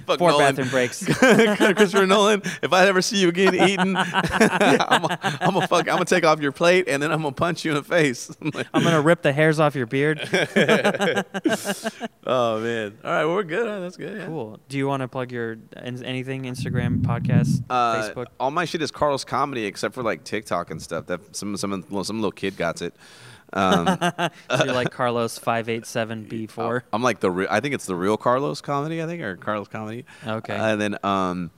[0.06, 0.54] Fuck Four Nolan.
[0.54, 1.04] bathroom breaks.
[1.76, 2.40] Christopher Nolan.
[2.62, 5.02] If I ever see you again eating, I'm
[5.52, 5.80] gonna fuck.
[5.88, 8.30] I'm gonna take off your plate and then I'm gonna punch you in the face.
[8.40, 10.20] I'm gonna rip the hairs off your beard.
[12.26, 12.98] oh man.
[13.04, 13.24] All right.
[13.24, 13.66] Well, we're good.
[13.66, 13.80] Huh?
[13.80, 14.18] That's good.
[14.20, 14.26] Yeah.
[14.26, 14.58] Cool.
[14.68, 16.44] Do you want to plug your anything?
[16.44, 18.26] Instagram, podcast, Uh, Facebook.
[18.38, 21.06] all my shit is Carlos comedy except for like TikTok and stuff.
[21.06, 22.94] That some some some little kid got it.
[23.56, 23.86] Um,
[24.50, 26.84] So you're like Carlos five eight seven B four.
[26.92, 27.48] I'm like the real.
[27.50, 29.02] I think it's the real Carlos comedy.
[29.02, 30.04] I think or Carlos comedy.
[30.26, 30.54] Okay.
[30.56, 31.50] Uh, and then um,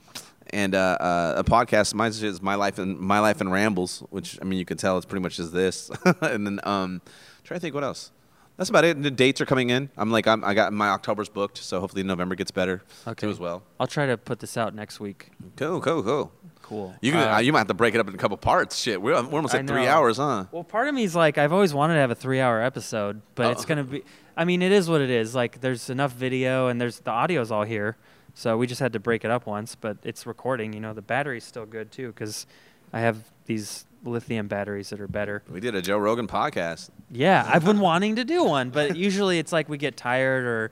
[0.51, 1.93] and uh, uh, a podcast.
[1.93, 4.97] Mine is my life and my life and rambles, which I mean you can tell
[4.97, 5.91] it's pretty much just this.
[6.21, 7.01] and then um,
[7.43, 8.11] try to think what else.
[8.57, 9.01] That's about it.
[9.01, 9.89] The dates are coming in.
[9.95, 13.21] I'm like I'm, I got my October's booked, so hopefully November gets better Okay.
[13.27, 13.63] too as well.
[13.79, 15.29] I'll try to put this out next week.
[15.55, 16.31] Cool, cool, cool.
[16.69, 16.93] Cool.
[17.01, 18.77] You can, Uh, uh, you might have to break it up in a couple parts.
[18.77, 20.45] Shit, we're, we're almost at three hours, huh?
[20.51, 23.51] Well, part of me is like, I've always wanted to have a three-hour episode, but
[23.51, 23.67] it's Oh.
[23.67, 24.03] gonna be.
[24.37, 25.33] I mean, it is what it is.
[25.35, 27.97] Like, there's enough video, and there's the audio's all here,
[28.35, 29.73] so we just had to break it up once.
[29.75, 30.71] But it's recording.
[30.73, 32.45] You know, the battery's still good too, because
[32.93, 33.17] I have
[33.47, 35.41] these lithium batteries that are better.
[35.51, 36.89] We did a Joe Rogan podcast.
[37.11, 40.71] Yeah, I've been wanting to do one, but usually it's like we get tired, or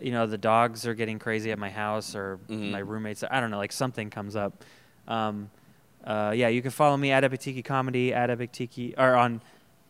[0.00, 2.72] you know, the dogs are getting crazy at my house, or Mhm.
[2.72, 3.22] my roommates.
[3.30, 4.64] I don't know, like something comes up.
[5.08, 5.50] Um,
[6.04, 9.40] uh, yeah, you can follow me at Epic Tiki Comedy, at Epic Tiki, or on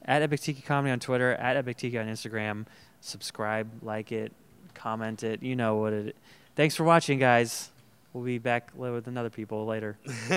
[0.04, 2.66] at Epic Tiki Comedy on Twitter, at Epic Tiki on Instagram.
[3.00, 4.32] Subscribe, like it,
[4.74, 5.42] comment it.
[5.42, 6.16] You know what it.
[6.56, 7.70] Thanks for watching, guys.
[8.12, 9.98] We'll be back with another people later.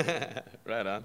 [0.65, 1.03] right on.